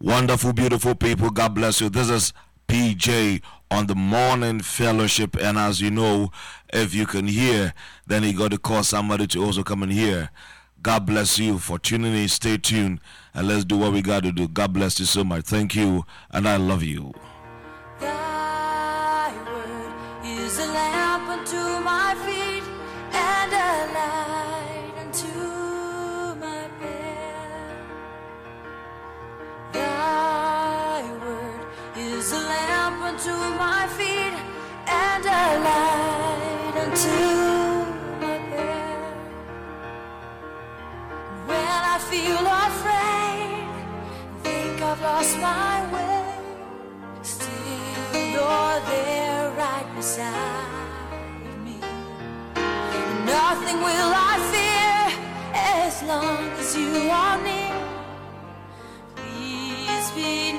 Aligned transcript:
Wonderful, 0.00 0.52
beautiful 0.52 0.94
people. 0.94 1.30
God 1.30 1.54
bless 1.54 1.80
you. 1.80 1.88
This 1.88 2.10
is 2.10 2.32
PJ 2.68 3.40
on 3.70 3.86
the 3.86 3.94
morning 3.94 4.60
fellowship. 4.60 5.36
And 5.36 5.56
as 5.56 5.80
you 5.80 5.90
know, 5.90 6.30
if 6.72 6.94
you 6.94 7.06
can 7.06 7.26
hear, 7.26 7.74
then 8.06 8.22
you 8.22 8.36
got 8.36 8.50
to 8.50 8.58
call 8.58 8.82
somebody 8.82 9.26
to 9.28 9.44
also 9.44 9.62
come 9.62 9.82
and 9.82 9.92
hear. 9.92 10.30
God 10.82 11.06
bless 11.06 11.38
you 11.38 11.58
for 11.58 11.78
tuning 11.78 12.14
in. 12.14 12.28
Stay 12.28 12.58
tuned 12.58 13.00
and 13.32 13.48
let's 13.48 13.64
do 13.64 13.78
what 13.78 13.92
we 13.92 14.02
got 14.02 14.22
to 14.24 14.32
do. 14.32 14.48
God 14.48 14.72
bless 14.74 15.00
you 15.00 15.06
so 15.06 15.24
much. 15.24 15.44
Thank 15.44 15.74
you, 15.74 16.04
and 16.30 16.46
I 16.46 16.56
love 16.56 16.82
you. 16.82 17.14
Lost 45.24 45.38
my 45.40 45.92
way. 45.94 46.24
Still, 47.22 48.24
you're 48.34 48.80
there 48.92 49.50
right 49.56 49.88
beside 49.96 51.64
me. 51.64 51.78
Nothing 53.24 53.78
will 53.86 54.12
I 54.30 54.34
fear 54.52 54.98
as 55.54 56.02
long 56.02 56.50
as 56.60 56.76
you 56.76 57.08
are 57.10 57.38
near. 57.42 57.74
Please 59.16 60.10
be 60.10 60.53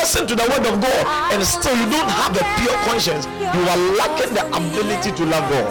listen 0.00 0.26
to 0.26 0.34
the 0.34 0.42
word 0.48 0.64
of 0.64 0.80
God 0.80 1.32
and 1.32 1.44
still 1.44 1.76
you 1.76 1.84
don't 1.92 2.08
have 2.08 2.34
a 2.34 2.44
pure 2.60 2.78
conscience, 2.88 3.26
you 3.26 3.62
are 3.72 3.80
lacking 4.00 4.32
the 4.32 4.44
ability 4.48 5.12
to 5.12 5.24
love 5.26 5.46
God. 5.52 5.70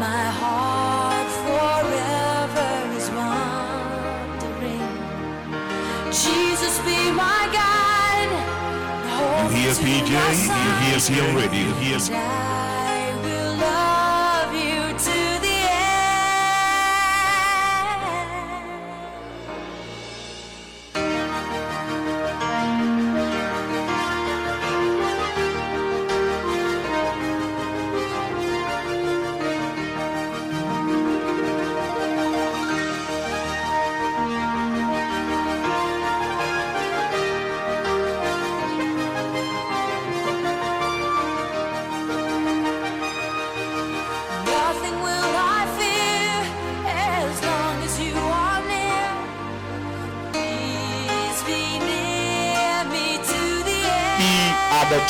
My 0.00 0.24
heart 0.40 1.28
forever 1.44 2.70
is 2.96 3.06
wandering. 3.20 4.88
Jesus 6.08 6.74
be 6.88 6.98
my 7.12 7.42
guide. 7.52 8.32
You 9.40 9.48
hear 9.56 9.72
PJ? 9.84 10.10
You 10.10 10.72
hear 10.82 10.98
CM 11.06 11.36
Radio. 11.36 11.68
You 11.68 11.74
hear 11.84 11.98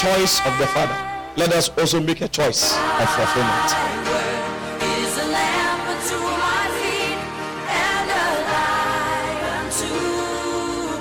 choice 0.05 0.37
of 0.45 0.53
the 0.59 0.67
Father. 0.67 0.97
Let 1.37 1.53
us 1.55 1.71
also 1.79 1.99
make 2.01 2.21
a 2.21 2.29
choice 2.29 2.77
of 3.01 3.09
fulfillment. 3.17 3.69
Thy 3.73 3.89
word 4.05 4.83
is 5.01 5.13
a 5.17 5.27
lamp 5.33 5.83
unto 5.93 6.19
my 6.45 6.65
feet 6.77 7.21
and 7.73 8.07
a 8.13 8.27
light 8.53 9.41
unto 9.57 9.97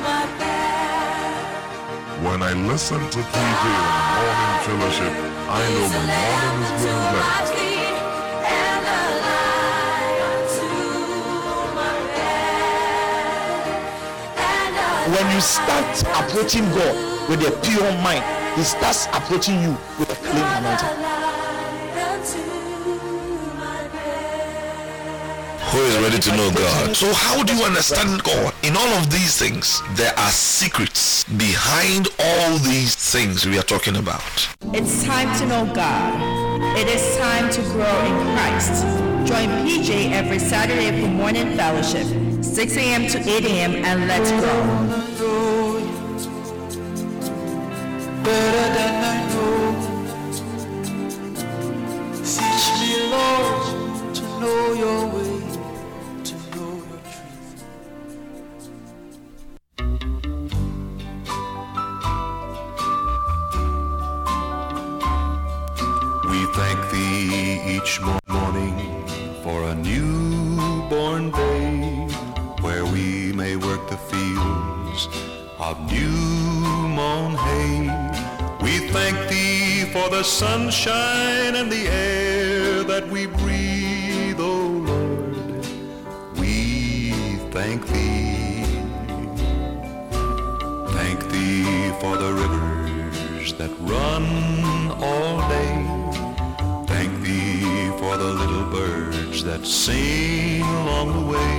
my 0.08 0.24
path. 0.40 2.24
When 2.24 2.40
I 2.44 2.54
listen 2.72 3.02
to 3.16 3.20
PJ 3.34 3.64
on 3.68 3.92
the 3.92 4.24
morning 4.24 4.56
fellowship, 4.68 5.14
I 5.52 5.62
know 5.74 5.88
my 5.92 6.04
morning 6.16 6.60
is 6.64 6.72
going 6.84 7.04
my 7.04 7.12
well. 7.14 7.46
feet 7.52 7.98
and 8.64 8.84
a 8.88 9.04
light 9.28 10.20
unto 10.32 10.72
my 11.80 11.96
path. 12.16 13.68
And 14.40 14.74
a 14.80 15.12
When 15.14 15.26
you 15.36 15.42
start 15.42 15.92
approaching 16.24 16.66
God 16.72 16.96
with 17.30 17.42
a 17.44 17.52
pure 17.68 17.92
mind, 18.02 18.24
He 18.56 18.64
starts 18.64 19.08
approaching 19.08 19.62
you 19.64 19.72
with 19.98 20.12
a 20.12 20.16
clean 20.16 20.44
anointing. 20.44 22.04
Who 25.72 25.80
is 25.80 25.98
ready 25.98 26.20
to 26.20 26.38
know 26.38 26.52
God? 26.52 26.96
So, 26.96 27.12
how 27.14 27.42
do 27.42 27.56
you 27.56 27.64
understand 27.64 28.22
God? 28.22 28.54
In 28.62 28.78
all 28.78 28.88
of 29.00 29.10
these 29.10 29.40
things, 29.40 29.82
there 29.96 30.14
are 30.20 30.30
secrets 30.30 31.24
behind 31.24 32.10
all 32.20 32.58
these 32.60 32.94
things 32.94 33.48
we 33.48 33.58
are 33.58 33.64
talking 33.64 33.96
about. 33.96 34.48
It's 34.72 35.04
time 35.04 35.36
to 35.40 35.48
know 35.48 35.74
God. 35.74 36.78
It 36.78 36.88
is 36.88 37.18
time 37.18 37.50
to 37.54 37.62
grow 37.72 38.06
in 38.06 38.36
Christ. 38.38 38.84
Join 39.26 39.50
PJ 39.66 40.12
every 40.12 40.38
Saturday 40.38 40.92
for 41.02 41.08
morning 41.08 41.58
fellowship, 41.58 42.06
6 42.44 42.78
a.m. 42.78 43.08
to 43.08 43.18
8 43.18 43.46
a.m. 43.46 43.74
and 43.84 44.08
let's 44.08 44.30
grow. 44.30 45.03
Better 48.24 48.68
than 48.78 48.94
I 49.04 49.18
know. 49.32 49.58
Teach 52.34 52.68
me, 52.80 52.92
Lord, 53.14 54.16
to 54.16 54.24
know 54.40 54.64
your 54.84 55.02
way, 55.14 55.36
to 56.24 56.36
know 56.52 56.74
your 56.90 57.02
truth. 57.14 57.50
We 66.30 66.40
thank 66.58 66.80
thee 66.92 67.76
each 67.76 67.94
morning 68.28 68.78
for 69.44 69.58
a 69.64 69.76
newborn 69.76 71.32
day 71.32 72.08
where 72.62 72.86
we 72.86 73.34
may 73.34 73.56
work 73.58 73.90
the 73.90 73.98
fields 73.98 75.10
of 75.60 75.76
new 75.92 76.43
thank 78.94 79.28
thee 79.28 79.86
for 79.86 80.08
the 80.10 80.22
sunshine 80.22 81.56
and 81.56 81.72
the 81.72 81.88
air 81.88 82.84
that 82.84 83.08
we 83.10 83.26
breathe, 83.26 84.40
O 84.40 84.54
Lord. 84.90 85.66
We 86.38 87.10
thank 87.50 87.88
thee. 87.88 88.64
Thank 90.98 91.20
thee 91.32 91.92
for 92.02 92.18
the 92.18 92.32
rivers 92.42 93.54
that 93.56 93.72
run 93.80 94.26
all 95.10 95.38
day. 95.50 95.76
Thank 96.86 97.12
thee 97.24 97.90
for 97.98 98.16
the 98.16 98.32
little 98.42 98.66
birds 98.70 99.44
that 99.44 99.66
sing 99.66 100.62
along 100.62 101.08
the 101.20 101.26
way. 101.34 101.56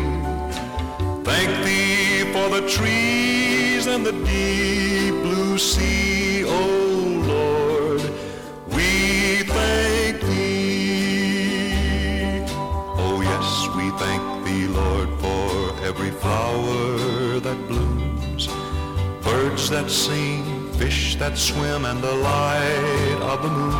Thank 1.25 1.51
thee 1.67 2.33
for 2.33 2.49
the 2.57 2.63
trees 2.69 3.89
and 3.89 4.07
the 4.07 4.13
deep 4.13 5.15
blue 5.25 5.59
sea, 5.59 6.45
O 6.45 6.84
that 17.55 17.69
blooms, 17.69 18.49
birds 19.23 19.71
that 19.71 19.91
sing, 19.91 20.73
fish 20.73 21.17
that 21.17 21.37
swim, 21.39 21.85
and 21.85 22.03
the 22.03 22.13
light 22.13 23.19
of 23.21 23.43
the 23.43 23.51
moon. 23.51 23.75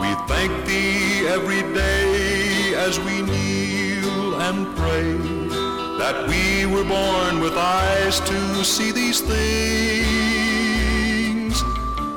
We 0.00 0.14
thank 0.28 0.66
thee 0.66 1.26
every 1.28 1.62
day 1.74 2.74
as 2.74 2.98
we 3.00 3.22
kneel 3.22 4.40
and 4.40 4.66
pray 4.76 5.12
that 5.98 6.26
we 6.28 6.66
were 6.66 6.84
born 6.84 7.40
with 7.40 7.54
eyes 7.56 8.20
to 8.20 8.64
see 8.64 8.92
these 8.92 9.20
things. 9.20 9.32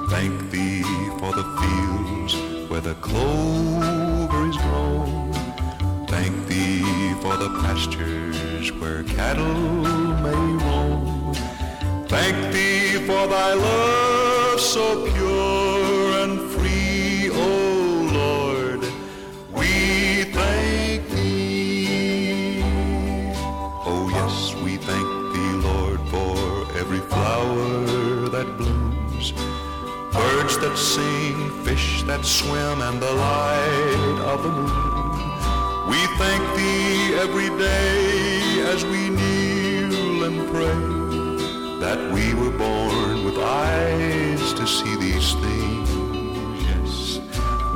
Thank 0.09 0.51
thee 0.51 0.83
for 1.19 1.31
the 1.33 1.45
fields 1.59 2.35
where 2.69 2.81
the 2.81 2.95
clothes 2.95 3.94
for 7.25 7.37
the 7.37 7.49
pastures 7.61 8.71
where 8.73 9.01
cattle 9.03 9.61
may 10.25 10.43
roam. 10.63 11.33
Thank 12.07 12.53
thee 12.53 12.99
for 13.07 13.23
thy 13.35 13.51
love 13.53 14.59
so 14.59 14.85
pure 15.11 16.05
and 16.21 16.33
free, 16.53 17.31
O 17.33 17.47
Lord. 18.21 18.81
We 19.57 20.25
thank 20.37 21.09
thee. 21.09 22.61
Oh 23.89 24.07
yes, 24.17 24.53
we 24.63 24.77
thank 24.77 25.07
thee, 25.33 25.53
Lord, 25.69 26.01
for 26.13 26.37
every 26.77 27.03
flower 27.11 28.29
that 28.35 28.47
blooms, 28.59 29.31
birds 30.13 30.59
that 30.59 30.77
sing, 30.77 31.37
fish 31.65 32.03
that 32.03 32.23
swim, 32.23 32.81
and 32.87 33.01
the 33.01 33.11
light 33.11 34.17
of 34.31 34.43
the 34.43 34.51
moon. 34.51 34.84
We 35.95 36.07
thank 36.17 36.43
thee 36.57 37.15
every 37.25 37.49
day 37.57 38.59
as 38.73 38.83
we 38.83 39.09
kneel 39.17 40.23
and 40.27 40.37
pray 40.49 40.81
that 41.79 41.99
we 42.13 42.33
were 42.33 42.55
born 42.57 43.23
with 43.23 43.37
eyes 43.37 44.53
to 44.59 44.67
see 44.67 44.93
these 44.97 45.29
things. 45.43 45.89
Yes, 46.69 47.21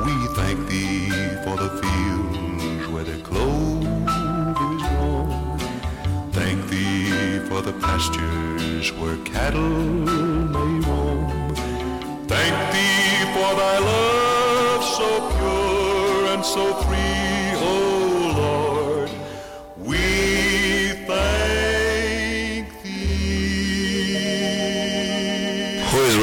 we 0.04 0.14
thank 0.38 0.58
thee 0.68 1.08
for 1.44 1.56
the 1.64 1.70
fields 1.80 2.88
where 2.92 3.04
the 3.04 3.18
clover 3.22 4.68
is 4.76 4.82
grown. 4.92 5.58
Thank 6.32 6.68
thee 6.68 7.38
for 7.48 7.62
the 7.62 7.72
pastures 7.86 8.92
where 9.00 9.16
cattle 9.24 9.80
may 10.54 10.72
roam. 10.86 11.54
Thank 12.28 12.56
thee 12.74 13.16
for 13.34 13.50
thy 13.62 13.78
love 13.78 14.84
so 14.98 15.08
pure 15.32 16.26
and 16.34 16.44
so 16.44 16.74
free, 16.84 17.56
O 17.72 17.99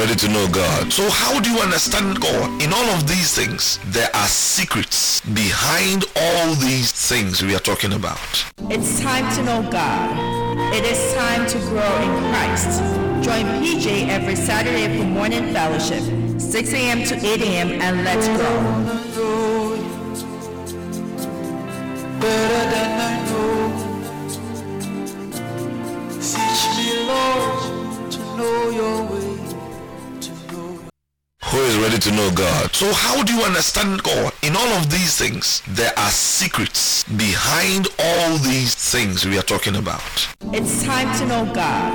ready 0.08 0.20
to 0.20 0.28
know 0.30 0.48
God? 0.50 0.92
So, 0.94 1.10
how 1.10 1.40
do 1.40 1.52
you 1.52 1.60
understand 1.60 2.20
God? 2.22 2.62
In 2.62 2.72
all 2.72 2.90
of 2.96 3.08
these 3.08 3.34
things, 3.36 3.80
there 3.88 4.10
are 4.16 4.28
secrets 4.28 5.22
behind 5.22 6.06
all 6.16 6.54
these 6.56 6.92
things 6.92 7.42
we 7.42 7.54
are 7.56 7.60
talking 7.60 7.94
about. 7.94 8.46
It's 8.70 9.02
time 9.02 9.34
to 9.36 9.44
know 9.44 9.70
God. 9.70 10.74
It 10.74 10.86
is 10.86 11.14
time 11.14 11.46
to 11.48 11.58
grow 11.70 11.96
in 12.06 12.12
Christ. 12.32 12.80
Join 13.22 13.46
PJ 13.62 14.08
every 14.08 14.36
Saturday 14.36 14.98
for 14.98 15.04
morning 15.04 15.52
fellowship, 15.54 16.04
6 16.40 16.74
a.m. 16.74 17.04
to 17.04 17.16
8 17.16 17.42
a.m. 17.42 17.82
and 17.82 18.04
let's 18.06 18.28
grow. 18.28 18.88
better 22.20 22.64
than 22.74 22.92
I 23.00 23.14
know. 23.28 23.58
Teach 26.30 26.64
me, 26.78 26.88
Lord, 27.08 28.12
to 28.12 28.20
know 28.38 28.70
your 28.70 29.07
ready 31.88 32.00
to 32.00 32.12
know 32.12 32.30
God? 32.32 32.76
So, 32.76 32.92
how 32.92 33.24
do 33.24 33.34
you 33.34 33.44
understand 33.44 34.04
God? 34.04 34.34
In 34.42 34.56
all 34.58 34.72
of 34.80 34.92
these 34.92 35.18
things, 35.18 35.62
there 35.70 35.94
are 35.98 36.10
secrets 36.10 37.06
behind 37.06 37.88
all 37.98 38.38
these 38.40 38.76
things 38.76 39.26
we 39.26 39.38
are 39.38 39.48
talking 39.54 39.78
about. 39.78 40.28
It's 40.52 40.84
time 40.84 41.10
to 41.20 41.26
know 41.26 41.46
God. 41.54 41.94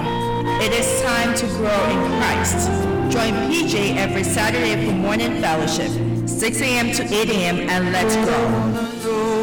It 0.63 0.73
is 0.73 1.03
time 1.03 1.35
to 1.35 1.47
grow 1.59 1.83
in 1.95 2.01
Christ. 2.19 2.69
Join 3.13 3.35
PJ 3.51 3.97
every 3.97 4.25
Saturday 4.25 4.75
for 4.87 4.93
morning 4.93 5.41
fellowship, 5.43 5.91
6 6.27 6.61
a.m. 6.63 6.93
to 6.93 7.03
8 7.05 7.29
a.m. 7.29 7.57
and 7.69 7.93
let's 7.93 8.15
grow. 8.17 8.49
know 9.05 9.43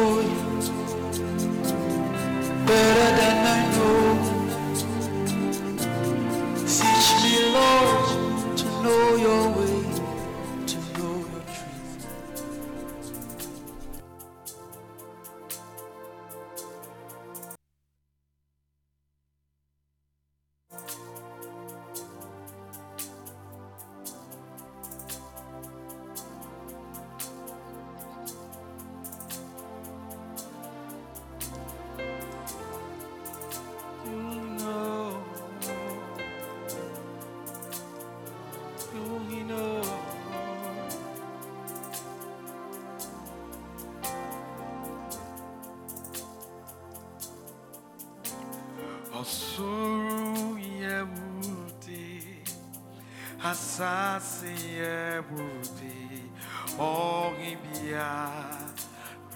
better 2.66 3.10
than 3.20 3.36
I 3.56 3.60
know. 3.74 4.00
Teach 6.76 7.08
me, 7.22 7.34
Lord, 7.54 8.58
to 8.58 8.66
know 8.82 9.04
your 9.24 9.44
way, 9.56 9.69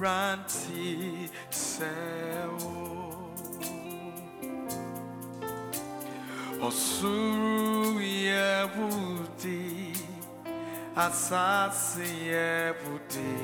ranti 0.01 1.29
sewo. 1.51 2.83
Osuru 6.65 8.01
yewudi 8.01 9.93
asasi 10.97 12.09
yewudi 12.33 13.35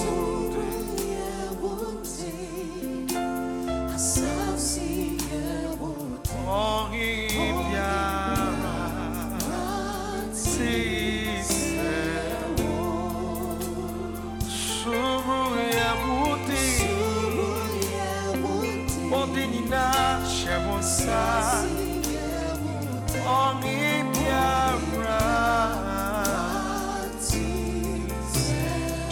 Orimbia 3.96 5.13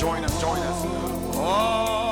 Join 0.03 0.25
us, 0.25 0.41
join 0.41 0.59
us. 0.59 0.83
Oh, 1.37 2.12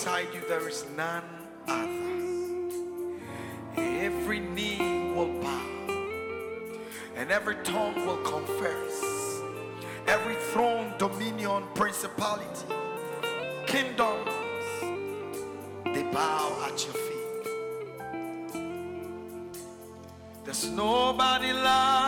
Beside 0.00 0.32
you, 0.32 0.40
there 0.48 0.66
is 0.66 0.86
none 0.96 1.22
other. 1.68 2.14
Every 3.76 4.40
knee 4.40 5.12
will 5.14 5.42
bow, 5.42 5.60
and 7.16 7.30
every 7.30 7.56
tongue 7.56 8.06
will 8.06 8.22
confess. 8.24 9.04
Every 10.06 10.36
throne, 10.54 10.94
dominion, 10.96 11.64
principality, 11.74 12.64
kingdoms, 13.66 14.32
they 15.84 16.04
bow 16.04 16.56
at 16.64 16.82
your 16.82 16.94
feet. 16.94 17.44
There's 20.46 20.64
nobody 20.70 21.52
like 21.52 21.99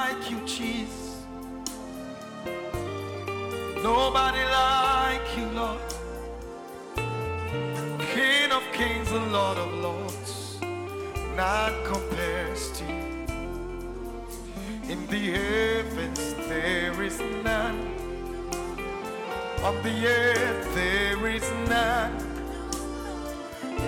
kings 8.83 9.13
and 9.13 9.33
Lord 9.33 9.59
of 9.59 9.73
lords. 9.75 10.59
None 11.37 11.77
compares 11.85 12.63
to 12.79 12.85
you. 12.85 13.15
In 14.93 15.07
the 15.07 15.23
heavens 15.37 16.23
there 16.49 17.03
is 17.03 17.19
none. 17.49 17.81
On 19.67 19.75
the 19.87 19.97
earth 20.07 20.75
there 20.75 21.25
is 21.29 21.49
none. 21.69 22.17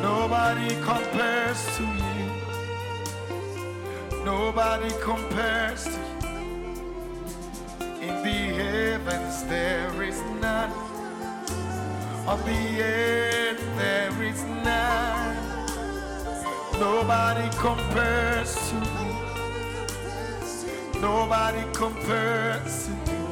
Nobody 0.01 0.71
compares 0.91 1.61
to 1.77 1.85
you. 2.05 2.27
Nobody 4.25 4.91
compares 5.11 5.85
to 5.85 5.91
you. 5.91 6.25
In 8.09 8.15
the 8.29 8.41
heavens 8.61 9.45
there 9.45 10.03
is 10.03 10.21
none 10.41 10.84
on 12.27 12.43
the 12.45 12.83
earth 12.83 13.63
there 13.77 14.23
is 14.23 14.43
none. 14.65 15.37
Nobody 16.81 17.49
compares 17.59 18.55
to 18.71 18.77
you. 18.77 19.15
Nobody 21.01 21.65
compares 21.75 22.87
to 22.87 22.93
you. 23.13 23.25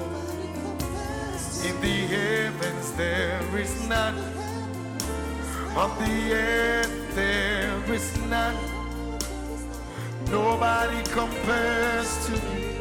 In 1.68 1.80
the 1.80 1.96
heavens 2.14 2.92
there 2.92 3.56
is 3.56 3.88
none. 3.88 4.18
On 5.74 5.90
the 5.98 6.34
earth 6.34 7.14
there 7.14 7.94
is 7.94 8.16
none. 8.28 8.56
Nobody 10.30 11.02
compares 11.04 12.26
to 12.26 12.32
you. 12.32 12.72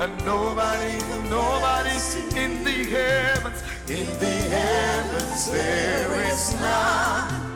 And 0.00 0.12
nobody, 0.24 0.98
nobody 1.30 1.94
in 2.36 2.64
the 2.64 2.84
heavens 2.90 3.62
in 3.86 4.06
the 4.18 4.26
heavens 4.26 5.50
there 5.50 6.32
is 6.32 6.54
none, 6.54 7.52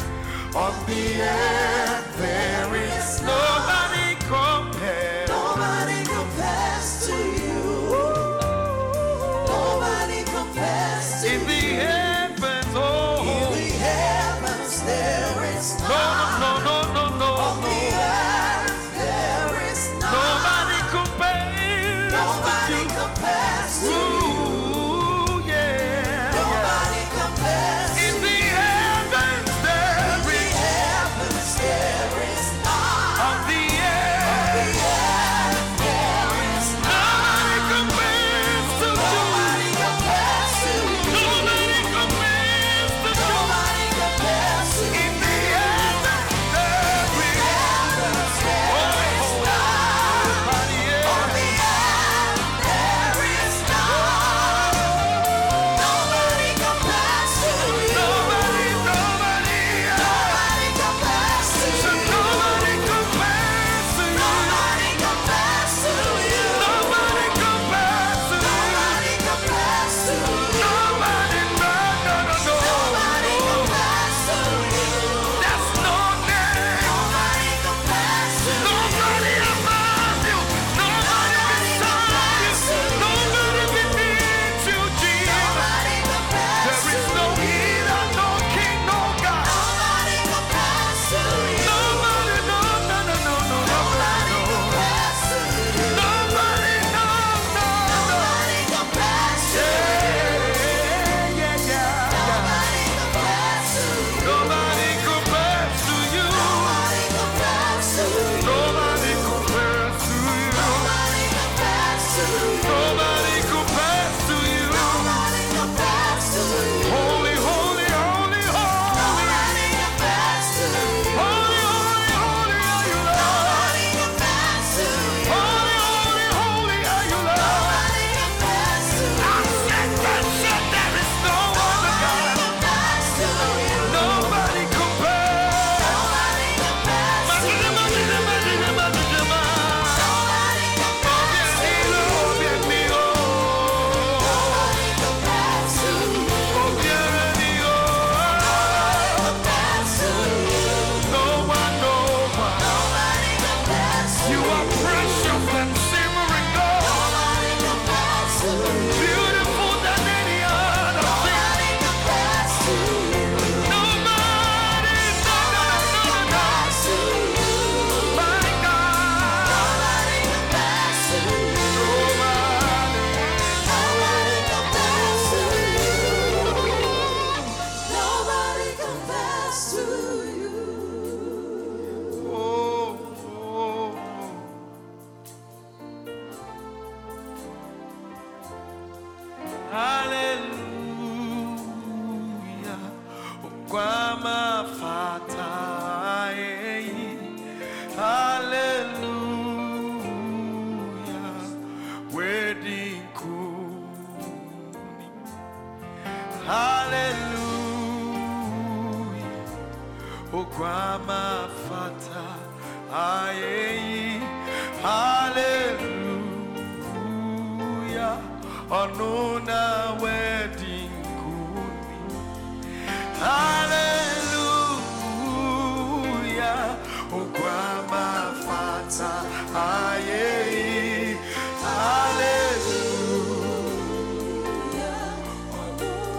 on 0.54 0.74
the 0.86 1.22
earth 1.22 2.18
there 2.18 2.74
is 2.76 3.22
nobody. 3.22 3.97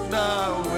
No. 0.10 0.69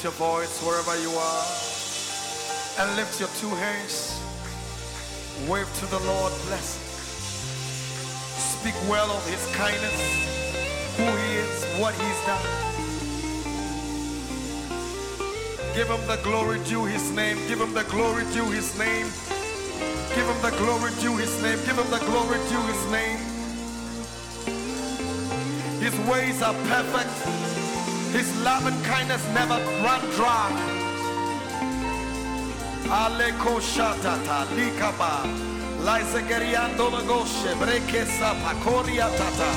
Lift 0.00 0.16
your 0.18 0.28
voice 0.28 0.62
wherever 0.62 0.96
you 1.02 1.10
are 1.10 1.44
and 2.80 2.96
lift 2.96 3.20
your 3.20 3.28
two 3.36 3.54
hands. 3.56 4.18
Wave 5.46 5.68
to 5.78 5.86
the 5.92 5.98
Lord, 5.98 6.32
bless. 6.48 6.72
him. 6.72 6.88
Speak 8.40 8.74
well 8.88 9.10
of 9.10 9.20
his 9.28 9.44
kindness, 9.54 10.00
who 10.96 11.04
he 11.04 11.36
is, 11.44 11.64
what 11.78 11.92
he's 12.00 12.20
done. 12.24 12.40
Give 15.76 15.88
him 15.88 16.00
the 16.06 16.18
glory 16.24 16.60
due 16.64 16.86
his 16.86 17.10
name. 17.12 17.36
Give 17.46 17.60
him 17.60 17.74
the 17.74 17.84
glory 17.84 18.24
due 18.32 18.48
his 18.48 18.72
name. 18.78 19.04
Give 20.14 20.24
him 20.24 20.40
the 20.40 20.56
glory 20.56 20.92
due 21.02 21.18
his 21.18 21.42
name. 21.42 21.58
Give 21.66 21.76
him 21.76 21.90
the 21.90 22.00
glory 22.08 22.38
due 22.48 22.64
his 22.72 22.90
name. 22.90 23.20
His 25.78 25.94
ways 26.08 26.40
are 26.40 26.54
perfect. 26.72 27.49
His 28.12 28.28
love 28.42 28.66
and 28.66 28.84
kindness 28.84 29.24
never 29.32 29.58
run 29.84 30.00
dry. 30.16 30.50
Aleko 33.02 33.60
shatata 33.60 34.46
likaba. 34.56 35.12
Laisegeriando 35.86 36.90
magoshe 36.90 37.54
brekesa 37.60 38.34
pakoria 38.42 39.08
tata. 39.18 39.50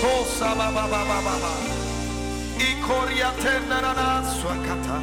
Kosa 0.00 0.54
baba 0.54 0.84
baba 0.92 1.18
baba. 1.26 1.52
Ikoria 2.68 3.30
tenana 3.42 4.22
swakata. 4.38 4.98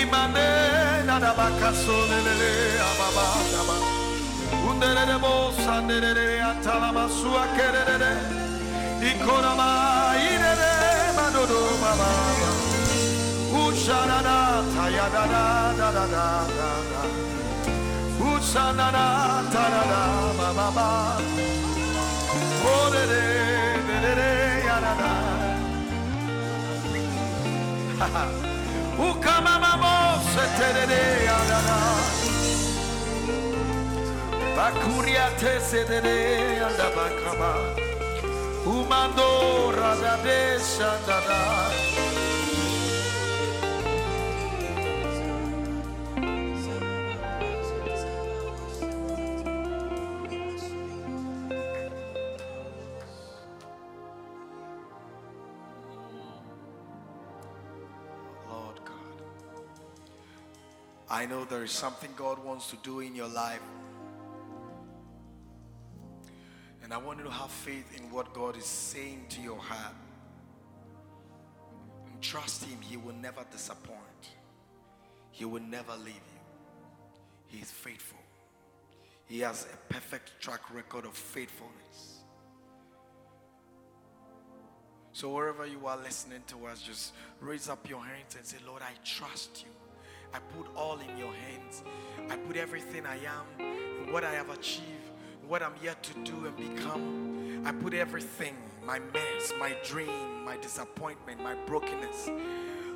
Imane 0.00 1.04
nana 1.04 1.34
bakaso 1.34 1.98
lelele 2.10 2.52
ababa 2.90 3.26
daba. 3.52 3.76
Underere 4.68 5.18
bo 5.20 5.50
sanderere 5.64 6.28
atalama 6.50 7.08
suakerere. 7.08 8.12
Ikorama 9.10 10.16
ba 11.16 11.26
do 11.34 11.42
do 11.50 11.60
ba 11.82 11.92
ba 12.00 12.10
ba. 12.40 12.50
Uça 13.62 13.98
na 14.10 14.18
na 14.26 14.36
ta 14.74 14.84
ya 14.96 15.06
da 15.14 15.24
da 15.32 15.44
da 15.78 15.88
da 15.96 16.04
da 16.14 16.26
da 16.58 16.70
da. 16.90 17.02
Uça 18.30 18.64
na 18.78 18.86
na 18.96 19.06
ta 19.52 19.64
na 19.74 19.82
na 19.92 20.00
ba 20.38 20.48
ba 20.58 20.68
ba. 20.76 20.88
O 22.72 22.76
de 22.92 23.02
de 23.12 23.24
de 23.88 23.96
de 24.04 24.12
de 24.20 24.30
ya 24.68 24.76
na 24.84 24.92
na. 25.00 25.10
Uka 29.08 29.34
mama 29.46 29.72
mo 29.82 29.96
se 30.32 30.44
te 30.56 30.68
de 30.76 30.84
de 30.92 31.02
ya 31.28 31.38
na 31.50 31.58
na. 31.68 31.78
Bakuria 34.56 35.26
te 35.40 35.52
se 35.68 35.80
de 35.90 35.98
de 36.06 36.16
ya 36.60 36.68
da 36.78 36.88
ba. 37.40 37.85
Umando. 38.66 39.46
Lord 58.48 58.80
God, 58.84 58.96
I 61.08 61.26
know 61.26 61.44
there 61.44 61.62
is 61.62 61.70
something 61.70 62.10
God 62.16 62.44
wants 62.44 62.70
to 62.70 62.76
do 62.82 62.98
in 62.98 63.14
your 63.14 63.28
life. 63.28 63.60
And 66.86 66.94
I 66.94 66.98
want 66.98 67.18
you 67.18 67.24
to 67.24 67.30
have 67.32 67.50
faith 67.50 67.98
in 67.98 68.12
what 68.12 68.32
God 68.32 68.56
is 68.56 68.64
saying 68.64 69.26
to 69.30 69.40
your 69.40 69.58
heart. 69.58 69.96
And 72.06 72.22
trust 72.22 72.62
Him, 72.62 72.80
He 72.80 72.96
will 72.96 73.16
never 73.16 73.44
disappoint, 73.50 73.98
He 75.32 75.44
will 75.44 75.62
never 75.62 75.96
leave 75.96 76.14
you. 76.14 76.42
He 77.48 77.58
is 77.58 77.72
faithful, 77.72 78.20
He 79.24 79.40
has 79.40 79.66
a 79.66 79.92
perfect 79.92 80.40
track 80.40 80.60
record 80.72 81.06
of 81.06 81.14
faithfulness. 81.14 82.20
So, 85.12 85.34
wherever 85.34 85.66
you 85.66 85.84
are 85.88 85.96
listening 85.96 86.44
to 86.46 86.66
us, 86.66 86.82
just 86.82 87.14
raise 87.40 87.68
up 87.68 87.90
your 87.90 88.04
hands 88.04 88.36
and 88.36 88.46
say, 88.46 88.58
Lord, 88.64 88.82
I 88.82 88.92
trust 89.04 89.64
you. 89.64 89.70
I 90.32 90.38
put 90.56 90.72
all 90.76 91.00
in 91.00 91.18
your 91.18 91.32
hands. 91.32 91.82
I 92.30 92.36
put 92.36 92.56
everything 92.56 93.06
I 93.06 93.16
am, 93.16 93.44
and 93.58 94.12
what 94.12 94.22
I 94.22 94.34
have 94.34 94.50
achieved, 94.50 95.05
what 95.48 95.62
I'm 95.62 95.74
yet 95.82 96.02
to 96.02 96.12
do 96.24 96.46
and 96.46 96.56
become. 96.56 97.62
I 97.64 97.72
put 97.72 97.94
everything 97.94 98.54
my 98.84 98.98
mess, 98.98 99.52
my 99.58 99.76
dream, 99.84 100.44
my 100.44 100.56
disappointment, 100.56 101.42
my 101.42 101.54
brokenness. 101.66 102.30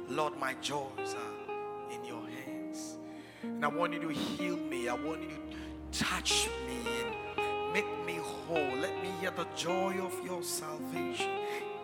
Lord, 0.09 0.39
my 0.39 0.55
joys 0.61 1.15
are 1.15 1.95
in 1.95 2.05
your 2.05 2.23
hands. 2.29 2.97
And 3.43 3.65
I 3.65 3.69
want 3.69 3.93
you 3.93 4.01
to 4.01 4.09
heal 4.09 4.57
me. 4.57 4.89
I 4.89 4.95
want 4.95 5.23
you 5.23 5.29
to 5.29 6.05
touch 6.05 6.49
me 6.67 6.79
and 7.03 7.73
make 7.73 8.07
me 8.07 8.19
whole. 8.23 8.77
Let 8.77 9.01
me 9.03 9.11
hear 9.21 9.33
the 9.33 9.47
joy 9.57 9.95
of 10.01 10.15
your 10.25 10.43
salvation 10.43 11.31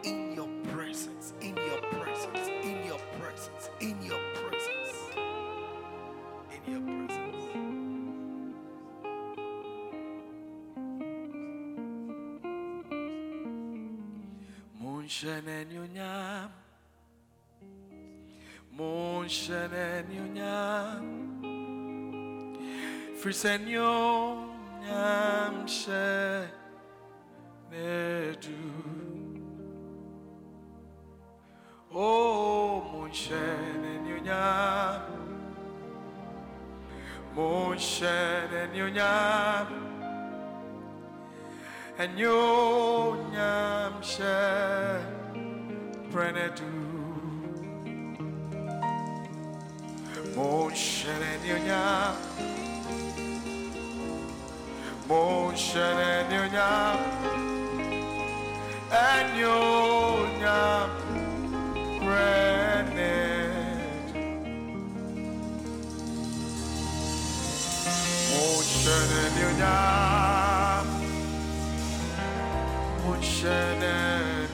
in 0.05 0.35
your 0.35 0.49
presence, 0.73 1.33
in 1.41 1.57
your 1.57 1.81
presence, 1.91 2.49
in 2.63 2.85
your 2.87 2.99
presence, 3.19 3.71
in 3.81 4.03
your 4.05 4.21
presence, 4.35 4.95
in 6.67 6.73
your 6.73 6.81
presence. 6.81 7.16
Munshene 15.07 15.65
nyunyam, 15.71 16.51
munshene 18.77 20.03
nyunyam, 20.11 21.05
frisenyo 23.15 23.95
nyam 24.83 25.69
she 25.69 26.49
nedu. 27.71 28.59
Oh, 31.95 32.83
munshene 32.91 33.93
nyunyam, 34.07 35.03
munshene 37.37 38.61
nyunyam 38.75 39.86
and 41.99 42.19
yo 42.19 43.17
nyam 43.33 43.95
she 44.03 44.35
prenedu 46.13 46.69
mon 50.37 50.75
shere 50.75 51.33
yo 51.49 51.57
nyam 51.69 52.17
mon 55.09 55.57
shere 55.57 56.27
yo 56.35 56.45
nyam 56.57 56.99
and 58.93 59.31
yo 59.41 59.57
nyam 60.43 60.91
prenedu 62.03 63.07
mon 68.33 68.63
shere 68.77 69.25
yo 69.41 69.51
nyam 73.07 73.07
Munshene 73.07 73.97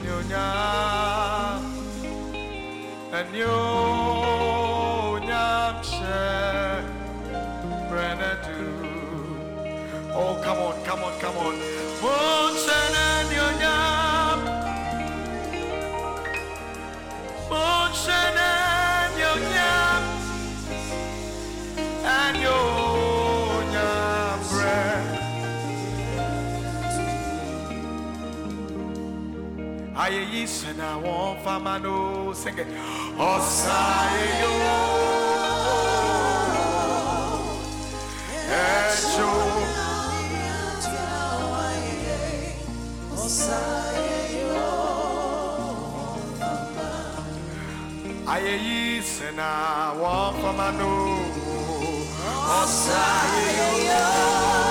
nyonya 0.03 0.47
Enyo 3.19 3.57
nyamshe 5.27 6.21
Brenedu 7.89 8.61
Oh 10.15 10.33
come 10.43 10.59
on, 10.59 10.75
come 10.85 11.03
on, 11.03 11.19
come 11.19 11.37
on. 11.37 11.55
Nyonya 13.33 13.77
Aye 29.95 30.23
yi 30.33 30.47
sena 30.47 30.97
won 31.03 31.37
fama 31.43 31.77
no 31.79 32.33
sing 32.33 32.57
it. 32.57 32.67
Osaye 33.17 34.27
yo. 34.41 34.53
Echo. 38.49 39.29
Aye 48.33 48.55
yi 48.65 49.01
sena 49.01 49.49
won 50.01 50.33
fama 50.41 50.67
no. 50.79 50.91
Osaye 52.59 53.45
yo. 53.87 54.01
Aye 54.01 54.62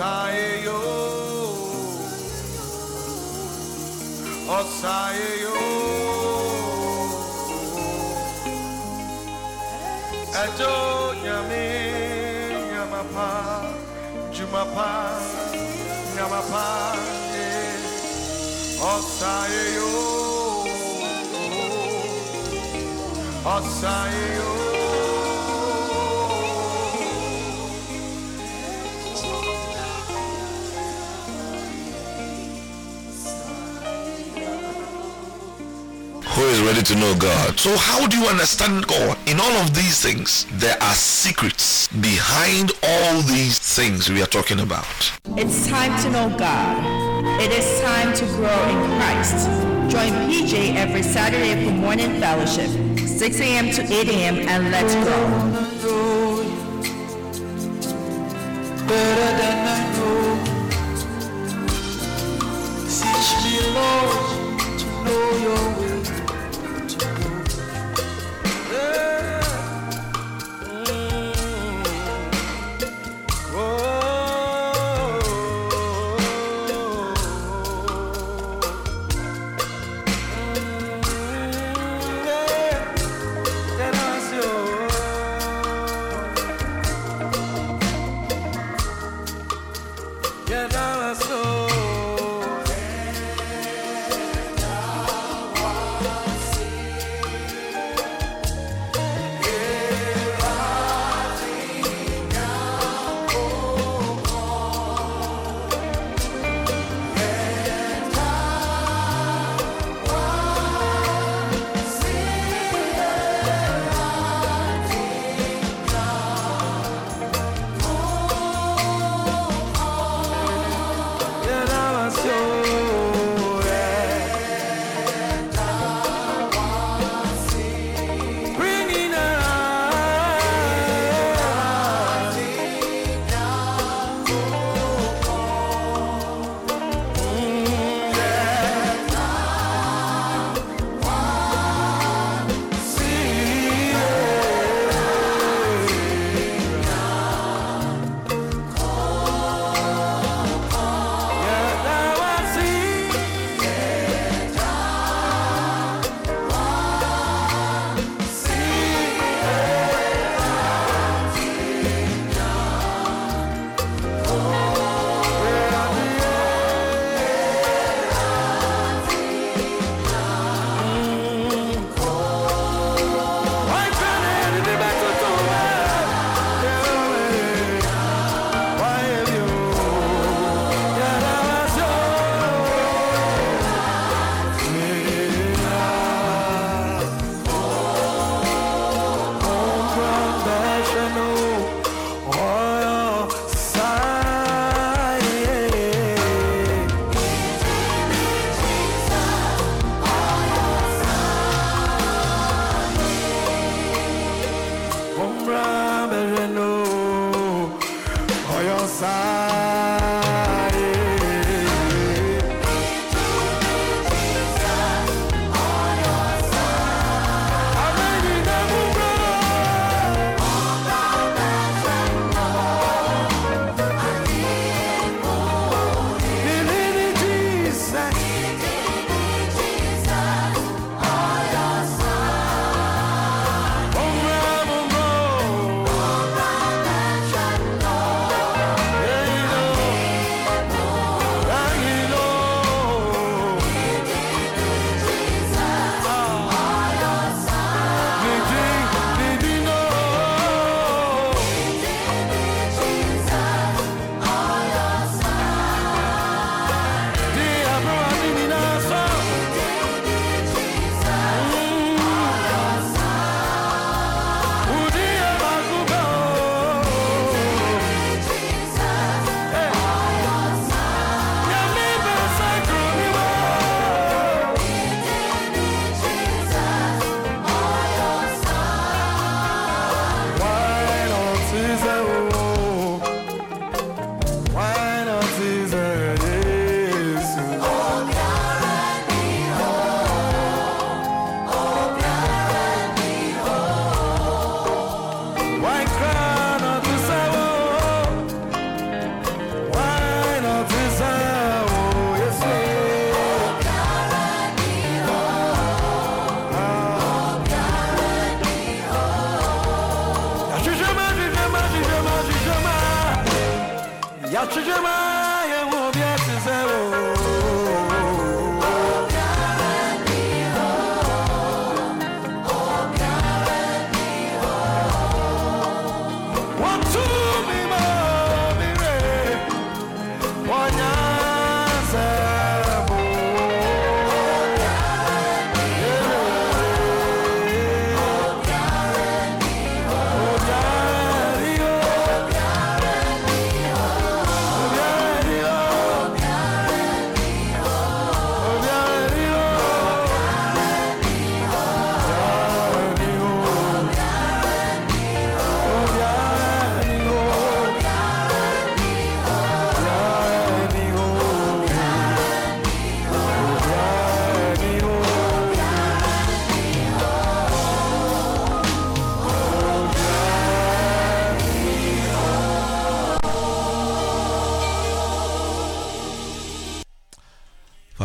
Osayo 0.00 0.80
Osayo 4.48 5.56
Ejo 10.42 10.74
nyame 11.22 11.66
nyamapa 12.72 13.28
jumapa 14.32 14.90
nyamapa 16.16 16.96
eh. 17.36 17.76
Osayo 23.54 24.59
ready 36.70 36.82
to 36.84 36.94
know 36.94 37.12
God. 37.16 37.58
So 37.58 37.76
how 37.76 38.06
do 38.06 38.16
you 38.16 38.26
understand 38.26 38.86
God? 38.86 39.18
In 39.26 39.40
all 39.40 39.56
of 39.62 39.74
these 39.74 40.00
things, 40.00 40.46
there 40.52 40.80
are 40.80 40.94
secrets 40.94 41.88
behind 41.88 42.70
all 42.84 43.22
these 43.22 43.58
things 43.58 44.08
we 44.08 44.22
are 44.22 44.26
talking 44.26 44.60
about. 44.60 44.86
It's 45.36 45.66
time 45.66 46.00
to 46.02 46.10
know 46.10 46.38
God. 46.38 46.78
It 47.40 47.50
is 47.50 47.80
time 47.80 48.14
to 48.14 48.24
grow 48.36 48.60
in 48.68 48.78
Christ. 48.98 49.48
Join 49.90 50.12
PJ 50.30 50.76
every 50.76 51.02
Saturday 51.02 51.64
for 51.64 51.72
morning 51.72 52.20
fellowship, 52.20 52.70
6 53.00 53.40
a.m. 53.40 53.72
to 53.72 53.82
8 53.82 54.08
a.m. 54.08 54.36
and 54.48 54.70
let's 54.70 54.94
grow. 54.94 55.49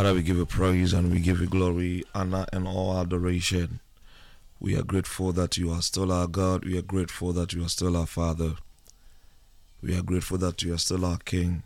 Father, 0.06 0.18
we 0.18 0.22
give 0.22 0.38
you 0.38 0.46
praise 0.46 0.94
and 0.94 1.12
we 1.12 1.20
give 1.20 1.42
you 1.42 1.48
glory, 1.48 2.04
honor, 2.14 2.46
and 2.54 2.68
all 2.68 2.96
adoration. 2.96 3.80
We 4.60 4.78
are 4.78 4.84
grateful 4.84 5.32
that 5.32 5.58
you 5.58 5.72
are 5.72 5.82
still 5.82 6.12
our 6.12 6.28
God. 6.28 6.64
We 6.64 6.78
are 6.78 6.84
grateful 6.84 7.34
that 7.34 7.54
you 7.54 7.66
are 7.66 7.70
still 7.70 7.98
our 7.98 8.06
Father. 8.06 8.52
We 9.82 9.98
are 9.98 10.04
grateful 10.04 10.38
that 10.38 10.62
you 10.62 10.76
are 10.76 10.78
still 10.78 11.06
our 11.06 11.18
King. 11.18 11.64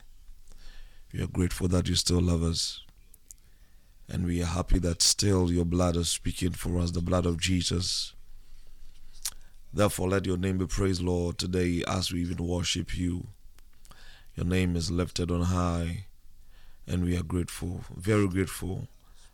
We 1.11 1.21
are 1.21 1.27
grateful 1.27 1.67
that 1.67 1.89
you 1.89 1.95
still 1.95 2.21
love 2.21 2.41
us. 2.41 2.81
And 4.07 4.25
we 4.25 4.41
are 4.41 4.45
happy 4.45 4.79
that 4.79 5.01
still 5.01 5.51
your 5.51 5.65
blood 5.65 5.97
is 5.97 6.07
speaking 6.07 6.51
for 6.51 6.79
us, 6.79 6.91
the 6.91 7.01
blood 7.01 7.25
of 7.25 7.41
Jesus. 7.41 8.13
Therefore, 9.73 10.07
let 10.07 10.25
your 10.25 10.37
name 10.37 10.59
be 10.59 10.65
praised, 10.65 11.01
Lord, 11.01 11.37
today 11.37 11.83
as 11.85 12.13
we 12.13 12.21
even 12.21 12.37
worship 12.37 12.97
you. 12.97 13.27
Your 14.35 14.45
name 14.45 14.77
is 14.77 14.89
lifted 14.89 15.29
on 15.29 15.41
high 15.41 16.05
and 16.89 17.05
we 17.05 17.15
are 17.15 17.23
grateful, 17.23 17.81
very 17.95 18.27
grateful 18.27 18.87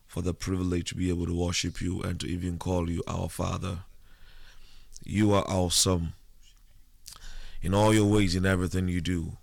for 0.05 0.21
the 0.21 0.33
privilege 0.33 0.89
to 0.89 0.95
be 0.95 1.09
able 1.09 1.25
to 1.25 1.33
worship 1.33 1.81
you 1.81 2.01
and 2.01 2.19
to 2.19 2.27
even 2.27 2.57
call 2.57 2.89
you 2.89 3.01
our 3.07 3.29
Father. 3.29 3.79
You 5.03 5.33
are 5.33 5.45
awesome. 5.47 6.13
In 7.61 7.73
all 7.73 7.93
your 7.93 8.05
ways, 8.05 8.35
in 8.35 8.45
everything 8.45 8.89
you 8.89 8.99
do, 8.99 9.37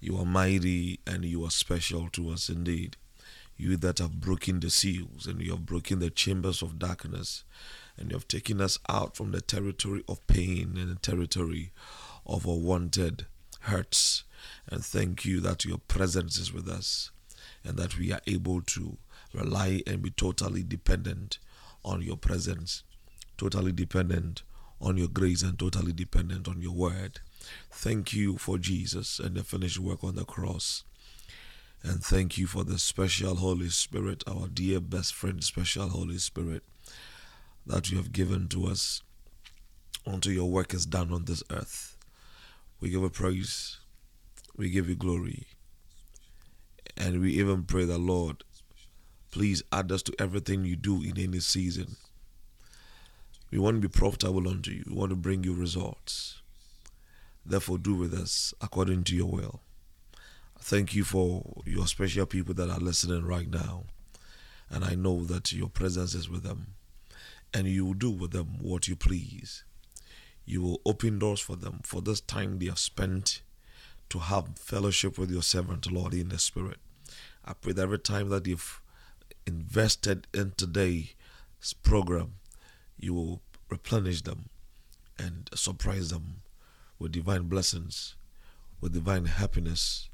you 0.00 0.16
are 0.16 0.24
mighty 0.24 1.00
and 1.06 1.24
you 1.26 1.44
are 1.44 1.50
special 1.50 2.08
to 2.10 2.30
us 2.30 2.48
indeed. 2.48 2.96
You 3.56 3.76
that 3.76 3.98
have 3.98 4.20
broken 4.20 4.60
the 4.60 4.70
seals 4.70 5.26
and 5.26 5.40
you 5.40 5.50
have 5.50 5.66
broken 5.66 5.98
the 5.98 6.10
chambers 6.10 6.62
of 6.62 6.78
darkness 6.78 7.44
and 7.98 8.10
you 8.10 8.16
have 8.16 8.28
taken 8.28 8.60
us 8.62 8.78
out 8.88 9.14
from 9.14 9.32
the 9.32 9.40
territory 9.40 10.04
of 10.08 10.26
pain 10.26 10.76
and 10.78 10.90
the 10.90 10.98
territory 11.00 11.72
of 12.24 12.46
unwanted 12.46 13.26
hurts. 13.62 14.24
And 14.68 14.84
thank 14.84 15.24
you 15.24 15.40
that 15.40 15.64
your 15.64 15.78
presence 15.78 16.38
is 16.38 16.52
with 16.52 16.68
us 16.68 17.10
and 17.68 17.76
that 17.76 17.98
we 17.98 18.10
are 18.12 18.20
able 18.26 18.62
to 18.62 18.96
rely 19.34 19.82
and 19.86 20.00
be 20.00 20.10
totally 20.10 20.62
dependent 20.62 21.38
on 21.84 22.00
your 22.00 22.16
presence, 22.16 22.82
totally 23.36 23.72
dependent 23.72 24.42
on 24.80 24.96
your 24.96 25.08
grace, 25.08 25.42
and 25.42 25.58
totally 25.58 25.92
dependent 25.92 26.48
on 26.48 26.62
your 26.62 26.72
word. 26.72 27.20
Thank 27.70 28.14
you 28.14 28.38
for 28.38 28.56
Jesus 28.56 29.18
and 29.18 29.36
the 29.36 29.44
finished 29.44 29.78
work 29.78 30.02
on 30.02 30.14
the 30.14 30.24
cross. 30.24 30.84
And 31.82 32.02
thank 32.02 32.38
you 32.38 32.46
for 32.46 32.64
the 32.64 32.78
special 32.78 33.36
Holy 33.36 33.68
Spirit, 33.68 34.24
our 34.26 34.48
dear 34.48 34.80
best 34.80 35.14
friend, 35.14 35.44
special 35.44 35.90
Holy 35.90 36.18
Spirit, 36.18 36.62
that 37.66 37.90
you 37.90 37.98
have 37.98 38.12
given 38.12 38.48
to 38.48 38.66
us 38.66 39.02
until 40.06 40.32
your 40.32 40.50
work 40.50 40.72
is 40.72 40.86
done 40.86 41.12
on 41.12 41.26
this 41.26 41.42
earth. 41.50 41.96
We 42.80 42.88
give 42.88 43.02
you 43.02 43.10
praise, 43.10 43.78
we 44.56 44.70
give 44.70 44.88
you 44.88 44.96
glory, 44.96 45.46
and 46.98 47.20
we 47.20 47.32
even 47.34 47.62
pray 47.62 47.84
the 47.84 47.96
Lord, 47.96 48.42
please 49.30 49.62
add 49.72 49.92
us 49.92 50.02
to 50.02 50.14
everything 50.18 50.64
you 50.64 50.74
do 50.74 51.00
in 51.02 51.16
any 51.16 51.38
season. 51.38 51.96
We 53.50 53.58
want 53.58 53.80
to 53.80 53.88
be 53.88 53.92
profitable 53.92 54.48
unto 54.48 54.72
you. 54.72 54.84
We 54.86 54.94
want 54.94 55.10
to 55.10 55.16
bring 55.16 55.44
you 55.44 55.54
results. 55.54 56.42
Therefore, 57.46 57.78
do 57.78 57.94
with 57.94 58.12
us 58.12 58.52
according 58.60 59.04
to 59.04 59.16
your 59.16 59.30
will. 59.30 59.60
Thank 60.58 60.94
you 60.94 61.04
for 61.04 61.62
your 61.64 61.86
special 61.86 62.26
people 62.26 62.52
that 62.54 62.68
are 62.68 62.80
listening 62.80 63.24
right 63.24 63.48
now. 63.48 63.84
And 64.68 64.84
I 64.84 64.96
know 64.96 65.24
that 65.24 65.52
your 65.52 65.68
presence 65.68 66.14
is 66.14 66.28
with 66.28 66.42
them. 66.42 66.74
And 67.54 67.66
you 67.66 67.86
will 67.86 67.94
do 67.94 68.10
with 68.10 68.32
them 68.32 68.58
what 68.60 68.88
you 68.88 68.96
please. 68.96 69.64
You 70.44 70.62
will 70.62 70.80
open 70.84 71.18
doors 71.18 71.40
for 71.40 71.56
them 71.56 71.80
for 71.84 72.02
this 72.02 72.20
time 72.20 72.58
they 72.58 72.66
have 72.66 72.78
spent 72.78 73.40
to 74.10 74.18
have 74.18 74.58
fellowship 74.58 75.16
with 75.16 75.30
your 75.30 75.42
servant, 75.42 75.90
Lord, 75.90 76.12
in 76.12 76.28
the 76.28 76.38
Spirit. 76.38 76.78
I 77.48 77.54
pray 77.54 77.72
that 77.72 77.82
every 77.82 77.98
time 77.98 78.28
that 78.28 78.46
you've 78.46 78.82
invested 79.46 80.26
in 80.34 80.52
today's 80.58 81.14
program, 81.82 82.34
you 82.98 83.14
will 83.14 83.40
replenish 83.70 84.20
them 84.20 84.50
and 85.18 85.48
surprise 85.54 86.10
them 86.10 86.42
with 86.98 87.12
divine 87.12 87.44
blessings, 87.44 88.16
with 88.82 88.92
divine 88.92 89.24
happiness, 89.24 90.10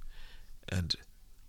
and 0.69 0.95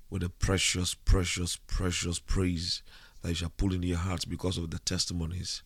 with 0.10 0.24
a 0.24 0.30
precious, 0.30 0.96
precious, 0.96 1.56
precious 1.68 2.18
praise 2.18 2.82
that 3.22 3.30
you 3.30 3.36
shall 3.36 3.54
pull 3.56 3.72
in 3.72 3.84
your 3.84 4.00
hearts 4.00 4.26
because 4.26 4.58
of 4.58 4.72
the 4.72 4.80
testimonies 4.80 5.62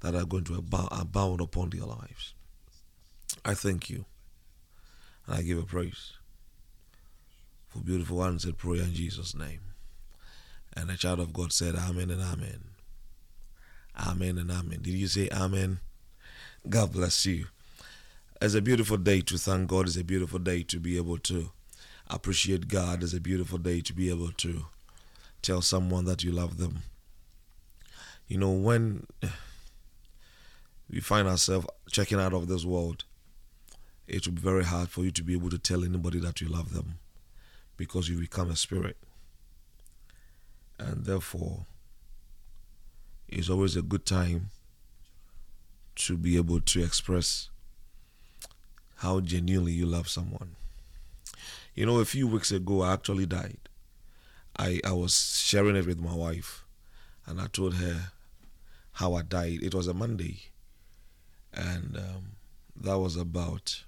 that 0.00 0.16
are 0.16 0.24
going 0.24 0.42
to 0.44 0.56
abound, 0.56 1.40
upon 1.40 1.70
their 1.70 1.86
lives. 1.86 2.34
I 3.44 3.54
thank 3.54 3.90
you 3.90 4.06
and 5.24 5.36
I 5.36 5.42
give 5.42 5.58
a 5.58 5.62
praise 5.62 6.14
for 7.76 7.84
beautiful 7.84 8.38
said, 8.38 8.58
prayer 8.58 8.82
in 8.82 8.94
Jesus' 8.94 9.34
name. 9.34 9.60
And 10.74 10.88
the 10.88 10.96
child 10.96 11.20
of 11.20 11.32
God 11.32 11.52
said, 11.52 11.74
Amen 11.74 12.10
and 12.10 12.22
Amen. 12.22 12.64
Amen 13.98 14.38
and 14.38 14.50
Amen. 14.50 14.80
Did 14.82 14.94
you 14.94 15.06
say 15.06 15.28
Amen? 15.30 15.80
God 16.68 16.92
bless 16.92 17.24
you. 17.26 17.46
It's 18.40 18.54
a 18.54 18.60
beautiful 18.60 18.96
day 18.96 19.20
to 19.22 19.38
thank 19.38 19.68
God. 19.68 19.86
It's 19.86 19.96
a 19.96 20.04
beautiful 20.04 20.38
day 20.38 20.62
to 20.64 20.78
be 20.78 20.96
able 20.96 21.18
to 21.18 21.50
appreciate 22.08 22.68
God. 22.68 23.02
It's 23.02 23.14
a 23.14 23.20
beautiful 23.20 23.58
day 23.58 23.80
to 23.80 23.92
be 23.92 24.10
able 24.10 24.32
to 24.32 24.66
tell 25.40 25.62
someone 25.62 26.04
that 26.04 26.22
you 26.22 26.32
love 26.32 26.58
them. 26.58 26.80
You 28.26 28.38
know, 28.38 28.50
when 28.50 29.06
we 30.90 31.00
find 31.00 31.28
ourselves 31.28 31.68
checking 31.90 32.20
out 32.20 32.34
of 32.34 32.48
this 32.48 32.64
world, 32.64 33.04
it 34.06 34.26
will 34.26 34.34
be 34.34 34.42
very 34.42 34.64
hard 34.64 34.88
for 34.88 35.02
you 35.02 35.10
to 35.12 35.22
be 35.22 35.32
able 35.32 35.50
to 35.50 35.58
tell 35.58 35.84
anybody 35.84 36.18
that 36.18 36.40
you 36.40 36.48
love 36.48 36.74
them 36.74 36.98
because 37.76 38.08
you 38.08 38.18
become 38.18 38.50
a 38.50 38.56
spirit. 38.56 38.96
And 40.78 41.04
therefore, 41.04 41.66
it's 43.28 43.50
always 43.50 43.76
a 43.76 43.82
good 43.82 44.06
time 44.06 44.50
to 45.96 46.16
be 46.16 46.36
able 46.36 46.60
to 46.60 46.82
express 46.82 47.48
how 48.96 49.20
genuinely 49.20 49.72
you 49.72 49.86
love 49.86 50.08
someone. 50.08 50.56
You 51.74 51.86
know, 51.86 51.98
a 51.98 52.04
few 52.04 52.26
weeks 52.26 52.50
ago, 52.52 52.82
I 52.82 52.94
actually 52.94 53.26
died. 53.26 53.58
I, 54.58 54.80
I 54.84 54.92
was 54.92 55.38
sharing 55.38 55.76
it 55.76 55.86
with 55.86 56.00
my 56.00 56.14
wife, 56.14 56.64
and 57.26 57.40
I 57.40 57.46
told 57.46 57.74
her 57.74 58.12
how 58.92 59.14
I 59.14 59.22
died. 59.22 59.62
It 59.62 59.74
was 59.74 59.86
a 59.86 59.92
Monday, 59.92 60.44
and 61.52 61.96
um, 61.96 62.36
that 62.74 62.98
was 62.98 63.16
about, 63.16 63.84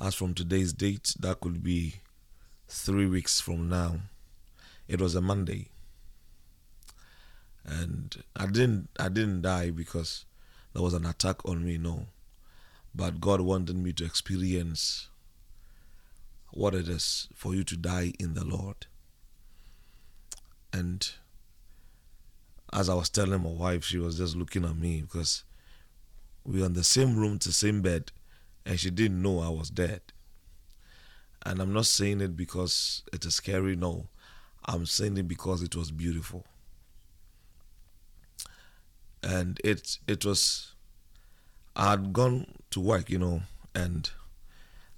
as 0.00 0.14
from 0.14 0.34
today's 0.34 0.72
date, 0.72 1.14
that 1.20 1.40
could 1.40 1.62
be 1.62 1.96
three 2.68 3.06
weeks 3.06 3.40
from 3.40 3.68
now. 3.68 3.96
It 4.88 5.00
was 5.00 5.14
a 5.14 5.20
Monday, 5.20 5.68
and 7.64 8.22
I 8.34 8.46
didn't 8.46 8.88
I 8.98 9.08
didn't 9.08 9.42
die 9.42 9.70
because 9.70 10.24
there 10.72 10.82
was 10.82 10.94
an 10.94 11.06
attack 11.06 11.44
on 11.44 11.64
me. 11.64 11.78
No, 11.78 12.06
but 12.94 13.20
God 13.20 13.40
wanted 13.42 13.76
me 13.76 13.92
to 13.94 14.04
experience 14.04 15.08
what 16.52 16.74
it 16.74 16.88
is 16.88 17.28
for 17.34 17.54
you 17.54 17.62
to 17.64 17.76
die 17.76 18.12
in 18.18 18.34
the 18.34 18.44
Lord. 18.44 18.86
And 20.72 21.08
as 22.72 22.88
I 22.88 22.94
was 22.94 23.08
telling 23.10 23.42
my 23.42 23.50
wife, 23.50 23.84
she 23.84 23.98
was 23.98 24.18
just 24.18 24.34
looking 24.34 24.64
at 24.64 24.76
me 24.76 25.02
because 25.02 25.44
we 26.44 26.60
were 26.60 26.66
in 26.66 26.72
the 26.72 26.84
same 26.84 27.16
room, 27.16 27.38
the 27.38 27.52
same 27.52 27.82
bed, 27.82 28.10
and 28.70 28.78
she 28.78 28.88
didn't 28.88 29.20
know 29.20 29.40
I 29.40 29.48
was 29.48 29.68
dead. 29.68 30.00
And 31.44 31.60
I'm 31.60 31.72
not 31.72 31.86
saying 31.86 32.20
it 32.20 32.36
because 32.36 33.02
it 33.12 33.24
is 33.24 33.34
scary, 33.34 33.74
no. 33.74 34.06
I'm 34.64 34.86
saying 34.86 35.16
it 35.16 35.26
because 35.26 35.60
it 35.64 35.74
was 35.74 35.90
beautiful. 35.90 36.44
And 39.24 39.60
it 39.64 39.98
it 40.06 40.24
was 40.24 40.72
I 41.74 41.90
had 41.90 42.12
gone 42.12 42.46
to 42.70 42.78
work, 42.78 43.10
you 43.10 43.18
know, 43.18 43.42
and 43.74 44.08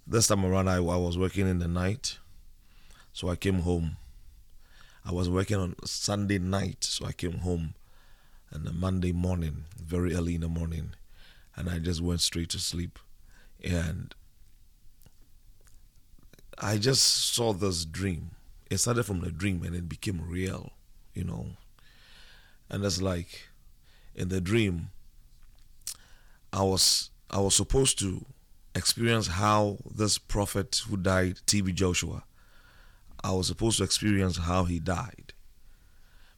this 0.07 0.27
time 0.27 0.45
around 0.45 0.69
I, 0.69 0.77
I 0.77 0.81
was 0.81 1.17
working 1.17 1.49
in 1.49 1.59
the 1.59 1.67
night. 1.67 2.19
So 3.15 3.31
I 3.31 3.37
came 3.37 3.61
home. 3.61 3.97
I 5.03 5.13
was 5.13 5.31
working 5.31 5.57
on 5.57 5.77
Sunday 5.87 6.39
night, 6.39 6.85
so 6.85 7.07
I 7.07 7.13
came 7.13 7.39
home 7.39 7.73
and 8.51 8.71
Monday 8.75 9.13
morning, 9.13 9.65
very 9.83 10.15
early 10.15 10.35
in 10.35 10.43
the 10.43 10.49
morning, 10.49 10.91
and 11.57 11.71
I 11.71 11.79
just 11.79 12.03
went 12.03 12.21
straight 12.21 12.51
to 12.51 12.59
sleep. 12.59 12.99
And 13.63 14.15
I 16.59 16.79
just 16.79 17.35
saw 17.35 17.53
this 17.53 17.85
dream. 17.85 18.31
It 18.71 18.79
started 18.79 19.05
from 19.05 19.21
the 19.21 19.31
dream 19.31 19.63
and 19.63 19.75
it 19.75 19.89
became 19.89 20.21
real, 20.27 20.73
you 21.15 21.25
know. 21.25 21.47
And 22.71 22.85
it's 22.85 23.03
like 23.03 23.49
in 24.15 24.29
the 24.29 24.41
dream, 24.41 24.91
I 26.53 26.63
was 26.63 27.11
I 27.31 27.39
was 27.41 27.55
supposed 27.55 27.99
to 28.01 28.25
experience 28.75 29.27
how 29.27 29.79
this 29.95 30.19
prophet 30.19 30.83
who 30.89 30.97
died, 30.97 31.41
TB 31.47 31.75
Joshua, 31.75 32.25
I 33.25 33.33
was 33.33 33.47
supposed 33.47 33.79
to 33.79 33.85
experience 33.85 34.39
how 34.39 34.65
he 34.65 34.79
died. 34.79 35.33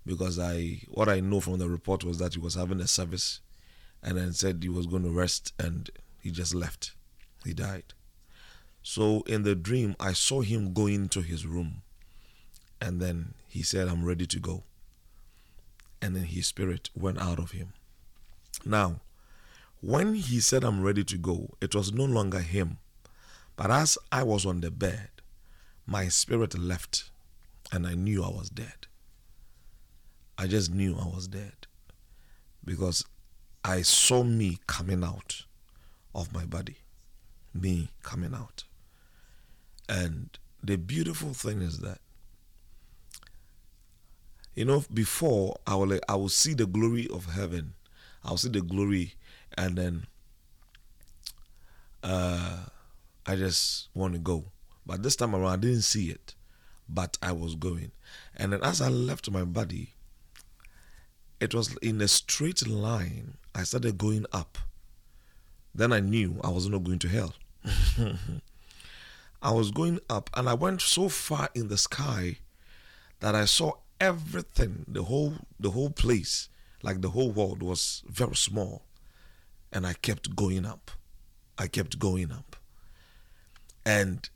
Because 0.06 0.38
I 0.38 0.80
what 0.88 1.08
I 1.08 1.20
know 1.20 1.40
from 1.40 1.58
the 1.58 1.68
report 1.68 2.04
was 2.04 2.18
that 2.18 2.34
he 2.34 2.40
was 2.40 2.54
having 2.54 2.80
a 2.80 2.86
service 2.86 3.40
and 4.02 4.18
then 4.18 4.32
said 4.32 4.62
he 4.62 4.68
was 4.68 4.86
going 4.86 5.02
to 5.02 5.10
rest 5.10 5.52
and 5.58 5.90
he 6.20 6.30
just 6.30 6.54
left. 6.54 6.92
He 7.44 7.54
died. 7.54 7.94
So 8.82 9.22
in 9.26 9.42
the 9.42 9.54
dream 9.54 9.96
I 9.98 10.12
saw 10.12 10.40
him 10.42 10.72
go 10.72 10.86
into 10.86 11.22
his 11.22 11.46
room 11.46 11.82
and 12.80 13.00
then 13.00 13.34
he 13.48 13.62
said, 13.62 13.88
I'm 13.88 14.04
ready 14.04 14.26
to 14.26 14.38
go. 14.38 14.64
And 16.02 16.14
then 16.14 16.24
his 16.24 16.46
spirit 16.46 16.90
went 16.94 17.18
out 17.18 17.38
of 17.38 17.52
him. 17.52 17.72
Now, 18.64 19.00
when 19.80 20.14
he 20.14 20.40
said, 20.40 20.64
I'm 20.64 20.82
ready 20.82 21.04
to 21.04 21.16
go, 21.16 21.50
it 21.60 21.74
was 21.74 21.92
no 21.92 22.04
longer 22.04 22.40
him. 22.40 22.78
But 23.56 23.70
as 23.70 23.96
I 24.10 24.22
was 24.22 24.44
on 24.44 24.60
the 24.60 24.70
bed, 24.70 25.08
my 25.86 26.08
spirit 26.08 26.58
left 26.58 27.10
and 27.72 27.86
I 27.86 27.94
knew 27.94 28.22
I 28.22 28.28
was 28.28 28.50
dead. 28.50 28.86
I 30.36 30.46
just 30.46 30.72
knew 30.72 30.96
I 31.00 31.06
was 31.06 31.28
dead 31.28 31.66
because 32.64 33.04
I 33.64 33.82
saw 33.82 34.22
me 34.24 34.58
coming 34.66 35.04
out 35.04 35.44
of 36.14 36.32
my 36.32 36.44
body, 36.44 36.78
me 37.54 37.90
coming 38.02 38.34
out. 38.34 38.64
And 39.88 40.36
the 40.62 40.76
beautiful 40.76 41.34
thing 41.34 41.62
is 41.62 41.78
that, 41.78 41.98
you 44.54 44.64
know, 44.64 44.84
before 44.92 45.56
I 45.66 45.74
will, 45.74 45.98
I 46.08 46.14
will 46.16 46.28
see 46.28 46.54
the 46.54 46.66
glory 46.66 47.08
of 47.12 47.26
heaven, 47.26 47.74
I'll 48.24 48.36
see 48.36 48.48
the 48.48 48.62
glory, 48.62 49.14
and 49.56 49.76
then 49.76 50.06
uh, 52.02 52.64
I 53.26 53.36
just 53.36 53.88
want 53.94 54.14
to 54.14 54.18
go. 54.20 54.44
But 54.86 55.02
this 55.02 55.16
time 55.16 55.34
around, 55.34 55.52
I 55.52 55.56
didn't 55.56 55.82
see 55.82 56.10
it, 56.10 56.34
but 56.88 57.16
I 57.22 57.32
was 57.32 57.54
going. 57.54 57.92
And 58.36 58.52
then 58.52 58.62
as 58.62 58.80
I 58.80 58.88
left 58.88 59.30
my 59.30 59.44
body, 59.44 59.94
it 61.40 61.54
was 61.54 61.76
in 61.78 62.00
a 62.00 62.08
straight 62.08 62.66
line. 62.66 63.36
I 63.54 63.64
started 63.64 63.98
going 63.98 64.26
up. 64.32 64.58
Then 65.74 65.92
I 65.92 66.00
knew 66.00 66.40
I 66.44 66.50
was 66.50 66.68
not 66.68 66.84
going 66.84 67.00
to 67.00 67.08
hell. 67.08 67.34
I 69.42 69.52
was 69.52 69.70
going 69.70 70.00
up, 70.08 70.30
and 70.34 70.48
I 70.48 70.54
went 70.54 70.80
so 70.80 71.08
far 71.08 71.48
in 71.54 71.68
the 71.68 71.78
sky 71.78 72.38
that 73.20 73.34
I 73.34 73.44
saw 73.44 73.72
everything, 74.00 74.84
the 74.88 75.04
whole 75.04 75.34
the 75.58 75.70
whole 75.70 75.90
place, 75.90 76.48
like 76.82 77.00
the 77.00 77.10
whole 77.10 77.30
world 77.30 77.62
was 77.62 78.02
very 78.06 78.36
small. 78.36 78.82
And 79.72 79.86
I 79.86 79.94
kept 79.94 80.36
going 80.36 80.64
up. 80.64 80.90
I 81.58 81.66
kept 81.66 81.98
going 81.98 82.30
up. 82.30 82.56
And 83.84 84.28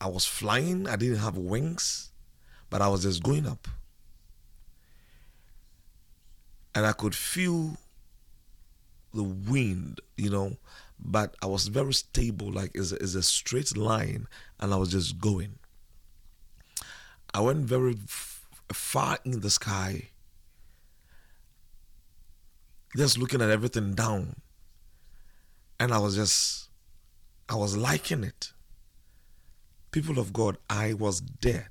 I 0.00 0.08
was 0.08 0.24
flying, 0.24 0.88
I 0.88 0.96
didn't 0.96 1.18
have 1.18 1.36
wings, 1.36 2.10
but 2.68 2.80
I 2.80 2.88
was 2.88 3.02
just 3.02 3.22
going 3.22 3.46
up. 3.46 3.68
And 6.74 6.86
I 6.86 6.92
could 6.92 7.14
feel 7.14 7.76
the 9.12 9.22
wind, 9.22 10.00
you 10.16 10.30
know, 10.30 10.56
but 11.02 11.34
I 11.42 11.46
was 11.46 11.68
very 11.68 11.94
stable, 11.94 12.52
like 12.52 12.72
it's 12.74 12.92
a, 12.92 12.96
it's 12.96 13.14
a 13.14 13.22
straight 13.22 13.76
line, 13.76 14.26
and 14.58 14.72
I 14.72 14.76
was 14.76 14.90
just 14.90 15.18
going. 15.18 15.58
I 17.32 17.40
went 17.40 17.60
very 17.60 17.94
f- 17.94 18.46
far 18.72 19.18
in 19.24 19.40
the 19.40 19.50
sky, 19.50 20.10
just 22.96 23.18
looking 23.18 23.40
at 23.40 23.50
everything 23.50 23.94
down. 23.94 24.36
And 25.78 25.94
I 25.94 25.98
was 25.98 26.14
just, 26.14 26.68
I 27.48 27.54
was 27.54 27.76
liking 27.76 28.22
it. 28.22 28.52
People 29.92 30.18
of 30.18 30.32
God, 30.32 30.58
I 30.68 30.92
was 30.92 31.20
dead. 31.20 31.70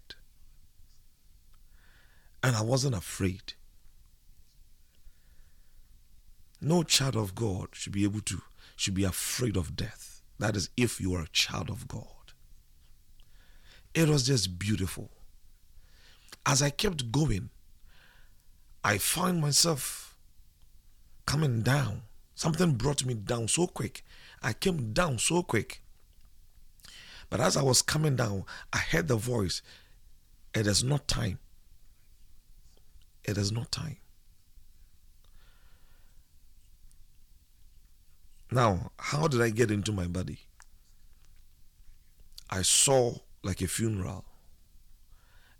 And 2.41 2.55
I 2.55 2.61
wasn't 2.61 2.95
afraid. 2.95 3.53
No 6.61 6.83
child 6.83 7.15
of 7.15 7.35
God 7.35 7.69
should 7.73 7.93
be 7.93 8.03
able 8.03 8.21
to, 8.21 8.41
should 8.79 8.93
be 8.93 9.03
afraid 9.03 9.57
of 9.57 9.75
death. 9.75 10.21
That 10.39 10.55
is 10.55 10.69
if 10.77 11.01
you 11.01 11.13
are 11.13 11.23
a 11.23 11.29
child 11.29 11.69
of 11.69 11.87
God. 11.87 12.05
It 13.93 14.07
was 14.07 14.25
just 14.25 14.57
beautiful. 14.57 15.09
As 16.45 16.61
I 16.61 16.69
kept 16.69 17.11
going, 17.11 17.49
I 18.83 18.97
found 18.97 19.41
myself 19.41 20.15
coming 21.25 21.61
down. 21.61 22.03
Something 22.35 22.75
brought 22.75 23.03
me 23.03 23.15
down 23.15 23.49
so 23.49 23.67
quick. 23.67 24.05
I 24.41 24.53
came 24.53 24.93
down 24.93 25.19
so 25.19 25.43
quick. 25.43 25.81
But 27.29 27.41
as 27.41 27.57
I 27.57 27.61
was 27.61 27.81
coming 27.81 28.15
down, 28.15 28.45
I 28.71 28.77
heard 28.77 29.09
the 29.09 29.17
voice 29.17 29.61
It 30.53 30.65
is 30.65 30.83
not 30.83 31.07
time. 31.07 31.39
It 33.25 33.37
is 33.37 33.51
not 33.51 33.71
time. 33.71 33.97
Now, 38.51 38.91
how 38.97 39.27
did 39.27 39.41
I 39.41 39.49
get 39.51 39.69
into 39.69 39.91
my 39.91 40.07
body? 40.07 40.39
I 42.49 42.63
saw 42.63 43.15
like 43.43 43.61
a 43.61 43.67
funeral. 43.67 44.25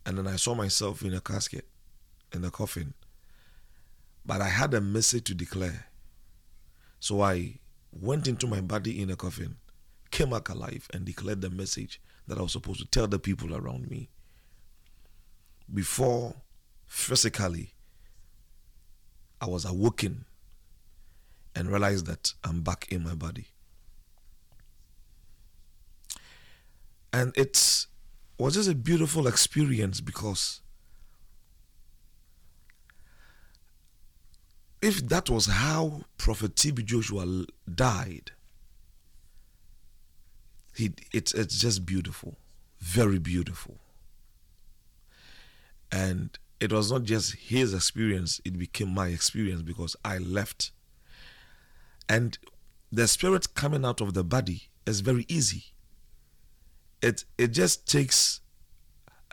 And 0.06 0.18
then 0.18 0.28
I 0.28 0.38
saw 0.38 0.56
myself 0.56 1.04
in 1.04 1.14
a 1.14 1.22
casket, 1.22 1.68
in 2.34 2.44
a 2.44 2.50
coffin. 2.50 2.94
But 4.26 4.42
I 4.42 4.50
had 4.50 4.74
a 4.74 4.82
message 4.82 5.26
to 5.26 5.36
declare. 5.36 5.86
So 7.00 7.22
I 7.22 7.60
went 7.92 8.28
into 8.28 8.48
my 8.48 8.62
body 8.62 9.02
in 9.02 9.10
a 9.12 9.16
coffin, 9.16 9.58
came 10.12 10.32
back 10.32 10.50
alive, 10.50 10.88
and 10.94 11.06
declared 11.06 11.42
the 11.42 11.50
message 11.50 12.02
that 12.28 12.38
I 12.38 12.42
was 12.42 12.54
supposed 12.54 12.80
to 12.80 12.88
tell 12.88 13.08
the 13.08 13.20
people 13.20 13.56
around 13.56 13.90
me. 13.90 14.10
Before 15.72 16.36
physically, 16.88 17.74
I 19.40 19.48
was 19.48 19.64
awoken 19.64 20.26
and 21.56 21.70
realize 21.70 22.04
that 22.06 22.34
I'm 22.44 22.62
back 22.62 22.88
in 22.92 23.04
my 23.04 23.16
body. 23.16 23.48
And 27.12 27.36
it 27.36 27.88
was 28.38 28.54
just 28.54 28.70
a 28.70 28.76
beautiful 28.76 29.28
experience 29.28 30.00
because 30.00 30.62
if 34.82 35.08
that 35.10 35.30
was 35.30 35.48
how 35.48 36.04
Prophet 36.18 36.56
TB 36.56 36.86
Joshua 36.86 37.46
died, 37.74 38.32
he, 40.76 40.92
it's, 41.12 41.34
it's 41.34 41.60
just 41.60 41.86
beautiful, 41.86 42.38
very 42.80 43.20
beautiful. 43.20 43.78
And 45.92 46.38
it 46.60 46.72
was 46.72 46.92
not 46.92 47.04
just 47.04 47.36
his 47.36 47.74
experience, 47.74 48.40
it 48.46 48.58
became 48.58 48.90
my 48.90 49.08
experience 49.08 49.62
because 49.62 49.96
I 50.06 50.18
left. 50.20 50.72
And 52.10 52.38
the 52.92 53.08
spirit 53.08 53.54
coming 53.54 53.86
out 53.86 54.02
of 54.02 54.16
the 54.16 54.24
body 54.24 54.70
is 54.86 55.02
very 55.02 55.26
easy. 55.30 55.66
It 57.02 57.24
it 57.38 57.50
just 57.50 57.88
takes 57.88 58.42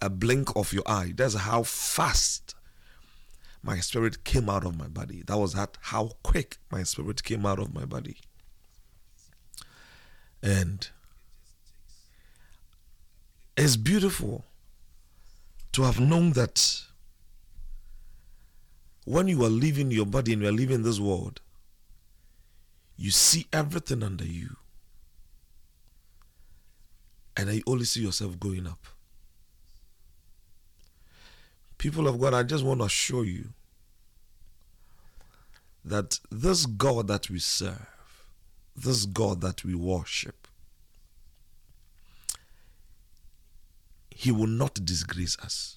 a 0.01 0.11
blink 0.11 0.55
of 0.55 0.74
your 0.74 0.85
eye. 0.87 1.14
That's 1.16 1.35
how 1.35 1.62
fast 1.62 2.55
my 3.62 3.81
spirit 3.81 4.24
came 4.24 4.49
out 4.51 4.64
of 4.64 4.77
my 4.79 4.87
body. 4.87 5.24
That 5.27 5.39
was 5.39 5.55
that 5.55 5.79
how 5.81 6.12
quick 6.22 6.59
my 6.70 6.83
spirit 6.83 7.24
came 7.24 7.47
out 7.47 7.59
of 7.59 7.74
my 7.74 7.87
body. 7.87 8.18
And 10.43 10.89
it's 13.57 13.77
beautiful 13.77 14.45
to 15.72 15.83
have 15.83 15.99
known 15.99 16.33
that 16.33 16.83
when 19.05 19.29
you 19.29 19.43
are 19.45 19.49
leaving 19.49 19.91
your 19.91 20.07
body 20.07 20.35
and 20.35 20.43
you 20.43 20.49
are 20.49 20.53
leaving 20.53 20.83
this 20.83 21.01
world, 21.01 21.41
you 22.97 23.11
see 23.11 23.47
everything 23.53 24.03
under 24.03 24.24
you. 24.24 24.57
and 27.36 27.53
you 27.53 27.62
only 27.66 27.84
see 27.84 28.01
yourself 28.01 28.40
going 28.40 28.66
up. 28.66 28.86
People 31.78 32.09
of 32.09 32.18
God, 32.18 32.32
I 32.32 32.42
just 32.42 32.64
want 32.64 32.80
to 32.80 32.86
assure 32.86 33.24
you 33.24 33.51
that 35.84 36.18
this 36.30 36.64
God 36.66 37.07
that 37.09 37.28
we 37.28 37.38
serve, 37.38 37.86
this 38.74 39.05
God 39.05 39.42
that 39.42 39.64
we 39.64 39.74
worship, 39.74 40.49
He 44.11 44.32
will 44.32 44.47
not 44.47 44.84
disgrace 44.84 45.36
us. 45.42 45.76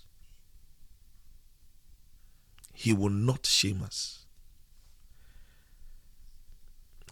He 2.74 2.93
will 2.93 3.09
not 3.09 3.45
shame 3.45 3.84
us. 3.84 4.26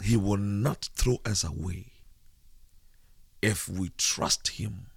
He 0.02 0.16
will 0.16 0.38
not 0.38 0.90
throw 0.96 1.18
us 1.26 1.44
away 1.44 1.92
if 3.42 3.68
we 3.68 3.92
trust 3.98 4.48
Him 4.50 4.88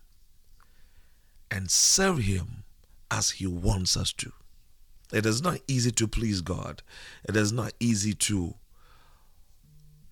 and 1.51 1.71
serve 1.71 2.19
Him 2.19 2.65
as 3.11 3.31
He 3.31 3.47
wants 3.47 3.97
us 3.97 4.13
to. 4.15 4.33
It 5.13 5.27
is 5.27 5.43
not 5.43 5.59
easy 5.67 5.91
to 5.93 6.07
please 6.07 6.41
God. 6.41 6.83
It 7.29 7.37
is 7.37 7.53
not 7.53 7.73
easy 7.81 8.15
to 8.15 8.55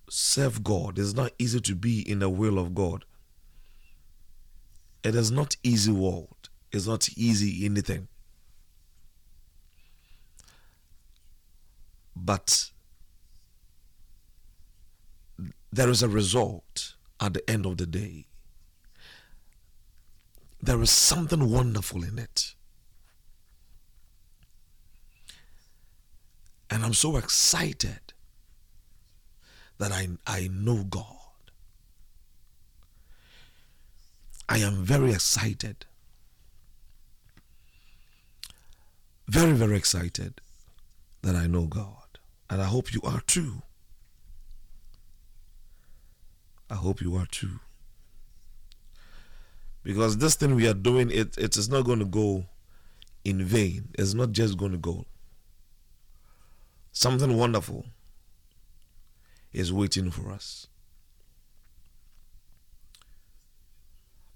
serve 0.09 0.63
God. 0.63 0.97
It 0.97 1.01
is 1.01 1.15
not 1.15 1.31
easy 1.39 1.61
to 1.61 1.75
be 1.75 2.01
in 2.09 2.19
the 2.19 2.29
will 2.29 2.59
of 2.59 2.75
God. 2.75 3.05
It 5.03 5.15
is 5.15 5.31
not 5.31 5.55
easy 5.63 5.91
world. 5.91 6.49
It's 6.71 6.87
not 6.87 7.07
easy 7.17 7.65
anything. 7.65 8.07
But 12.15 12.71
there 15.71 15.89
is 15.89 16.01
a 16.01 16.09
result 16.09 16.95
at 17.19 17.33
the 17.33 17.49
end 17.49 17.65
of 17.65 17.77
the 17.77 17.85
day. 17.85 18.25
There 20.61 20.81
is 20.81 20.91
something 20.91 21.49
wonderful 21.49 22.03
in 22.03 22.19
it. 22.19 22.55
And 26.69 26.83
I'm 26.83 26.93
so 26.93 27.17
excited 27.17 28.13
that 29.77 29.91
I, 29.91 30.09
I 30.27 30.49
know 30.51 30.83
God. 30.83 31.15
I 34.47 34.57
am 34.57 34.83
very 34.83 35.11
excited. 35.11 35.85
Very, 39.27 39.53
very 39.53 39.77
excited 39.77 40.41
that 41.21 41.35
I 41.35 41.47
know 41.47 41.65
God. 41.65 42.19
And 42.49 42.61
I 42.61 42.65
hope 42.65 42.93
you 42.93 43.01
are 43.03 43.21
too. 43.21 43.61
I 46.69 46.75
hope 46.75 47.01
you 47.01 47.15
are 47.15 47.25
too. 47.25 47.59
Because 49.83 50.17
this 50.17 50.35
thing 50.35 50.55
we 50.55 50.67
are 50.67 50.73
doing, 50.73 51.09
it, 51.09 51.37
it 51.37 51.57
is 51.57 51.69
not 51.69 51.85
going 51.85 51.99
to 51.99 52.05
go 52.05 52.45
in 53.23 53.43
vain. 53.43 53.89
It's 53.97 54.13
not 54.13 54.31
just 54.31 54.57
going 54.57 54.73
to 54.73 54.77
go. 54.77 55.05
Something 56.91 57.37
wonderful 57.37 57.85
is 59.51 59.73
waiting 59.73 60.11
for 60.11 60.31
us. 60.31 60.67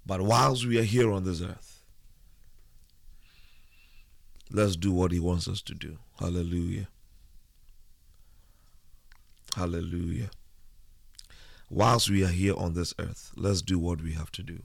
But 0.06 0.22
whilst 0.22 0.66
we 0.66 0.80
are 0.80 0.84
here 0.84 1.12
on 1.12 1.24
this 1.24 1.42
earth, 1.42 1.84
let's 4.52 4.76
do 4.76 4.92
what 4.92 5.12
He 5.12 5.20
wants 5.20 5.48
us 5.48 5.62
to 5.64 5.74
do. 5.74 5.98
Hallelujah. 6.20 6.88
Hallelujah. 9.56 10.30
Whilst 11.74 12.08
we 12.08 12.24
are 12.24 12.28
here 12.28 12.54
on 12.56 12.76
this 12.76 12.94
earth, 13.00 13.32
let's 13.36 13.64
do 13.64 13.80
what 13.80 14.00
we 14.00 14.14
have 14.14 14.32
to 14.34 14.44
do. 14.44 14.62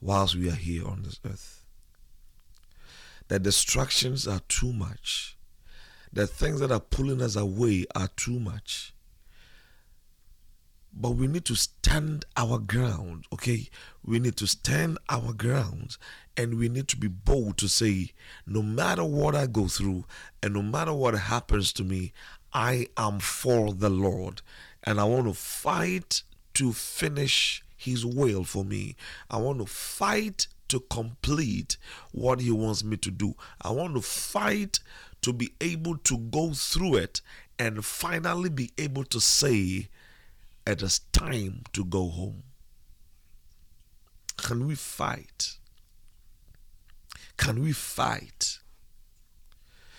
Whilst 0.00 0.34
we 0.34 0.48
are 0.48 0.54
here 0.54 0.88
on 0.88 1.02
this 1.02 1.20
earth, 1.26 1.62
the 3.28 3.38
distractions 3.38 4.26
are 4.26 4.40
too 4.48 4.72
much. 4.72 5.36
The 6.10 6.26
things 6.26 6.60
that 6.60 6.72
are 6.72 6.80
pulling 6.80 7.20
us 7.20 7.36
away 7.36 7.84
are 7.94 8.08
too 8.16 8.40
much. 8.40 8.94
But 10.90 11.10
we 11.10 11.26
need 11.26 11.44
to 11.44 11.54
stand 11.54 12.24
our 12.38 12.58
ground, 12.58 13.26
okay? 13.30 13.68
We 14.02 14.18
need 14.18 14.36
to 14.36 14.46
stand 14.46 14.96
our 15.10 15.34
ground 15.34 15.98
and 16.38 16.58
we 16.58 16.70
need 16.70 16.88
to 16.88 16.96
be 16.96 17.08
bold 17.08 17.58
to 17.58 17.68
say, 17.68 18.12
no 18.46 18.62
matter 18.62 19.04
what 19.04 19.34
I 19.34 19.48
go 19.48 19.68
through 19.68 20.06
and 20.42 20.54
no 20.54 20.62
matter 20.62 20.94
what 20.94 21.12
happens 21.12 21.74
to 21.74 21.84
me, 21.84 22.14
I 22.54 22.86
am 22.96 23.18
for 23.18 23.74
the 23.74 23.90
Lord 23.90 24.40
and 24.86 25.00
I 25.00 25.04
want 25.04 25.26
to 25.26 25.34
fight 25.34 26.22
to 26.54 26.72
finish 26.72 27.62
His 27.76 28.06
will 28.06 28.44
for 28.44 28.64
me. 28.64 28.96
I 29.28 29.38
want 29.38 29.58
to 29.58 29.66
fight 29.66 30.46
to 30.68 30.80
complete 30.80 31.76
what 32.12 32.40
He 32.40 32.50
wants 32.50 32.84
me 32.84 32.96
to 32.98 33.10
do. 33.10 33.34
I 33.60 33.70
want 33.70 33.94
to 33.96 34.02
fight 34.02 34.78
to 35.22 35.32
be 35.32 35.52
able 35.60 35.96
to 35.98 36.18
go 36.18 36.52
through 36.52 36.96
it 36.96 37.20
and 37.58 37.84
finally 37.84 38.48
be 38.48 38.70
able 38.78 39.04
to 39.04 39.20
say, 39.20 39.88
it 40.66 40.82
is 40.82 41.00
time 41.12 41.62
to 41.72 41.84
go 41.84 42.08
home. 42.08 42.42
Can 44.36 44.66
we 44.66 44.74
fight? 44.74 45.56
Can 47.36 47.62
we 47.62 47.72
fight? 47.72 48.58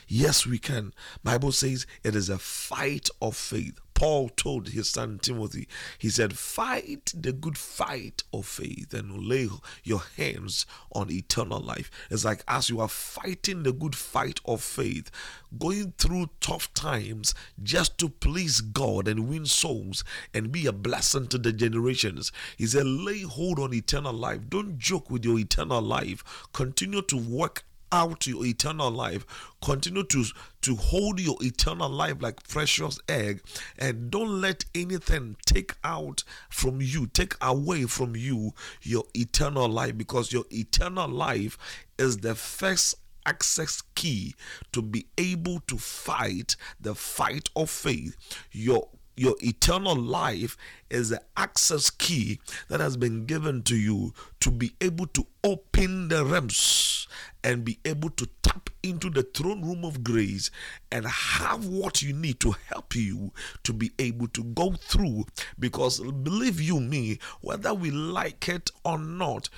Yes, 0.07 0.45
we 0.45 0.57
can. 0.57 0.93
Bible 1.23 1.51
says 1.51 1.85
it 2.03 2.15
is 2.15 2.29
a 2.29 2.38
fight 2.38 3.09
of 3.21 3.35
faith. 3.35 3.79
Paul 3.98 4.30
told 4.30 4.70
his 4.70 4.91
son 4.91 5.18
Timothy, 5.18 5.68
he 5.98 6.12
said, 6.12 6.38
Fight 6.38 7.12
the 7.16 7.34
good 7.34 7.58
fight 7.58 8.22
of 8.32 8.45
faith 8.45 8.93
and 8.93 9.28
lay 9.28 9.50
your 9.84 10.04
hands 10.16 10.68
on 10.91 11.10
eternal 11.10 11.60
life. 11.60 11.89
It's 12.12 12.24
like 12.24 12.43
as 12.48 12.70
you 12.70 12.80
are 12.80 12.89
fighting 12.89 13.64
the 13.64 13.74
good 13.74 13.95
fight 13.95 14.39
of 14.45 14.62
faith, 14.62 15.10
going 15.58 15.93
through 15.98 16.30
tough 16.41 16.72
times 16.76 17.34
just 17.64 17.98
to 17.98 18.10
please 18.10 18.62
God 18.62 19.08
and 19.08 19.28
win 19.28 19.48
souls 19.48 20.04
and 20.32 20.52
be 20.52 20.68
a 20.68 20.72
blessing 20.72 21.26
to 21.30 21.39
the 21.39 21.52
generations. 21.52 22.32
He 22.56 22.68
said, 22.68 22.86
Lay 22.86 23.22
hold 23.22 23.58
on 23.58 23.74
eternal 23.74 24.14
life. 24.14 24.41
Don't 24.48 24.78
joke 24.78 25.10
with 25.10 25.26
your 25.26 25.39
eternal 25.39 25.82
life. 25.82 26.24
Continue 26.54 27.02
to 27.02 27.18
work 27.18 27.64
out 27.91 28.27
your 28.27 28.45
eternal 28.45 28.91
life 28.91 29.25
continue 29.61 30.03
to 30.03 30.25
to 30.61 30.75
hold 30.75 31.19
your 31.19 31.38
eternal 31.41 31.89
life 31.89 32.15
like 32.19 32.47
precious 32.47 32.99
egg 33.07 33.41
and 33.77 34.11
don't 34.11 34.41
let 34.41 34.65
anything 34.75 35.35
take 35.45 35.73
out 35.83 36.23
from 36.49 36.81
you 36.81 37.07
take 37.07 37.35
away 37.41 37.83
from 37.83 38.15
you 38.15 38.53
your 38.81 39.03
eternal 39.13 39.67
life 39.67 39.97
because 39.97 40.31
your 40.31 40.45
eternal 40.51 41.07
life 41.07 41.57
is 41.97 42.17
the 42.17 42.35
first 42.35 42.95
access 43.27 43.83
key 43.93 44.33
to 44.71 44.81
be 44.81 45.05
able 45.17 45.59
to 45.67 45.77
fight 45.77 46.55
the 46.79 46.95
fight 46.95 47.49
of 47.55 47.69
faith. 47.69 48.15
Your 48.51 48.88
your 49.18 49.36
eternal 49.41 49.95
life 49.95 50.55
is 50.89 51.09
the 51.09 51.22
access 51.36 51.89
key 51.89 52.39
that 52.70 52.80
has 52.80 52.95
been 52.95 53.26
given 53.26 53.63
to 53.63 53.76
you 53.76 54.13
to 54.39 54.51
be 54.51 54.74
able 54.80 55.07
to 55.07 55.26
open 55.43 56.07
the 56.07 56.24
realms 56.24 57.07
and 57.43 57.65
be 57.65 57.80
able 57.84 58.09
to 58.11 58.28
tap 58.43 58.70
into 58.84 59.09
the 59.09 59.24
throne 59.24 59.61
room 59.61 59.84
of 59.84 60.03
grace 60.03 60.51
and 60.91 61.05
have 61.05 61.65
what 61.65 62.01
you 62.01 62.13
need 62.13 62.39
to 62.39 62.51
help 62.68 62.95
you 62.95 63.32
to 63.63 63.74
be 63.74 63.91
able 63.99 64.28
to 64.28 64.43
go 64.43 64.72
through. 64.74 65.26
Because 65.57 65.99
believe 65.99 66.61
you 66.61 66.80
me, 66.80 67.20
whether 67.41 67.74
we 67.74 67.89
like 67.89 68.47
it 68.47 68.70
or 68.86 68.99
not, 68.99 69.49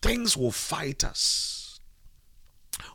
things 0.00 0.36
will 0.36 0.52
fight 0.52 1.04
us 1.04 1.61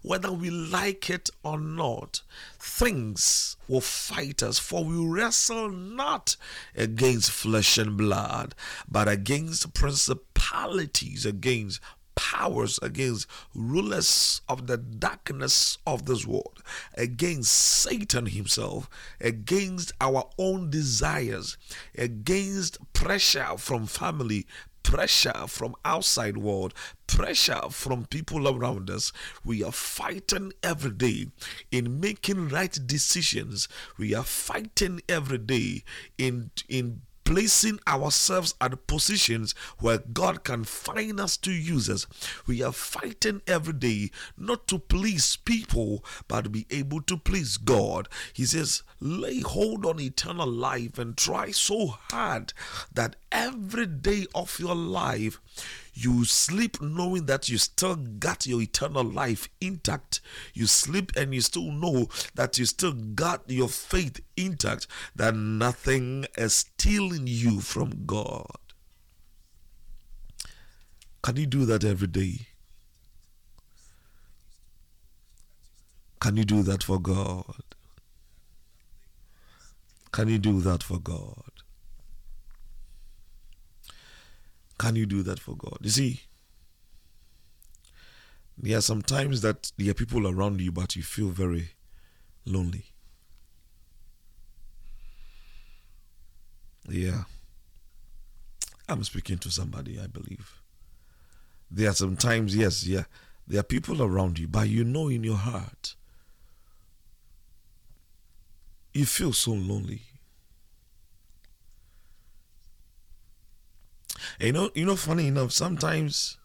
whether 0.01 0.31
we 0.31 0.49
like 0.49 1.09
it 1.09 1.29
or 1.43 1.59
not, 1.59 2.21
things 2.59 3.55
will 3.67 3.81
fight 3.81 4.43
us. 4.43 4.59
For 4.59 4.83
we 4.83 5.05
wrestle 5.05 5.69
not 5.69 6.35
against 6.75 7.31
flesh 7.31 7.77
and 7.77 7.97
blood, 7.97 8.55
but 8.89 9.07
against 9.07 9.73
principalities, 9.73 11.25
against 11.25 11.79
powers, 12.17 12.79
against 12.81 13.27
rulers 13.53 14.41
of 14.49 14.67
the 14.67 14.77
darkness 14.77 15.77
of 15.85 16.05
this 16.05 16.25
world, 16.25 16.63
against 16.95 17.51
Satan 17.53 18.25
himself, 18.25 18.89
against 19.21 19.91
our 20.01 20.27
own 20.37 20.69
desires, 20.69 21.57
against 21.95 22.79
pressure 22.93 23.57
from 23.57 23.85
family, 23.85 24.47
pressure 24.87 25.47
from 25.47 25.75
outside 25.83 26.37
world 26.37 26.73
pressure 27.07 27.69
from 27.69 28.05
people 28.05 28.47
around 28.47 28.89
us. 28.89 29.11
We 29.43 29.61
are 29.63 29.71
fighting 29.71 30.53
every 30.63 30.91
day 30.91 31.27
in 31.71 31.99
making 31.99 32.49
right 32.49 32.77
decisions. 32.85 33.67
We 33.97 34.13
are 34.13 34.23
fighting 34.23 35.01
every 35.09 35.39
day 35.39 35.83
in 36.17 36.51
in 36.69 37.01
placing 37.27 37.77
ourselves 37.85 38.55
at 38.61 38.87
positions 38.87 39.53
where 39.79 39.97
God 39.97 40.45
can 40.45 40.63
find 40.63 41.19
us 41.19 41.35
to 41.35 41.51
use 41.51 41.89
us. 41.89 42.07
We 42.47 42.63
are 42.63 42.71
fighting 42.71 43.41
every 43.45 43.73
day 43.73 44.11
not 44.37 44.65
to 44.69 44.79
please 44.79 45.35
people, 45.35 46.05
but 46.29 46.45
to 46.45 46.49
be 46.49 46.65
able 46.69 47.01
to 47.01 47.17
please 47.17 47.57
God. 47.57 48.07
He 48.31 48.45
says, 48.45 48.81
lay 49.01 49.41
hold 49.41 49.85
on 49.85 49.99
eternal 49.99 50.47
life 50.47 50.97
and 50.97 51.17
try 51.17 51.51
so 51.51 51.87
hard 51.87 52.53
that 52.93 53.17
every 53.29 53.87
day 53.87 54.27
of 54.33 54.57
your 54.57 54.73
life 54.75 55.41
you 55.97 56.25
sleep 56.25 56.79
knowing 56.79 57.25
that 57.25 57.49
you 57.49 57.57
still 57.57 57.95
got 57.95 58.45
your 58.45 58.61
eternal 58.61 59.03
life 59.03 59.49
intact. 59.59 60.21
You 60.53 60.67
sleep 60.67 61.11
and 61.17 61.33
you 61.33 61.41
still 61.41 61.71
know 61.71 62.07
that 62.35 62.59
you 62.59 62.65
still 62.65 62.93
got 62.93 63.49
your 63.49 63.67
faith 63.67 64.19
intact, 64.35 64.85
that 65.15 65.35
nothing 65.35 66.27
is 66.37 66.53
stealing 66.53 67.25
you 67.25 67.61
from 67.61 68.05
God. 68.05 68.45
Can 71.23 71.35
you 71.35 71.47
do 71.47 71.65
that 71.65 71.83
every 71.83 72.07
day? 72.07 72.47
Can 76.19 76.37
you 76.37 76.45
do 76.45 76.61
that 76.61 76.83
for 76.83 76.99
God? 76.99 77.63
Can 80.11 80.27
you 80.27 80.37
do 80.37 80.61
that 80.61 80.83
for 80.83 80.99
God? 80.99 81.56
Can 84.77 84.95
you 84.95 85.05
do 85.05 85.23
that 85.23 85.39
for 85.39 85.55
God? 85.55 85.77
You 85.81 85.89
see, 85.89 86.21
there 88.57 88.77
are 88.77 88.81
some 88.81 89.01
times 89.01 89.41
that 89.41 89.71
there 89.77 89.91
are 89.91 89.95
people 89.95 90.27
around 90.27 90.61
you, 90.61 90.71
but 90.71 90.95
you 90.95 91.03
feel 91.03 91.29
very 91.29 91.71
lonely. 92.45 92.85
Yeah. 96.87 97.23
I'm 98.89 99.03
speaking 99.03 99.37
to 99.39 99.51
somebody, 99.51 99.99
I 99.99 100.07
believe. 100.07 100.61
There 101.69 101.89
are 101.89 101.93
some 101.93 102.15
times, 102.15 102.55
yes, 102.55 102.85
yeah, 102.85 103.03
there 103.45 103.59
are 103.59 103.63
people 103.63 104.01
around 104.01 104.39
you, 104.39 104.47
but 104.47 104.69
you 104.69 104.83
know 104.83 105.09
in 105.09 105.23
your 105.23 105.35
heart, 105.35 105.95
you 108.93 109.05
feel 109.05 109.33
so 109.33 109.51
lonely. 109.51 110.01
You 114.39 114.51
know, 114.51 114.71
you 114.73 114.85
know, 114.85 114.95
funny 114.95 115.27
enough, 115.27 115.51
sometimes 115.51 116.37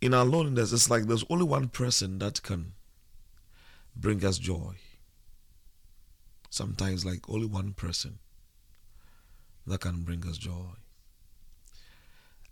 in 0.00 0.14
our 0.14 0.24
loneliness, 0.24 0.72
it's 0.72 0.90
like 0.90 1.04
there's 1.04 1.24
only 1.30 1.44
one 1.44 1.68
person 1.68 2.18
that 2.18 2.42
can 2.42 2.72
bring 3.94 4.24
us 4.24 4.38
joy. 4.38 4.74
Sometimes, 6.50 7.04
like 7.04 7.28
only 7.28 7.46
one 7.46 7.72
person 7.72 8.18
that 9.66 9.80
can 9.80 10.02
bring 10.02 10.26
us 10.26 10.38
joy. 10.38 10.74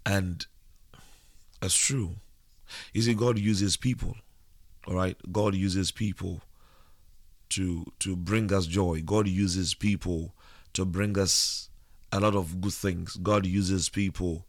And 0.04 0.46
it's 1.62 1.76
true. 1.76 2.16
You 2.92 3.02
see, 3.02 3.14
God 3.14 3.38
uses 3.38 3.76
people. 3.76 4.16
All 4.86 4.94
right, 4.94 5.16
God 5.32 5.54
uses 5.54 5.90
people 5.90 6.42
to 7.50 7.86
to 8.00 8.16
bring 8.16 8.52
us 8.52 8.66
joy. 8.66 9.02
God 9.04 9.28
uses 9.28 9.74
people 9.74 10.34
to 10.72 10.84
bring 10.84 11.18
us 11.18 11.70
a 12.14 12.20
lot 12.20 12.36
of 12.36 12.60
good 12.60 12.72
things. 12.72 13.16
God 13.16 13.44
uses 13.44 13.88
people 13.88 14.46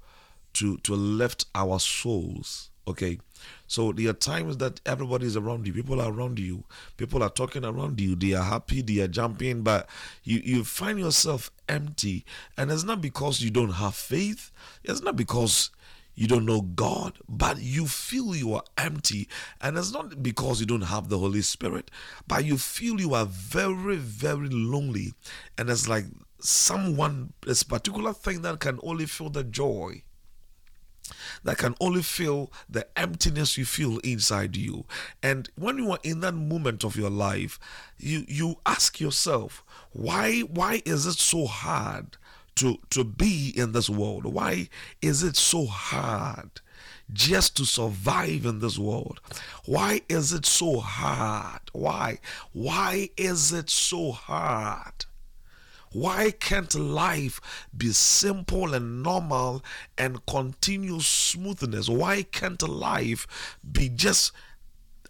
to 0.53 0.77
to 0.77 0.93
lift 0.93 1.45
our 1.55 1.79
souls. 1.79 2.69
Okay. 2.87 3.19
So 3.67 3.91
there 3.91 4.09
are 4.09 4.13
times 4.13 4.57
that 4.57 4.79
everybody 4.85 5.25
is 5.25 5.35
around 5.35 5.65
you, 5.65 5.73
people 5.73 5.99
are 5.99 6.11
around 6.11 6.39
you, 6.39 6.63
people 6.97 7.23
are 7.23 7.29
talking 7.29 7.65
around 7.65 7.99
you, 7.99 8.15
they 8.15 8.33
are 8.33 8.43
happy, 8.43 8.81
they 8.81 9.01
are 9.01 9.07
jumping, 9.07 9.61
but 9.63 9.89
you, 10.23 10.39
you 10.43 10.63
find 10.63 10.99
yourself 10.99 11.51
empty. 11.67 12.25
And 12.57 12.71
it's 12.71 12.83
not 12.83 13.01
because 13.01 13.41
you 13.41 13.49
don't 13.49 13.73
have 13.73 13.95
faith, 13.95 14.51
it's 14.83 15.01
not 15.01 15.15
because 15.15 15.71
you 16.15 16.27
don't 16.27 16.45
know 16.45 16.61
God, 16.61 17.19
but 17.27 17.61
you 17.61 17.87
feel 17.87 18.35
you 18.35 18.53
are 18.53 18.63
empty. 18.77 19.27
And 19.61 19.77
it's 19.77 19.91
not 19.91 20.23
because 20.23 20.59
you 20.59 20.65
don't 20.65 20.81
have 20.81 21.09
the 21.09 21.19
Holy 21.19 21.41
Spirit, 21.41 21.91
but 22.27 22.45
you 22.45 22.57
feel 22.57 22.99
you 22.99 23.13
are 23.13 23.25
very, 23.25 23.97
very 23.97 24.49
lonely. 24.49 25.13
And 25.57 25.69
it's 25.69 25.87
like 25.87 26.05
someone, 26.39 27.33
this 27.45 27.63
particular 27.63 28.13
thing 28.13 28.41
that 28.43 28.59
can 28.59 28.79
only 28.81 29.05
feel 29.05 29.29
the 29.29 29.43
joy 29.43 30.03
that 31.43 31.57
can 31.57 31.75
only 31.79 32.01
fill 32.01 32.51
the 32.67 32.87
emptiness 32.97 33.57
you 33.57 33.65
feel 33.65 33.99
inside 33.99 34.55
you 34.55 34.85
and 35.21 35.49
when 35.55 35.77
you 35.77 35.91
are 35.91 35.99
in 36.03 36.19
that 36.21 36.33
moment 36.33 36.83
of 36.83 36.95
your 36.95 37.11
life 37.11 37.59
you 37.97 38.25
you 38.27 38.55
ask 38.65 38.99
yourself 38.99 39.63
why 39.91 40.39
why 40.41 40.81
is 40.85 41.05
it 41.05 41.13
so 41.13 41.45
hard 41.45 42.17
to 42.55 42.79
to 42.89 43.03
be 43.03 43.53
in 43.55 43.71
this 43.71 43.89
world. 43.89 44.25
Why 44.25 44.69
is 45.01 45.23
it 45.23 45.35
so 45.35 45.65
hard 45.65 46.61
just 47.11 47.55
to 47.57 47.65
survive 47.65 48.45
in 48.45 48.59
this 48.59 48.77
world? 48.77 49.19
Why 49.65 50.01
is 50.09 50.33
it 50.33 50.45
so 50.45 50.79
hard? 50.79 51.61
Why 51.73 52.19
why 52.53 53.09
is 53.17 53.51
it 53.51 53.69
so 53.69 54.11
hard? 54.11 55.05
Why 55.91 56.31
can't 56.31 56.75
life 56.75 57.39
be 57.75 57.93
simple 57.93 58.73
and 58.73 59.01
normal 59.01 59.63
and 59.97 60.25
continue 60.25 60.99
smoothness? 60.99 61.87
Why 61.87 62.23
can't 62.23 62.61
life 62.67 63.57
be 63.71 63.87
just 63.87 64.33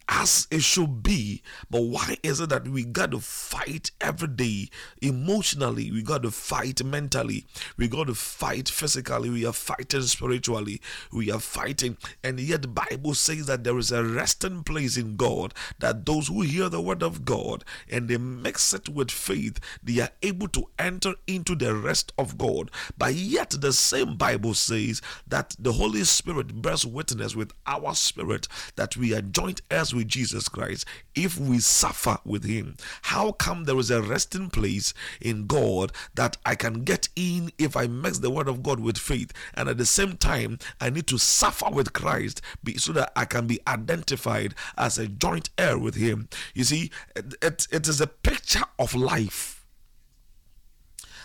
as 0.07 0.47
it 0.51 0.61
should 0.61 1.01
be. 1.01 1.41
But 1.69 1.81
why 1.81 2.17
is 2.23 2.39
it 2.39 2.49
that 2.49 2.67
we 2.67 2.83
got 2.83 3.11
to 3.11 3.19
fight 3.19 3.91
every 3.99 4.27
day 4.27 4.69
emotionally? 5.01 5.91
We 5.91 6.03
got 6.03 6.23
to 6.23 6.31
fight 6.31 6.83
mentally. 6.83 7.45
We 7.77 7.87
got 7.87 8.07
to 8.07 8.15
fight 8.15 8.69
physically. 8.69 9.29
We 9.29 9.45
are 9.45 9.53
fighting 9.53 10.01
spiritually. 10.03 10.81
We 11.11 11.31
are 11.31 11.39
fighting. 11.39 11.97
And 12.23 12.39
yet 12.39 12.61
the 12.63 12.67
Bible 12.67 13.15
says 13.15 13.47
that 13.47 13.63
there 13.63 13.77
is 13.77 13.91
a 13.91 14.03
resting 14.03 14.63
place 14.63 14.97
in 14.97 15.15
God 15.15 15.53
that 15.79 16.05
those 16.05 16.27
who 16.27 16.41
hear 16.41 16.69
the 16.69 16.81
word 16.81 17.01
of 17.01 17.25
God 17.25 17.63
and 17.89 18.07
they 18.07 18.17
mix 18.17 18.73
it 18.73 18.89
with 18.89 19.11
faith, 19.11 19.59
they 19.83 20.01
are 20.01 20.11
able 20.21 20.47
to 20.49 20.69
enter 20.77 21.15
into 21.27 21.55
the 21.55 21.73
rest 21.73 22.13
of 22.17 22.37
God. 22.37 22.69
But 22.97 23.15
yet 23.15 23.49
the 23.49 23.73
same 23.73 24.17
Bible 24.17 24.53
says 24.53 25.01
that 25.27 25.55
the 25.57 25.73
Holy 25.73 26.03
Spirit 26.03 26.61
bears 26.61 26.85
witness 26.85 27.35
with 27.35 27.53
our 27.65 27.95
spirit 27.95 28.47
that 28.75 28.95
we 28.97 29.13
are 29.13 29.21
joint 29.21 29.61
heirs 29.71 29.94
with 29.95 30.07
Jesus 30.07 30.49
Christ, 30.49 30.85
if 31.15 31.39
we 31.39 31.59
suffer 31.59 32.17
with 32.25 32.43
Him, 32.43 32.75
how 33.03 33.31
come 33.31 33.63
there 33.63 33.79
is 33.79 33.89
a 33.89 34.01
resting 34.01 34.49
place 34.49 34.93
in 35.21 35.47
God 35.47 35.91
that 36.15 36.37
I 36.45 36.55
can 36.55 36.83
get 36.83 37.09
in 37.15 37.51
if 37.57 37.75
I 37.75 37.87
mix 37.87 38.19
the 38.19 38.29
Word 38.29 38.47
of 38.47 38.61
God 38.61 38.79
with 38.79 38.97
faith, 38.97 39.31
and 39.53 39.69
at 39.69 39.77
the 39.77 39.85
same 39.85 40.17
time, 40.17 40.59
I 40.79 40.89
need 40.89 41.07
to 41.07 41.17
suffer 41.17 41.69
with 41.71 41.93
Christ 41.93 42.41
so 42.77 42.91
that 42.93 43.11
I 43.15 43.25
can 43.25 43.47
be 43.47 43.59
identified 43.67 44.53
as 44.77 44.97
a 44.97 45.07
joint 45.07 45.49
heir 45.57 45.77
with 45.77 45.95
Him? 45.95 46.29
You 46.53 46.63
see, 46.63 46.91
it, 47.15 47.67
it 47.71 47.87
is 47.87 48.01
a 48.01 48.07
picture 48.07 48.65
of 48.77 48.93
life 48.93 49.65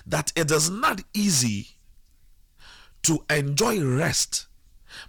that 0.07 0.33
it 0.35 0.51
is 0.51 0.71
not 0.71 1.03
easy 1.15 1.69
to 3.03 3.25
enjoy 3.31 3.83
rest. 3.85 4.47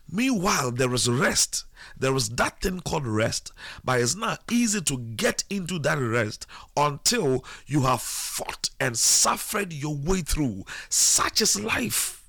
Meanwhile, 0.09 0.71
there 0.71 0.93
is 0.93 1.09
rest 1.09 1.65
there 1.97 2.15
is 2.15 2.29
that 2.29 2.61
thing 2.61 2.79
called 2.81 3.05
rest, 3.05 3.51
but 3.83 3.99
it's 3.99 4.15
not 4.15 4.43
easy 4.49 4.81
to 4.81 4.97
get 4.97 5.43
into 5.49 5.79
that 5.79 5.99
rest 5.99 6.47
until 6.75 7.45
you 7.65 7.81
have 7.81 8.01
fought 8.01 8.69
and 8.79 8.97
suffered 8.97 9.73
your 9.73 9.95
way 9.95 10.21
through. 10.21 10.65
Such 10.89 11.41
is 11.41 11.59
life. 11.59 12.23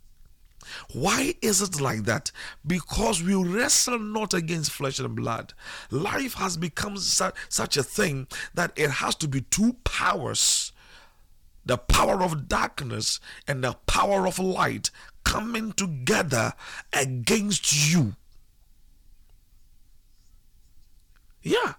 Why 0.92 1.34
is 1.42 1.61
it 1.61 1.80
like 1.80 2.05
that? 2.05 2.32
Because 2.66 3.22
we 3.22 3.34
wrestle 3.34 3.98
not 3.98 4.32
against 4.32 4.70
flesh 4.70 4.98
and 4.98 5.14
blood. 5.14 5.53
Life 5.90 6.34
has 6.34 6.57
become 6.57 6.96
su- 6.96 7.32
such 7.48 7.76
a 7.76 7.82
thing 7.82 8.26
that 8.55 8.72
it 8.76 8.90
has 8.90 9.14
to 9.16 9.28
be 9.28 9.42
two 9.42 9.74
powers 9.84 10.72
the 11.64 11.78
power 11.78 12.22
of 12.22 12.48
darkness 12.48 13.20
and 13.46 13.62
the 13.62 13.74
power 13.86 14.26
of 14.26 14.38
light 14.38 14.90
coming 15.24 15.72
together 15.72 16.55
against 16.92 17.92
you. 17.92 18.16
Yeah. 21.43 21.74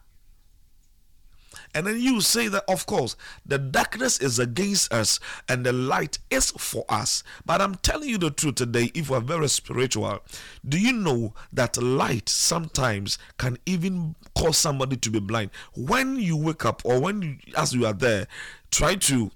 And 1.76 1.88
then 1.88 2.00
you 2.00 2.22
say 2.22 2.48
that, 2.50 2.66
of 2.68 2.86
course, 2.86 3.16
the 3.46 3.58
darkness 3.58 4.20
is 4.20 4.38
against 4.38 4.94
us 4.94 5.20
and 5.50 5.66
the 5.66 5.74
light 5.74 6.20
is 6.30 6.52
for 6.52 6.86
us. 6.88 7.24
But 7.46 7.62
I'm 7.62 7.76
telling 7.76 8.10
you 8.10 8.20
the 8.20 8.30
truth 8.30 8.56
today, 8.56 8.92
if 8.94 9.10
we're 9.10 9.20
very 9.20 9.50
spiritual, 9.50 10.20
do 10.68 10.80
you 10.80 10.94
know 10.94 11.34
that 11.52 11.82
light 11.82 12.30
sometimes 12.30 13.18
can 13.38 13.58
even 13.66 14.16
cause 14.38 14.58
somebody 14.58 14.98
to 14.98 15.10
be 15.10 15.20
blind? 15.20 15.50
When 15.76 16.18
you 16.18 16.38
wake 16.38 16.64
up 16.64 16.84
or 16.86 17.00
when 17.00 17.22
you, 17.22 17.38
as 17.58 17.74
you 17.74 17.88
are 17.88 17.94
there, 17.94 18.28
try 18.70 18.96
to 18.96 19.32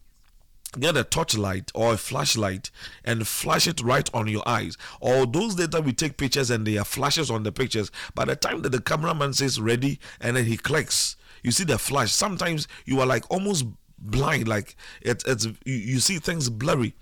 get 0.80 0.97
a 0.97 1.03
torchlight 1.03 1.72
or 1.74 1.93
a 1.93 1.97
flashlight 1.97 2.72
and 3.03 3.28
flash 3.28 3.68
it 3.68 3.82
right 3.82 4.09
on 4.13 4.28
your 4.28 4.47
eyes. 4.47 4.78
Or 4.99 5.26
those 5.26 5.55
days 5.55 5.70
that 5.70 5.84
we 5.84 5.93
take 5.93 6.18
pictures 6.18 6.49
and 6.49 6.65
there 6.68 6.82
are 6.82 6.86
flashes 6.86 7.32
on 7.32 7.43
the 7.43 7.51
pictures, 7.51 7.91
by 8.13 8.26
the 8.26 8.36
time 8.36 8.61
that 8.63 8.72
the 8.72 8.82
cameraman 8.82 9.34
says 9.34 9.59
ready 9.59 9.99
and 10.20 10.38
then 10.38 10.45
he 10.45 10.57
clicks, 10.57 11.15
you 11.43 11.51
see 11.51 11.63
the 11.63 11.78
flash. 11.78 12.11
Sometimes 12.11 12.68
you 12.86 12.99
are 12.99 13.05
like 13.05 13.24
almost 13.32 13.65
blind, 13.97 14.47
like 14.47 14.76
it, 15.01 15.24
it's 15.26 15.45
you, 15.45 15.55
you 15.65 15.99
see 15.99 16.18
things 16.18 16.49
blurry. 16.49 16.93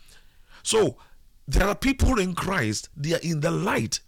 So 0.63 0.97
there 1.47 1.67
are 1.67 1.75
people 1.75 2.19
in 2.19 2.35
Christ, 2.35 2.89
they 2.95 3.13
are 3.13 3.19
in 3.21 3.41
the 3.41 3.51
light. 3.51 3.99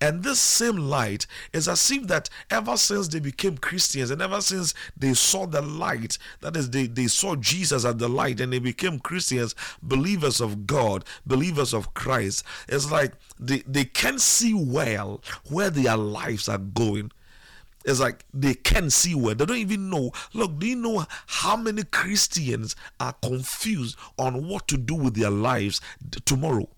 And 0.00 0.22
this 0.22 0.40
same 0.40 0.76
light 0.76 1.26
is 1.52 1.68
as 1.68 1.90
if 1.90 2.06
that 2.08 2.28
ever 2.50 2.76
since 2.76 3.08
they 3.08 3.20
became 3.20 3.58
Christians 3.58 4.10
and 4.10 4.20
ever 4.22 4.40
since 4.40 4.74
they 4.96 5.14
saw 5.14 5.46
the 5.46 5.62
light, 5.62 6.18
that 6.40 6.56
is, 6.56 6.70
they, 6.70 6.86
they 6.86 7.06
saw 7.06 7.36
Jesus 7.36 7.84
as 7.84 7.96
the 7.96 8.08
light 8.08 8.40
and 8.40 8.52
they 8.52 8.58
became 8.58 8.98
Christians, 8.98 9.54
believers 9.82 10.40
of 10.40 10.66
God, 10.66 11.04
believers 11.26 11.72
of 11.74 11.94
Christ, 11.94 12.44
it's 12.68 12.90
like 12.90 13.12
they, 13.38 13.62
they 13.66 13.84
can't 13.84 14.20
see 14.20 14.54
well 14.54 15.22
where 15.48 15.70
their 15.70 15.96
lives 15.96 16.48
are 16.48 16.58
going. 16.58 17.10
It's 17.86 18.00
like 18.00 18.24
they 18.34 18.54
can't 18.54 18.92
see 18.92 19.14
where 19.14 19.34
they 19.34 19.46
don't 19.46 19.58
even 19.58 19.88
know. 19.88 20.10
Look, 20.34 20.58
do 20.58 20.66
you 20.66 20.76
know 20.76 21.06
how 21.26 21.56
many 21.56 21.84
Christians 21.84 22.74
are 22.98 23.12
confused 23.22 23.96
on 24.18 24.48
what 24.48 24.66
to 24.68 24.76
do 24.76 24.94
with 24.94 25.14
their 25.14 25.30
lives 25.30 25.80
tomorrow? 26.24 26.68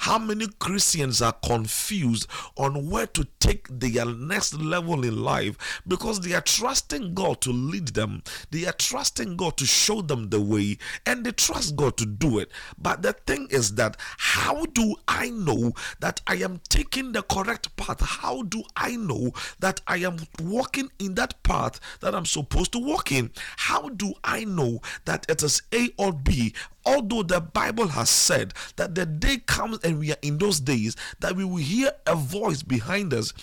How 0.00 0.18
many 0.18 0.46
Christians 0.58 1.22
are 1.22 1.32
confused 1.32 2.26
on 2.56 2.88
where 2.88 3.06
to 3.08 3.26
take 3.40 3.66
their 3.70 4.04
next 4.04 4.54
level 4.54 5.04
in 5.04 5.22
life 5.22 5.82
because 5.86 6.20
they 6.20 6.34
are 6.34 6.40
trusting 6.40 7.14
God 7.14 7.40
to 7.42 7.50
lead 7.50 7.88
them, 7.88 8.22
they 8.50 8.66
are 8.66 8.72
trusting 8.72 9.36
God 9.36 9.56
to 9.58 9.66
show 9.66 10.02
them 10.02 10.30
the 10.30 10.40
way, 10.40 10.78
and 11.04 11.24
they 11.24 11.32
trust 11.32 11.76
God 11.76 11.96
to 11.98 12.06
do 12.06 12.38
it. 12.38 12.50
But 12.78 13.02
the 13.02 13.12
thing 13.12 13.48
is 13.50 13.74
that 13.74 13.96
how 14.18 14.66
do 14.66 14.96
I 15.08 15.30
know 15.30 15.72
that 16.00 16.20
I 16.26 16.36
am 16.36 16.60
taking 16.68 17.12
the 17.12 17.22
correct 17.22 17.74
path? 17.76 18.00
How 18.00 18.42
do 18.42 18.62
I 18.76 18.96
know 18.96 19.32
that 19.60 19.80
I 19.86 19.98
am 19.98 20.18
walking 20.40 20.90
in 20.98 21.14
that 21.14 21.42
path 21.42 21.80
that 22.00 22.14
I'm 22.14 22.26
supposed 22.26 22.72
to 22.72 22.78
walk 22.78 23.12
in? 23.12 23.30
How 23.56 23.88
do 23.88 24.14
I 24.24 24.44
know 24.44 24.80
that 25.04 25.26
it 25.28 25.42
is 25.42 25.62
A 25.72 25.90
or 25.98 26.12
B 26.12 26.54
although 26.86 27.22
the 27.22 27.40
Bible 27.40 27.88
has 27.88 28.08
said 28.08 28.54
that 28.76 28.94
the 28.94 29.04
day 29.04 29.38
comes 29.38 29.78
and 29.84 29.98
we 29.98 30.12
are 30.12 30.18
in 30.22 30.38
those 30.38 30.60
days 30.60 30.96
that 31.20 31.34
we 31.36 31.44
will 31.44 31.56
hear 31.56 31.90
a 32.06 32.14
voice 32.14 32.62
behind 32.62 33.12
us 33.12 33.34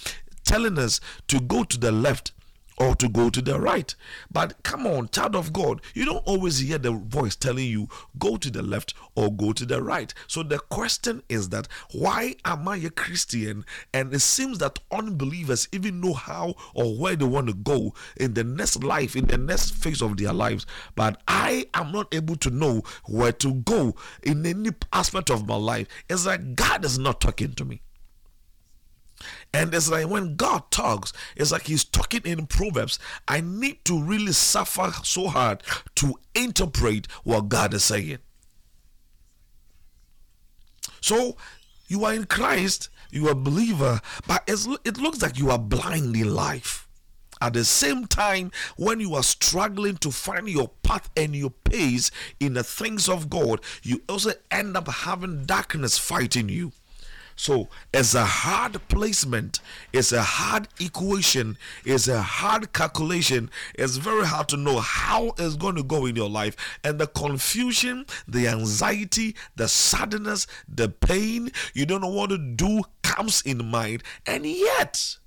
telling 0.45 0.79
us 0.79 0.99
to 1.27 1.39
go 1.41 1.63
to 1.63 1.77
the 1.77 1.91
left 1.91 2.31
or 2.78 2.95
to 2.95 3.09
go 3.09 3.30
to 3.30 3.41
the 3.41 3.59
right. 3.59 3.93
But 4.32 4.61
come 4.63 4.86
on, 4.88 5.09
child 5.09 5.36
of 5.36 5.53
God, 5.53 5.82
you 5.93 6.05
don't 6.05 6.26
always 6.26 6.59
hear 6.59 6.78
the 6.78 6.91
voice 6.91 7.36
telling 7.36 7.67
you 7.67 7.88
go 8.17 8.38
to 8.38 8.49
the 8.49 8.61
left 8.61 8.93
or 9.15 9.32
go 9.32 9.53
to 9.53 9.65
the 9.65 9.82
right. 9.82 10.13
So 10.28 10.43
the 10.43 10.59
question 10.59 11.24
is 11.30 11.49
that 11.49 11.67
why 11.91 12.36
am 12.45 12.67
I 12.67 12.78
a 12.78 12.89
Christian? 12.89 13.65
And 13.93 14.13
it 14.13 14.19
seems 14.19 14.57
that 14.59 14.80
unbelievers 14.91 15.67
even 15.71 16.01
know 16.01 16.13
how 16.13 16.55
or 16.74 16.95
where 16.97 17.15
they 17.15 17.26
want 17.26 17.47
to 17.47 17.53
go 17.53 17.93
in 18.17 18.34
the 18.34 18.43
next 18.43 18.84
life, 18.84 19.15
in 19.15 19.28
the 19.28 19.38
next 19.38 19.71
phase 19.71 20.01
of 20.01 20.17
their 20.17 20.34
lives. 20.34 20.65
But 20.95 21.21
I 21.28 21.67
am 21.74 21.91
not 21.91 22.13
able 22.13 22.36
to 22.38 22.49
know 22.49 22.84
where 23.05 23.32
to 23.34 23.53
go 23.53 23.95
in 24.24 24.45
any 24.45 24.71
aspect 24.91 25.30
of 25.30 25.47
my 25.47 25.55
life. 25.55 25.88
It's 26.09 26.26
like 26.26 26.55
God 26.55 26.86
is 26.86 26.97
not 26.97 27.21
talking 27.21 27.53
to 27.53 27.65
me. 27.65 27.82
And 29.53 29.74
it's 29.74 29.89
like 29.89 30.07
when 30.07 30.36
God 30.36 30.69
talks, 30.71 31.13
it's 31.36 31.51
like 31.51 31.67
He's 31.67 31.84
talking 31.84 32.21
in 32.24 32.47
Proverbs. 32.47 32.99
I 33.28 33.41
need 33.41 33.84
to 33.86 34.01
really 34.01 34.34
suffer 34.34 34.91
so 35.03 35.28
hard 35.28 35.63
to 35.95 36.15
interpret 36.36 37.07
what 37.24 37.49
God 37.49 37.74
is 37.74 37.84
saying. 37.84 38.19
So 41.01 41.36
you 41.88 42.05
are 42.05 42.13
in 42.13 42.26
Christ, 42.26 42.89
you 43.11 43.28
are 43.28 43.32
a 43.32 43.36
believer, 43.36 43.99
but 44.28 44.43
it 44.47 44.97
looks 44.97 45.21
like 45.21 45.38
you 45.38 45.51
are 45.51 45.59
blind 45.59 46.15
in 46.15 46.34
life. 46.34 46.88
At 47.41 47.53
the 47.53 47.65
same 47.65 48.07
time, 48.07 48.51
when 48.78 49.01
you 49.01 49.15
are 49.15 49.24
struggling 49.24 49.97
to 49.97 50.11
find 50.11 50.47
your 50.47 50.69
path 50.82 51.09
and 51.17 51.36
your 51.36 51.49
pace 51.49 52.09
in 52.39 52.53
the 52.53 52.63
things 52.63 53.09
of 53.09 53.30
God, 53.30 53.59
you 53.82 54.01
also 54.07 54.32
end 54.49 54.78
up 54.78 54.88
having 54.88 55.45
darkness 55.45 55.97
fighting 55.97 56.47
you. 56.47 56.71
So 57.36 57.69
it's 57.93 58.15
a 58.15 58.25
hard 58.25 58.79
placement, 58.88 59.59
it's 59.91 60.11
a 60.11 60.21
hard 60.21 60.67
equation, 60.79 61.57
it's 61.86 62.07
a 62.07 62.21
hard 62.21 62.73
calculation. 62.73 63.49
It's 63.75 63.97
very 63.97 64.25
hard 64.25 64.47
to 64.49 64.57
know 64.57 64.79
how 64.79 65.34
it's 65.38 65.55
going 65.55 65.75
to 65.75 65.84
go 65.84 66.05
in 66.05 66.15
your 66.15 66.29
life. 66.29 66.55
And 66.84 66.99
the 66.99 67.07
confusion, 67.07 68.05
the 68.27 68.47
anxiety, 68.47 69.36
the 69.55 69.67
sadness, 69.67 70.47
the 70.67 70.89
pain, 70.89 71.51
you 71.73 71.86
don't 71.86 72.01
know 72.01 72.07
what 72.07 72.29
to 72.29 72.38
do 72.38 72.84
comes 73.01 73.41
in 73.41 73.65
mind. 73.65 74.03
And 74.25 74.45
yet, 74.45 75.17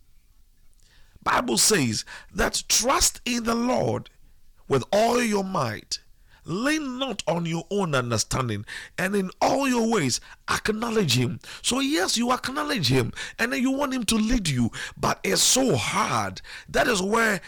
Bible 1.23 1.59
says 1.59 2.05
that 2.33 2.63
trust 2.69 3.21
in 3.25 3.45
the 3.45 3.55
Lord 3.55 4.11
with 4.69 4.85
all 4.93 5.23
your 5.23 5.45
might 5.45 5.99
Lean 6.47 6.99
not 6.99 7.23
on 7.27 7.45
your 7.45 7.65
own 7.71 7.95
understanding, 7.95 8.65
and 8.97 9.15
in 9.15 9.31
all 9.41 9.69
your 9.69 9.91
ways 9.91 10.21
acknowledge 10.51 11.17
Him. 11.19 11.41
So, 11.63 11.81
yes, 11.81 12.17
you 12.17 12.33
acknowledge 12.33 12.89
Him, 12.89 13.13
and 13.39 13.53
then 13.53 13.63
you 13.63 13.73
want 13.73 13.93
Him 13.93 14.05
to 14.05 14.15
lead 14.15 14.49
you, 14.49 14.71
but 14.97 15.21
it's 15.25 15.43
so 15.43 15.77
hard. 15.77 16.41
That 16.69 16.89
is 16.89 17.03
where 17.03 17.41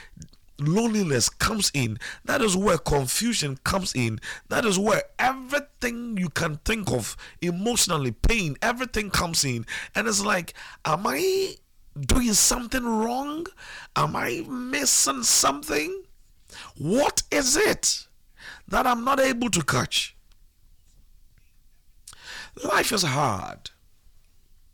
loneliness 0.59 1.28
comes 1.28 1.70
in. 1.72 1.99
That 2.24 2.42
is 2.42 2.57
where 2.57 2.78
confusion 2.78 3.59
comes 3.64 3.94
in. 3.94 4.20
That 4.49 4.64
is 4.64 4.78
where 4.78 5.03
everything 5.18 6.16
you 6.16 6.28
can 6.30 6.57
think 6.64 6.90
of 6.90 7.16
emotionally, 7.40 8.11
pain, 8.11 8.57
everything 8.61 9.11
comes 9.11 9.44
in. 9.44 9.66
And 9.94 10.09
it's 10.09 10.24
like, 10.24 10.55
am 10.84 11.07
I 11.07 11.55
doing 11.99 12.32
something 12.34 12.84
wrong? 12.84 13.46
Am 13.96 14.16
I 14.16 14.44
missing 14.49 15.22
something? 15.22 16.03
What 16.76 17.22
is 17.30 17.57
it? 17.57 18.07
That 18.68 18.86
I'm 18.86 19.04
not 19.04 19.18
able 19.18 19.50
to 19.50 19.62
catch. 19.62 20.14
Life 22.64 22.92
is 22.92 23.02
hard. 23.02 23.70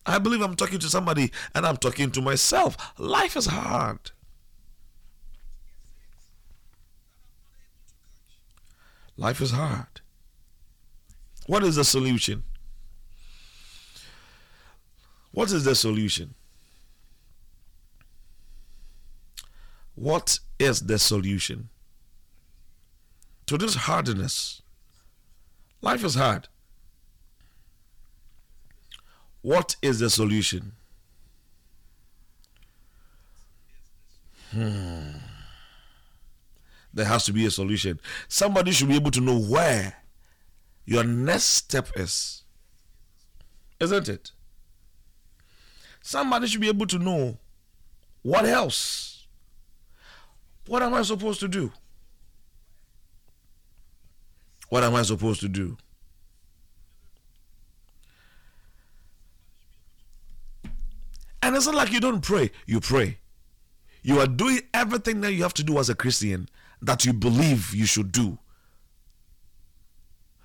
I 0.06 0.18
believe 0.18 0.42
I'm 0.42 0.56
talking 0.56 0.78
to 0.80 0.88
somebody 0.88 1.30
and 1.54 1.64
I'm 1.64 1.76
talking 1.76 2.10
to 2.10 2.20
myself. 2.20 2.76
Life 2.98 3.36
is 3.36 3.46
hard. 3.46 4.10
Life 9.16 9.40
is 9.40 9.52
hard. 9.52 10.00
What 11.46 11.62
is 11.62 11.76
the 11.76 11.84
solution? 11.84 12.42
What 15.30 15.52
is 15.52 15.64
the 15.64 15.74
solution? 15.74 16.34
What 19.94 20.40
is 20.58 20.86
the 20.86 20.98
solution? 20.98 21.68
To 23.46 23.58
this 23.58 23.74
hardness. 23.74 24.62
Life 25.80 26.04
is 26.04 26.14
hard. 26.14 26.48
What 29.42 29.76
is 29.82 29.98
the 29.98 30.08
solution? 30.08 30.72
Hmm. 34.50 35.18
There 36.94 37.04
has 37.04 37.24
to 37.24 37.32
be 37.32 37.44
a 37.44 37.50
solution. 37.50 38.00
Somebody 38.28 38.70
should 38.70 38.88
be 38.88 38.94
able 38.94 39.10
to 39.10 39.20
know 39.20 39.38
where 39.38 39.94
your 40.86 41.04
next 41.04 41.44
step 41.44 41.88
is. 41.96 42.44
Isn't 43.80 44.08
it? 44.08 44.30
Somebody 46.00 46.46
should 46.46 46.60
be 46.60 46.68
able 46.68 46.86
to 46.86 46.98
know 46.98 47.38
what 48.22 48.46
else. 48.46 49.26
What 50.66 50.82
am 50.82 50.94
I 50.94 51.02
supposed 51.02 51.40
to 51.40 51.48
do? 51.48 51.72
What 54.74 54.82
am 54.82 54.96
I 54.96 55.02
supposed 55.02 55.38
to 55.38 55.48
do? 55.48 55.76
And 61.40 61.54
it's 61.54 61.66
not 61.66 61.76
like 61.76 61.92
you 61.92 62.00
don't 62.00 62.20
pray, 62.20 62.50
you 62.66 62.80
pray. 62.80 63.18
You 64.02 64.18
are 64.18 64.26
doing 64.26 64.62
everything 64.74 65.20
that 65.20 65.32
you 65.32 65.44
have 65.44 65.54
to 65.54 65.62
do 65.62 65.78
as 65.78 65.90
a 65.90 65.94
Christian 65.94 66.48
that 66.82 67.04
you 67.04 67.12
believe 67.12 67.72
you 67.72 67.86
should 67.86 68.10
do. 68.10 68.36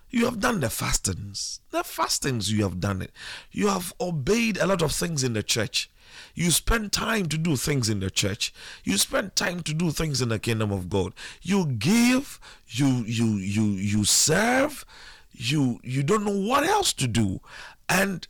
You 0.09 0.25
have 0.25 0.39
done 0.39 0.59
the 0.59 0.69
fastings. 0.69 1.61
The 1.69 1.83
fastings, 1.83 2.51
you 2.51 2.63
have 2.63 2.79
done 2.79 3.01
it. 3.01 3.11
You 3.51 3.67
have 3.67 3.93
obeyed 4.01 4.57
a 4.57 4.65
lot 4.65 4.81
of 4.81 4.91
things 4.91 5.23
in 5.23 5.33
the 5.33 5.43
church. 5.43 5.89
You 6.33 6.51
spend 6.51 6.91
time 6.91 7.27
to 7.27 7.37
do 7.37 7.55
things 7.55 7.89
in 7.89 7.99
the 7.99 8.09
church. 8.09 8.53
You 8.83 8.97
spend 8.97 9.35
time 9.35 9.61
to 9.63 9.73
do 9.73 9.91
things 9.91 10.21
in 10.21 10.29
the 10.29 10.39
kingdom 10.39 10.71
of 10.71 10.89
God. 10.89 11.13
You 11.41 11.65
give, 11.65 12.39
you 12.67 13.03
you 13.05 13.35
you 13.35 13.63
you 13.63 14.03
serve, 14.03 14.85
you 15.31 15.79
you 15.83 16.01
don't 16.01 16.25
know 16.25 16.37
what 16.37 16.63
else 16.63 16.93
to 16.93 17.07
do. 17.07 17.41
And 17.87 18.27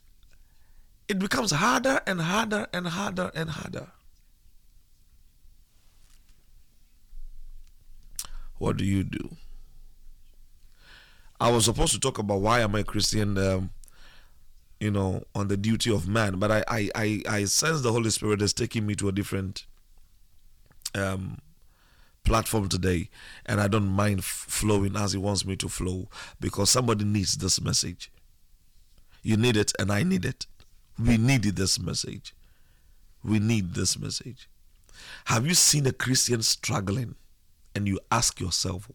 it 1.07 1.19
becomes 1.19 1.51
harder 1.51 2.01
and 2.05 2.21
harder 2.21 2.67
and 2.73 2.87
harder 2.87 3.31
and 3.33 3.49
harder. 3.51 3.87
What 8.57 8.75
do 8.75 8.83
you 8.85 9.03
do? 9.03 9.37
I 11.39 11.49
was 11.51 11.65
supposed 11.65 11.93
to 11.93 11.99
talk 11.99 12.17
about 12.17 12.41
why 12.41 12.59
am 12.59 12.75
I 12.75 12.83
Christian 12.83 13.37
um, 13.37 13.71
you 14.79 14.91
know, 14.91 15.23
on 15.35 15.47
the 15.47 15.57
duty 15.57 15.93
of 15.93 16.07
man. 16.07 16.39
But 16.39 16.51
I, 16.51 16.63
I, 16.67 16.89
I, 16.95 17.21
I 17.29 17.45
sense 17.45 17.81
the 17.81 17.91
Holy 17.91 18.09
Spirit 18.09 18.41
is 18.41 18.53
taking 18.53 18.85
me 18.85 18.95
to 18.95 19.09
a 19.09 19.11
different 19.11 19.65
um, 20.95 21.39
platform 22.23 22.69
today, 22.69 23.09
and 23.45 23.59
I 23.59 23.67
don't 23.67 23.87
mind 23.87 24.19
f- 24.19 24.25
flowing 24.25 24.95
as 24.95 25.11
He 25.11 25.17
wants 25.17 25.45
me 25.45 25.55
to 25.57 25.69
flow 25.69 26.07
because 26.39 26.69
somebody 26.69 27.03
needs 27.03 27.37
this 27.37 27.61
message. 27.61 28.11
You 29.21 29.35
need 29.35 29.57
it, 29.57 29.73
and 29.77 29.91
I 29.91 30.03
need 30.03 30.23
it. 30.25 30.45
We 30.97 31.17
need 31.17 31.43
this 31.43 31.79
message. 31.79 32.33
We 33.23 33.39
need 33.39 33.73
this 33.73 33.99
message. 33.99 34.49
Have 35.25 35.45
you 35.45 35.53
seen 35.53 35.85
a 35.85 35.91
Christian 35.91 36.41
struggling 36.41 37.15
and 37.75 37.87
you 37.87 37.99
ask 38.11 38.39
yourself, 38.39 38.89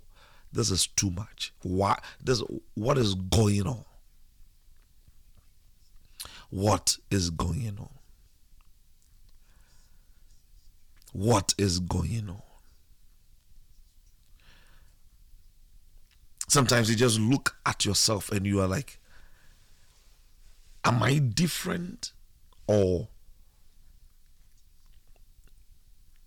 this 0.55 0.71
is 0.71 0.87
too 0.87 1.11
much? 1.11 1.53
Why? 1.63 1.99
This, 2.23 2.43
what 2.75 2.97
is 2.97 3.15
going 3.15 3.67
on? 3.67 3.85
What 6.51 6.97
is 7.11 7.31
going 7.31 7.77
on? 7.79 7.91
What 11.13 11.55
is 11.59 11.81
going 11.81 12.29
on? 12.29 12.43
Sometimes 16.49 16.89
you 16.89 16.95
just 16.95 17.19
look 17.19 17.57
at 17.67 17.85
yourself 17.85 18.31
and 18.31 18.47
you 18.47 18.61
are 18.61 18.69
like, 18.69 19.01
Am 20.85 21.03
I 21.03 21.19
different? 21.19 22.13
Or 22.67 23.09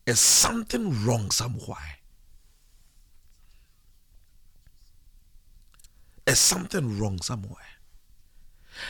is 0.05 0.19
something 0.19 1.05
wrong 1.05 1.31
somewhere? 1.31 1.96
Is 6.27 6.39
something 6.39 6.99
wrong 6.99 7.21
somewhere? 7.21 7.57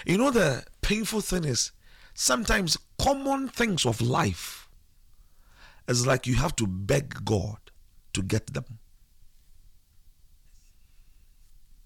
You 0.05 0.17
know, 0.17 0.31
the 0.31 0.65
painful 0.81 1.21
thing 1.21 1.45
is 1.45 1.71
sometimes 2.13 2.77
common 2.99 3.47
things 3.47 3.85
of 3.85 4.01
life 4.01 4.67
is 5.87 6.05
like 6.05 6.27
you 6.27 6.35
have 6.35 6.55
to 6.57 6.67
beg 6.67 7.23
God 7.23 7.57
to 8.13 8.21
get 8.21 8.53
them. 8.53 8.79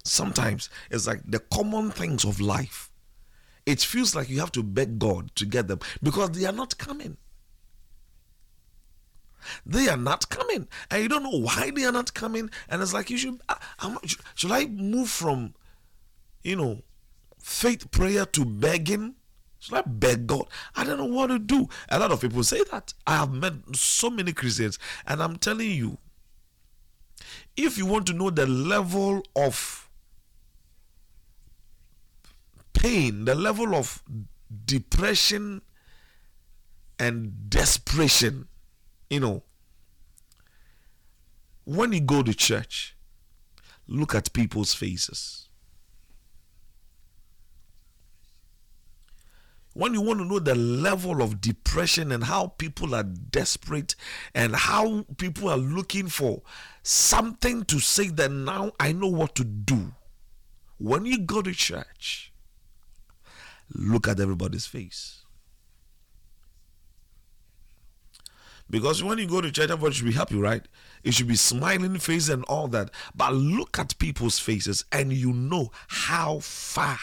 Sometimes 0.03 0.69
it's 0.89 1.05
like 1.05 1.21
the 1.25 1.39
common 1.39 1.91
things 1.91 2.25
of 2.25 2.39
life 2.39 2.91
it 3.65 3.81
feels 3.81 4.15
like 4.15 4.29
you 4.29 4.39
have 4.39 4.51
to 4.53 4.63
beg 4.63 4.99
God 4.99 5.35
to 5.35 5.45
get 5.45 5.67
them 5.67 5.79
because 6.01 6.31
they 6.31 6.45
are 6.45 6.51
not 6.53 6.77
coming. 6.77 7.17
They 9.65 9.87
are 9.89 9.97
not 9.97 10.29
coming, 10.29 10.67
and 10.89 11.03
you 11.03 11.09
don't 11.09 11.23
know 11.23 11.39
why 11.39 11.71
they 11.71 11.85
are 11.85 11.91
not 11.91 12.13
coming. 12.13 12.49
And 12.69 12.81
it's 12.81 12.93
like 12.93 13.09
you 13.09 13.17
should. 13.17 13.41
Uh, 13.47 13.55
should 14.35 14.51
I 14.51 14.65
move 14.65 15.09
from, 15.09 15.53
you 16.43 16.55
know, 16.55 16.81
faith 17.39 17.91
prayer 17.91 18.25
to 18.25 18.45
begging? 18.45 19.15
Should 19.59 19.75
I 19.75 19.81
beg 19.81 20.25
God? 20.25 20.47
I 20.75 20.83
don't 20.83 20.97
know 20.97 21.05
what 21.05 21.27
to 21.27 21.37
do. 21.37 21.69
A 21.89 21.99
lot 21.99 22.11
of 22.11 22.21
people 22.21 22.43
say 22.43 22.63
that. 22.71 22.93
I 23.05 23.17
have 23.17 23.31
met 23.31 23.53
so 23.75 24.09
many 24.09 24.33
Christians, 24.33 24.79
and 25.05 25.21
I'm 25.21 25.37
telling 25.37 25.69
you, 25.69 25.99
if 27.55 27.77
you 27.77 27.85
want 27.85 28.07
to 28.07 28.13
know 28.13 28.29
the 28.31 28.47
level 28.47 29.23
of 29.35 29.89
pain, 32.73 33.25
the 33.25 33.35
level 33.35 33.75
of 33.75 34.03
depression 34.65 35.61
and 36.97 37.49
desperation, 37.49 38.47
you 39.11 39.19
know, 39.19 39.43
when 41.65 41.91
you 41.91 41.99
go 41.99 42.23
to 42.23 42.33
church, 42.33 42.95
look 43.85 44.15
at 44.15 44.31
people's 44.31 44.73
faces. 44.73 45.49
When 49.73 49.93
you 49.93 50.01
want 50.01 50.19
to 50.19 50.25
know 50.25 50.39
the 50.39 50.55
level 50.55 51.21
of 51.21 51.41
depression 51.41 52.11
and 52.13 52.23
how 52.23 52.47
people 52.47 52.95
are 52.95 53.03
desperate 53.03 53.95
and 54.33 54.55
how 54.55 55.05
people 55.17 55.49
are 55.49 55.57
looking 55.57 56.07
for 56.07 56.41
something 56.81 57.65
to 57.65 57.79
say 57.79 58.07
that 58.07 58.31
now 58.31 58.71
I 58.79 58.93
know 58.93 59.07
what 59.07 59.35
to 59.35 59.43
do. 59.43 59.93
When 60.77 61.05
you 61.05 61.19
go 61.19 61.41
to 61.41 61.51
church, 61.51 62.31
look 63.73 64.07
at 64.07 64.21
everybody's 64.21 64.67
face. 64.67 65.20
Because 68.71 69.03
when 69.03 69.17
you 69.17 69.27
go 69.27 69.41
to 69.41 69.51
church, 69.51 69.69
everybody 69.69 69.93
should 69.93 70.05
be 70.05 70.13
happy, 70.13 70.37
right? 70.37 70.65
It 71.03 71.13
should 71.13 71.27
be 71.27 71.35
smiling 71.35 71.99
face 71.99 72.29
and 72.29 72.43
all 72.45 72.69
that. 72.69 72.89
But 73.13 73.33
look 73.33 73.77
at 73.77 73.99
people's 73.99 74.39
faces 74.39 74.85
and 74.93 75.11
you 75.11 75.33
know 75.33 75.71
how 75.87 76.39
far 76.39 76.97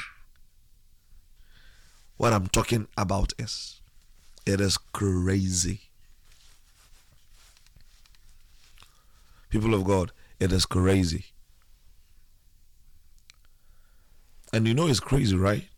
what 2.16 2.32
I'm 2.32 2.46
talking 2.46 2.88
about 2.96 3.34
is. 3.38 3.80
It 4.46 4.62
is 4.62 4.78
crazy. 4.78 5.82
People 9.50 9.74
of 9.74 9.84
God, 9.84 10.12
it 10.40 10.52
is 10.52 10.64
crazy. 10.64 11.26
And 14.54 14.66
you 14.66 14.72
know 14.72 14.86
it's 14.86 15.00
crazy, 15.00 15.36
right? 15.36 15.68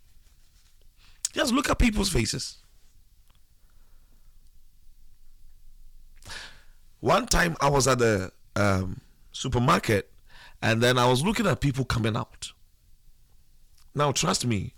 Just 1.32 1.52
look 1.52 1.68
at 1.68 1.80
people's 1.80 2.10
faces. 2.10 2.59
One 7.01 7.27
time 7.27 7.56
I 7.60 7.68
was 7.68 7.89
at 7.89 7.98
the 7.98 8.31
um, 8.56 9.01
supermarket 9.32 10.10
and 10.62 10.82
then 10.82 10.98
I 10.98 11.09
was 11.09 11.24
looking 11.24 11.47
at 11.47 11.60
people 11.60 11.85
coming 11.85 12.16
out. 12.16 12.52
Now, 13.94 14.12
trust 14.12 14.47
me, 14.47 14.74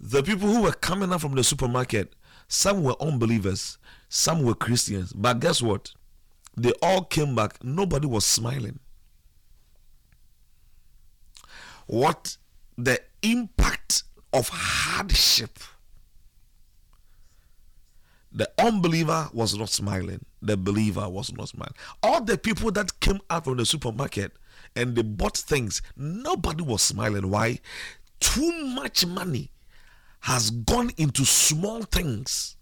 the 0.00 0.22
people 0.22 0.48
who 0.48 0.62
were 0.62 0.72
coming 0.72 1.12
out 1.12 1.20
from 1.20 1.34
the 1.34 1.44
supermarket, 1.44 2.14
some 2.48 2.82
were 2.82 2.96
unbelievers, 3.00 3.78
some 4.08 4.42
were 4.42 4.54
Christians. 4.54 5.12
But 5.12 5.40
guess 5.40 5.60
what? 5.60 5.92
They 6.56 6.72
all 6.82 7.04
came 7.04 7.34
back. 7.34 7.62
Nobody 7.62 8.06
was 8.06 8.24
smiling. 8.24 8.80
What 11.86 12.36
the 12.76 13.00
impact 13.22 14.02
of 14.32 14.48
hardship 14.52 15.58
the 18.38 18.48
unbeliever 18.56 19.28
was 19.32 19.58
not 19.58 19.68
smiling. 19.68 20.24
The 20.40 20.56
believer 20.56 21.08
was 21.08 21.32
not 21.32 21.48
smiling. 21.48 21.74
All 22.04 22.22
the 22.22 22.38
people 22.38 22.70
that 22.70 23.00
came 23.00 23.18
out 23.28 23.44
from 23.44 23.56
the 23.56 23.66
supermarket 23.66 24.30
and 24.76 24.94
they 24.94 25.02
bought 25.02 25.36
things, 25.36 25.82
nobody 25.96 26.62
was 26.62 26.80
smiling. 26.80 27.30
Why? 27.30 27.58
Too 28.20 28.52
much 28.66 29.04
money 29.04 29.50
has 30.20 30.52
gone 30.52 30.92
into 30.96 31.24
small 31.24 31.82
things. 31.82 32.56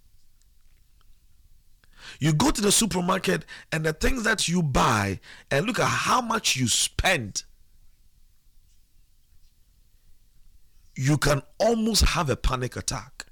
You 2.21 2.33
go 2.33 2.51
to 2.51 2.61
the 2.63 2.73
supermarket 2.73 3.45
and 3.71 3.85
the 3.85 3.93
things 3.93 4.23
that 4.23 4.49
you 4.49 4.63
buy 4.63 5.21
and 5.51 5.67
look 5.67 5.79
at 5.79 5.89
how 5.89 6.23
much 6.23 6.57
you 6.57 6.69
spend. 6.69 7.43
You 10.95 11.19
can 11.19 11.43
almost 11.59 12.03
have 12.03 12.31
a 12.31 12.37
panic 12.37 12.77
attack. 12.77 13.26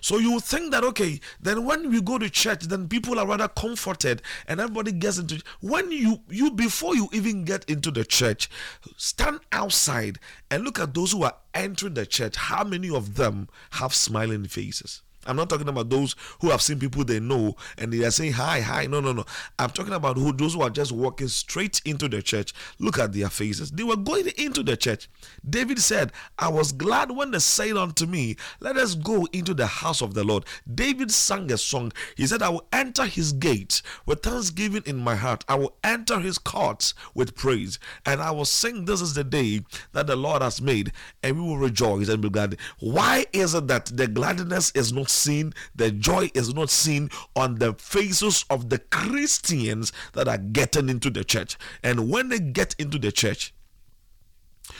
So 0.00 0.18
you 0.18 0.40
think 0.40 0.72
that 0.72 0.84
okay, 0.84 1.20
then 1.40 1.64
when 1.64 1.90
we 1.90 2.00
go 2.00 2.18
to 2.18 2.30
church, 2.30 2.64
then 2.64 2.88
people 2.88 3.18
are 3.18 3.26
rather 3.26 3.48
comforted 3.48 4.22
and 4.46 4.60
everybody 4.60 4.92
gets 4.92 5.18
into 5.18 5.42
when 5.60 5.90
you 5.90 6.20
you 6.28 6.50
before 6.50 6.94
you 6.94 7.08
even 7.12 7.44
get 7.44 7.68
into 7.68 7.90
the 7.90 8.04
church, 8.04 8.48
stand 8.96 9.40
outside 9.52 10.18
and 10.50 10.64
look 10.64 10.78
at 10.78 10.94
those 10.94 11.12
who 11.12 11.24
are 11.24 11.36
entering 11.54 11.94
the 11.94 12.06
church. 12.06 12.36
How 12.36 12.64
many 12.64 12.90
of 12.90 13.16
them 13.16 13.48
have 13.70 13.94
smiling 13.94 14.46
faces? 14.46 15.02
I'm 15.26 15.36
not 15.36 15.48
talking 15.48 15.68
about 15.68 15.90
those 15.90 16.14
who 16.40 16.50
have 16.50 16.62
seen 16.62 16.78
people 16.78 17.04
they 17.04 17.20
know 17.20 17.56
and 17.78 17.92
they 17.92 18.04
are 18.04 18.10
saying 18.10 18.32
hi, 18.32 18.60
hi. 18.60 18.86
No, 18.86 19.00
no, 19.00 19.12
no. 19.12 19.24
I'm 19.58 19.70
talking 19.70 19.92
about 19.92 20.16
who 20.16 20.32
those 20.32 20.54
who 20.54 20.62
are 20.62 20.70
just 20.70 20.92
walking 20.92 21.28
straight 21.28 21.80
into 21.84 22.08
the 22.08 22.22
church. 22.22 22.52
Look 22.78 22.98
at 22.98 23.12
their 23.12 23.28
faces. 23.28 23.70
They 23.70 23.82
were 23.82 23.96
going 23.96 24.28
into 24.38 24.62
the 24.62 24.76
church. 24.76 25.08
David 25.48 25.78
said, 25.78 26.12
I 26.38 26.48
was 26.48 26.72
glad 26.72 27.10
when 27.10 27.30
they 27.30 27.38
said 27.38 27.76
unto 27.76 28.06
me, 28.06 28.36
Let 28.60 28.76
us 28.76 28.94
go 28.94 29.26
into 29.32 29.54
the 29.54 29.66
house 29.66 30.02
of 30.02 30.14
the 30.14 30.24
Lord. 30.24 30.44
David 30.72 31.10
sang 31.10 31.50
a 31.52 31.58
song. 31.58 31.92
He 32.16 32.26
said, 32.26 32.42
I 32.42 32.48
will 32.48 32.66
enter 32.72 33.04
his 33.06 33.32
gates 33.32 33.82
with 34.04 34.22
thanksgiving 34.22 34.82
in 34.86 34.96
my 34.96 35.16
heart. 35.16 35.44
I 35.48 35.56
will 35.56 35.76
enter 35.82 36.20
his 36.20 36.38
courts 36.38 36.94
with 37.14 37.34
praise. 37.34 37.78
And 38.04 38.20
I 38.20 38.30
will 38.30 38.44
sing, 38.44 38.84
This 38.84 39.00
is 39.00 39.14
the 39.14 39.24
day 39.24 39.62
that 39.92 40.06
the 40.06 40.16
Lord 40.16 40.42
has 40.42 40.60
made, 40.60 40.92
and 41.22 41.36
we 41.36 41.42
will 41.42 41.58
rejoice 41.58 42.08
and 42.08 42.22
be 42.22 42.30
glad. 42.30 42.58
Why 42.80 43.26
is 43.32 43.54
it 43.54 43.68
that 43.68 43.86
the 43.86 44.06
gladness 44.06 44.72
is 44.74 44.92
not 44.92 45.08
seen, 45.16 45.52
the 45.74 45.90
joy 45.90 46.30
is 46.34 46.54
not 46.54 46.70
seen 46.70 47.10
on 47.34 47.56
the 47.56 47.74
faces 47.74 48.44
of 48.50 48.70
the 48.70 48.78
Christians 48.78 49.92
that 50.12 50.28
are 50.28 50.38
getting 50.38 50.88
into 50.88 51.10
the 51.10 51.24
church. 51.24 51.56
And 51.82 52.08
when 52.10 52.28
they 52.28 52.38
get 52.38 52.74
into 52.78 52.98
the 52.98 53.12
church, 53.12 53.52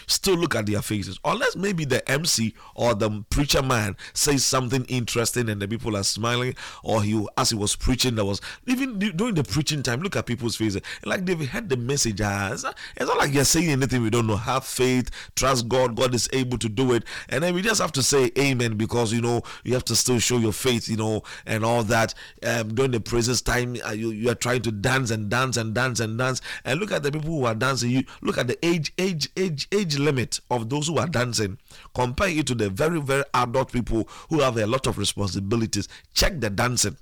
still 0.07 0.37
look 0.37 0.55
at 0.55 0.67
their 0.67 0.83
faces. 0.83 1.19
Unless 1.25 1.57
maybe 1.57 1.85
the 1.85 2.09
MC 2.11 2.55
or 2.75 2.95
the 2.95 3.25
preacher 3.31 3.63
man 3.63 3.97
says 4.15 4.45
something 4.45 4.85
interesting 4.85 5.49
and 5.49 5.61
the 5.61 5.69
people 5.69 5.97
are 5.97 6.05
smiling, 6.05 6.55
or 6.83 7.03
he, 7.03 7.27
as 7.37 7.51
he 7.51 7.57
was 7.57 7.77
preaching, 7.77 8.15
there 8.15 8.25
was 8.25 8.41
even 8.67 8.99
during 8.99 9.35
the 9.35 9.45
preaching 9.45 9.83
time, 9.83 10.01
look 10.01 10.17
at 10.17 10.27
people's 10.27 10.57
faces. 10.57 10.83
Like 11.05 11.25
they've 11.27 11.49
heard 11.49 11.69
the 11.69 11.77
message. 11.77 12.21
It's 12.21 12.63
not, 12.63 12.77
it's 12.97 13.07
not 13.07 13.19
like 13.19 13.33
you're 13.33 13.45
saying 13.45 13.71
anything 13.71 14.03
we 14.03 14.11
don't 14.11 14.27
know. 14.27 14.37
Have 14.37 14.65
faith, 14.65 15.11
trust 15.35 15.69
God, 15.69 15.97
God 15.97 16.15
is 16.15 16.29
able 16.33 16.59
to 16.59 16.69
do 16.69 16.93
it. 16.93 17.05
And 17.29 17.43
then 17.43 17.55
we 17.55 17.63
just 17.63 17.81
have 17.81 17.93
to 17.93 18.03
say 18.03 18.31
amen 18.39 18.77
because 18.77 19.13
you 19.13 19.21
know 19.21 19.43
you 19.65 19.75
have 19.75 19.85
to 19.87 19.97
still 19.97 20.19
show 20.19 20.39
your 20.39 20.53
faith, 20.53 20.89
you 20.89 20.97
know, 20.97 21.23
and 21.47 21.65
all 21.65 21.83
that. 21.85 22.15
Um, 22.45 22.75
during 22.75 22.93
the 22.93 23.01
praises 23.01 23.43
time, 23.43 23.77
uh, 23.87 23.93
you, 23.93 24.11
you 24.11 24.31
are 24.31 24.35
trying 24.35 24.63
to 24.63 24.73
dance 24.73 25.11
and 25.11 25.31
dance 25.31 25.57
and 25.57 25.75
dance 25.75 26.01
and 26.01 26.19
dance. 26.19 26.41
And 26.65 26.81
look 26.81 26.93
at 26.93 27.03
the 27.03 27.13
people 27.13 27.31
who 27.31 27.45
are 27.45 27.55
dancing. 27.55 27.91
You 27.91 28.05
look 28.23 28.39
at 28.39 28.47
the 28.47 28.59
age, 28.65 28.93
age, 28.99 29.29
age, 29.37 29.69
age 29.73 29.76
limit 29.85 30.41
of 30.51 30.69
those 30.69 30.89
who 30.89 30.99
are 30.99 31.07
dancing. 31.07 31.59
Compare 31.95 32.29
it 32.29 32.47
to 32.47 32.55
the 32.55 32.71
very, 32.71 33.01
very 33.01 33.25
adult 33.35 33.73
people 33.73 34.09
who 34.29 34.41
have 34.41 34.57
a 34.57 34.67
lot 34.67 34.87
of 34.87 34.99
responsibilities. 34.99 35.89
Check 36.15 36.41
the 36.41 36.51
dancing. 36.51 36.97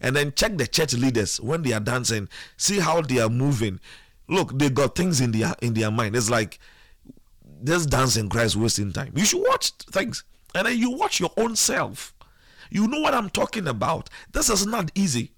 And 0.00 0.16
then 0.16 0.32
check 0.34 0.58
the 0.58 0.66
church 0.66 0.94
leaders 0.94 1.40
when 1.40 1.62
they 1.62 1.72
are 1.72 1.80
dancing. 1.80 2.28
See 2.56 2.80
how 2.80 3.00
they 3.00 3.20
are 3.20 3.28
moving. 3.28 3.80
Look, 4.28 4.58
they 4.58 4.70
got 4.70 4.94
things 4.96 5.20
in 5.20 5.32
their 5.32 5.54
in 5.62 5.74
their 5.74 5.90
mind. 5.90 6.16
It's 6.16 6.30
like 6.30 6.58
this 7.60 7.86
dancing 7.86 8.28
Christ 8.28 8.56
wasting 8.56 8.92
time. 8.92 9.12
You 9.14 9.24
should 9.24 9.42
watch 9.46 9.70
things. 9.70 10.24
And 10.54 10.66
then 10.66 10.78
you 10.78 10.90
watch 10.90 11.20
your 11.20 11.30
own 11.36 11.56
self. 11.56 12.14
You 12.70 12.88
know 12.88 13.00
what 13.00 13.14
I'm 13.14 13.30
talking 13.30 13.68
about. 13.68 14.10
This 14.32 14.50
is 14.50 14.66
not 14.66 14.90
easy. 14.94 15.32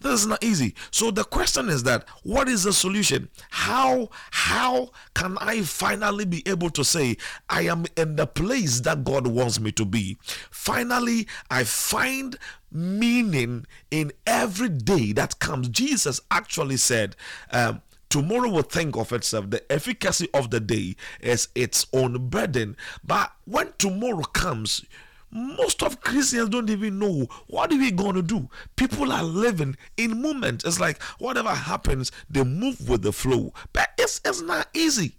This 0.00 0.20
is 0.20 0.26
not 0.26 0.42
easy. 0.42 0.74
So 0.90 1.10
the 1.10 1.24
question 1.24 1.68
is 1.68 1.82
that 1.84 2.06
what 2.22 2.48
is 2.48 2.64
the 2.64 2.72
solution? 2.72 3.28
How 3.50 4.10
how 4.30 4.90
can 5.14 5.36
I 5.38 5.62
finally 5.62 6.24
be 6.24 6.42
able 6.46 6.70
to 6.70 6.84
say 6.84 7.16
I 7.48 7.62
am 7.62 7.86
in 7.96 8.16
the 8.16 8.26
place 8.26 8.80
that 8.80 9.04
God 9.04 9.26
wants 9.26 9.60
me 9.60 9.72
to 9.72 9.84
be? 9.84 10.18
Finally, 10.50 11.26
I 11.50 11.64
find 11.64 12.36
meaning 12.70 13.66
in 13.90 14.12
every 14.26 14.68
day 14.68 15.12
that 15.12 15.38
comes. 15.38 15.68
Jesus 15.68 16.20
actually 16.30 16.76
said, 16.76 17.16
um, 17.50 17.82
tomorrow 18.08 18.48
will 18.48 18.62
think 18.62 18.96
of 18.96 19.12
itself. 19.12 19.50
The 19.50 19.70
efficacy 19.72 20.28
of 20.34 20.50
the 20.50 20.60
day 20.60 20.96
is 21.20 21.48
its 21.54 21.86
own 21.92 22.28
burden. 22.28 22.76
But 23.04 23.32
when 23.44 23.72
tomorrow 23.78 24.22
comes, 24.22 24.84
most 25.30 25.82
of 25.82 26.00
Christians 26.00 26.48
don't 26.48 26.70
even 26.70 26.98
know 26.98 27.26
what 27.46 27.72
are 27.72 27.78
we 27.78 27.90
going 27.90 28.14
to 28.14 28.22
do. 28.22 28.48
People 28.76 29.12
are 29.12 29.22
living 29.22 29.76
in 29.96 30.22
moment. 30.22 30.64
It's 30.64 30.80
like 30.80 31.02
whatever 31.18 31.50
happens, 31.50 32.10
they 32.30 32.44
move 32.44 32.88
with 32.88 33.02
the 33.02 33.12
flow. 33.12 33.52
But 33.72 33.90
it's, 33.98 34.20
it's 34.24 34.40
not 34.40 34.68
easy. 34.74 35.14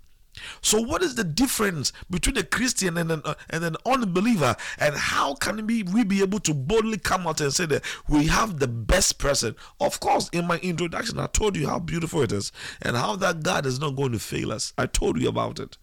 So, 0.61 0.79
what 0.79 1.01
is 1.01 1.15
the 1.15 1.23
difference 1.23 1.91
between 2.09 2.37
a 2.37 2.43
Christian 2.43 2.97
and 2.97 3.11
an, 3.11 3.21
uh, 3.25 3.33
and 3.49 3.63
an 3.63 3.75
unbeliever? 3.85 4.55
And 4.77 4.95
how 4.95 5.35
can 5.35 5.65
we, 5.65 5.83
we 5.83 6.03
be 6.03 6.21
able 6.21 6.39
to 6.41 6.53
boldly 6.53 6.97
come 6.97 7.27
out 7.27 7.41
and 7.41 7.53
say 7.53 7.65
that 7.67 7.83
we 8.07 8.27
have 8.27 8.59
the 8.59 8.67
best 8.67 9.17
person? 9.17 9.55
Of 9.79 9.99
course, 9.99 10.29
in 10.29 10.47
my 10.47 10.57
introduction, 10.59 11.19
I 11.19 11.27
told 11.27 11.57
you 11.57 11.67
how 11.67 11.79
beautiful 11.79 12.21
it 12.21 12.31
is 12.31 12.51
and 12.81 12.95
how 12.95 13.15
that 13.17 13.43
God 13.43 13.65
is 13.65 13.79
not 13.79 13.95
going 13.95 14.13
to 14.13 14.19
fail 14.19 14.51
us. 14.51 14.73
I 14.77 14.85
told 14.85 15.19
you 15.19 15.27
about 15.27 15.59
it 15.59 15.77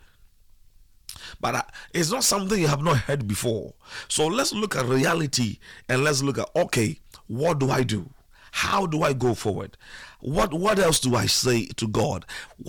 but 1.41 1.55
uh, 1.55 1.63
it's 1.93 2.11
not 2.11 2.25
something 2.25 2.61
you 2.61 2.69
have 2.69 2.83
not 2.83 2.99
heard 2.99 3.27
before. 3.27 3.75
So 4.09 4.27
let's 4.27 4.53
look 4.53 4.77
at 4.77 4.87
reality 4.87 5.59
and 5.89 6.05
let's 6.05 6.23
look 6.23 6.39
at 6.39 6.49
okay, 6.57 6.99
what 7.27 7.59
do 7.59 7.71
I 7.71 7.83
do? 7.83 8.11
How 8.53 8.87
do 8.87 9.03
I 9.03 9.13
go 9.13 9.35
forward? 9.35 9.77
What 10.21 10.55
what 10.55 10.79
else 10.79 10.99
do 11.01 11.15
I 11.15 11.27
say 11.27 11.67
to 11.77 11.87
God? 11.87 12.25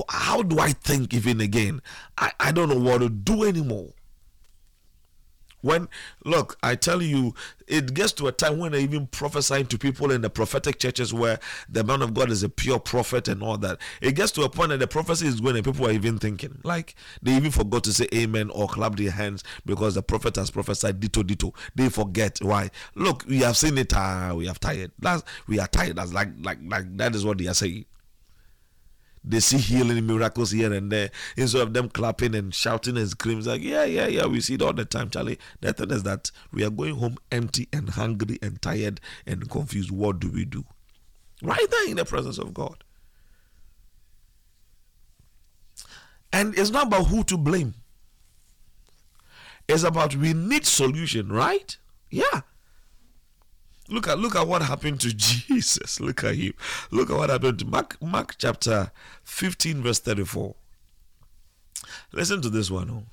How 0.09 0.41
do 0.41 0.59
I 0.59 0.71
think 0.73 1.13
even 1.13 1.39
again? 1.39 1.81
I, 2.17 2.31
I 2.39 2.51
don't 2.51 2.69
know 2.69 2.79
what 2.79 2.99
to 2.99 3.09
do 3.09 3.43
anymore. 3.43 3.93
When 5.61 5.89
look, 6.23 6.57
I 6.61 6.75
tell 6.75 7.01
you, 7.01 7.34
it 7.67 7.93
gets 7.93 8.13
to 8.13 8.27
a 8.27 8.31
time 8.31 8.59
when 8.59 8.75
I 8.75 8.79
even 8.79 9.07
prophesying 9.07 9.65
to 9.67 9.77
people 9.77 10.11
in 10.11 10.21
the 10.21 10.29
prophetic 10.29 10.79
churches 10.79 11.13
where 11.13 11.39
the 11.67 11.84
man 11.84 12.01
of 12.01 12.13
God 12.13 12.29
is 12.29 12.43
a 12.43 12.49
pure 12.49 12.79
prophet 12.79 13.27
and 13.27 13.41
all 13.41 13.57
that. 13.59 13.79
It 14.01 14.13
gets 14.13 14.31
to 14.34 14.43
a 14.43 14.49
point 14.49 14.69
that 14.69 14.79
the 14.79 14.88
prophecy 14.88 15.27
is 15.27 15.41
going 15.41 15.55
and 15.55 15.65
people 15.65 15.88
are 15.88 15.91
even 15.91 16.19
thinking 16.19 16.59
like 16.63 16.95
they 17.21 17.35
even 17.35 17.51
forgot 17.51 17.84
to 17.85 17.93
say 17.93 18.07
amen 18.13 18.49
or 18.51 18.67
clap 18.67 18.95
their 18.95 19.11
hands 19.11 19.43
because 19.65 19.95
the 19.95 20.03
prophet 20.03 20.35
has 20.35 20.51
prophesied 20.51 20.99
dito 20.99 21.23
dito. 21.23 21.53
They 21.75 21.89
forget 21.89 22.39
why. 22.41 22.69
Look, 22.95 23.25
we 23.27 23.39
have 23.39 23.57
seen 23.57 23.77
it. 23.77 23.93
Uh, 23.93 24.34
we 24.38 24.47
have 24.47 24.59
tired. 24.59 24.91
That's 24.99 25.23
we 25.47 25.59
are 25.59 25.67
tired. 25.67 25.95
That's 25.95 26.13
like 26.13 26.29
like 26.41 26.59
like 26.65 26.97
that 26.97 27.15
is 27.15 27.25
what 27.25 27.39
they 27.39 27.47
are 27.47 27.53
saying 27.53 27.85
they 29.30 29.40
see 29.40 29.58
healing 29.58 30.06
miracles 30.06 30.52
here 30.52 30.72
and 30.74 30.91
there. 30.91 31.12
Instead 31.36 31.62
of 31.62 31.74
them 31.74 31.90
clapping 31.90 32.36
and 32.36 32.54
shouting 32.54 32.98
and 32.98 33.10
screaming, 33.10 33.45
like, 33.45 33.62
yeah, 33.62 33.84
yeah, 33.84 34.08
yeah, 34.08 34.26
we 34.26 34.40
see 34.41 34.56
it 34.56 34.62
all 34.62 34.74
the 34.74 34.86
time, 34.86 35.10
Charlie. 35.10 35.40
The 35.62 35.74
thing 35.74 35.91
is 35.91 36.04
that 36.04 36.32
we 36.52 36.64
are 36.64 36.70
going 36.70 36.95
home 36.95 37.18
empty 37.32 37.68
and 37.74 37.90
hungry 37.90 38.40
and 38.41 38.62
tired 38.62 39.02
and 39.26 39.49
confused. 39.49 39.91
What 39.91 40.20
do 40.20 40.30
we 40.30 40.45
do? 40.45 40.66
Right 41.41 41.70
there 41.70 41.90
in 41.90 41.98
the 41.98 42.06
presence 42.06 42.38
of 42.38 42.54
God. 42.54 42.84
And 46.34 46.58
it's 46.58 46.72
not 46.72 46.88
about 46.88 47.08
who 47.08 47.24
to 47.26 47.38
blame. 47.38 47.76
It's 49.68 49.84
about 49.84 50.16
we 50.16 50.34
need 50.34 50.66
solution, 50.66 51.32
right? 51.32 51.78
Yeah. 52.10 52.41
Look 53.89 54.07
at 54.07 54.19
look 54.19 54.35
at 54.35 54.47
what 54.47 54.61
happened 54.61 54.99
to 55.01 55.14
Jesus. 55.15 55.99
Look 55.99 56.23
at 56.23 56.35
him. 56.35 56.53
Look 56.91 57.09
at 57.09 57.18
what 57.18 57.30
happened 57.30 57.59
to 57.59 57.65
Mark 57.65 58.01
Mark 58.01 58.35
chapter 58.38 58.91
15 59.23 59.81
verse 59.81 59.99
34. 59.99 60.55
Listen 62.11 62.41
to 62.41 62.49
this 62.49 62.69
one. 62.69 62.89
Oh. 62.89 63.03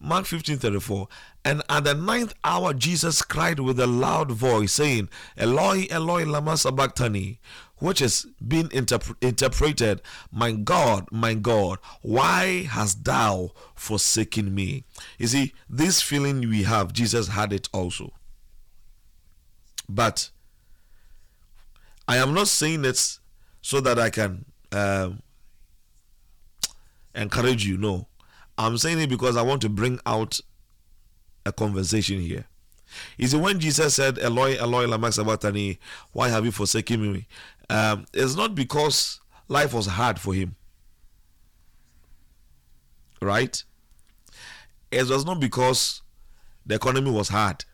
Mark 0.00 0.26
15 0.26 0.58
34. 0.58 1.08
And 1.44 1.62
at 1.68 1.84
the 1.84 1.94
ninth 1.94 2.34
hour, 2.44 2.74
Jesus 2.74 3.22
cried 3.22 3.60
with 3.60 3.78
a 3.78 3.86
loud 3.86 4.32
voice, 4.32 4.72
saying, 4.72 5.08
Eloi, 5.36 5.86
Eloi, 5.90 6.24
Lama 6.24 6.56
Sabachthani, 6.56 7.38
which 7.76 8.02
is 8.02 8.26
being 8.46 8.68
interp- 8.68 9.14
interpreted, 9.20 10.02
My 10.32 10.52
God, 10.52 11.06
my 11.12 11.34
God, 11.34 11.78
why 12.00 12.66
hast 12.68 13.04
thou 13.04 13.52
forsaken 13.76 14.52
me? 14.52 14.84
You 15.18 15.28
see, 15.28 15.54
this 15.70 16.02
feeling 16.02 16.40
we 16.48 16.64
have, 16.64 16.92
Jesus 16.92 17.28
had 17.28 17.52
it 17.52 17.68
also. 17.72 18.12
But 19.94 20.30
I 22.08 22.16
am 22.16 22.32
not 22.32 22.48
saying 22.48 22.84
it 22.84 23.18
so 23.60 23.80
that 23.80 23.98
I 23.98 24.08
can 24.08 24.46
um, 24.72 25.22
encourage 27.14 27.66
you. 27.66 27.76
No, 27.76 28.08
I'm 28.56 28.78
saying 28.78 29.00
it 29.00 29.10
because 29.10 29.36
I 29.36 29.42
want 29.42 29.60
to 29.62 29.68
bring 29.68 30.00
out 30.06 30.40
a 31.44 31.52
conversation 31.52 32.20
here. 32.20 32.46
Is 33.18 33.34
it 33.34 33.38
when 33.38 33.60
Jesus 33.60 33.94
said, 33.94 34.18
Eloi, 34.18 34.56
Eloi, 34.58 34.86
lama 34.86 35.12
sabachthani, 35.12 35.78
why 36.12 36.28
have 36.28 36.44
you 36.44 36.52
forsaken 36.52 37.12
me? 37.12 37.26
Um, 37.68 38.06
it's 38.12 38.34
not 38.34 38.54
because 38.54 39.20
life 39.48 39.74
was 39.74 39.86
hard 39.86 40.18
for 40.18 40.34
him. 40.34 40.56
Right? 43.20 43.62
It 44.90 45.08
was 45.08 45.24
not 45.24 45.38
because 45.40 46.02
the 46.66 46.74
economy 46.74 47.10
was 47.10 47.28
hard 47.28 47.64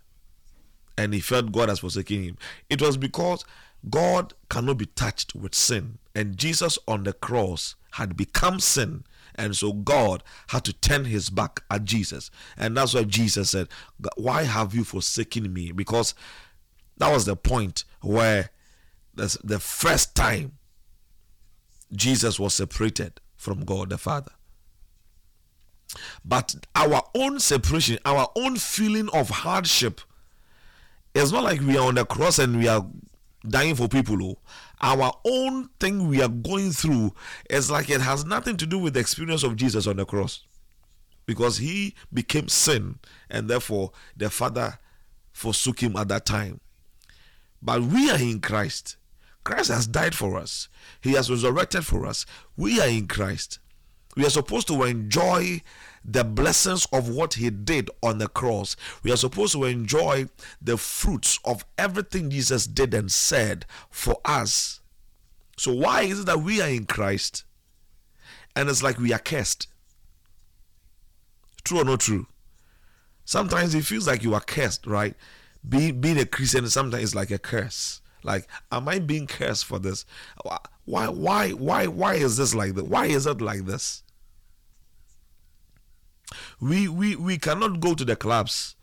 and 0.98 1.14
he 1.14 1.20
felt 1.20 1.52
God 1.52 1.68
has 1.68 1.78
forsaken 1.78 2.22
him. 2.22 2.38
It 2.68 2.82
was 2.82 2.96
because 2.98 3.44
God 3.88 4.34
cannot 4.50 4.78
be 4.78 4.86
touched 4.86 5.34
with 5.34 5.54
sin, 5.54 5.98
and 6.14 6.36
Jesus 6.36 6.78
on 6.88 7.04
the 7.04 7.12
cross 7.12 7.76
had 7.92 8.16
become 8.16 8.60
sin. 8.60 9.04
And 9.36 9.56
so 9.56 9.72
God 9.72 10.24
had 10.48 10.64
to 10.64 10.72
turn 10.72 11.04
his 11.04 11.30
back 11.30 11.60
at 11.70 11.84
Jesus. 11.84 12.28
And 12.56 12.76
that's 12.76 12.92
why 12.92 13.04
Jesus 13.04 13.50
said, 13.50 13.68
Why 14.16 14.42
have 14.42 14.74
you 14.74 14.82
forsaken 14.82 15.52
me? 15.52 15.70
Because 15.70 16.12
that 16.96 17.12
was 17.12 17.24
the 17.24 17.36
point 17.36 17.84
where 18.00 18.50
the 19.14 19.60
first 19.60 20.16
time 20.16 20.58
Jesus 21.92 22.40
was 22.40 22.54
separated 22.54 23.20
from 23.36 23.64
God 23.64 23.90
the 23.90 23.98
Father. 23.98 24.32
But 26.24 26.56
our 26.74 27.04
own 27.14 27.38
separation, 27.38 27.98
our 28.04 28.28
own 28.34 28.56
feeling 28.56 29.08
of 29.10 29.30
hardship, 29.30 30.00
it's 31.14 31.32
not 31.32 31.44
like 31.44 31.60
we 31.60 31.76
are 31.76 31.86
on 31.86 31.94
the 31.94 32.04
cross 32.04 32.38
and 32.38 32.58
we 32.58 32.68
are 32.68 32.86
dying 33.48 33.74
for 33.74 33.88
people. 33.88 34.22
Oh. 34.22 34.38
Our 34.80 35.12
own 35.24 35.70
thing 35.80 36.08
we 36.08 36.22
are 36.22 36.28
going 36.28 36.70
through 36.70 37.12
is 37.50 37.70
like 37.70 37.90
it 37.90 38.00
has 38.00 38.24
nothing 38.24 38.56
to 38.58 38.66
do 38.66 38.78
with 38.78 38.94
the 38.94 39.00
experience 39.00 39.42
of 39.42 39.56
Jesus 39.56 39.86
on 39.86 39.96
the 39.96 40.04
cross. 40.04 40.44
Because 41.26 41.58
he 41.58 41.94
became 42.12 42.48
sin 42.48 42.98
and 43.28 43.48
therefore 43.48 43.92
the 44.16 44.30
Father 44.30 44.78
forsook 45.32 45.80
him 45.82 45.96
at 45.96 46.08
that 46.08 46.24
time. 46.24 46.60
But 47.60 47.82
we 47.82 48.10
are 48.10 48.18
in 48.18 48.40
Christ. 48.40 48.96
Christ 49.44 49.70
has 49.70 49.86
died 49.86 50.14
for 50.14 50.36
us, 50.36 50.68
He 51.00 51.12
has 51.12 51.30
resurrected 51.30 51.86
for 51.86 52.06
us. 52.06 52.26
We 52.56 52.80
are 52.80 52.88
in 52.88 53.06
Christ. 53.06 53.58
We 54.16 54.26
are 54.26 54.30
supposed 54.30 54.68
to 54.68 54.82
enjoy 54.82 55.62
the 56.04 56.24
blessings 56.24 56.86
of 56.92 57.08
what 57.08 57.34
he 57.34 57.50
did 57.50 57.90
on 58.02 58.18
the 58.18 58.28
cross. 58.28 58.76
We 59.02 59.12
are 59.12 59.16
supposed 59.16 59.52
to 59.52 59.64
enjoy 59.64 60.26
the 60.60 60.76
fruits 60.76 61.38
of 61.44 61.64
everything 61.76 62.30
Jesus 62.30 62.66
did 62.66 62.94
and 62.94 63.10
said 63.10 63.66
for 63.90 64.20
us. 64.24 64.80
So, 65.56 65.74
why 65.74 66.02
is 66.02 66.20
it 66.20 66.26
that 66.26 66.40
we 66.40 66.60
are 66.60 66.68
in 66.68 66.86
Christ? 66.86 67.44
and 68.58 68.68
it's 68.68 68.82
like 68.82 68.98
we 68.98 69.12
are 69.12 69.20
cursed. 69.20 69.68
True 71.62 71.80
or 71.80 71.84
not 71.84 72.00
true? 72.00 72.26
Sometimes 73.24 73.72
it 73.72 73.84
feels 73.84 74.08
like 74.08 74.24
you 74.24 74.34
are 74.34 74.40
cursed, 74.40 74.84
right? 74.84 75.14
Being 75.66 76.00
being 76.00 76.18
a 76.18 76.26
Christian 76.26 76.68
sometimes 76.68 77.04
is 77.04 77.14
like 77.14 77.30
a 77.30 77.38
curse. 77.38 78.00
Like, 78.24 78.48
am 78.72 78.88
I 78.88 78.98
being 78.98 79.28
cursed 79.28 79.64
for 79.64 79.78
this? 79.78 80.04
Why 80.86 81.06
why 81.06 81.50
why 81.50 81.86
why 81.86 82.14
is 82.14 82.36
this 82.36 82.52
like 82.52 82.74
that? 82.74 82.86
Why 82.86 83.06
is 83.06 83.26
it 83.26 83.40
like 83.40 83.64
this? 83.64 84.02
We 86.60 86.88
we 86.88 87.16
we 87.16 87.38
cannot 87.38 87.80
go 87.80 87.94
to 87.94 88.04
the 88.04 88.16
clubs. 88.16 88.74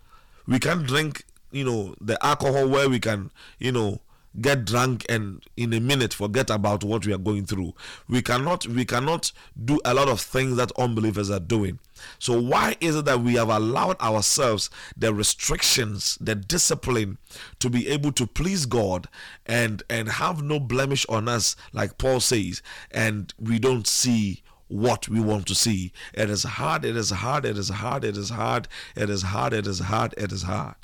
We 0.47 0.59
can't 0.59 0.85
drink, 0.85 1.23
you 1.51 1.63
know, 1.63 1.95
the 1.99 2.23
alcohol 2.23 2.67
where 2.67 2.87
we 2.87 2.99
can, 2.99 3.31
you 3.59 3.71
know, 3.71 4.01
get 4.41 4.65
drunk 4.65 5.05
and 5.07 5.43
in 5.55 5.73
a 5.73 5.79
minute 5.79 6.13
forget 6.13 6.49
about 6.49 6.83
what 6.83 7.05
we 7.05 7.13
are 7.13 7.17
going 7.17 7.45
through 7.45 7.73
we 8.07 8.21
cannot 8.21 8.67
we 8.67 8.83
cannot 8.83 9.31
do 9.63 9.79
a 9.85 9.93
lot 9.93 10.09
of 10.09 10.19
things 10.19 10.57
that 10.57 10.71
unbelievers 10.77 11.29
are 11.29 11.39
doing 11.39 11.79
so 12.19 12.39
why 12.39 12.75
is 12.81 12.95
it 12.95 13.05
that 13.05 13.21
we 13.21 13.35
have 13.35 13.47
allowed 13.49 13.99
ourselves 14.01 14.69
the 14.97 15.13
restrictions 15.13 16.17
the 16.19 16.35
discipline 16.35 17.17
to 17.59 17.69
be 17.69 17.87
able 17.87 18.11
to 18.11 18.27
please 18.27 18.65
god 18.65 19.07
and 19.45 19.83
and 19.89 20.09
have 20.09 20.43
no 20.43 20.59
blemish 20.59 21.05
on 21.07 21.29
us 21.29 21.55
like 21.71 21.97
paul 21.97 22.19
says 22.19 22.61
and 22.91 23.33
we 23.39 23.57
don't 23.57 23.87
see 23.87 24.43
what 24.67 25.07
we 25.07 25.19
want 25.19 25.45
to 25.45 25.53
see 25.53 25.91
it 26.13 26.29
is 26.29 26.43
hard 26.43 26.83
it 26.83 26.97
is 26.97 27.11
hard 27.11 27.45
it 27.45 27.57
is 27.57 27.69
hard 27.69 28.03
it 28.03 28.17
is 28.17 28.31
hard 28.31 28.67
it 28.95 29.09
is 29.09 29.21
hard 29.21 29.53
it 29.53 29.67
is 29.67 29.79
hard 29.79 30.13
it 30.17 30.31
is 30.31 30.41
hard 30.43 30.75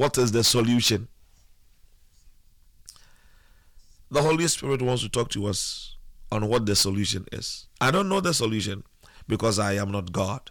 what 0.00 0.16
is 0.16 0.32
the 0.32 0.42
solution? 0.42 1.08
The 4.10 4.22
Holy 4.22 4.48
Spirit 4.48 4.80
wants 4.80 5.02
to 5.02 5.10
talk 5.10 5.28
to 5.32 5.44
us 5.44 5.96
on 6.32 6.48
what 6.48 6.64
the 6.64 6.74
solution 6.74 7.26
is. 7.32 7.66
I 7.82 7.90
don't 7.90 8.08
know 8.08 8.20
the 8.20 8.32
solution 8.32 8.84
because 9.28 9.58
I 9.58 9.74
am 9.74 9.92
not 9.92 10.10
God. 10.10 10.50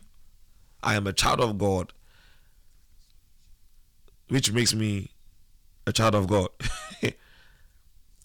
I 0.84 0.94
am 0.94 1.08
a 1.08 1.14
child 1.14 1.42
of 1.42 1.58
God, 1.58 1.94
which 4.28 4.54
makes 4.54 4.76
me 4.76 5.10
a 5.88 5.92
child 5.92 6.14
of 6.14 6.28
God. 6.28 6.50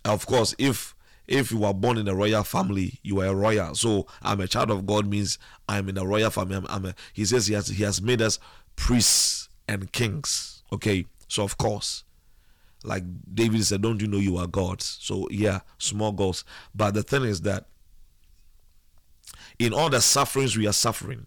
of 0.05 0.27
course, 0.27 0.55
if 0.59 0.94
if 1.27 1.51
you 1.51 1.59
were 1.59 1.73
born 1.73 1.99
in 1.99 2.09
a 2.09 2.15
royal 2.15 2.45
family, 2.45 2.99
you 3.03 3.21
are 3.21 3.27
a 3.27 3.35
royal. 3.35 3.75
So 3.75 4.07
I'm 4.23 4.41
a 4.41 4.47
child 4.47 4.71
of 4.71 4.87
God 4.87 5.07
means 5.07 5.39
I'm 5.69 5.89
in 5.89 5.99
a 5.99 6.07
royal 6.07 6.31
family. 6.31 6.57
I'm, 6.57 6.67
I'm 6.69 6.85
a, 6.87 6.95
he 7.13 7.25
says 7.25 7.47
he 7.47 7.55
has 7.55 7.69
he 7.69 7.83
has 7.85 8.03
made 8.03 8.21
us 8.21 8.39
priests 8.77 9.49
and 9.69 9.91
kings. 9.93 10.63
Okay, 10.73 11.07
so 11.29 11.43
of 11.43 11.57
course, 11.57 12.05
like 12.83 13.05
David 13.33 13.65
said, 13.65 13.83
don't 13.83 14.01
you 14.01 14.07
know 14.07 14.19
you 14.19 14.37
are 14.37 14.47
gods? 14.47 14.99
So 15.01 15.29
yeah, 15.31 15.61
small 15.79 16.13
gods. 16.13 16.45
But 16.75 16.95
the 16.95 17.03
thing 17.03 17.25
is 17.25 17.41
that 17.43 17.67
in 19.59 19.73
all 19.73 19.89
the 19.89 20.01
sufferings 20.01 20.57
we 20.57 20.67
are 20.67 20.73
suffering, 20.73 21.27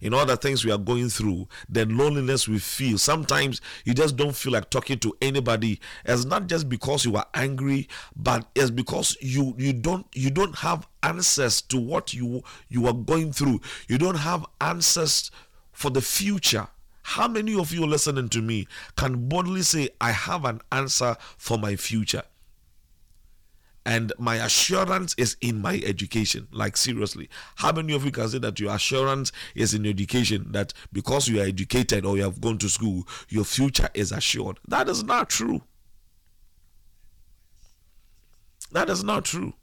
in 0.00 0.14
all 0.14 0.26
the 0.26 0.36
things 0.36 0.64
we 0.64 0.72
are 0.72 0.78
going 0.78 1.08
through, 1.08 1.48
the 1.68 1.86
loneliness 1.86 2.48
we 2.48 2.58
feel. 2.58 2.98
Sometimes 2.98 3.60
you 3.84 3.94
just 3.94 4.16
don't 4.16 4.34
feel 4.34 4.52
like 4.52 4.70
talking 4.70 4.98
to 5.00 5.16
anybody. 5.20 5.80
It's 6.04 6.24
not 6.24 6.46
just 6.46 6.68
because 6.68 7.04
you 7.04 7.16
are 7.16 7.26
angry, 7.34 7.88
but 8.16 8.46
it's 8.54 8.70
because 8.70 9.16
you 9.20 9.54
you 9.58 9.72
don't 9.72 10.06
you 10.14 10.30
don't 10.30 10.56
have 10.56 10.86
answers 11.02 11.62
to 11.62 11.78
what 11.78 12.14
you 12.14 12.42
you 12.68 12.86
are 12.86 12.94
going 12.94 13.32
through. 13.32 13.60
You 13.88 13.98
don't 13.98 14.16
have 14.16 14.46
answers 14.60 15.30
for 15.72 15.90
the 15.90 16.00
future. 16.00 16.68
How 17.02 17.26
many 17.26 17.58
of 17.58 17.72
you 17.72 17.86
listening 17.86 18.28
to 18.30 18.42
me 18.42 18.68
can 18.96 19.28
boldly 19.28 19.62
say, 19.62 19.88
I 19.98 20.10
have 20.10 20.44
an 20.44 20.60
answer 20.70 21.16
for 21.38 21.56
my 21.58 21.74
future? 21.74 22.22
And 23.88 24.12
my 24.18 24.36
assurance 24.36 25.14
is 25.16 25.36
in 25.40 25.62
my 25.62 25.80
education. 25.84 26.46
Like, 26.52 26.76
seriously. 26.76 27.30
How 27.56 27.72
many 27.72 27.94
of 27.94 28.04
you 28.04 28.10
can 28.10 28.28
say 28.28 28.38
that 28.38 28.60
your 28.60 28.74
assurance 28.74 29.32
is 29.54 29.72
in 29.72 29.86
education? 29.86 30.52
That 30.52 30.74
because 30.92 31.26
you 31.26 31.40
are 31.40 31.46
educated 31.46 32.04
or 32.04 32.16
you 32.18 32.22
have 32.22 32.40
gone 32.40 32.58
to 32.58 32.68
school, 32.68 33.08
your 33.30 33.44
future 33.44 33.88
is 33.94 34.12
assured? 34.12 34.58
That 34.68 34.88
is 34.90 35.02
not 35.02 35.30
true. 35.30 35.62
That 38.72 38.90
is 38.90 39.02
not 39.02 39.24
true. 39.24 39.54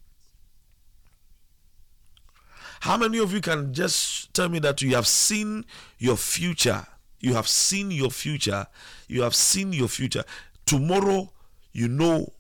How 2.80 2.98
many 2.98 3.20
of 3.20 3.32
you 3.32 3.42
can 3.42 3.74
just 3.74 4.34
tell 4.34 4.50
me 4.50 4.58
that 4.60 4.82
you 4.82 4.96
have 4.96 5.06
seen 5.06 5.66
your 6.00 6.18
future 6.18 6.88
you 7.26 7.34
have 7.34 7.48
seen 7.48 7.90
your 7.90 8.12
future. 8.12 8.68
You 9.08 9.24
have 9.24 9.34
seen 9.34 9.74
your 9.74 9.88
future. 9.88 10.24
Tomorrow, 10.68 11.32
you 11.72 11.88
know 11.88 12.34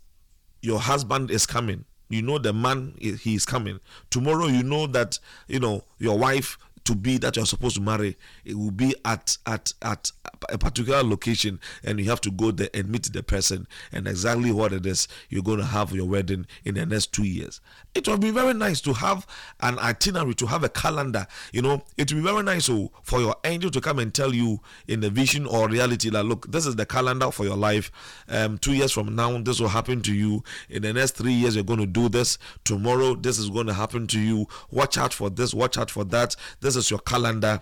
your 0.65 0.79
husband 0.79 1.31
is 1.31 1.45
coming. 1.45 1.85
You 2.09 2.21
know 2.21 2.37
the 2.37 2.53
man 2.53 2.95
he 2.99 3.35
is 3.35 3.45
coming. 3.45 3.79
Tomorrow, 4.09 4.47
you 4.47 4.63
know 4.63 4.87
that 4.87 5.19
you 5.47 5.59
know 5.59 5.83
your 5.97 6.17
wife 6.17 6.57
to 6.85 6.95
be 6.95 7.17
that 7.17 7.35
you're 7.35 7.45
supposed 7.45 7.75
to 7.75 7.81
marry 7.81 8.17
it 8.45 8.57
will 8.57 8.71
be 8.71 8.95
at 9.03 9.37
at 9.45 9.73
at 9.81 10.11
a 10.49 10.57
particular 10.57 11.03
location 11.03 11.59
and 11.83 11.99
you 11.99 12.09
have 12.09 12.21
to 12.21 12.31
go 12.31 12.51
there 12.51 12.69
and 12.73 12.89
meet 12.89 13.11
the 13.11 13.23
person 13.23 13.67
and 13.91 14.07
exactly 14.07 14.51
what 14.51 14.71
it 14.71 14.85
is 14.85 15.07
you're 15.29 15.43
going 15.43 15.57
to 15.57 15.65
have 15.65 15.91
your 15.91 16.07
wedding 16.07 16.45
in 16.63 16.75
the 16.75 16.85
next 16.85 17.13
two 17.13 17.23
years. 17.23 17.61
It 17.93 18.07
would 18.07 18.21
be 18.21 18.31
very 18.31 18.53
nice 18.53 18.81
to 18.81 18.93
have 18.93 19.25
an 19.61 19.79
itinerary 19.79 20.35
to 20.35 20.45
have 20.47 20.63
a 20.63 20.69
calendar 20.69 21.27
you 21.51 21.61
know. 21.61 21.83
It 21.97 22.11
would 22.11 22.21
be 22.21 22.27
very 22.27 22.43
nice 22.43 22.65
so, 22.65 22.91
for 23.03 23.19
your 23.19 23.35
angel 23.43 23.69
to 23.71 23.81
come 23.81 23.99
and 23.99 24.13
tell 24.13 24.33
you 24.33 24.59
in 24.87 24.99
the 25.01 25.09
vision 25.09 25.45
or 25.45 25.67
reality 25.69 26.09
that 26.09 26.23
look 26.23 26.51
this 26.51 26.65
is 26.65 26.75
the 26.75 26.85
calendar 26.85 27.31
for 27.31 27.43
your 27.43 27.57
life. 27.57 27.91
Um 28.29 28.57
two 28.57 28.73
years 28.73 28.91
from 28.91 29.15
now 29.15 29.37
this 29.39 29.59
will 29.59 29.69
happen 29.69 30.01
to 30.03 30.13
you. 30.13 30.43
In 30.69 30.81
the 30.83 30.93
next 30.93 31.11
three 31.11 31.33
years 31.33 31.55
you're 31.55 31.63
going 31.63 31.79
to 31.79 31.85
do 31.85 32.09
this. 32.09 32.37
Tomorrow 32.63 33.15
this 33.15 33.39
is 33.39 33.49
going 33.49 33.67
to 33.67 33.73
happen 33.73 34.07
to 34.07 34.19
you. 34.19 34.47
Watch 34.71 34.97
out 34.97 35.13
for 35.13 35.29
this 35.29 35.53
watch 35.53 35.77
out 35.77 35.89
for 35.91 36.03
that. 36.05 36.35
This 36.61 36.74
your 36.89 36.99
calendar 36.99 37.61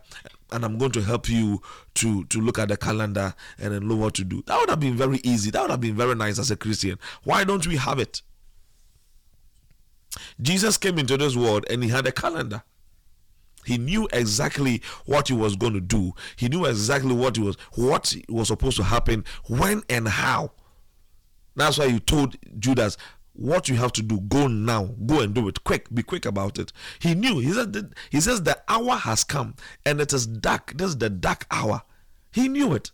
and 0.52 0.64
I'm 0.64 0.78
going 0.78 0.92
to 0.92 1.02
help 1.02 1.30
you 1.30 1.62
to 1.96 2.24
to 2.26 2.40
look 2.40 2.60
at 2.60 2.70
the 2.70 2.78
calendar 2.78 3.34
and 3.58 3.74
then 3.74 3.88
know 3.88 3.96
what 3.96 4.14
to 4.16 4.24
do. 4.24 4.44
That 4.46 4.60
would 4.60 4.70
have 4.70 4.80
been 4.80 4.96
very 4.96 5.20
easy. 5.24 5.52
That 5.52 5.62
would 5.62 5.72
have 5.72 5.82
been 5.82 5.96
very 5.96 6.16
nice 6.16 6.40
as 6.40 6.52
a 6.52 6.56
Christian. 6.56 7.00
Why 7.24 7.44
don't 7.44 7.66
we 7.66 7.76
have 7.78 8.00
it? 8.00 8.22
Jesus 10.42 10.78
came 10.78 11.00
into 11.00 11.18
this 11.18 11.36
world 11.36 11.66
and 11.70 11.84
he 11.84 11.90
had 11.90 12.06
a 12.06 12.12
calendar. 12.12 12.64
He 13.66 13.78
knew 13.78 14.08
exactly 14.12 14.82
what 15.06 15.30
he 15.30 15.34
was 15.34 15.56
going 15.56 15.74
to 15.74 15.82
do. 15.82 16.14
He 16.36 16.50
knew 16.50 16.66
exactly 16.66 17.14
what 17.14 17.38
he 17.38 17.42
was 17.42 17.58
what 17.76 18.16
was 18.30 18.50
supposed 18.50 18.78
to 18.78 18.84
happen, 18.84 19.24
when 19.48 19.84
and 19.90 20.08
how. 20.08 20.52
That's 21.56 21.78
why 21.78 21.90
he 21.90 22.00
told 22.00 22.36
Judas, 22.60 22.98
what 23.34 23.68
you 23.68 23.76
have 23.76 23.92
to 23.94 24.02
do 24.02 24.20
go 24.22 24.48
now. 24.48 24.90
Go 25.06 25.22
and 25.22 25.34
do 25.34 25.48
it 25.48 25.64
quick. 25.64 25.94
Be 25.94 26.04
quick 26.04 26.26
about 26.26 26.60
it. 26.60 26.72
He 27.00 27.16
knew. 27.16 27.40
He 27.40 27.52
said 27.52 27.94
he 28.10 28.22
says 28.22 28.44
the 28.44 28.60
hour 28.68 28.96
has 28.96 29.24
come 29.24 29.56
and 29.86 30.00
it 30.00 30.14
is 30.14 30.26
dark. 30.28 30.74
This 30.76 30.90
is 30.90 30.98
the 30.98 31.10
dark 31.10 31.46
hour. 31.52 31.84
He 32.32 32.48
knew 32.48 32.74
it. 32.74 32.92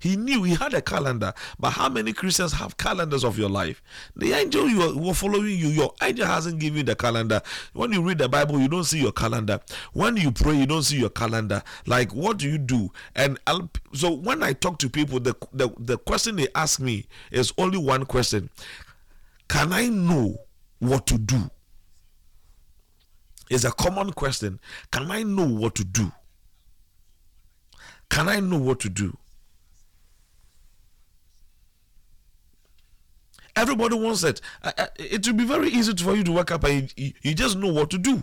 He 0.00 0.14
knew. 0.16 0.44
He 0.44 0.54
had 0.54 0.74
a 0.74 0.80
calendar. 0.80 1.34
But 1.58 1.70
how 1.70 1.88
many 1.88 2.12
christians 2.12 2.52
have 2.52 2.76
calendars 2.76 3.24
of 3.24 3.36
your 3.38 3.50
life? 3.50 3.82
The 4.16 4.32
angel 4.32 4.68
you 4.68 4.96
were 4.96 5.14
following 5.14 5.58
you 5.58 5.68
your 5.68 5.92
angel 6.02 6.26
hasn't 6.26 6.60
given 6.60 6.78
you 6.78 6.82
the 6.84 6.94
calendar. 6.94 7.42
When 7.72 7.92
you 7.92 8.02
read 8.02 8.18
the 8.18 8.28
bible 8.28 8.60
you 8.60 8.68
don't 8.68 8.84
see 8.84 9.00
your 9.00 9.12
calendar. 9.12 9.60
When 9.92 10.16
you 10.16 10.30
pray 10.30 10.54
you 10.54 10.66
don't 10.66 10.84
see 10.84 10.98
your 10.98 11.10
calendar. 11.10 11.62
Like 11.86 12.14
what 12.14 12.38
do 12.38 12.48
you 12.48 12.58
do? 12.58 12.92
And 13.14 13.38
I'll, 13.46 13.68
so 13.92 14.12
when 14.12 14.42
i 14.42 14.52
talk 14.52 14.78
to 14.78 14.88
people 14.88 15.20
the, 15.20 15.34
the 15.52 15.68
the 15.78 15.98
question 15.98 16.36
they 16.36 16.48
ask 16.54 16.80
me 16.80 17.06
is 17.32 17.52
only 17.58 17.78
one 17.78 18.04
question 18.04 18.50
can 19.48 19.72
I 19.72 19.88
know 19.88 20.36
what 20.78 21.06
to 21.06 21.18
do? 21.18 21.50
Is 23.50 23.64
a 23.64 23.72
common 23.72 24.12
question. 24.12 24.60
Can 24.90 25.10
I 25.10 25.22
know 25.22 25.46
what 25.46 25.74
to 25.76 25.84
do? 25.84 26.12
Can 28.10 28.28
I 28.28 28.40
know 28.40 28.58
what 28.58 28.80
to 28.80 28.90
do? 28.90 29.16
Everybody 33.56 33.96
wants 33.96 34.22
it. 34.22 34.40
It 34.98 35.26
will 35.26 35.34
be 35.34 35.44
very 35.44 35.70
easy 35.70 35.96
for 35.96 36.14
you 36.14 36.22
to 36.24 36.32
wake 36.32 36.50
up 36.50 36.64
and 36.64 36.92
you, 36.96 37.12
you 37.22 37.34
just 37.34 37.56
know 37.56 37.72
what 37.72 37.90
to 37.90 37.98
do 37.98 38.22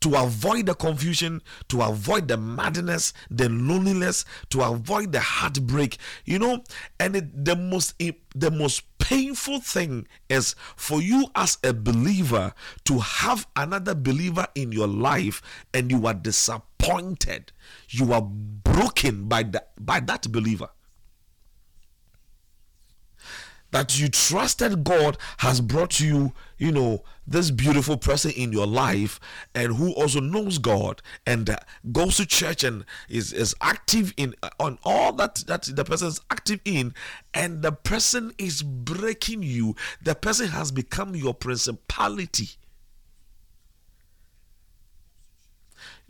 to 0.00 0.14
avoid 0.14 0.66
the 0.66 0.74
confusion, 0.74 1.42
to 1.68 1.82
avoid 1.82 2.28
the 2.28 2.36
madness, 2.36 3.12
the 3.30 3.48
loneliness, 3.48 4.24
to 4.50 4.62
avoid 4.62 5.12
the 5.12 5.20
heartbreak, 5.20 5.98
you 6.24 6.38
know. 6.38 6.62
And 7.00 7.16
it, 7.16 7.44
the 7.44 7.56
most 7.56 7.94
the 7.98 8.50
most 8.50 8.95
painful 9.06 9.60
thing 9.60 10.04
is 10.28 10.56
for 10.74 11.00
you 11.00 11.28
as 11.36 11.58
a 11.62 11.72
believer 11.72 12.52
to 12.82 12.98
have 12.98 13.46
another 13.54 13.94
believer 13.94 14.48
in 14.56 14.72
your 14.72 14.88
life 14.88 15.40
and 15.72 15.92
you 15.92 16.08
are 16.08 16.14
disappointed, 16.14 17.52
you 17.88 18.12
are 18.12 18.22
broken 18.22 19.28
by 19.28 19.44
that 19.44 19.70
by 19.78 20.00
that 20.00 20.32
believer. 20.32 20.70
That 23.70 23.96
you 23.96 24.08
trusted 24.08 24.82
God 24.82 25.18
has 25.38 25.60
brought 25.60 26.00
you, 26.00 26.32
you 26.58 26.72
know 26.72 27.02
this 27.26 27.50
beautiful 27.50 27.96
person 27.96 28.30
in 28.32 28.52
your 28.52 28.66
life 28.66 29.20
and 29.54 29.76
who 29.76 29.92
also 29.92 30.20
knows 30.20 30.58
god 30.58 31.02
and 31.26 31.50
uh, 31.50 31.56
goes 31.92 32.16
to 32.16 32.26
church 32.26 32.64
and 32.64 32.84
is, 33.08 33.32
is 33.32 33.54
active 33.60 34.14
in 34.16 34.34
uh, 34.42 34.48
on 34.58 34.78
all 34.84 35.12
that 35.12 35.36
that 35.46 35.62
the 35.64 35.84
person 35.84 36.08
is 36.08 36.20
active 36.30 36.60
in 36.64 36.94
and 37.34 37.62
the 37.62 37.72
person 37.72 38.32
is 38.38 38.62
breaking 38.62 39.42
you. 39.42 39.76
The 40.02 40.14
person 40.14 40.48
has 40.48 40.72
become 40.72 41.14
your 41.14 41.34
principality. 41.34 42.48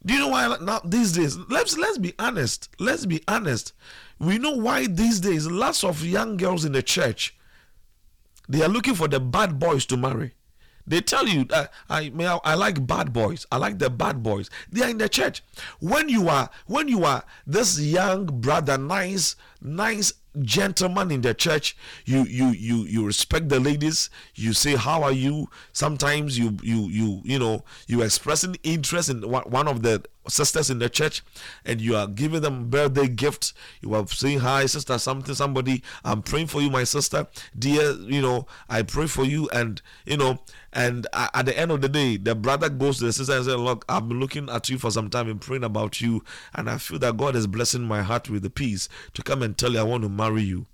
Do 0.04 0.14
you 0.14 0.20
know 0.20 0.28
why 0.28 0.56
now 0.60 0.80
these 0.84 1.12
days? 1.12 1.36
Let's 1.36 1.76
let's 1.76 1.98
be 1.98 2.14
honest. 2.18 2.68
Let's 2.78 3.06
be 3.06 3.22
honest. 3.26 3.72
We 4.20 4.38
know 4.38 4.52
why 4.56 4.86
these 4.86 5.18
days 5.18 5.46
lots 5.48 5.82
of 5.82 6.04
young 6.04 6.36
girls 6.36 6.64
in 6.64 6.72
the 6.72 6.82
church 6.82 7.36
they 8.48 8.62
are 8.62 8.68
looking 8.68 8.94
for 8.94 9.08
the 9.08 9.20
bad 9.20 9.58
boys 9.58 9.86
to 9.86 9.96
marry. 9.96 10.32
They 10.86 11.00
tell 11.00 11.26
you, 11.26 11.46
uh, 11.50 11.66
I, 11.90 12.12
I 12.18 12.40
I 12.44 12.54
like 12.54 12.86
bad 12.86 13.12
boys. 13.12 13.46
I 13.50 13.56
like 13.56 13.78
the 13.78 13.90
bad 13.90 14.22
boys. 14.22 14.50
They 14.70 14.82
are 14.82 14.88
in 14.88 14.98
the 14.98 15.08
church. 15.08 15.42
When 15.80 16.08
you 16.08 16.28
are 16.28 16.50
when 16.66 16.88
you 16.88 17.04
are 17.04 17.24
this 17.46 17.80
young 17.80 18.26
brother, 18.26 18.78
nice 18.78 19.36
nice 19.60 20.12
gentleman 20.42 21.10
in 21.10 21.22
the 21.22 21.32
church 21.32 21.76
you 22.04 22.24
you 22.24 22.48
you 22.48 22.84
you 22.84 23.06
respect 23.06 23.48
the 23.48 23.58
ladies 23.58 24.10
you 24.34 24.52
say 24.52 24.76
how 24.76 25.02
are 25.02 25.12
you 25.12 25.48
sometimes 25.72 26.38
you 26.38 26.56
you 26.62 26.88
you 26.88 27.22
you 27.24 27.38
know 27.38 27.64
you 27.86 28.02
expressing 28.02 28.54
interest 28.62 29.08
in 29.08 29.22
one 29.22 29.66
of 29.66 29.82
the 29.82 30.02
sisters 30.28 30.70
in 30.70 30.78
the 30.78 30.88
church 30.88 31.22
and 31.64 31.80
you 31.80 31.96
are 31.96 32.06
giving 32.06 32.40
them 32.40 32.68
birthday 32.68 33.08
gifts. 33.08 33.54
You 33.80 33.94
are 33.94 34.06
saying 34.06 34.40
hi 34.40 34.66
sister 34.66 34.98
something 34.98 35.34
somebody. 35.34 35.82
I'm 36.04 36.22
praying 36.22 36.48
for 36.48 36.60
you 36.60 36.70
my 36.70 36.84
sister. 36.84 37.26
Dear 37.58 37.92
you 37.92 38.22
know 38.22 38.46
i 38.68 38.82
pray 38.82 39.06
for 39.06 39.24
you. 39.24 39.48
And 39.52 39.80
you 40.04 40.16
know 40.16 40.38
and 40.72 41.06
at 41.14 41.46
the 41.46 41.58
end 41.58 41.70
of 41.70 41.80
the 41.80 41.88
day 41.88 42.16
the 42.16 42.34
brother 42.34 42.68
goes 42.68 42.98
to 42.98 43.06
the 43.06 43.12
sister 43.12 43.34
and 43.34 43.44
says 43.44 43.56
look 43.56 43.84
i've 43.88 44.08
been 44.08 44.20
looking 44.20 44.48
at 44.50 44.68
you 44.68 44.78
for 44.78 44.90
some 44.90 45.08
time 45.08 45.28
and 45.28 45.40
praying 45.40 45.64
about 45.64 46.02
you 46.02 46.22
and 46.54 46.68
i 46.68 46.76
feel 46.76 46.98
that 46.98 47.16
god 47.16 47.34
is 47.34 47.46
blessing 47.46 47.82
my 47.82 48.02
heart 48.02 48.28
with 48.28 48.42
the 48.42 48.50
peace 48.50 48.88
to 49.14 49.22
come 49.22 49.42
and 49.42 49.56
tell 49.56 49.72
you 49.72 49.78
i 49.78 49.82
want 49.82 50.02
to 50.02 50.08
marry 50.08 50.42
you. 50.42 50.66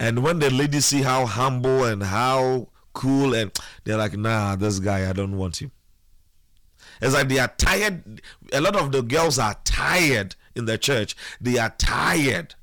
And 0.00 0.22
when 0.22 0.38
the 0.38 0.48
ladies 0.48 0.86
see 0.86 1.02
how 1.02 1.26
humble 1.26 1.84
and 1.84 2.02
how 2.04 2.68
cool 2.94 3.34
and 3.34 3.52
they're 3.84 3.96
like 3.96 4.16
nah 4.16 4.56
this 4.56 4.80
guy 4.80 5.08
i 5.08 5.12
don't 5.12 5.36
want 5.36 5.62
him 5.62 5.70
it's 7.00 7.14
like 7.14 7.28
they 7.28 7.38
are 7.38 7.52
tired. 7.56 8.20
A 8.52 8.60
lot 8.60 8.76
of 8.76 8.92
the 8.92 9.02
girls 9.02 9.38
are 9.38 9.56
tired 9.64 10.36
in 10.54 10.64
the 10.64 10.78
church. 10.78 11.16
They 11.40 11.58
are 11.58 11.74
tired 11.78 12.54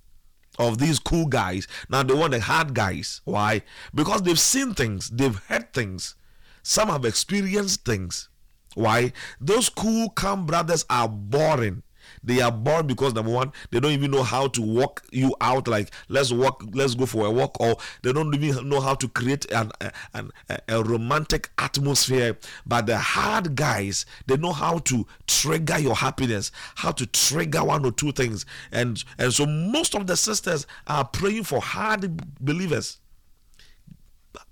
of 0.58 0.78
these 0.78 1.00
cool 1.00 1.26
guys. 1.26 1.68
Now 1.90 2.04
they 2.04 2.14
want 2.14 2.32
the 2.32 2.42
hard 2.42 2.74
guys. 2.74 3.22
Why? 3.26 3.64
Because 3.94 4.22
they've 4.22 4.40
seen 4.40 4.74
things, 4.74 5.10
they've 5.10 5.38
heard 5.48 5.74
things. 5.74 6.16
Some 6.64 6.90
have 6.90 7.06
experienced 7.06 7.86
things. 7.86 8.30
Why? 8.74 9.14
Those 9.40 9.70
cool, 9.70 10.10
calm 10.10 10.46
brothers 10.46 10.86
are 10.90 11.08
boring. 11.08 11.84
They 12.26 12.42
are 12.42 12.52
bored 12.52 12.88
because 12.88 13.14
number 13.14 13.32
one, 13.32 13.52
they 13.72 13.80
don't 13.80 13.92
even 13.92 14.12
know 14.12 14.24
how 14.24 14.48
to 14.48 14.62
walk 14.62 15.04
you 15.12 15.36
out. 15.40 15.68
Like 15.68 15.92
let's 16.10 16.32
walk, 16.32 16.64
let's 16.74 16.96
go 16.96 17.06
for 17.06 17.26
a 17.26 17.32
walk, 17.32 17.60
or 17.62 17.78
they 18.02 18.12
don't 18.12 18.34
even 18.34 18.68
know 18.68 18.82
how 18.82 18.96
to 18.96 19.08
create 19.08 19.50
an, 19.52 19.72
an 20.14 20.32
a, 20.50 20.60
a 20.68 20.84
romantic 20.84 21.52
atmosphere. 21.60 22.38
But 22.66 22.88
the 22.88 22.98
hard 22.98 23.56
guys, 23.56 24.06
they 24.26 24.38
know 24.38 24.52
how 24.52 24.80
to 24.80 25.06
trigger 25.28 25.78
your 25.78 25.96
happiness, 25.96 26.52
how 26.76 26.92
to 26.94 27.06
trigger 27.06 27.64
one 27.64 27.86
or 27.86 27.92
two 27.92 28.12
things, 28.12 28.46
and 28.72 29.04
and 29.20 29.32
so 29.32 29.46
most 29.46 29.96
of 29.96 30.08
the 30.08 30.18
sisters 30.18 30.66
are 30.88 31.06
praying 31.06 31.44
for 31.44 31.62
hard 31.62 32.22
believers, 32.44 33.00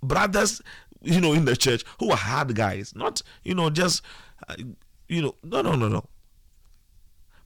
brothers, 0.01 0.61
you 1.01 1.19
know, 1.19 1.33
in 1.33 1.45
the 1.45 1.55
church 1.55 1.83
who 1.99 2.11
are 2.11 2.17
hard 2.17 2.55
guys, 2.55 2.93
not 2.95 3.21
you 3.43 3.55
know 3.55 3.69
just. 3.69 4.03
Uh, 4.47 4.55
you 5.09 5.21
know, 5.21 5.35
no, 5.43 5.61
no, 5.61 5.75
no, 5.75 5.87
no. 5.89 6.03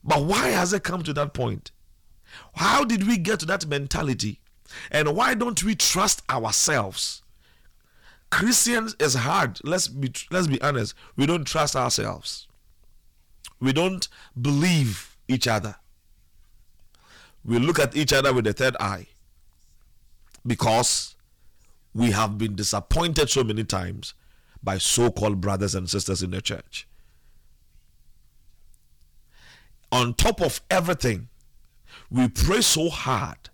But 0.04 0.24
why 0.24 0.48
has 0.48 0.72
it 0.72 0.84
come 0.84 1.02
to 1.02 1.12
that 1.14 1.34
point? 1.34 1.70
How 2.54 2.84
did 2.84 3.06
we 3.06 3.18
get 3.18 3.40
to 3.40 3.46
that 3.46 3.66
mentality? 3.66 4.40
And 4.90 5.16
why 5.16 5.34
don't 5.34 5.62
we 5.62 5.74
trust 5.74 6.22
ourselves? 6.30 7.22
Christians 8.30 8.94
is 9.00 9.14
hard. 9.14 9.58
Let's 9.64 9.88
be 9.88 10.12
let's 10.30 10.46
be 10.46 10.60
honest. 10.60 10.94
We 11.16 11.26
don't 11.26 11.46
trust 11.46 11.74
ourselves. 11.74 12.46
We 13.60 13.72
don't 13.72 14.06
believe 14.40 15.16
each 15.26 15.48
other. 15.48 15.76
We 17.44 17.58
look 17.58 17.78
at 17.78 17.96
each 17.96 18.12
other 18.12 18.32
with 18.32 18.44
the 18.44 18.52
third 18.52 18.76
eye 18.78 19.06
because 20.46 21.16
we 21.94 22.10
have 22.10 22.36
been 22.36 22.54
disappointed 22.54 23.30
so 23.30 23.42
many 23.42 23.64
times 23.64 24.14
by 24.62 24.78
so-called 24.78 25.40
brothers 25.40 25.74
and 25.74 25.88
sisters 25.88 26.22
in 26.22 26.30
the 26.30 26.42
church 26.42 26.86
on 29.90 30.14
top 30.14 30.40
of 30.40 30.60
everything, 30.70 31.28
we 32.10 32.28
pray 32.28 32.60
so 32.60 32.88
hard, 32.88 33.50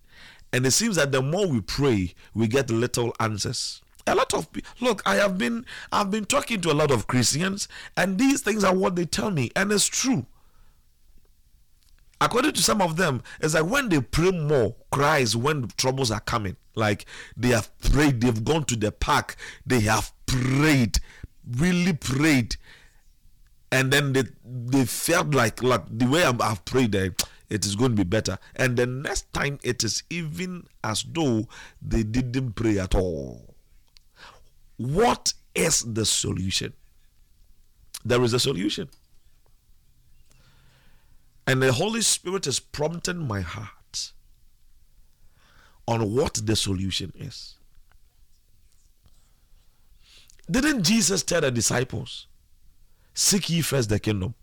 and 0.53 0.67
it 0.67 0.73
seems 0.73 0.97
that 0.97 1.13
the 1.13 1.23
more 1.23 1.47
we 1.47 1.61
pray, 1.61 2.15
we 2.35 2.47
get 2.47 2.71
little 2.71 3.15
answers. 3.21 3.83
A 4.07 4.15
lot 4.15 4.35
of 4.35 4.49
look, 4.81 5.03
I 5.07 5.17
have 5.17 5.39
been 5.39 5.65
I've 5.91 6.11
been 6.11 6.27
talking 6.27 6.61
to 6.63 6.73
a 6.73 6.75
lot 6.75 6.91
of 6.91 7.07
Christians, 7.07 7.69
and 7.97 8.19
these 8.19 8.43
things 8.43 8.63
are 8.63 8.75
what 8.75 8.97
they 8.97 9.07
tell 9.07 9.31
me, 9.31 9.51
and 9.57 9.73
it's 9.73 9.87
true. 9.87 10.27
According 12.21 12.53
to 12.53 12.63
some 12.63 12.81
of 12.81 12.97
them, 12.97 13.23
it's 13.41 13.55
like 13.55 13.67
when 13.67 13.89
they 13.89 14.01
pray 14.01 14.31
more, 14.31 14.77
cries 14.91 15.37
when 15.37 15.69
troubles 15.77 16.11
are 16.11 16.21
coming. 16.21 16.57
Like 16.75 17.07
they 17.37 17.49
have 17.49 17.77
prayed, 17.81 18.21
they've 18.21 18.45
gone 18.45 18.65
to 18.65 18.77
the 18.77 18.93
park, 18.93 19.37
they 19.67 19.81
have 19.81 20.13
prayed, 20.27 20.99
really 21.57 21.93
prayed, 21.93 22.57
and 23.75 23.91
then 23.93 24.13
they 24.13 24.23
they 24.45 24.85
felt 24.85 25.35
like 25.35 25.61
like 25.61 25.83
the 25.91 26.07
way 26.07 26.23
I've, 26.23 26.41
I've 26.41 26.65
prayed 26.65 26.93
that 26.93 27.29
it 27.51 27.67
is 27.67 27.75
going 27.75 27.91
to 27.91 27.97
be 27.97 28.09
better. 28.09 28.39
And 28.55 28.77
the 28.77 28.87
next 28.87 29.33
time 29.33 29.59
it 29.65 29.83
is 29.83 30.05
even 30.11 30.69
as 30.85 31.03
though 31.03 31.49
they 31.83 32.05
didn't 32.05 32.53
pray 32.53 32.79
at 32.79 32.95
all. 32.95 33.57
What 34.77 35.35
is 35.57 35.81
the 35.81 36.07
solution? 36.07 36.73
There 38.05 38.23
is 38.23 38.33
a 38.33 38.39
solution. 38.39 38.91
And 41.49 41.61
the 41.61 41.73
holy 41.73 42.03
spirit 42.03 42.47
is 42.47 42.61
prompting 42.61 43.27
my 43.27 43.41
heart 43.41 44.13
on 45.89 46.15
what 46.15 46.35
the 46.47 46.55
solution 46.55 47.13
is. 47.17 47.57
Didn't 50.49 50.85
jesus 50.85 51.25
tell 51.25 51.41
the 51.41 51.51
disciples 51.51 52.29
Seek 53.15 53.49
ye 53.49 53.63
first 53.63 53.89
the 53.89 53.99
kingdom. 53.99 54.35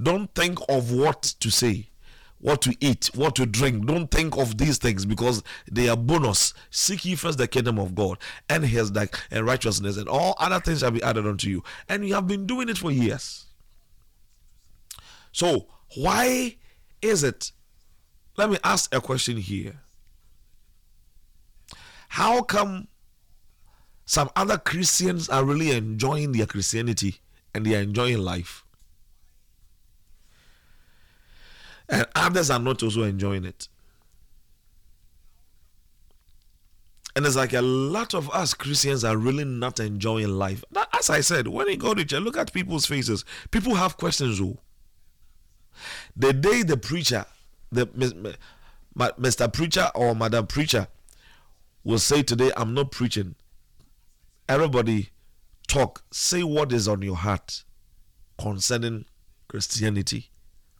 Don't 0.00 0.32
think 0.34 0.58
of 0.68 0.92
what 0.92 1.22
to 1.40 1.50
say, 1.50 1.90
what 2.38 2.62
to 2.62 2.76
eat, 2.80 3.10
what 3.14 3.34
to 3.34 3.46
drink. 3.46 3.84
Don't 3.86 4.08
think 4.10 4.36
of 4.36 4.58
these 4.58 4.78
things 4.78 5.04
because 5.04 5.42
they 5.70 5.88
are 5.88 5.96
bonus. 5.96 6.54
Seek 6.70 7.04
ye 7.04 7.16
first 7.16 7.38
the 7.38 7.48
kingdom 7.48 7.78
of 7.78 7.94
God 7.94 8.18
and 8.48 8.64
his 8.64 8.92
and 9.30 9.44
righteousness, 9.44 9.96
and 9.96 10.08
all 10.08 10.36
other 10.38 10.60
things 10.60 10.80
shall 10.80 10.92
be 10.92 11.02
added 11.02 11.26
unto 11.26 11.50
you. 11.50 11.64
And 11.88 12.06
you 12.06 12.14
have 12.14 12.28
been 12.28 12.46
doing 12.46 12.68
it 12.68 12.78
for 12.78 12.92
years. 12.92 13.46
So 15.32 15.66
why 15.96 16.56
is 17.02 17.24
it? 17.24 17.50
Let 18.36 18.50
me 18.50 18.58
ask 18.62 18.94
a 18.94 19.00
question 19.00 19.36
here. 19.36 19.80
How 22.08 22.42
come 22.42 22.86
some 24.04 24.30
other 24.36 24.56
Christians 24.56 25.28
are 25.28 25.44
really 25.44 25.72
enjoying 25.72 26.32
their 26.32 26.46
Christianity 26.46 27.20
and 27.56 27.64
they 27.64 27.74
are 27.74 27.80
enjoying 27.80 28.18
life. 28.18 28.64
And 31.88 32.06
others 32.14 32.50
are 32.50 32.58
not 32.58 32.82
also 32.82 33.02
enjoying 33.02 33.44
it. 33.44 33.68
And 37.14 37.24
it's 37.24 37.34
like 37.36 37.54
a 37.54 37.62
lot 37.62 38.12
of 38.12 38.28
us 38.30 38.52
Christians 38.52 39.02
are 39.02 39.16
really 39.16 39.46
not 39.46 39.80
enjoying 39.80 40.28
life. 40.28 40.62
As 40.92 41.08
I 41.08 41.22
said, 41.22 41.48
when 41.48 41.66
you 41.68 41.78
go 41.78 41.94
to 41.94 42.04
church, 42.04 42.20
look 42.20 42.36
at 42.36 42.52
people's 42.52 42.84
faces. 42.84 43.24
People 43.50 43.74
have 43.74 43.96
questions. 43.96 44.38
Oh. 44.38 44.58
The 46.14 46.34
day 46.34 46.62
the 46.62 46.76
preacher, 46.76 47.24
the 47.72 47.86
Mr. 47.86 49.50
Preacher 49.50 49.90
or 49.94 50.14
Madam 50.14 50.46
Preacher 50.46 50.88
will 51.84 51.98
say 51.98 52.22
today, 52.22 52.50
I'm 52.54 52.74
not 52.74 52.90
preaching. 52.90 53.34
Everybody 54.46 55.08
talk, 55.66 56.04
say 56.10 56.42
what 56.42 56.72
is 56.72 56.88
on 56.88 57.02
your 57.02 57.16
heart 57.16 57.64
concerning 58.38 59.04
Christianity, 59.48 60.30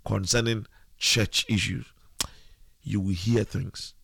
concerning 0.04 0.66
church 0.98 1.46
issues. 1.48 1.86
You 2.82 3.00
will 3.00 3.14
hear 3.14 3.44
things. 3.44 3.94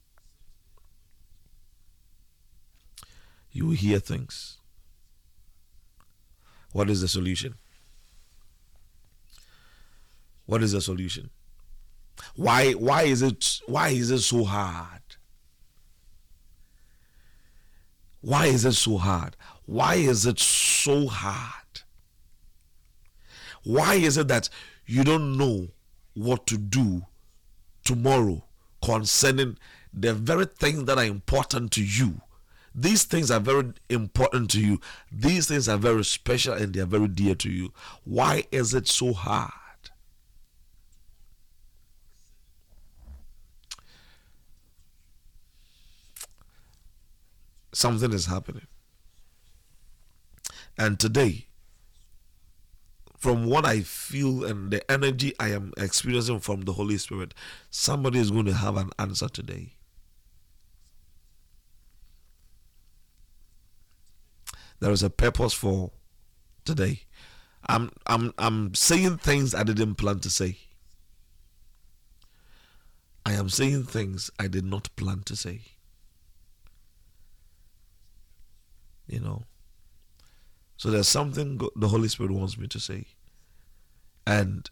You 3.53 3.67
will 3.67 3.75
hear 3.75 3.99
things. 3.99 4.59
What 6.73 6.89
is 6.89 7.03
the 7.03 7.09
solution? 7.09 7.55
What 10.47 10.63
is 10.63 10.73
the 10.73 10.81
solution? 10.81 11.31
Why 12.35 12.73
why 12.73 13.03
is 13.03 13.23
it 13.23 13.61
why 13.67 13.89
is 13.91 14.11
it 14.11 14.21
so 14.21 14.45
hard? 14.45 15.03
Why 18.21 18.47
is 18.47 18.65
it 18.65 18.73
so 18.73 18.97
hard? 18.99 19.37
Why 19.67 19.95
is 19.95 20.27
it 20.27 20.39
so 20.39 21.07
hard? 21.07 21.83
Why 23.65 23.95
is 23.95 24.17
it 24.17 24.29
that 24.29 24.49
you 24.87 25.05
don't 25.05 25.37
know 25.37 25.69
what 26.15 26.47
to 26.49 26.59
do 26.59 27.03
tomorrow 27.85 28.45
concerning 28.85 29.57
the 29.93 30.13
very 30.15 30.47
things 30.47 30.85
that 30.85 30.99
are 30.99 31.05
important 31.05 31.71
to 31.73 31.85
you 31.85 32.21
These 32.75 33.05
things 33.05 33.31
are 33.31 33.41
very 33.41 33.73
important 33.91 34.51
to 34.53 34.61
you. 34.61 34.81
These 35.11 35.47
things 35.49 35.69
are 35.69 35.77
very 35.77 36.05
special 36.05 36.55
and 36.55 36.73
they 36.73 36.81
are 36.81 36.87
very 36.87 37.09
dear 37.09 37.35
to 37.37 37.51
you. 37.51 37.73
Why 38.05 38.45
is 38.51 38.73
it 38.73 38.89
so 38.89 39.13
hard? 39.13 39.53
Something 47.75 48.13
is 48.13 48.27
happening. 48.27 48.67
And 50.79 50.99
today, 50.99 51.47
from 53.17 53.47
what 53.47 53.65
I 53.65 53.83
feel 53.83 54.45
and 54.45 54.71
the 54.73 54.91
energy 54.91 55.33
I 55.39 55.51
am 55.51 55.73
experiencing 55.77 56.41
from 56.41 56.63
the 56.63 56.73
Holy 56.73 56.99
Spirit, 56.99 57.35
somebody 57.71 58.19
is 58.19 58.31
going 58.31 58.47
to 58.47 58.55
have 58.55 58.77
an 58.77 58.91
answer 58.99 59.29
today. 59.29 59.75
There 64.81 64.91
is 64.91 65.05
a 65.05 65.11
purpose 65.11 65.53
for 65.53 65.93
today. 66.65 67.03
I'm 67.69 67.93
I'm 68.07 68.35
I'm 68.39 68.75
saying 68.75 69.19
things 69.19 69.55
I 69.55 69.63
didn't 69.63 69.95
plan 69.95 70.19
to 70.19 70.31
say. 70.31 70.59
I 73.25 73.35
am 73.35 73.49
saying 73.49 73.85
things 73.85 74.33
I 74.41 74.49
did 74.49 74.65
not 74.65 74.89
plan 74.97 75.23
to 75.27 75.37
say. 75.37 75.61
You 79.07 79.21
know. 79.21 79.45
So 80.83 80.91
there's 80.91 81.07
something 81.07 81.61
the 81.77 81.87
Holy 81.87 82.09
Spirit 82.09 82.33
wants 82.33 82.59
me 82.59 82.67
to 82.67 82.81
say. 82.81 83.07
And 84.27 84.69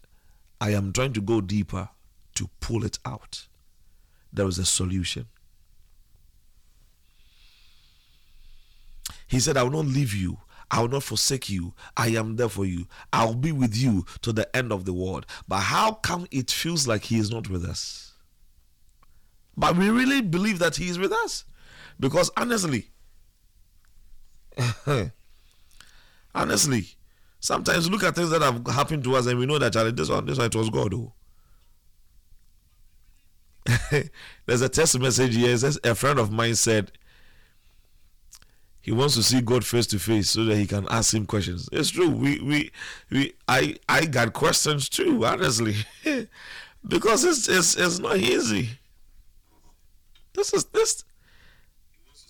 I 0.59 0.71
am 0.71 0.91
trying 0.91 1.13
to 1.13 1.21
go 1.21 1.39
deeper 1.39 1.87
to 2.35 2.49
pull 2.59 2.83
it 2.83 2.99
out. 3.05 3.47
There 4.33 4.45
is 4.45 4.59
a 4.59 4.65
solution. 4.65 5.27
He 9.25 9.39
said, 9.39 9.55
I 9.55 9.63
will 9.63 9.71
not 9.71 9.85
leave 9.85 10.13
you. 10.13 10.39
I 10.69 10.81
will 10.81 10.89
not 10.89 11.03
forsake 11.03 11.49
you. 11.49 11.75
I 11.95 12.09
am 12.09 12.35
there 12.35 12.49
for 12.49 12.65
you. 12.65 12.87
I'll 13.13 13.33
be 13.33 13.53
with 13.53 13.77
you 13.77 14.05
to 14.23 14.33
the 14.33 14.53
end 14.53 14.73
of 14.73 14.83
the 14.83 14.91
world. 14.91 15.25
But 15.47 15.59
how 15.61 15.93
come 15.93 16.27
it 16.29 16.51
feels 16.51 16.89
like 16.89 17.05
He 17.05 17.19
is 17.19 17.31
not 17.31 17.49
with 17.49 17.63
us? 17.63 18.15
But 19.55 19.77
we 19.77 19.89
really 19.89 20.19
believe 20.19 20.59
that 20.59 20.75
He 20.75 20.89
is 20.89 20.99
with 20.99 21.13
us. 21.13 21.45
Because 22.01 22.29
honestly, 22.35 22.89
honestly, 26.33 26.87
sometimes 27.39 27.89
look 27.89 28.03
at 28.03 28.15
things 28.15 28.29
that 28.29 28.41
have 28.41 28.65
happened 28.67 29.03
to 29.03 29.15
us 29.15 29.25
and 29.25 29.39
we 29.39 29.45
know 29.45 29.59
that 29.59 29.73
this 29.95 30.09
one, 30.09 30.25
this 30.25 30.37
one, 30.37 30.47
it 30.47 30.55
was 30.55 30.69
God. 30.69 30.93
Oh. 30.93 31.13
There's 34.45 34.61
a 34.61 34.69
text 34.69 34.99
message 34.99 35.35
here. 35.35 35.57
A 35.83 35.95
friend 35.95 36.19
of 36.19 36.31
mine 36.31 36.55
said, 36.55 36.91
he 38.81 38.91
wants 38.91 39.15
to 39.15 39.23
see 39.23 39.41
God 39.41 39.63
face 39.63 39.85
to 39.87 39.99
face 39.99 40.31
so 40.31 40.43
that 40.45 40.57
he 40.57 40.65
can 40.65 40.87
ask 40.89 41.13
him 41.13 41.27
questions. 41.27 41.69
It's 41.71 41.91
true. 41.91 42.09
We 42.09 42.39
we 42.39 42.71
we 43.11 43.33
I 43.47 43.75
I 43.87 44.05
got 44.05 44.33
questions 44.33 44.89
too, 44.89 45.23
honestly. 45.23 45.75
because 46.87 47.23
it's, 47.23 47.47
it's 47.47 47.75
it's 47.75 47.99
not 47.99 48.17
easy. 48.17 48.69
This 50.33 50.51
is 50.51 50.65
this 50.65 51.03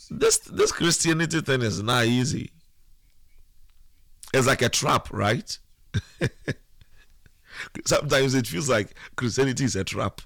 this 0.10 0.40
this 0.40 0.73
Christianity 0.73 1.40
thing 1.40 1.61
is 1.61 1.82
not 1.82 2.06
easy. 2.06 2.52
It's 4.34 4.48
like 4.48 4.62
a 4.62 4.70
trap, 4.70 5.12
right? 5.12 5.58
Sometimes 7.86 8.34
it 8.34 8.48
feels 8.48 8.70
like 8.70 8.95
Christianity 9.16 9.66
is 9.66 9.76
a 9.76 9.84
trap. 9.84 10.22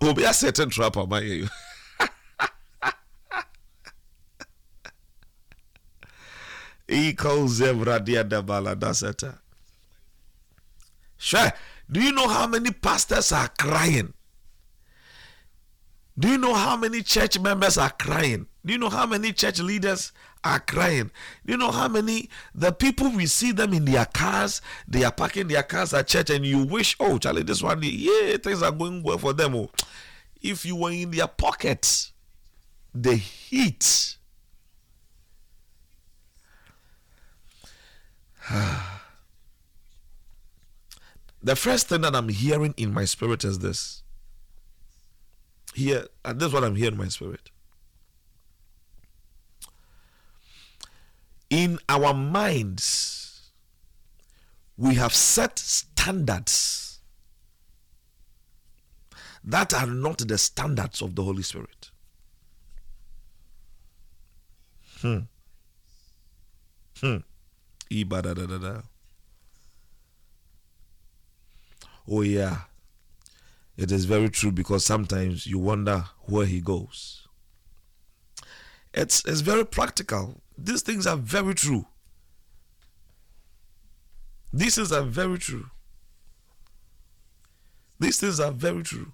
Oh, 0.00 0.14
be 0.14 0.24
a 0.24 0.32
certain 0.32 0.70
trap, 0.70 0.96
am 0.96 1.12
I? 1.12 1.48
Sure. 11.16 11.52
Do 11.90 12.00
you 12.00 12.12
know 12.12 12.28
how 12.28 12.46
many 12.46 12.70
pastors 12.70 13.32
are 13.32 13.48
crying? 13.58 14.14
Do 16.18 16.28
you 16.28 16.38
know 16.38 16.54
how 16.54 16.76
many 16.76 17.02
church 17.02 17.38
members 17.38 17.76
are 17.76 17.90
crying? 17.90 18.46
Do 18.64 18.72
you 18.72 18.78
know 18.78 18.88
how 18.88 19.06
many 19.06 19.32
church 19.32 19.60
leaders 19.60 20.12
are 20.42 20.60
crying? 20.60 21.10
Do 21.44 21.52
you 21.52 21.58
know 21.58 21.70
how 21.70 21.88
many 21.88 22.30
the 22.54 22.72
people 22.72 23.10
we 23.10 23.26
see 23.26 23.52
them 23.52 23.72
in 23.74 23.84
their 23.84 24.06
cars, 24.06 24.62
they 24.88 25.04
are 25.04 25.12
parking 25.12 25.48
their 25.48 25.62
cars 25.62 25.92
at 25.92 26.06
church, 26.06 26.30
and 26.30 26.46
you 26.46 26.64
wish, 26.64 26.96
oh, 26.98 27.18
Charlie, 27.18 27.42
this 27.42 27.62
one, 27.62 27.80
yeah, 27.82 28.36
things 28.38 28.62
are 28.62 28.72
going 28.72 29.02
well 29.02 29.18
for 29.18 29.32
them. 29.32 29.54
Oh. 29.54 29.70
If 30.40 30.64
you 30.64 30.76
were 30.76 30.92
in 30.92 31.10
their 31.10 31.26
pockets, 31.26 32.12
the 32.94 33.16
heat 33.16 34.16
the 41.42 41.56
first 41.56 41.88
thing 41.88 42.02
that 42.02 42.14
I'm 42.14 42.28
hearing 42.28 42.74
in 42.76 42.92
my 42.92 43.06
spirit 43.06 43.42
is 43.44 43.58
this. 43.60 44.02
Here, 45.74 46.06
and 46.24 46.38
this 46.38 46.48
is 46.48 46.54
what 46.54 46.64
I'm 46.64 46.76
hearing 46.76 46.94
in 46.94 46.98
my 46.98 47.08
spirit. 47.08 47.50
In 51.54 51.78
our 51.88 52.12
minds, 52.12 53.52
we 54.76 54.96
have 54.96 55.14
set 55.14 55.56
standards 55.56 56.98
that 59.44 59.72
are 59.72 59.86
not 59.86 60.18
the 60.18 60.36
standards 60.36 61.00
of 61.00 61.14
the 61.14 61.22
Holy 61.22 61.44
Spirit. 61.44 61.92
Hmm. 65.00 65.18
Hmm. 67.00 67.18
Oh, 72.08 72.22
yeah. 72.22 72.62
It 73.76 73.92
is 73.92 74.06
very 74.06 74.28
true 74.28 74.50
because 74.50 74.84
sometimes 74.84 75.46
you 75.46 75.60
wonder 75.60 76.06
where 76.24 76.46
he 76.46 76.60
goes. 76.60 77.28
It's, 78.92 79.24
it's 79.24 79.42
very 79.42 79.64
practical. 79.64 80.40
These 80.56 80.82
things 80.82 81.06
are 81.06 81.16
very 81.16 81.54
true. 81.54 81.86
These 84.52 84.76
things 84.76 84.92
are 84.92 85.02
very 85.02 85.38
true. 85.38 85.70
These 87.98 88.20
things 88.20 88.38
are 88.38 88.52
very 88.52 88.82
true. 88.82 89.12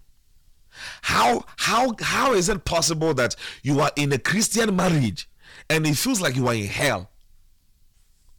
How 1.02 1.44
how 1.56 1.94
how 2.00 2.34
is 2.34 2.48
it 2.48 2.64
possible 2.64 3.14
that 3.14 3.36
you 3.62 3.80
are 3.80 3.90
in 3.96 4.12
a 4.12 4.18
Christian 4.18 4.76
marriage 4.76 5.28
and 5.68 5.86
it 5.86 5.96
feels 5.96 6.20
like 6.20 6.36
you 6.36 6.46
are 6.48 6.54
in 6.54 6.66
hell? 6.66 7.10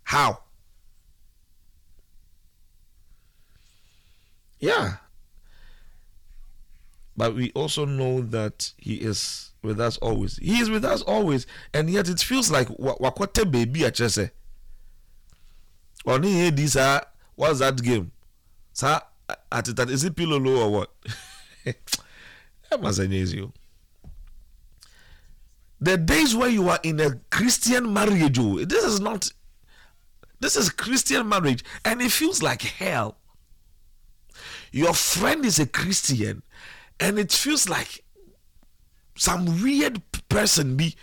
How? 0.03 0.43
Yeah. 4.59 4.97
But 7.17 7.35
we 7.35 7.51
also 7.53 7.85
know 7.85 8.21
that 8.21 8.73
He 8.77 8.95
is 8.95 9.50
with 9.63 9.79
us 9.79 9.97
always. 9.97 10.37
He 10.37 10.59
is 10.59 10.69
with 10.69 10.85
us 10.85 11.01
always, 11.01 11.45
and 11.73 11.89
yet 11.89 12.09
it 12.09 12.19
feels 12.19 12.51
like 12.51 12.67
wakwate 12.67 13.49
baby 13.51 13.83
a 13.83 13.91
chese. 13.91 14.29
Only 16.05 16.31
here 16.31 16.51
this 16.51 16.75
uh, 16.75 17.01
what's 17.35 17.59
that 17.59 17.81
game? 17.81 18.11
Sir, 18.73 18.99
at 19.51 19.65
that 19.65 19.89
is 19.89 20.03
it 20.03 20.15
pillow 20.15 20.39
low 20.39 20.63
or 20.65 20.71
what? 20.71 20.91
that 21.65 22.81
must 22.81 22.99
you. 22.99 23.53
The 25.79 25.97
days 25.97 26.35
where 26.35 26.49
you 26.49 26.69
are 26.69 26.79
in 26.83 26.99
a 26.99 27.15
Christian 27.31 27.91
marriage, 27.91 28.37
oh, 28.39 28.63
this 28.65 28.83
is 28.83 28.99
not 28.99 29.31
this 30.39 30.55
is 30.55 30.69
Christian 30.71 31.29
marriage, 31.29 31.63
and 31.85 32.01
it 32.01 32.11
feels 32.11 32.41
like 32.41 32.63
hell. 32.63 33.17
Your 34.71 34.93
friend 34.93 35.45
is 35.45 35.59
a 35.59 35.67
Christian, 35.67 36.41
and 36.99 37.19
it 37.19 37.31
feels 37.31 37.69
like 37.69 38.03
some 39.15 39.61
weird 39.61 40.01
person 40.29 40.75
be 40.77 40.95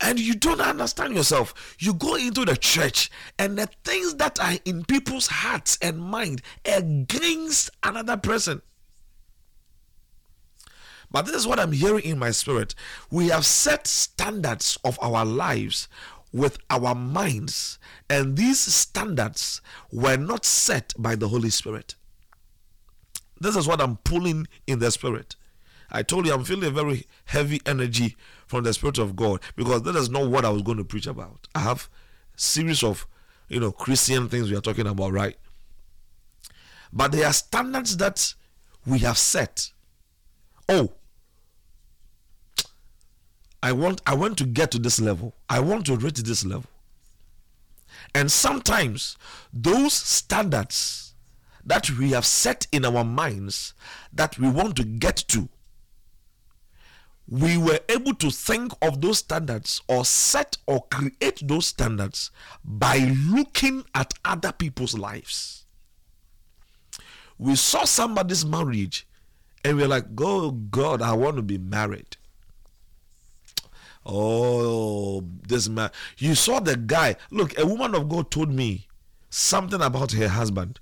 and 0.00 0.18
you 0.18 0.34
don't 0.34 0.60
understand 0.60 1.14
yourself. 1.14 1.76
You 1.78 1.94
go 1.94 2.14
into 2.14 2.44
the 2.44 2.56
church, 2.56 3.10
and 3.38 3.58
the 3.58 3.68
things 3.84 4.14
that 4.16 4.40
are 4.40 4.56
in 4.64 4.84
people's 4.84 5.26
hearts 5.26 5.78
and 5.82 6.00
mind 6.00 6.42
against 6.64 7.70
another 7.82 8.16
person. 8.16 8.62
But 11.10 11.26
this 11.26 11.36
is 11.36 11.46
what 11.46 11.58
I'm 11.58 11.72
hearing 11.72 12.04
in 12.04 12.18
my 12.18 12.30
spirit. 12.30 12.74
We 13.10 13.28
have 13.28 13.44
set 13.44 13.86
standards 13.86 14.78
of 14.84 14.98
our 15.02 15.24
lives 15.24 15.88
with 16.32 16.58
our 16.70 16.94
minds, 16.94 17.78
and 18.08 18.36
these 18.36 18.60
standards 18.60 19.60
were 19.92 20.16
not 20.16 20.44
set 20.44 20.94
by 20.96 21.16
the 21.16 21.28
Holy 21.28 21.50
Spirit. 21.50 21.96
This 23.40 23.56
is 23.56 23.66
what 23.66 23.80
I'm 23.80 23.96
pulling 23.98 24.46
in 24.66 24.78
the 24.78 24.90
Spirit. 24.90 25.34
I 25.90 26.02
told 26.02 26.26
you 26.26 26.32
I'm 26.32 26.44
feeling 26.44 26.68
a 26.68 26.70
very 26.70 27.06
heavy 27.24 27.60
energy 27.66 28.16
from 28.46 28.64
the 28.64 28.72
Spirit 28.72 28.98
of 28.98 29.16
God 29.16 29.40
because 29.56 29.82
that 29.82 29.96
is 29.96 30.10
not 30.10 30.30
what 30.30 30.44
I 30.44 30.50
was 30.50 30.62
going 30.62 30.78
to 30.78 30.84
preach 30.84 31.06
about. 31.06 31.48
I 31.54 31.60
have 31.60 31.88
series 32.36 32.82
of 32.82 33.06
you 33.48 33.60
know 33.60 33.72
Christian 33.72 34.28
things 34.28 34.50
we 34.50 34.56
are 34.56 34.60
talking 34.60 34.86
about, 34.86 35.12
right? 35.12 35.36
But 36.92 37.12
there 37.12 37.26
are 37.26 37.32
standards 37.32 37.96
that 37.98 38.34
we 38.86 38.98
have 39.00 39.18
set. 39.18 39.70
Oh, 40.68 40.92
I 43.62 43.72
want 43.72 44.00
I 44.06 44.14
want 44.14 44.38
to 44.38 44.44
get 44.44 44.70
to 44.72 44.78
this 44.78 45.00
level. 45.00 45.34
I 45.48 45.60
want 45.60 45.86
to 45.86 45.96
reach 45.96 46.18
this 46.18 46.44
level. 46.44 46.66
And 48.14 48.30
sometimes 48.32 49.16
those 49.52 49.92
standards 49.92 51.14
that 51.64 51.90
we 51.90 52.10
have 52.10 52.24
set 52.24 52.66
in 52.72 52.84
our 52.84 53.04
minds 53.04 53.74
that 54.12 54.38
we 54.38 54.48
want 54.48 54.76
to 54.76 54.84
get 54.84 55.16
to, 55.28 55.48
we 57.30 57.56
were 57.56 57.78
able 57.88 58.12
to 58.14 58.30
think 58.30 58.72
of 58.82 59.00
those 59.00 59.18
standards 59.18 59.80
or 59.86 60.04
set 60.04 60.58
or 60.66 60.84
create 60.90 61.46
those 61.46 61.68
standards 61.68 62.32
by 62.64 62.98
looking 62.98 63.84
at 63.94 64.12
other 64.24 64.50
people's 64.50 64.98
lives. 64.98 65.64
We 67.38 67.54
saw 67.54 67.84
somebody's 67.84 68.44
marriage 68.44 69.06
and 69.64 69.76
we're 69.76 69.88
like, 69.88 70.06
oh 70.18 70.50
God, 70.50 71.00
I 71.00 71.12
want 71.12 71.36
to 71.36 71.42
be 71.42 71.56
married. 71.56 72.16
Oh, 74.04 75.22
this 75.46 75.68
man. 75.68 75.90
You 76.18 76.34
saw 76.34 76.58
the 76.58 76.76
guy. 76.76 77.16
Look, 77.30 77.56
a 77.58 77.66
woman 77.66 77.94
of 77.94 78.08
God 78.08 78.30
told 78.30 78.52
me 78.52 78.88
something 79.28 79.80
about 79.80 80.12
her 80.12 80.28
husband. 80.28 80.80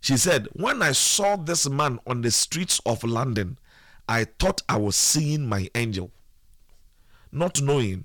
She 0.00 0.16
said, 0.16 0.48
When 0.52 0.82
I 0.82 0.92
saw 0.92 1.36
this 1.36 1.68
man 1.68 2.00
on 2.06 2.22
the 2.22 2.30
streets 2.30 2.80
of 2.86 3.04
London, 3.04 3.58
I 4.08 4.24
thought 4.24 4.62
I 4.68 4.78
was 4.78 4.96
seeing 4.96 5.46
my 5.46 5.68
angel. 5.74 6.10
Not 7.30 7.60
knowing 7.60 8.04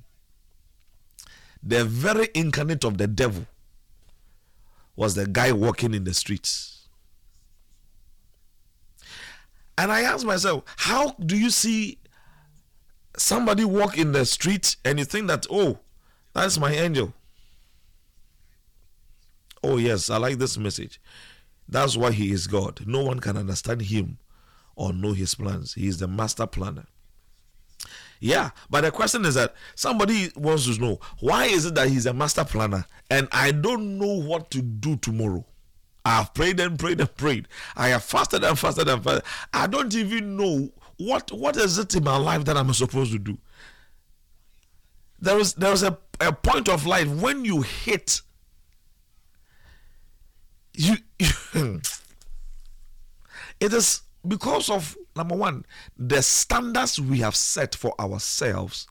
the 1.62 1.86
very 1.86 2.28
incarnate 2.36 2.84
of 2.84 2.98
the 2.98 3.08
devil 3.08 3.48
was 4.98 5.16
the 5.16 5.26
guy 5.26 5.54
walking 5.54 5.94
in 5.94 6.04
the 6.04 6.14
streets. 6.14 6.88
And 9.78 9.92
I 9.92 10.02
asked 10.02 10.26
myself, 10.26 10.66
how 10.78 11.12
do 11.14 11.38
you 11.38 11.50
see 11.50 11.98
somebody 13.18 13.64
walk 13.64 13.98
in 13.98 14.12
the 14.12 14.26
street 14.26 14.76
and 14.84 15.00
you 15.00 15.06
think 15.06 15.28
that, 15.28 15.48
oh, 15.50 15.80
that's 16.34 16.60
my 16.60 16.74
angel? 16.74 17.14
Oh, 19.64 19.78
yes, 19.78 20.10
I 20.10 20.18
like 20.18 20.38
this 20.38 20.58
message. 20.58 21.00
That's 21.68 21.96
why 21.96 22.12
he 22.12 22.32
is 22.32 22.48
God. 22.48 22.86
No 22.86 23.04
one 23.04 23.20
can 23.20 23.38
understand 23.38 23.84
him 23.84 24.18
or 24.76 24.94
know 24.94 25.14
his 25.14 25.36
plans. 25.36 25.74
He 25.74 25.88
is 25.88 26.00
the 26.00 26.08
master 26.08 26.48
planner. 26.48 26.86
Yeah, 28.20 28.52
but 28.70 28.82
the 28.82 28.92
question 28.92 29.26
is 29.26 29.36
that 29.36 29.54
somebody 29.76 30.32
wants 30.36 30.74
to 30.74 30.80
know 30.82 31.00
why 31.20 31.46
is 31.46 31.66
it 31.66 31.76
that 31.76 31.90
he's 31.90 32.06
a 32.06 32.14
master 32.14 32.46
planner 32.46 32.86
and 33.10 33.28
I 33.34 33.52
don't 33.52 33.98
know 33.98 34.22
what 34.22 34.50
to 34.52 34.62
do 34.62 34.96
tomorrow? 34.96 35.46
I 36.06 36.18
have 36.18 36.34
prayed 36.34 36.60
and 36.60 36.80
prayed 36.80 37.02
and 37.02 37.14
prayed. 37.16 37.48
I 37.76 37.90
have 37.90 38.04
fasted 38.04 38.44
and 38.44 38.58
fasted 38.58 38.88
and 38.88 39.04
fasted. 39.04 39.24
I 39.54 39.68
don't 39.68 39.94
even 39.94 40.38
know 40.38 40.70
what 40.98 41.32
what 41.32 41.58
is 41.58 41.78
it 41.78 41.96
in 41.96 42.04
my 42.04 42.18
life 42.18 42.46
that 42.46 42.56
I'm 42.56 42.74
supposed 42.74 43.12
to 43.12 43.20
do. 43.20 43.38
There 45.20 45.40
is 45.40 45.54
there 45.56 45.74
is 45.74 45.84
a, 45.84 45.98
a 46.22 46.32
point 46.32 46.70
of 46.70 46.86
life 46.86 47.08
when 47.10 47.44
you 47.44 47.62
hit 47.62 48.22
you, 50.74 50.96
you 51.20 51.28
it 53.60 53.74
is 53.74 54.02
because 54.28 54.70
of 54.70 54.96
number 55.16 55.36
one 55.36 55.66
the 55.98 56.22
standards 56.22 57.00
we 57.00 57.20
have 57.20 57.36
set 57.36 57.76
for 57.76 58.00
ourselves 58.00 58.88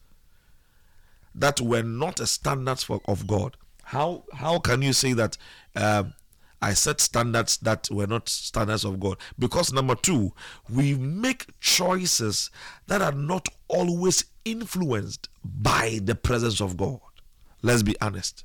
that 1.35 1.61
were 1.61 1.83
not 1.83 2.21
a 2.21 2.27
standards 2.27 2.85
for, 2.85 3.01
of 3.07 3.27
god. 3.27 3.57
How 3.85 4.25
how 4.35 4.59
can 4.59 4.83
you 4.83 4.93
say 4.93 5.13
that 5.15 5.37
um, 5.75 6.15
i 6.61 6.73
set 6.75 7.01
standards 7.01 7.57
that 7.59 7.89
were 7.91 8.07
not 8.07 8.29
standards 8.29 8.85
of 8.85 9.01
god? 9.01 9.17
Because 9.39 9.73
number 9.73 9.95
two 9.95 10.33
we 10.69 10.95
make 10.95 11.47
choices 11.61 12.51
that 12.87 13.01
are 13.01 13.13
not 13.13 13.49
always 13.69 14.25
influenced 14.45 15.29
by 15.45 16.01
the 16.03 16.15
presence 16.15 16.61
of 16.61 16.77
god. 16.77 17.01
Let's 17.63 17.83
be 17.83 17.99
honest. 18.01 18.45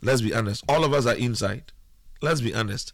Let's 0.00 0.20
be 0.20 0.34
honest. 0.34 0.64
All 0.68 0.84
of 0.84 0.92
us 0.92 1.06
are 1.06 1.16
inside. 1.16 1.72
Let's 2.20 2.40
be 2.40 2.54
honest 2.54 2.92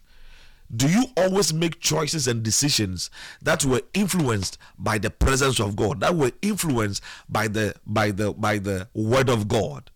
do 0.73 0.89
you 0.89 1.05
always 1.15 1.53
make 1.53 1.79
choices 1.79 2.27
and 2.27 2.41
decisions 2.41 3.09
that 3.41 3.63
were 3.63 3.81
influenced 3.93 4.57
by 4.79 4.97
the 4.97 5.09
presence 5.09 5.59
of 5.59 5.75
god 5.75 5.99
that 5.99 6.15
were 6.15 6.31
influenced 6.41 7.03
by 7.29 7.47
the 7.47 7.75
by 7.85 8.11
the 8.11 8.33
by 8.33 8.57
the 8.57 8.87
word 8.93 9.29
of 9.29 9.47
god? 9.47 9.91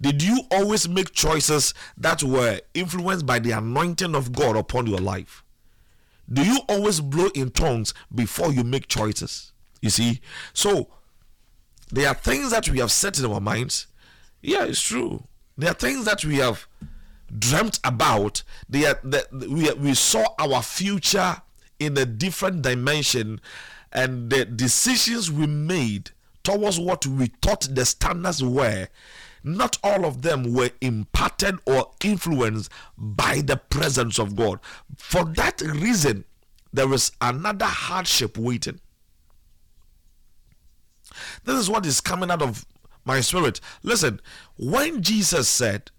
Did 0.00 0.22
you 0.22 0.42
always 0.50 0.88
make 0.88 1.12
choices 1.12 1.72
that 1.96 2.22
were 2.22 2.60
influenced 2.74 3.26
by 3.26 3.38
the 3.38 3.52
anointing 3.52 4.14
of 4.14 4.32
god 4.32 4.56
upon 4.56 4.86
your 4.86 4.98
life? 4.98 5.42
Do 6.30 6.44
you 6.44 6.60
always 6.68 7.00
blow 7.00 7.28
in 7.34 7.50
tongues 7.50 7.94
before 8.14 8.52
you 8.52 8.64
make 8.64 8.88
choices? 8.88 9.52
You 9.80 9.90
see 9.90 10.20
so 10.52 10.88
there 11.90 12.08
are 12.08 12.14
things 12.14 12.50
that 12.50 12.68
we 12.68 12.80
have 12.80 12.92
set 12.92 13.18
in 13.18 13.24
our 13.24 13.40
minds. 13.40 13.86
Yeah 14.42 14.66
it's 14.66 14.82
true. 14.82 15.24
There 15.56 15.70
are 15.70 15.74
things 15.74 16.04
that 16.04 16.24
we 16.24 16.36
have 16.36 16.66
dreamt 17.36 17.80
about. 17.84 18.42
They 18.68 18.86
are, 18.86 18.98
the, 19.02 19.26
we, 19.50 19.70
we 19.72 19.94
saw 19.94 20.24
our 20.38 20.62
future 20.62 21.36
in 21.78 21.96
a 21.96 22.04
different 22.06 22.62
dimension, 22.62 23.40
and 23.92 24.30
the 24.30 24.44
decisions 24.44 25.30
we 25.30 25.46
made 25.46 26.10
towards 26.42 26.78
what 26.78 27.06
we 27.06 27.26
thought 27.42 27.68
the 27.70 27.84
standards 27.84 28.42
were, 28.42 28.88
not 29.44 29.78
all 29.82 30.04
of 30.04 30.22
them 30.22 30.52
were 30.52 30.70
imparted 30.80 31.56
or 31.66 31.90
influenced 32.02 32.70
by 32.96 33.40
the 33.40 33.56
presence 33.56 34.18
of 34.18 34.34
God. 34.34 34.60
For 34.96 35.24
that 35.24 35.60
reason, 35.60 36.24
there 36.72 36.92
is 36.92 37.12
another 37.20 37.66
hardship 37.66 38.36
waiting. 38.36 38.80
This 41.44 41.56
is 41.56 41.70
what 41.70 41.86
is 41.86 42.00
coming 42.00 42.30
out 42.30 42.42
of 42.42 42.66
my 43.04 43.20
spirit. 43.20 43.60
Listen, 43.82 44.20
when 44.56 45.02
Jesus 45.02 45.48
said, 45.48 45.90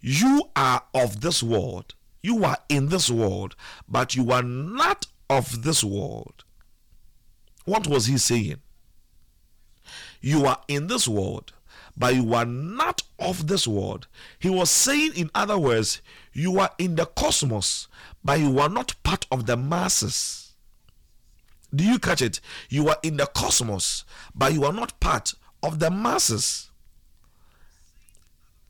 you 0.00 0.44
are 0.54 0.82
of 0.94 1.20
this 1.20 1.42
world. 1.42 1.94
You 2.22 2.44
are 2.44 2.58
in 2.68 2.88
this 2.88 3.10
world, 3.10 3.54
but 3.88 4.14
you 4.14 4.30
are 4.32 4.42
not 4.42 5.06
of 5.30 5.62
this 5.62 5.84
world. 5.84 6.44
What 7.64 7.86
was 7.86 8.06
he 8.06 8.18
saying? 8.18 8.56
You 10.20 10.46
are 10.46 10.60
in 10.68 10.88
this 10.88 11.06
world, 11.06 11.52
but 11.96 12.14
you 12.14 12.34
are 12.34 12.44
not 12.44 13.02
of 13.18 13.46
this 13.46 13.66
world. 13.66 14.08
He 14.38 14.50
was 14.50 14.70
saying, 14.70 15.12
in 15.14 15.30
other 15.34 15.58
words, 15.58 16.00
you 16.32 16.58
are 16.58 16.70
in 16.78 16.96
the 16.96 17.06
cosmos, 17.06 17.88
but 18.24 18.40
you 18.40 18.58
are 18.58 18.68
not 18.68 18.94
part 19.02 19.26
of 19.30 19.46
the 19.46 19.56
masses. 19.56 20.52
Do 21.74 21.84
you 21.84 21.98
catch 21.98 22.22
it? 22.22 22.40
You 22.68 22.88
are 22.88 22.98
in 23.02 23.16
the 23.16 23.26
cosmos, 23.26 24.04
but 24.34 24.52
you 24.54 24.64
are 24.64 24.72
not 24.72 24.98
part 25.00 25.34
of 25.62 25.78
the 25.78 25.90
masses. 25.90 26.67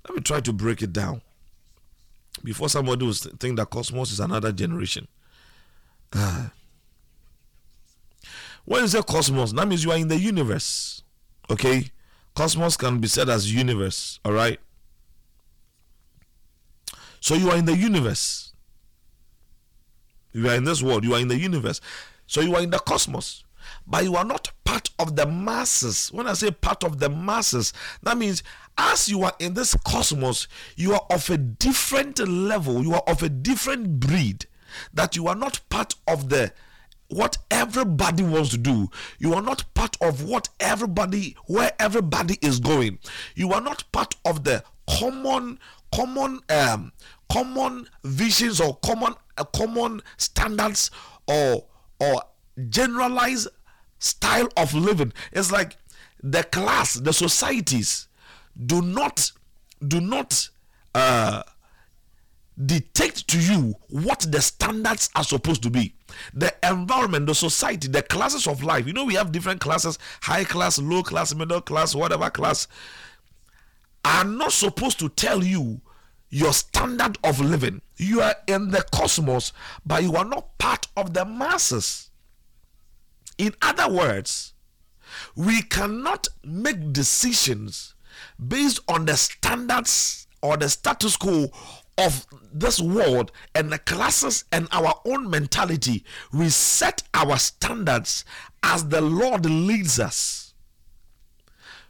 Let 0.09 0.17
me 0.17 0.23
try 0.23 0.41
to 0.41 0.53
break 0.53 0.83
it 0.83 0.93
down. 0.93 1.21
Before 2.43 2.69
somebody 2.69 3.05
will 3.05 3.13
think 3.13 3.57
that 3.59 3.69
cosmos 3.69 4.11
is 4.13 4.21
another 4.21 4.53
generation. 4.53 5.07
Uh, 6.13 6.49
when 8.65 8.83
you 8.83 8.89
say 8.89 9.03
cosmos, 9.03 9.53
that 9.53 9.69
means 9.69 9.85
you 9.85 9.91
are 9.91 9.99
in 9.99 10.09
the 10.09 10.19
universe. 10.19 11.03
Okay? 11.51 11.91
Cosmos 12.35 12.77
can 12.77 13.01
be 13.01 13.09
said 13.09 13.29
as 13.29 13.53
universe. 13.53 14.21
All 14.25 14.33
right? 14.33 14.59
So 17.21 17.35
you 17.35 17.51
are 17.51 17.57
in 17.57 17.67
the 17.67 17.77
universe. 17.77 18.53
You 20.33 20.49
are 20.49 20.55
in 20.55 20.65
this 20.65 20.83
world. 20.83 21.05
You 21.05 21.15
are 21.15 21.21
in 21.21 21.29
the 21.29 21.39
universe. 21.39 21.81
So 22.27 22.41
you 22.41 22.55
are 22.55 22.63
in 22.63 22.71
the 22.71 22.79
cosmos 22.79 23.45
but 23.87 24.05
you 24.05 24.17
are 24.17 24.25
not 24.25 24.51
part 24.65 24.91
of 24.99 25.17
the 25.17 25.27
masses. 25.27 26.13
When 26.13 26.27
I 26.27 26.35
say 26.35 26.51
part 26.51 26.85
of 26.85 26.99
the 26.99 27.09
masses, 27.09 27.73
that 28.03 28.19
means 28.19 28.43
as 28.79 29.09
you 29.09 29.25
are 29.25 29.35
in 29.41 29.55
this 29.55 29.75
cosmos, 29.85 30.47
you 30.77 30.93
are 30.95 31.05
of 31.11 31.29
a 31.29 31.37
different 31.37 32.19
level, 32.27 32.83
you 32.83 32.95
are 32.95 33.03
of 33.07 33.23
a 33.23 33.29
different 33.29 34.01
breed, 34.01 34.47
that 34.95 35.17
you 35.17 35.27
are 35.27 35.35
not 35.35 35.61
part 35.69 35.95
of 36.07 36.29
the 36.29 36.53
what 37.09 37.39
everybody 37.51 38.23
wants 38.23 38.51
to 38.51 38.59
do. 38.59 38.89
You 39.19 39.33
are 39.35 39.43
not 39.43 39.65
part 39.75 39.97
of 40.01 40.25
what 40.25 40.49
everybody 40.61 41.37
where 41.47 41.73
everybody 41.79 42.39
is 42.43 42.61
going. 42.61 42.99
You 43.35 43.53
are 43.53 43.61
not 43.63 43.91
part 43.93 44.15
of 44.25 44.45
the 44.45 44.63
common 44.89 45.59
common 45.93 46.41
um 46.51 46.93
common 47.33 47.89
visions 48.05 48.61
or 48.61 48.77
common 48.77 49.15
uh, 49.39 49.45
common 49.45 50.03
standards 50.19 50.91
or 51.27 51.65
or 51.99 52.23
generalized 52.69 53.49
style 53.99 54.49
of 54.57 54.75
living. 54.75 55.13
It's 55.33 55.51
like 55.51 55.77
the 56.23 56.43
class, 56.43 56.95
the 56.95 57.13
societies 57.13 58.08
do 58.65 58.83
not 58.83 59.31
do 59.87 60.01
not 60.01 60.49
uh, 60.95 61.43
dictate 62.67 63.15
to 63.29 63.39
you 63.39 63.75
what 63.89 64.27
the 64.31 64.41
standards 64.41 65.11
are 65.15 65.23
supposed 65.23 65.63
to 65.63 65.71
be. 65.71 65.95
The 66.35 66.53
environment, 66.69 67.27
the 67.27 67.35
society, 67.35 67.87
the 67.87 68.03
classes 68.03 68.47
of 68.49 68.63
life. 68.63 68.87
You 68.87 68.93
know, 68.93 69.05
we 69.05 69.15
have 69.15 69.31
different 69.31 69.61
classes 69.61 69.99
high 70.23 70.45
class, 70.45 70.79
low 70.79 71.03
class, 71.03 71.35
middle 71.35 71.61
class, 71.61 71.95
whatever 71.95 72.31
class 72.31 72.67
are 74.05 74.25
not 74.25 74.53
supposed 74.53 74.99
to 74.99 75.09
tell 75.11 75.45
you 75.45 75.81
your 76.31 76.53
standard 76.53 77.19
of 77.25 77.41
living. 77.41 77.81
You 77.97 78.21
are 78.23 78.35
in 78.47 78.71
the 78.71 78.85
cosmos, 78.93 79.53
but 79.85 80.03
you 80.03 80.17
are 80.17 80.25
not 80.25 80.59
part 80.59 80.87
of 80.97 81.15
the 81.15 81.25
masses. 81.25 82.11
In 83.37 83.55
other 83.63 83.89
words, 83.93 84.55
we 85.37 85.63
cannot 85.63 86.29
make 86.45 86.93
decisions 86.93 87.95
based 88.47 88.81
on 88.89 89.05
the 89.05 89.17
standards 89.17 90.27
or 90.43 90.57
the 90.57 90.69
status 90.69 91.17
quo 91.17 91.51
of 91.97 92.27
this 92.53 92.81
world 92.81 93.33
and 93.55 93.73
the 93.73 93.79
classes 93.79 94.45
and 94.53 94.69
our 94.73 94.95
own 95.05 95.29
mentality. 95.29 96.05
We 96.33 96.49
set 96.49 97.03
our 97.13 97.39
standards 97.39 98.25
as 98.63 98.89
the 98.89 99.01
Lord 99.01 99.45
leads 99.45 99.99
us. 99.99 100.55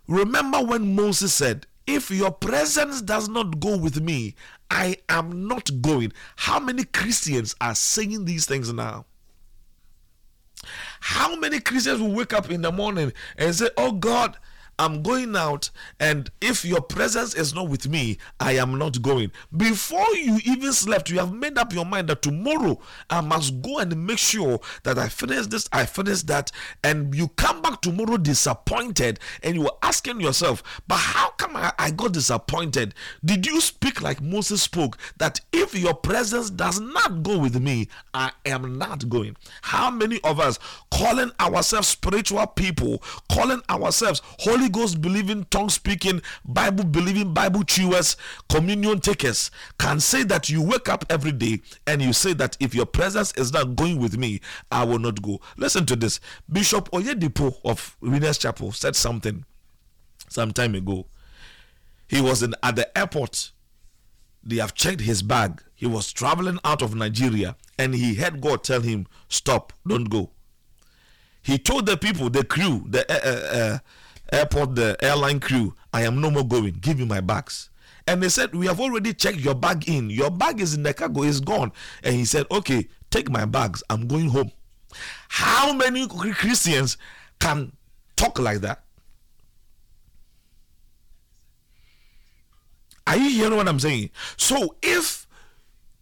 Remember 0.06 0.62
when 0.62 0.96
Moses 0.96 1.34
said, 1.34 1.66
If 1.86 2.10
your 2.10 2.30
presence 2.30 3.02
does 3.02 3.28
not 3.28 3.60
go 3.60 3.76
with 3.76 4.00
me, 4.00 4.34
I 4.70 4.96
am 5.08 5.46
not 5.46 5.70
going. 5.82 6.12
How 6.36 6.58
many 6.58 6.84
Christians 6.84 7.54
are 7.60 7.74
saying 7.74 8.24
these 8.24 8.46
things 8.46 8.72
now? 8.72 9.04
How 11.00 11.36
many 11.36 11.60
Christians 11.60 12.00
will 12.00 12.12
wake 12.12 12.32
up 12.32 12.50
in 12.50 12.62
the 12.62 12.72
morning 12.72 13.12
and 13.36 13.54
say, 13.54 13.68
Oh 13.76 13.92
God, 13.92 14.38
I'm 14.78 15.02
going 15.02 15.34
out, 15.34 15.70
and 15.98 16.30
if 16.40 16.64
your 16.64 16.80
presence 16.80 17.34
is 17.34 17.52
not 17.52 17.68
with 17.68 17.88
me, 17.88 18.18
I 18.38 18.52
am 18.52 18.78
not 18.78 19.02
going. 19.02 19.32
Before 19.56 20.14
you 20.14 20.38
even 20.44 20.72
slept, 20.72 21.10
you 21.10 21.18
have 21.18 21.32
made 21.32 21.58
up 21.58 21.72
your 21.72 21.84
mind 21.84 22.08
that 22.08 22.22
tomorrow 22.22 22.78
I 23.10 23.20
must 23.20 23.60
go 23.60 23.78
and 23.78 24.06
make 24.06 24.18
sure 24.18 24.60
that 24.84 24.96
I 24.98 25.08
finish 25.08 25.46
this, 25.48 25.68
I 25.72 25.84
finish 25.84 26.22
that, 26.24 26.52
and 26.84 27.12
you 27.14 27.28
come 27.28 27.60
back 27.60 27.80
tomorrow 27.80 28.18
disappointed, 28.18 29.18
and 29.42 29.56
you 29.56 29.66
are 29.66 29.76
asking 29.82 30.20
yourself, 30.20 30.62
But 30.86 30.98
how 30.98 31.30
come 31.30 31.56
I, 31.56 31.72
I 31.78 31.90
got 31.90 32.12
disappointed? 32.12 32.94
Did 33.24 33.46
you 33.46 33.60
speak 33.60 34.00
like 34.00 34.20
Moses 34.20 34.62
spoke 34.62 34.96
that 35.18 35.40
if 35.52 35.74
your 35.74 35.94
presence 35.94 36.50
does 36.50 36.80
not 36.80 37.22
go 37.24 37.38
with 37.38 37.60
me, 37.60 37.88
I 38.14 38.30
am 38.46 38.78
not 38.78 39.08
going? 39.08 39.36
How 39.62 39.90
many 39.90 40.20
of 40.22 40.38
us 40.38 40.58
calling 40.92 41.32
ourselves 41.40 41.88
spiritual 41.88 42.46
people, 42.46 43.02
calling 43.28 43.60
ourselves 43.68 44.22
holy 44.38 44.67
Ghost 44.68 45.00
believing, 45.00 45.44
tongue 45.44 45.68
speaking, 45.70 46.22
Bible 46.44 46.84
believing, 46.84 47.32
Bible 47.34 47.64
chewers, 47.64 48.16
communion 48.48 49.00
takers 49.00 49.50
can 49.78 50.00
say 50.00 50.22
that 50.24 50.48
you 50.48 50.62
wake 50.62 50.88
up 50.88 51.04
every 51.10 51.32
day 51.32 51.60
and 51.86 52.00
you 52.02 52.12
say 52.12 52.32
that 52.34 52.56
if 52.60 52.74
your 52.74 52.86
presence 52.86 53.32
is 53.32 53.52
not 53.52 53.76
going 53.76 53.98
with 53.98 54.16
me, 54.18 54.40
I 54.70 54.84
will 54.84 54.98
not 54.98 55.22
go. 55.22 55.40
Listen 55.56 55.86
to 55.86 55.96
this. 55.96 56.20
Bishop 56.50 56.90
Oyedepo 56.90 57.58
of 57.64 57.96
Winners 58.00 58.38
Chapel 58.38 58.72
said 58.72 58.96
something 58.96 59.44
some 60.28 60.52
time 60.52 60.74
ago. 60.74 61.06
He 62.08 62.20
was 62.20 62.42
in, 62.42 62.54
at 62.62 62.76
the 62.76 62.96
airport. 62.96 63.52
They 64.42 64.56
have 64.56 64.74
checked 64.74 65.00
his 65.02 65.22
bag. 65.22 65.62
He 65.74 65.86
was 65.86 66.12
traveling 66.12 66.58
out 66.64 66.82
of 66.82 66.94
Nigeria 66.94 67.56
and 67.78 67.94
he 67.94 68.14
heard 68.14 68.40
God 68.40 68.64
tell 68.64 68.80
him, 68.80 69.06
Stop, 69.28 69.72
don't 69.86 70.04
go. 70.10 70.30
He 71.42 71.58
told 71.58 71.86
the 71.86 71.96
people, 71.96 72.30
the 72.30 72.44
crew, 72.44 72.84
the 72.88 73.10
uh, 73.10 73.28
uh, 73.28 73.56
uh 73.58 73.78
airport, 74.32 74.74
the 74.74 74.96
airline 75.00 75.40
crew, 75.40 75.74
I 75.92 76.02
am 76.02 76.20
no 76.20 76.30
more 76.30 76.46
going. 76.46 76.74
Give 76.74 76.98
me 76.98 77.04
my 77.04 77.20
bags. 77.20 77.70
And 78.06 78.22
they 78.22 78.28
said, 78.30 78.54
We 78.54 78.66
have 78.66 78.80
already 78.80 79.12
checked 79.12 79.38
your 79.38 79.54
bag 79.54 79.88
in. 79.88 80.08
Your 80.10 80.30
bag 80.30 80.60
is 80.60 80.74
in 80.74 80.82
the 80.82 80.94
cargo, 80.94 81.22
it's 81.22 81.40
gone. 81.40 81.72
And 82.02 82.14
he 82.14 82.24
said, 82.24 82.46
Okay, 82.50 82.88
take 83.10 83.30
my 83.30 83.44
bags. 83.44 83.82
I'm 83.90 84.06
going 84.08 84.30
home. 84.30 84.50
How 85.28 85.72
many 85.74 86.08
Christians 86.08 86.96
can 87.38 87.72
talk 88.16 88.38
like 88.38 88.62
that? 88.62 88.82
Are 93.06 93.16
you 93.16 93.30
hearing 93.30 93.56
what 93.56 93.68
I'm 93.68 93.80
saying? 93.80 94.10
So 94.36 94.76
if 94.82 95.26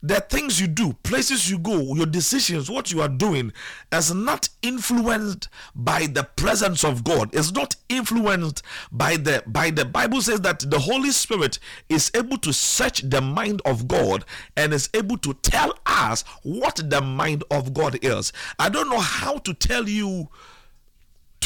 the 0.06 0.20
things 0.20 0.60
you 0.60 0.66
do, 0.66 0.92
places 1.02 1.50
you 1.50 1.58
go, 1.58 1.94
your 1.94 2.06
decisions, 2.06 2.70
what 2.70 2.92
you 2.92 3.00
are 3.00 3.08
doing 3.08 3.52
is 3.92 4.14
not 4.14 4.48
influenced 4.62 5.48
by 5.74 6.06
the 6.06 6.24
presence 6.36 6.84
of 6.84 7.02
God. 7.02 7.30
It's 7.32 7.52
not 7.52 7.74
influenced 7.88 8.62
by 8.92 9.16
the 9.16 9.42
by 9.46 9.70
the 9.70 9.84
Bible 9.84 10.20
says 10.20 10.40
that 10.42 10.60
the 10.60 10.78
Holy 10.78 11.10
Spirit 11.10 11.58
is 11.88 12.10
able 12.14 12.38
to 12.38 12.52
search 12.52 13.02
the 13.02 13.20
mind 13.20 13.62
of 13.64 13.88
God 13.88 14.24
and 14.56 14.72
is 14.72 14.88
able 14.94 15.18
to 15.18 15.34
tell 15.34 15.74
us 15.86 16.22
what 16.42 16.80
the 16.84 17.00
mind 17.00 17.44
of 17.50 17.74
God 17.74 17.98
is. 18.02 18.32
I 18.58 18.68
don't 18.68 18.88
know 18.88 19.00
how 19.00 19.38
to 19.38 19.54
tell 19.54 19.88
you 19.88 20.28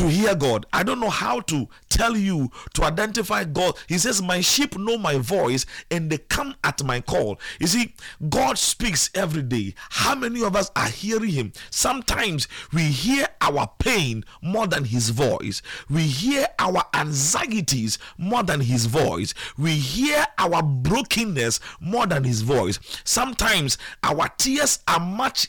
to 0.00 0.08
hear 0.08 0.34
God. 0.34 0.64
I 0.72 0.82
don't 0.82 0.98
know 0.98 1.10
how 1.10 1.40
to 1.40 1.68
tell 1.90 2.16
you 2.16 2.50
to 2.72 2.84
identify 2.84 3.44
God. 3.44 3.76
He 3.86 3.98
says, 3.98 4.22
My 4.22 4.40
sheep 4.40 4.78
know 4.78 4.96
my 4.96 5.18
voice 5.18 5.66
and 5.90 6.08
they 6.08 6.16
come 6.16 6.54
at 6.64 6.82
my 6.82 7.02
call. 7.02 7.38
You 7.58 7.66
see, 7.66 7.94
God 8.30 8.56
speaks 8.56 9.10
every 9.14 9.42
day. 9.42 9.74
How 9.90 10.14
many 10.14 10.42
of 10.42 10.56
us 10.56 10.70
are 10.74 10.88
hearing 10.88 11.32
Him? 11.32 11.52
Sometimes 11.68 12.48
we 12.72 12.84
hear 12.84 13.26
our 13.42 13.70
pain 13.78 14.24
more 14.40 14.66
than 14.66 14.84
His 14.86 15.10
voice, 15.10 15.60
we 15.90 16.04
hear 16.04 16.46
our 16.58 16.82
anxieties 16.94 17.98
more 18.16 18.42
than 18.42 18.60
His 18.60 18.86
voice, 18.86 19.34
we 19.58 19.72
hear 19.72 20.26
our 20.38 20.62
brokenness 20.62 21.60
more 21.78 22.06
than 22.06 22.24
His 22.24 22.40
voice. 22.40 22.80
Sometimes 23.04 23.76
our 24.02 24.28
tears 24.38 24.78
are 24.88 25.00
much 25.00 25.48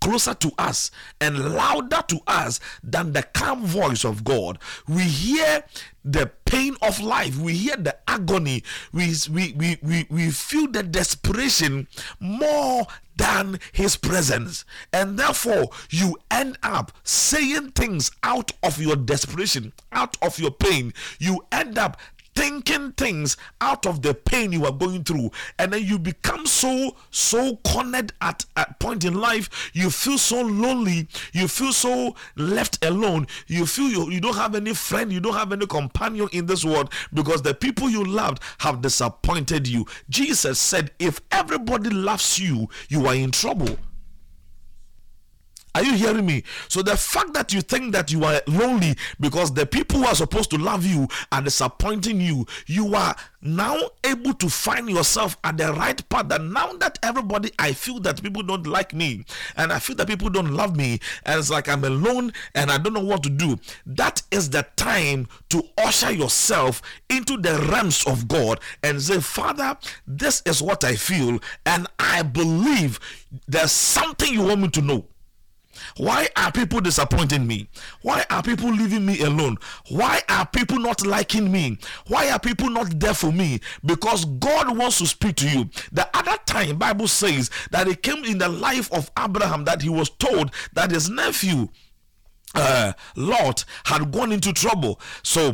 closer 0.00 0.34
to 0.34 0.50
us 0.58 0.90
and 1.20 1.54
louder 1.54 2.02
to 2.08 2.20
us 2.26 2.60
than 2.82 3.12
the 3.12 3.22
calm 3.22 3.64
voice 3.64 4.04
of 4.04 4.24
God. 4.24 4.58
We 4.88 5.02
hear 5.02 5.64
the 6.04 6.30
pain 6.44 6.76
of 6.82 7.00
life, 7.00 7.36
we 7.36 7.54
hear 7.54 7.76
the 7.76 7.96
agony, 8.08 8.64
we, 8.92 9.14
we, 9.30 9.52
we, 9.52 9.78
we, 9.82 10.06
we 10.08 10.30
feel 10.30 10.66
the 10.68 10.82
desperation 10.82 11.86
more 12.18 12.86
than 13.16 13.60
his 13.72 13.96
presence. 13.96 14.64
And 14.92 15.18
therefore, 15.18 15.66
you 15.90 16.16
end 16.30 16.58
up 16.62 16.92
saying 17.04 17.72
things 17.72 18.10
out 18.22 18.52
of 18.62 18.80
your 18.80 18.96
desperation, 18.96 19.72
out 19.92 20.16
of 20.22 20.38
your 20.38 20.50
pain. 20.50 20.94
You 21.18 21.44
end 21.52 21.76
up 21.76 21.98
thinking 22.34 22.92
things 22.92 23.36
out 23.60 23.86
of 23.86 24.02
the 24.02 24.14
pain 24.14 24.52
you 24.52 24.64
are 24.64 24.72
going 24.72 25.04
through. 25.04 25.30
And 25.58 25.72
then 25.72 25.84
you 25.84 25.98
become 25.98 26.46
so 26.46 26.96
so 27.10 27.56
cornered 27.64 28.12
at 28.20 28.44
a 28.56 28.72
point 28.78 29.04
in 29.04 29.14
life. 29.14 29.70
You 29.74 29.90
feel 29.90 30.18
so 30.18 30.40
lonely. 30.42 31.08
You 31.32 31.48
feel 31.48 31.72
so 31.72 32.14
left 32.36 32.84
alone. 32.84 33.26
You 33.46 33.66
feel 33.66 33.88
you, 33.88 34.10
you 34.10 34.20
don't 34.20 34.36
have 34.36 34.54
any 34.54 34.74
friend. 34.74 35.12
You 35.12 35.20
don't 35.20 35.34
have 35.34 35.52
any 35.52 35.66
companion 35.66 36.28
in 36.32 36.46
this 36.46 36.64
world 36.64 36.92
because 37.12 37.42
the 37.42 37.54
people 37.54 37.88
you 37.88 38.04
loved 38.04 38.42
have 38.58 38.82
disappointed 38.82 39.66
you. 39.66 39.86
Jesus 40.08 40.58
said 40.58 40.90
if 40.98 41.20
everybody 41.30 41.90
loves 41.90 42.38
you 42.38 42.68
you 42.88 43.06
are 43.06 43.14
in 43.14 43.30
trouble 43.30 43.76
are 45.74 45.82
you 45.82 45.94
hearing 45.94 46.26
me? 46.26 46.42
So 46.68 46.82
the 46.82 46.96
fact 46.96 47.34
that 47.34 47.52
you 47.52 47.60
think 47.60 47.92
that 47.92 48.10
you 48.10 48.24
are 48.24 48.40
lonely 48.46 48.96
because 49.18 49.52
the 49.54 49.66
people 49.66 50.00
who 50.00 50.06
are 50.06 50.14
supposed 50.14 50.50
to 50.50 50.58
love 50.58 50.84
you 50.84 51.08
are 51.32 51.42
disappointing 51.42 52.20
you, 52.20 52.46
you 52.66 52.94
are 52.94 53.14
now 53.42 53.78
able 54.04 54.34
to 54.34 54.48
find 54.50 54.90
yourself 54.90 55.36
at 55.44 55.56
the 55.56 55.72
right 55.72 56.06
path. 56.08 56.28
That 56.28 56.42
now 56.42 56.72
that 56.74 56.98
everybody, 57.02 57.52
I 57.58 57.72
feel 57.72 58.00
that 58.00 58.22
people 58.22 58.42
don't 58.42 58.66
like 58.66 58.92
me 58.92 59.24
and 59.56 59.72
I 59.72 59.78
feel 59.78 59.96
that 59.96 60.08
people 60.08 60.28
don't 60.28 60.52
love 60.52 60.76
me, 60.76 61.00
and 61.24 61.38
it's 61.38 61.50
like 61.50 61.68
I'm 61.68 61.84
alone 61.84 62.32
and 62.54 62.70
I 62.70 62.78
don't 62.78 62.92
know 62.92 63.04
what 63.04 63.22
to 63.22 63.30
do. 63.30 63.58
That 63.86 64.22
is 64.30 64.50
the 64.50 64.66
time 64.76 65.28
to 65.50 65.62
usher 65.78 66.10
yourself 66.10 66.82
into 67.08 67.36
the 67.36 67.54
realms 67.70 68.06
of 68.06 68.28
God 68.28 68.60
and 68.82 69.00
say, 69.00 69.20
Father, 69.20 69.76
this 70.06 70.42
is 70.44 70.62
what 70.62 70.84
I 70.84 70.96
feel, 70.96 71.38
and 71.64 71.86
I 71.98 72.22
believe 72.22 73.00
there's 73.46 73.72
something 73.72 74.32
you 74.32 74.42
want 74.42 74.60
me 74.60 74.68
to 74.68 74.82
know. 74.82 75.04
Why 75.96 76.28
are 76.36 76.52
people 76.52 76.80
disappointing 76.80 77.46
me? 77.46 77.68
Why 78.02 78.24
are 78.30 78.42
people 78.42 78.70
leaving 78.70 79.04
me 79.06 79.20
alone? 79.20 79.58
Why 79.88 80.22
are 80.28 80.46
people 80.46 80.78
not 80.78 81.04
liking 81.06 81.50
me? 81.50 81.78
Why 82.06 82.30
are 82.30 82.38
people 82.38 82.70
not 82.70 82.98
there 82.98 83.14
for 83.14 83.32
me? 83.32 83.60
Because 83.84 84.24
God 84.24 84.76
wants 84.76 84.98
to 84.98 85.06
speak 85.06 85.36
to 85.36 85.48
you. 85.48 85.70
The 85.92 86.08
other 86.14 86.36
time, 86.46 86.78
Bible 86.78 87.08
says 87.08 87.50
that 87.70 87.88
it 87.88 88.02
came 88.02 88.24
in 88.24 88.38
the 88.38 88.48
life 88.48 88.92
of 88.92 89.10
Abraham 89.18 89.64
that 89.64 89.82
he 89.82 89.88
was 89.88 90.10
told 90.10 90.52
that 90.72 90.90
his 90.90 91.08
nephew 91.10 91.68
uh, 92.54 92.92
Lot 93.16 93.64
had 93.84 94.10
gone 94.12 94.32
into 94.32 94.52
trouble. 94.52 95.00
So 95.22 95.52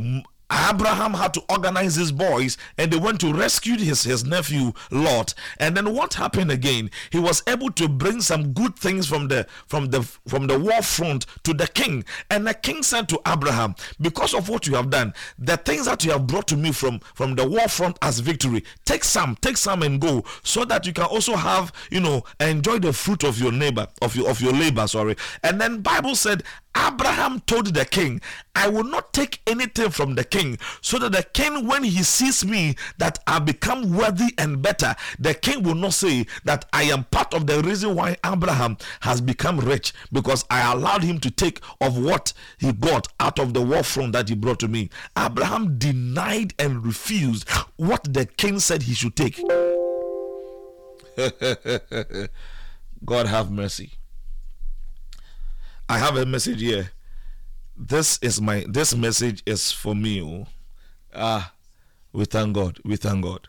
Abraham 0.51 1.15
had 1.15 1.35
to 1.35 1.43
organize 1.49 1.97
his 1.97 2.13
boys 2.13 2.57
and 2.79 2.93
they 2.93 2.99
went 2.99 3.21
to 3.21 3.33
rescue 3.33 3.77
his, 3.77 4.05
his 4.05 4.25
nephew 4.25 4.73
Lot. 4.91 5.35
And 5.59 5.77
then 5.77 5.93
what 5.93 6.15
happened 6.15 6.51
again? 6.51 6.91
He 7.11 7.19
was 7.19 7.43
able 7.47 7.71
to 7.73 7.89
bring 7.89 8.21
some 8.21 8.53
good 8.53 8.77
things 8.77 9.07
from 9.07 9.29
the 9.29 9.47
from 9.67 9.87
the 9.87 10.03
from 10.03 10.47
the 10.47 10.59
war 10.59 10.83
front 10.83 11.27
to 11.45 11.53
the 11.53 11.67
king. 11.67 12.05
And 12.31 12.47
the 12.47 12.55
king 12.55 12.83
said 12.83 13.09
to 13.09 13.21
Abraham, 13.27 13.75
Because 14.01 14.35
of 14.35 14.49
what 14.49 14.67
you 14.67 14.75
have 14.75 14.91
done, 14.91 15.15
the 15.39 15.57
things 15.57 15.87
that 15.87 16.05
you 16.05 16.13
have 16.13 16.27
brought 16.27 16.47
to 16.49 16.57
me 16.57 16.73
from, 16.73 17.01
from 17.15 17.35
the 17.35 17.49
war 17.49 17.69
front 17.69 17.99
as 18.03 18.21
victory, 18.21 18.65
take 18.85 19.05
some, 19.05 19.37
take 19.41 19.57
some 19.57 19.83
and 19.83 20.01
go, 20.01 20.25
so 20.43 20.65
that 20.65 20.87
you 20.87 20.93
can 20.93 21.05
also 21.05 21.37
have, 21.37 21.73
you 21.91 22.01
know, 22.01 22.25
enjoy 22.41 22.79
the 22.79 22.93
fruit 22.93 23.25
of 23.25 23.41
your 23.41 23.53
neighbor, 23.53 23.87
of 24.03 24.15
your 24.15 24.31
of 24.31 24.41
your 24.41 24.53
labor, 24.53 24.87
sorry. 24.87 25.17
And 25.43 25.61
then 25.61 25.81
Bible 25.81 26.15
said 26.15 26.43
Abraham 26.77 27.41
told 27.41 27.73
the 27.75 27.85
king, 27.85 28.21
I 28.55 28.69
will 28.69 28.85
not 28.85 29.13
take 29.13 29.41
anything 29.47 29.91
from 29.91 30.15
the 30.15 30.25
king, 30.25 30.59
so 30.81 30.99
that 30.99 31.13
the 31.13 31.23
king, 31.23 31.67
when 31.67 31.85
he 31.85 32.03
sees 32.03 32.45
me, 32.45 32.75
that 32.99 33.19
I 33.27 33.39
become 33.39 33.97
worthy 33.97 34.35
and 34.39 34.61
better, 34.61 34.95
the 35.19 35.35
king 35.35 35.63
will 35.63 35.75
not 35.75 35.95
say 35.95 36.27
that 36.45 36.67
I 36.73 36.85
am 36.85 37.05
part 37.05 37.33
of 37.35 37.47
the 37.47 37.63
reason 37.63 37.95
why 37.95 38.17
Abraham 38.25 38.77
has 39.01 39.21
become 39.21 39.59
rich 39.59 39.93
because 40.13 40.45
I 40.51 40.71
allowed 40.73 41.03
him 41.03 41.19
to 41.21 41.31
take 41.31 41.61
of 41.81 41.99
what 41.99 42.33
he 42.59 42.73
got 42.73 43.09
out 43.21 43.39
of 43.39 43.55
the 43.55 43.63
war 43.63 43.83
front 43.83 44.13
that 44.13 44.29
he 44.29 44.35
brought 44.35 44.61
to 44.61 44.69
me. 44.69 44.91
Abraham 45.19 45.79
denied 45.79 46.55
and 46.59 46.85
refused 46.85 47.49
what 47.77 48.13
the 48.13 48.27
king 48.27 48.59
said 48.59 48.83
he 48.83 48.95
should 48.95 49.17
take. 49.17 49.37
God 53.05 53.27
have 53.27 53.51
mercy. 53.51 53.93
I 55.89 55.99
have 55.99 56.17
a 56.17 56.27
message 56.27 56.61
here. 56.61 56.91
This 57.77 58.19
is 58.23 58.41
my 58.41 58.65
this 58.69 58.95
message 58.95 59.43
is 59.47 59.71
for 59.71 59.95
me. 59.95 60.21
Oh. 60.23 60.47
Ah, 61.15 61.53
we 62.13 62.25
thank 62.25 62.55
God. 62.55 62.79
We 62.85 62.97
thank 62.97 63.23
God. 63.23 63.49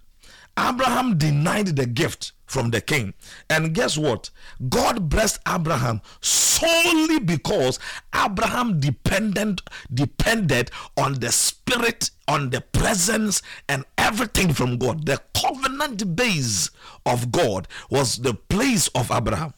Abraham 0.58 1.18
denied 1.18 1.76
the 1.76 1.86
gift 1.86 2.34
from 2.46 2.72
the 2.72 2.82
king. 2.82 3.14
And 3.50 3.74
guess 3.74 3.98
what? 3.98 4.30
God 4.70 5.10
blessed 5.10 5.40
Abraham 5.48 6.02
solely 6.22 7.20
because 7.20 7.80
Abraham 8.16 8.80
dependent 8.80 9.62
depended 9.94 10.72
on 10.98 11.16
the 11.16 11.32
spirit, 11.32 12.10
on 12.28 12.50
the 12.50 12.62
presence 12.62 13.42
and 13.70 13.86
everything 13.98 14.54
from 14.54 14.78
God. 14.78 15.06
The 15.06 15.22
covenant 15.36 16.16
base 16.16 16.72
of 17.06 17.32
God 17.32 17.68
was 17.90 18.18
the 18.18 18.34
place 18.34 18.88
of 18.90 19.12
Abraham. 19.12 19.54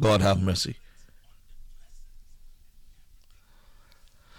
God 0.00 0.20
have 0.20 0.40
mercy. 0.40 0.76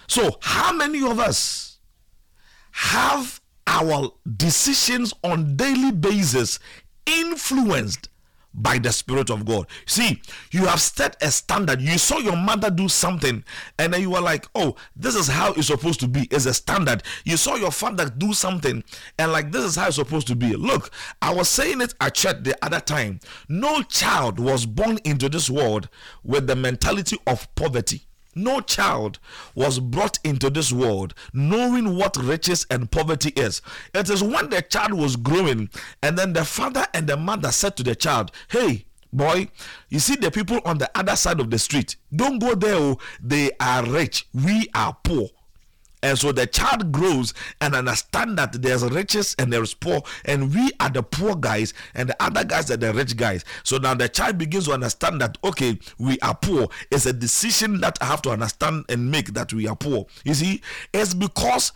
So, 0.08 0.38
how 0.42 0.74
many 0.74 1.04
of 1.04 1.20
us 1.20 1.78
have 2.72 3.40
our 3.68 4.12
decisions 4.36 5.14
on 5.24 5.56
daily 5.56 5.92
basis 5.92 6.60
influenced 7.06 8.10
by 8.54 8.78
the 8.78 8.92
spirit 8.92 9.30
of 9.30 9.46
god. 9.46 9.68
See 9.86 10.22
you 10.52 10.66
have 10.66 10.82
set 10.82 11.22
a 11.22 11.32
standard. 11.32 11.82
You 11.82 11.98
saw 11.98 12.18
your 12.18 12.36
mother 12.36 12.70
do 12.70 12.88
something 12.88 13.44
and 13.78 13.94
then 13.94 14.02
you 14.02 14.12
were 14.12 14.22
like 14.22 14.48
oh 14.56 14.76
this 14.96 15.16
is 15.16 15.28
how 15.28 15.54
it's 15.54 15.68
supposed 15.68 16.00
to 16.02 16.08
be. 16.08 16.28
It's 16.32 16.46
a 16.46 16.54
standard. 16.54 17.04
You 17.26 17.38
saw 17.38 17.56
your 17.56 17.72
father 17.72 18.10
do 18.10 18.34
something 18.34 18.84
and 19.18 19.32
like 19.32 19.52
this 19.52 19.64
is 19.64 19.76
how 19.76 19.88
it's 19.88 19.96
supposed 19.96 20.28
to 20.28 20.36
be. 20.36 20.56
Look 20.56 20.92
i 21.22 21.34
was 21.34 21.50
saying 21.50 21.82
it 21.82 21.94
at 22.02 22.16
church 22.16 22.44
the 22.44 22.58
other 22.64 22.80
time. 22.80 23.20
No 23.48 23.82
child 23.84 24.40
was 24.40 24.66
born 24.66 25.00
into 25.04 25.30
this 25.30 25.50
world 25.50 25.90
with 26.24 26.48
the 26.48 26.56
mentality 26.56 27.18
of 27.28 27.54
poverty 27.56 28.09
no 28.44 28.62
child 28.62 29.20
was 29.56 29.80
brought 29.80 30.20
into 30.24 30.50
this 30.50 30.72
world 30.72 31.14
knowing 31.34 31.96
what 31.96 32.16
riches 32.18 32.66
and 32.70 32.92
poverty 32.92 33.30
is. 33.36 33.62
It 33.94 34.10
is 34.10 34.24
when 34.24 34.50
the 34.50 34.62
child 34.62 34.94
was 34.94 35.16
growing, 35.16 35.70
and 36.02 36.18
then 36.18 36.34
the 36.34 36.46
father 36.46 36.86
and 36.94 37.08
the 37.08 37.18
mother 37.18 37.52
said 37.52 37.76
to 37.78 37.84
the 37.84 37.96
child, 37.96 38.32
Hey, 38.50 38.86
boy, 39.12 39.50
you 39.90 40.00
see 40.00 40.16
the 40.16 40.32
people 40.32 40.60
on 40.66 40.78
the 40.78 40.90
other 40.96 41.16
side 41.16 41.40
of 41.40 41.50
the 41.50 41.60
street, 41.60 41.96
don't 42.16 42.40
go 42.40 42.56
there, 42.56 42.76
oh, 42.76 42.98
they 43.22 43.52
are 43.60 43.86
rich, 43.86 44.28
we 44.34 44.68
are 44.74 44.96
poor. 45.04 45.30
And 46.02 46.18
so 46.18 46.32
the 46.32 46.48
child 46.48 46.92
grows 46.92 47.34
and 47.62 47.76
understand 47.76 48.38
that 48.38 48.54
there's 48.54 48.84
riches 48.84 49.36
and 49.38 49.52
there's 49.52 49.74
poor, 49.74 50.02
and 50.26 50.54
we 50.54 50.72
are 50.80 50.90
the 50.90 51.04
poor 51.04 51.36
guys, 51.36 51.74
and 51.94 52.10
the 52.10 52.24
other 52.24 52.44
guys 52.44 52.72
are 52.72 52.78
the 52.78 52.94
rich 52.94 53.18
guys. 53.18 53.44
So 53.64 53.78
now 53.78 53.94
the 53.94 54.08
child 54.08 54.38
begins 54.38 54.66
to 54.66 54.74
understand 54.74 55.22
that 55.22 55.38
okay, 55.44 55.78
we 55.98 56.20
are 56.20 56.36
poor. 56.36 56.70
It's 56.92 57.06
a 57.06 57.14
decision 57.14 57.82
that 57.82 57.98
I 58.02 58.06
have 58.06 58.22
to 58.24 58.30
understand 58.30 58.86
and 58.90 59.12
make 59.12 59.34
that 59.34 59.52
we 59.54 59.68
are 59.68 59.76
poor. 59.76 60.06
You 60.24 60.34
see, 60.34 60.62
it's 60.94 61.14
because 61.14 61.74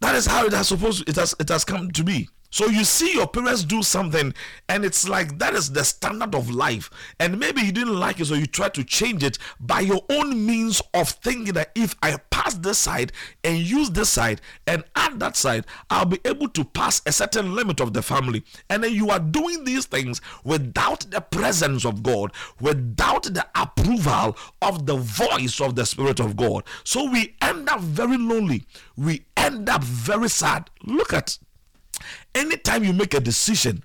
that 0.00 0.14
is 0.14 0.26
how 0.26 0.46
it 0.46 0.52
has 0.52 0.68
supposed 0.68 1.08
it 1.08 1.16
has 1.16 1.34
it 1.40 1.48
has 1.48 1.64
come 1.64 1.90
to 1.92 2.04
be. 2.04 2.28
So 2.50 2.66
you 2.66 2.84
see 2.84 3.14
your 3.14 3.26
parents 3.26 3.62
do 3.64 3.82
something, 3.82 4.32
and 4.68 4.84
it's 4.84 5.08
like 5.08 5.38
that 5.38 5.54
is 5.54 5.72
the 5.72 5.84
standard 5.84 6.34
of 6.34 6.50
life. 6.50 6.90
And 7.20 7.38
maybe 7.38 7.60
you 7.60 7.72
didn't 7.72 7.98
like 7.98 8.20
it, 8.20 8.26
so 8.26 8.34
you 8.34 8.46
try 8.46 8.70
to 8.70 8.84
change 8.84 9.22
it 9.22 9.38
by 9.60 9.80
your 9.80 10.02
own 10.08 10.46
means 10.46 10.80
of 10.94 11.10
thinking 11.10 11.54
that 11.54 11.70
if 11.74 11.94
I 12.02 12.16
pass 12.30 12.54
this 12.54 12.78
side 12.78 13.12
and 13.44 13.58
use 13.58 13.90
this 13.90 14.08
side 14.08 14.40
and 14.66 14.84
add 14.96 15.20
that 15.20 15.36
side, 15.36 15.66
I'll 15.90 16.06
be 16.06 16.20
able 16.24 16.48
to 16.50 16.64
pass 16.64 17.02
a 17.04 17.12
certain 17.12 17.54
limit 17.54 17.80
of 17.80 17.92
the 17.92 18.02
family. 18.02 18.44
And 18.70 18.82
then 18.82 18.94
you 18.94 19.10
are 19.10 19.20
doing 19.20 19.64
these 19.64 19.84
things 19.84 20.20
without 20.42 21.00
the 21.10 21.20
presence 21.20 21.84
of 21.84 22.02
God, 22.02 22.32
without 22.60 23.24
the 23.24 23.46
approval 23.54 24.36
of 24.62 24.86
the 24.86 24.96
voice 24.96 25.60
of 25.60 25.74
the 25.74 25.84
Spirit 25.84 26.20
of 26.20 26.36
God. 26.36 26.64
So 26.84 27.10
we 27.10 27.36
end 27.42 27.68
up 27.68 27.80
very 27.80 28.16
lonely. 28.16 28.64
We 28.96 29.26
end 29.36 29.68
up 29.68 29.84
very 29.84 30.28
sad. 30.28 30.70
Look 30.84 31.12
at 31.12 31.38
anytime 32.34 32.84
you 32.84 32.92
make 32.92 33.14
a 33.14 33.20
decision 33.20 33.84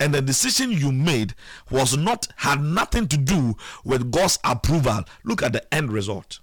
and 0.00 0.14
the 0.14 0.22
decision 0.22 0.70
you 0.70 0.92
made 0.92 1.34
was 1.70 1.96
not 1.96 2.28
had 2.36 2.62
nothing 2.62 3.08
to 3.08 3.16
do 3.16 3.56
with 3.84 4.10
God's 4.10 4.38
approval, 4.44 5.04
look 5.24 5.42
at 5.42 5.52
the 5.52 5.74
end 5.74 5.92
result. 5.92 6.40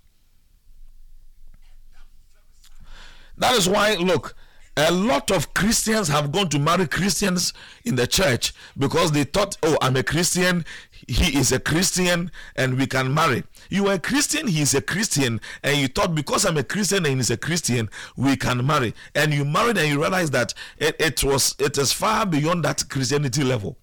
That 3.37 3.55
is 3.55 3.69
why, 3.69 3.95
look, 3.95 4.35
a 4.75 4.91
lot 4.91 5.31
of 5.31 5.53
Christians 5.53 6.07
have 6.07 6.31
gone 6.31 6.49
to 6.49 6.59
marry 6.59 6.87
Christians 6.87 7.53
in 7.83 7.95
the 7.95 8.07
church 8.07 8.53
because 8.77 9.11
they 9.11 9.23
thought, 9.23 9.57
oh, 9.63 9.77
I'm 9.81 9.95
a 9.95 10.03
Christian, 10.03 10.65
he 11.09 11.37
is 11.37 11.51
a 11.51 11.59
Christian, 11.59 12.31
and 12.55 12.77
we 12.77 12.85
can 12.85 13.13
marry. 13.13 13.43
You 13.69 13.87
are 13.87 13.93
a 13.93 13.99
Christian, 13.99 14.47
he 14.47 14.61
is 14.61 14.75
a 14.75 14.81
Christian, 14.81 15.41
and 15.63 15.77
you 15.77 15.87
thought 15.87 16.13
because 16.13 16.45
I'm 16.45 16.57
a 16.57 16.63
Christian 16.63 17.05
and 17.05 17.15
he's 17.15 17.31
a 17.31 17.37
Christian, 17.37 17.89
we 18.15 18.35
can 18.35 18.65
marry. 18.65 18.93
And 19.15 19.33
you 19.33 19.43
married 19.43 19.77
and 19.77 19.89
you 19.89 19.99
realize 19.99 20.31
that 20.31 20.53
it, 20.77 20.95
it 20.99 21.23
was 21.23 21.55
it 21.59 21.77
is 21.77 21.91
far 21.91 22.25
beyond 22.25 22.63
that 22.65 22.87
Christianity 22.89 23.43
level. 23.43 23.77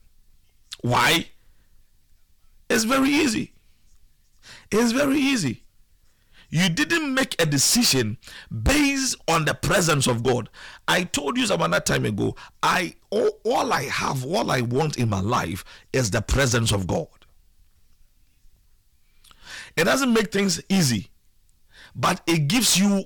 Why? 0.83 1.27
It's 2.71 2.85
very 2.85 3.11
easy. 3.11 3.53
It's 4.71 4.93
very 4.93 5.19
easy. 5.19 5.65
You 6.49 6.69
didn't 6.69 7.13
make 7.13 7.41
a 7.41 7.47
decision 7.47 8.19
based 8.63 9.17
on 9.29 9.45
the 9.45 9.55
presence 9.55 10.07
of 10.07 10.23
God. 10.23 10.49
I 10.87 11.05
told 11.05 11.37
you 11.37 11.47
some 11.47 11.61
other 11.61 11.81
time 11.81 12.05
ago, 12.05 12.37
I 12.63 12.95
all, 13.11 13.41
all 13.45 13.73
I 13.73 13.85
have, 13.85 14.25
all 14.25 14.51
I 14.51 14.61
want 14.61 14.99
in 14.99 15.09
my 15.09 15.21
life 15.21 15.65
is 15.93 16.11
the 16.11 16.23
presence 16.23 16.73
of 16.73 16.87
God. 16.87 17.09
It 19.77 19.85
doesn't 19.85 20.13
make 20.13 20.33
things 20.33 20.63
easy, 20.69 21.11
but 21.95 22.23
it 22.27 22.49
gives 22.49 22.79
you 22.79 23.05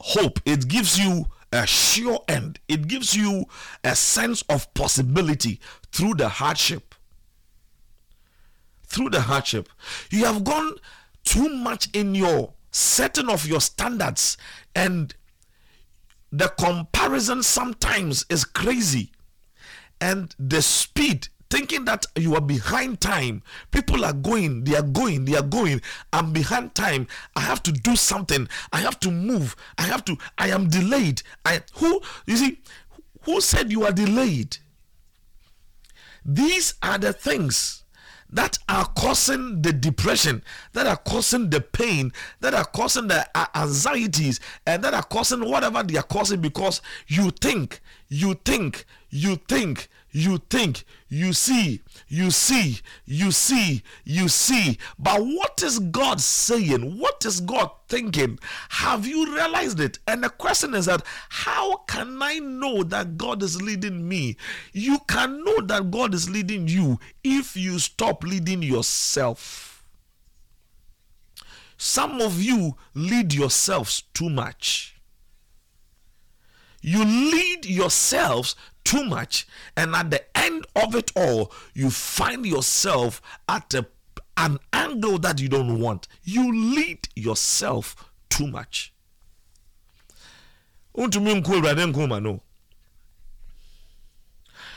hope. 0.00 0.40
It 0.44 0.68
gives 0.68 0.98
you 0.98 1.26
a 1.52 1.66
sure 1.66 2.22
end. 2.28 2.60
It 2.68 2.86
gives 2.88 3.14
you 3.14 3.44
a 3.84 3.94
sense 3.96 4.42
of 4.48 4.72
possibility 4.74 5.60
through 5.92 6.14
the 6.14 6.28
hardship. 6.28 6.94
Through 8.86 9.10
the 9.10 9.20
hardship. 9.20 9.68
You 10.10 10.24
have 10.24 10.44
gone 10.44 10.76
too 11.26 11.48
much 11.48 11.88
in 11.92 12.14
your 12.14 12.54
setting 12.70 13.28
of 13.28 13.46
your 13.46 13.60
standards 13.60 14.36
and 14.74 15.14
the 16.32 16.48
comparison 16.58 17.42
sometimes 17.42 18.24
is 18.30 18.44
crazy. 18.44 19.12
And 20.00 20.34
the 20.38 20.62
speed 20.62 21.28
thinking 21.48 21.84
that 21.84 22.06
you 22.16 22.34
are 22.34 22.40
behind 22.40 23.00
time 23.00 23.40
people 23.70 24.04
are 24.04 24.12
going 24.12 24.64
they 24.64 24.74
are 24.74 24.82
going 24.82 25.24
they 25.24 25.36
are 25.36 25.42
going 25.44 25.80
i'm 26.12 26.32
behind 26.32 26.74
time 26.74 27.06
i 27.36 27.40
have 27.40 27.62
to 27.62 27.70
do 27.70 27.94
something 27.94 28.48
i 28.72 28.78
have 28.78 28.98
to 28.98 29.12
move 29.12 29.54
i 29.78 29.82
have 29.82 30.04
to 30.04 30.16
i 30.38 30.48
am 30.48 30.68
delayed. 30.68 31.22
I 31.44 31.62
who 31.74 32.00
you 32.26 32.36
see 32.36 32.58
who 33.26 33.40
said 33.40 33.72
you 33.72 33.84
are 33.84 33.92
delayed? 33.92 34.58
These 36.24 36.74
are 36.82 36.96
the 36.96 37.12
things 37.12 37.82
that 38.36 38.58
are 38.68 38.84
causing 38.96 39.62
the 39.62 39.72
depression, 39.72 40.42
that 40.74 40.86
are 40.86 40.98
causing 40.98 41.48
the 41.48 41.60
pain, 41.60 42.12
that 42.40 42.52
are 42.52 42.66
causing 42.66 43.08
the 43.08 43.26
uh, 43.34 43.46
anxieties, 43.54 44.40
and 44.66 44.84
that 44.84 44.92
are 44.92 45.02
causing 45.02 45.40
whatever 45.48 45.82
they 45.82 45.96
are 45.96 46.02
causing 46.02 46.42
because 46.42 46.82
you 47.08 47.30
think, 47.30 47.80
you 48.08 48.34
think, 48.44 48.84
you 49.08 49.36
think, 49.48 49.88
you 50.16 50.38
think, 50.48 50.84
you 51.10 51.34
see, 51.34 51.82
you 52.08 52.30
see, 52.30 52.80
you 53.04 53.30
see, 53.30 53.82
you 54.02 54.28
see. 54.28 54.78
But 54.98 55.20
what 55.20 55.62
is 55.62 55.78
God 55.78 56.22
saying? 56.22 56.98
What 56.98 57.26
is 57.26 57.42
God 57.42 57.70
thinking? 57.88 58.38
Have 58.70 59.06
you 59.06 59.34
realized 59.34 59.78
it? 59.78 59.98
And 60.08 60.24
the 60.24 60.30
question 60.30 60.74
is 60.74 60.86
that 60.86 61.02
how 61.28 61.76
can 61.86 62.22
I 62.22 62.38
know 62.38 62.82
that 62.82 63.18
God 63.18 63.42
is 63.42 63.60
leading 63.60 64.08
me? 64.08 64.38
You 64.72 65.00
can 65.06 65.44
know 65.44 65.60
that 65.66 65.90
God 65.90 66.14
is 66.14 66.30
leading 66.30 66.66
you 66.66 66.98
if 67.22 67.54
you 67.54 67.78
stop 67.78 68.24
leading 68.24 68.62
yourself. 68.62 69.84
Some 71.76 72.22
of 72.22 72.42
you 72.42 72.76
lead 72.94 73.34
yourselves 73.34 74.02
too 74.14 74.30
much. 74.30 74.95
You 76.80 77.04
lead 77.04 77.66
yourselves 77.66 78.56
too 78.84 79.04
much, 79.04 79.46
and 79.76 79.94
at 79.94 80.10
the 80.10 80.22
end 80.36 80.66
of 80.76 80.94
it 80.94 81.10
all, 81.16 81.52
you 81.74 81.90
find 81.90 82.46
yourself 82.46 83.20
at 83.48 83.74
a, 83.74 83.86
an 84.36 84.58
angle 84.72 85.18
that 85.18 85.40
you 85.40 85.48
don't 85.48 85.80
want. 85.80 86.06
You 86.22 86.52
lead 86.74 87.08
yourself 87.16 87.96
too 88.30 88.46
much. 88.46 88.92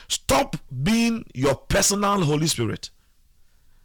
Stop 0.07 0.55
being 0.83 1.25
your 1.35 1.55
personal 1.55 2.23
Holy 2.23 2.47
Spirit. 2.47 2.89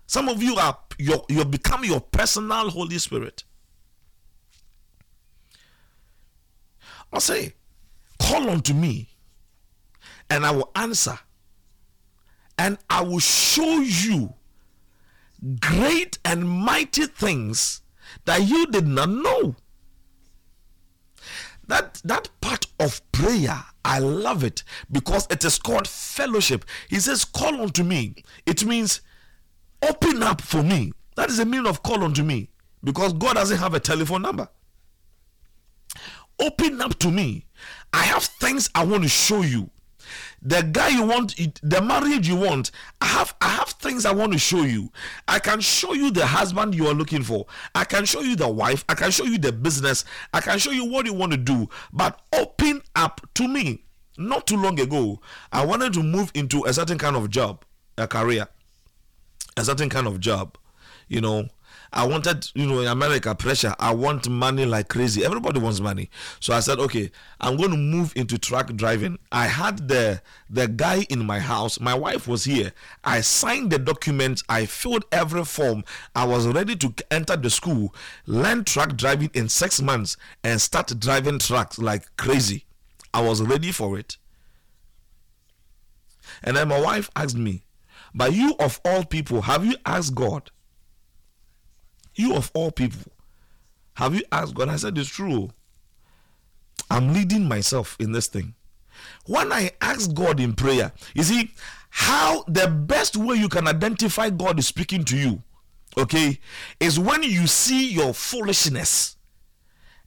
Some 0.07 0.29
of 0.29 0.43
you 0.43 0.57
are 0.57 0.79
you 0.99 1.23
you've 1.29 1.51
become 1.51 1.85
your 1.85 2.01
personal 2.01 2.71
Holy 2.71 2.99
Spirit. 2.99 3.45
I 7.13 7.19
say, 7.19 7.55
call 8.25 8.51
unto 8.51 8.75
me, 8.75 9.09
and 10.31 10.45
I 10.47 10.51
will 10.51 10.71
answer, 10.75 11.19
and 12.59 12.79
I 12.89 13.03
will 13.03 13.19
show 13.19 13.81
you 13.81 14.35
great 15.61 16.19
and 16.25 16.49
mighty 16.49 17.07
things 17.07 17.83
that 18.25 18.43
you 18.43 18.67
did 18.67 18.87
not 18.87 19.11
know. 19.11 19.57
That 21.67 22.01
that 22.05 22.29
part 22.41 22.67
of 22.79 23.01
prayer, 23.13 23.65
I 23.85 23.99
love 23.99 24.45
it 24.45 24.65
because 24.91 25.27
it 25.31 25.45
is 25.45 25.59
called 25.59 25.89
fellowship. 25.89 26.65
He 26.89 27.01
says, 27.01 27.25
Call 27.25 27.61
unto 27.61 27.83
me. 27.83 28.17
It 28.45 28.65
means 28.65 29.01
open 29.83 30.23
up 30.23 30.43
for 30.43 30.63
me. 30.63 30.93
That 31.17 31.31
is 31.31 31.39
the 31.39 31.47
meaning 31.47 31.67
of 31.67 31.83
call 31.83 32.05
unto 32.05 32.23
me. 32.23 32.51
Because 32.83 33.15
God 33.15 33.35
doesn't 33.35 33.59
have 33.59 33.73
a 33.73 33.81
telephone 33.81 34.21
number. 34.21 34.49
Open 36.41 36.81
up 36.81 36.99
to 37.01 37.11
me. 37.11 37.47
I 37.93 38.03
have 38.03 38.25
things 38.25 38.71
I 38.75 38.85
want 38.85 39.03
to 39.05 39.09
show 39.09 39.43
you. 39.43 39.71
The 40.43 40.63
guy 40.63 40.89
you 40.89 41.07
want 41.07 41.35
the 41.63 41.81
marriage 41.81 42.29
you 42.29 42.37
want 42.37 42.71
i 43.01 43.07
have 43.07 43.35
i 43.41 43.49
have 43.49 43.71
things 43.71 44.05
i 44.05 44.13
want 44.13 44.33
to 44.33 44.39
show 44.39 44.63
you. 44.63 44.91
I 45.27 45.39
can 45.39 45.61
show 45.61 45.95
you 45.95 46.11
the 46.11 46.27
husband 46.27 46.75
you 46.75 46.87
are 46.89 46.93
looking 46.95 47.23
for. 47.23 47.47
I 47.75 47.85
can 47.85 48.05
show 48.05 48.21
you 48.21 48.37
the 48.37 48.49
wife. 48.49 48.85
I 48.89 48.95
can 48.95 49.11
show 49.11 49.25
you 49.25 49.39
the 49.39 49.53
business. 49.53 50.05
I 50.35 50.41
can 50.43 50.59
show 50.59 50.71
you 50.73 50.85
what 50.85 51.07
you 51.07 51.15
want 51.15 51.33
to 51.33 51.39
do. 51.39 51.71
But 51.93 52.21
open 52.35 52.83
up 52.95 53.23
to 53.35 53.49
me. 53.49 53.85
Not 54.17 54.47
too 54.47 54.57
long 54.57 54.79
ago 54.79 55.21
i 55.53 55.65
wanted 55.65 55.93
to 55.95 56.03
move 56.03 56.31
into 56.35 56.65
a 56.65 56.73
certain 56.73 56.99
kind 56.99 57.17
of 57.17 57.31
job 57.31 57.65
a 57.99 58.07
career 58.07 58.47
a 59.57 59.65
certain 59.65 59.89
kind 59.89 60.07
of 60.07 60.21
job 60.21 60.57
you 61.09 61.21
know 61.21 61.49
I 61.95 62.05
wanted, 62.05 62.51
you 62.55 62.67
know, 62.67 62.81
in 62.81 62.89
America, 62.89 63.33
pressure. 63.37 63.73
I 63.79 63.95
want 63.95 64.29
money 64.29 64.67
like 64.67 64.89
crazy. 64.89 65.25
Everybody 65.25 65.61
wants 65.61 65.79
money. 65.79 66.11
So 66.41 66.53
I 66.53 66.59
said, 66.59 66.81
okay, 66.81 67.13
I'm 67.41 67.57
going 67.57 67.71
to 67.71 67.77
move 67.77 68.13
into 68.17 68.37
truck 68.37 68.75
driving. 68.75 69.17
I 69.31 69.47
had 69.47 69.87
the 69.87 70.21
the 70.51 70.67
guy 70.67 71.07
in 71.09 71.25
my 71.25 71.39
house. 71.39 71.79
My 71.79 71.95
wife 71.95 72.27
was 72.27 72.45
here. 72.45 72.73
I 73.05 73.21
signed 73.21 73.71
the 73.71 73.79
documents. 73.79 74.43
I 74.49 74.67
filled 74.67 75.05
every 75.13 75.45
form. 75.45 75.85
I 76.17 76.25
was 76.25 76.49
ready 76.49 76.75
to 76.75 76.93
enter 77.13 77.37
the 77.37 77.49
school, 77.49 77.95
learn 78.27 78.65
truck 78.65 78.97
driving 78.97 79.31
in 79.33 79.49
six 79.49 79.81
months, 79.81 80.17
and 80.43 80.61
start 80.61 80.99
driving 80.99 81.39
trucks 81.39 81.79
like 81.79 82.17
crazy. 82.17 82.65
I 83.15 83.21
was 83.21 83.41
ready 83.41 83.71
for 83.71 83.97
it. 83.97 84.17
And 86.43 86.57
then 86.57 86.67
my 86.69 86.81
wife 86.81 87.09
asked 87.15 87.37
me, 87.37 87.63
but 88.13 88.33
you 88.33 88.57
of 88.59 88.81
all 88.85 89.05
people, 89.05 89.43
have 89.43 89.65
you 89.65 89.77
asked 89.87 90.17
God? 90.17 90.51
You 92.15 92.35
of 92.35 92.51
all 92.55 92.71
people, 92.71 93.13
have 93.95 94.15
you 94.15 94.23
asked 94.33 94.55
God? 94.55 94.69
I 94.69 94.77
said, 94.77 94.97
It's 94.99 95.09
true. 95.09 95.51
I'm 96.91 97.13
leading 97.13 97.49
myself 97.49 97.97
in 97.99 98.13
this 98.13 98.27
thing. 98.27 98.55
When 99.27 99.53
I 99.53 99.73
ask 99.81 100.13
God 100.15 100.39
in 100.39 100.55
prayer, 100.55 100.93
you 101.15 101.23
see, 101.23 101.51
how 101.91 102.45
the 102.49 102.69
best 102.69 103.17
way 103.17 103.37
you 103.37 103.49
can 103.49 103.69
identify 103.69 104.31
God 104.31 104.59
is 104.59 104.67
speaking 104.67 105.05
to 105.05 105.17
you, 105.17 105.43
okay, 105.97 106.41
is 106.81 106.99
when 106.99 107.23
you 107.23 107.47
see 107.47 107.93
your 107.93 108.13
foolishness 108.13 109.17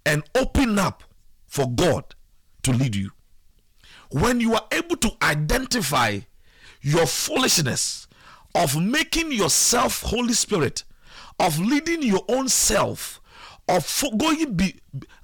and 0.05 0.23
open 0.35 0.77
up 0.79 1.03
for 1.45 1.69
God 1.69 2.15
to 2.63 2.71
lead 2.71 2.95
you. 2.95 3.11
When 4.11 4.39
you 4.39 4.53
are 4.53 4.65
able 4.71 4.97
to 4.97 5.11
identify 5.21 6.19
your 6.81 7.05
foolishness 7.05 8.07
of 8.53 8.81
making 8.81 9.31
yourself 9.31 10.01
Holy 10.01 10.33
Spirit 10.33 10.83
of 11.39 11.59
leading 11.59 12.03
your 12.03 12.23
own 12.27 12.49
self, 12.49 13.21
of 13.67 14.03
going 14.17 14.55
be, 14.55 14.75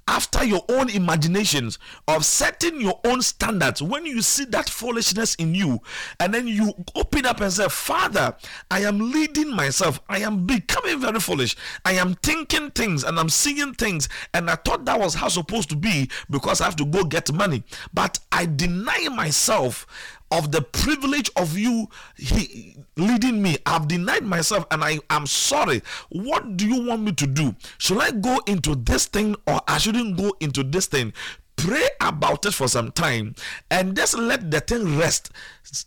after 0.06 0.44
your 0.44 0.62
own 0.68 0.90
imaginations, 0.90 1.78
of 2.06 2.24
setting 2.24 2.80
your 2.80 3.00
own 3.04 3.22
standards. 3.22 3.80
When 3.80 4.04
you 4.04 4.20
see 4.20 4.44
that 4.46 4.68
foolishness 4.68 5.34
in 5.36 5.54
you, 5.54 5.80
and 6.20 6.32
then 6.34 6.46
you 6.46 6.74
open 6.94 7.24
up 7.24 7.40
and 7.40 7.52
say, 7.52 7.68
Father, 7.68 8.36
I 8.70 8.80
am 8.80 9.12
leading 9.12 9.50
myself. 9.50 10.00
I 10.08 10.18
am 10.18 10.46
becoming 10.46 11.00
very 11.00 11.20
foolish. 11.20 11.56
I 11.84 11.92
am 11.94 12.16
thinking 12.16 12.70
things 12.72 13.02
and 13.02 13.18
I'm 13.18 13.30
seeing 13.30 13.74
things, 13.74 14.08
and 14.34 14.50
I 14.50 14.56
thought 14.56 14.84
that 14.84 15.00
was 15.00 15.14
how 15.14 15.28
supposed 15.28 15.70
to 15.70 15.76
be 15.76 16.10
because 16.28 16.60
I 16.60 16.64
have 16.64 16.76
to 16.76 16.84
go 16.84 17.04
get 17.04 17.32
money. 17.32 17.64
But 17.94 18.18
I 18.30 18.46
deny 18.46 19.08
myself 19.08 19.86
of 20.30 20.52
the 20.52 20.62
privilege 20.62 21.30
of 21.36 21.56
you 21.56 21.88
he, 22.16 22.76
leading 22.96 23.42
me. 23.42 23.56
I've 23.66 23.88
denied 23.88 24.24
myself 24.24 24.66
and 24.70 24.82
I 24.82 25.00
am 25.10 25.26
sorry. 25.26 25.82
What 26.10 26.56
do 26.56 26.66
you 26.66 26.86
want 26.86 27.02
me 27.02 27.12
to 27.12 27.26
do? 27.26 27.54
Should 27.78 27.98
I 27.98 28.10
go 28.10 28.40
into 28.46 28.74
this 28.74 29.06
thing 29.06 29.36
or 29.46 29.60
I 29.68 29.78
shouldn't 29.78 30.16
go 30.16 30.34
into 30.40 30.62
this 30.62 30.86
thing? 30.86 31.12
Pray 31.56 31.86
about 32.00 32.44
it 32.46 32.52
for 32.52 32.66
some 32.68 32.90
time 32.90 33.34
and 33.70 33.96
just 33.96 34.18
let 34.18 34.50
the 34.50 34.60
thing 34.60 34.98
rest. 34.98 35.30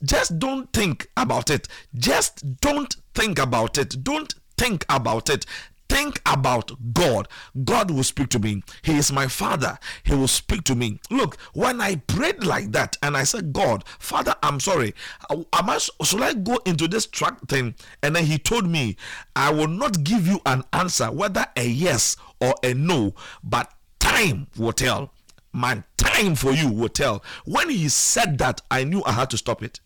Just 0.03 0.39
don't 0.39 0.71
think 0.71 1.07
about 1.17 1.49
it. 1.49 1.67
Just 1.95 2.61
don't 2.61 2.95
think 3.13 3.37
about 3.37 3.77
it. 3.77 4.03
Don't 4.03 4.33
think 4.57 4.85
about 4.89 5.29
it 5.29 5.45
think 5.89 6.21
about 6.25 6.71
God, 6.93 7.27
God 7.63 7.91
will 7.91 8.03
speak 8.03 8.29
to 8.29 8.39
me. 8.39 8.63
He 8.81 8.97
is 8.97 9.11
my 9.11 9.27
Father. 9.27 9.77
He 10.03 10.13
will 10.13 10.27
speak 10.27 10.63
to 10.65 10.75
me. 10.75 10.99
Look, 11.09 11.37
when 11.53 11.81
I 11.81 11.95
prayed 11.95 12.43
like 12.43 12.71
that 12.71 12.97
and 13.01 13.15
I 13.15 13.23
said, 13.23 13.53
God, 13.53 13.83
Father, 13.99 14.35
I'm 14.43 14.59
sorry. 14.59 14.93
Uh, 15.29 15.43
am 15.53 15.69
I, 15.69 15.77
should 15.77 16.21
I 16.21 16.33
go 16.33 16.59
into 16.65 16.87
this 16.87 17.05
track 17.05 17.39
thing? 17.47 17.75
And 18.03 18.15
then 18.15 18.25
He 18.25 18.37
told 18.37 18.69
me, 18.69 18.97
I 19.35 19.51
will 19.51 19.67
not 19.67 20.03
give 20.03 20.27
you 20.27 20.39
an 20.45 20.63
answer, 20.73 21.11
whether 21.11 21.45
a 21.55 21.67
yes 21.67 22.15
or 22.39 22.55
a 22.63 22.73
no, 22.73 23.13
but 23.43 23.71
time 23.99 24.47
will 24.57 24.73
tell. 24.73 25.13
My 25.53 25.83
time 25.97 26.35
for 26.35 26.51
you 26.51 26.69
will 26.69 26.89
tell. 26.89 27.23
When 27.45 27.69
He 27.69 27.89
said 27.89 28.37
that, 28.39 28.61
I 28.69 28.83
knew 28.83 29.03
I 29.05 29.13
had 29.13 29.29
to 29.31 29.37
stop 29.37 29.63
it. 29.63 29.79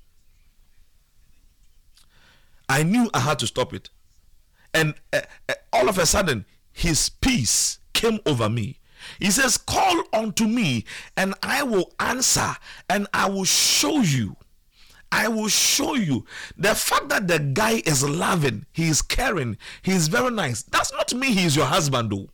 I 2.67 2.83
knew 2.83 3.09
I 3.13 3.19
had 3.19 3.39
to 3.39 3.47
stop 3.47 3.73
it 3.73 3.89
and 4.73 4.93
uh, 5.13 5.21
uh, 5.49 5.53
all 5.73 5.89
of 5.89 5.97
a 5.97 6.05
sudden 6.05 6.45
his 6.71 7.09
peace 7.09 7.79
came 7.93 8.19
over 8.25 8.49
me 8.49 8.79
he 9.19 9.31
says 9.31 9.57
call 9.57 10.03
unto 10.13 10.45
me 10.45 10.85
and 11.17 11.33
i 11.43 11.63
will 11.63 11.91
answer 11.99 12.55
and 12.89 13.07
i 13.13 13.29
will 13.29 13.45
show 13.45 14.01
you 14.01 14.35
I 15.11 15.27
will 15.27 15.49
show 15.49 15.95
you 15.95 16.25
the 16.55 16.73
fact 16.73 17.09
that 17.09 17.27
the 17.27 17.37
guy 17.37 17.81
is 17.85 18.01
loving, 18.01 18.65
he 18.71 18.87
is 18.87 19.01
caring, 19.01 19.57
he 19.81 19.91
is 19.91 20.07
very 20.07 20.31
nice. 20.31 20.63
That's 20.63 20.93
not 20.93 21.13
me, 21.13 21.33
he 21.33 21.43
is 21.43 21.55
your 21.55 21.65
husband, 21.65 22.11
though. 22.11 22.29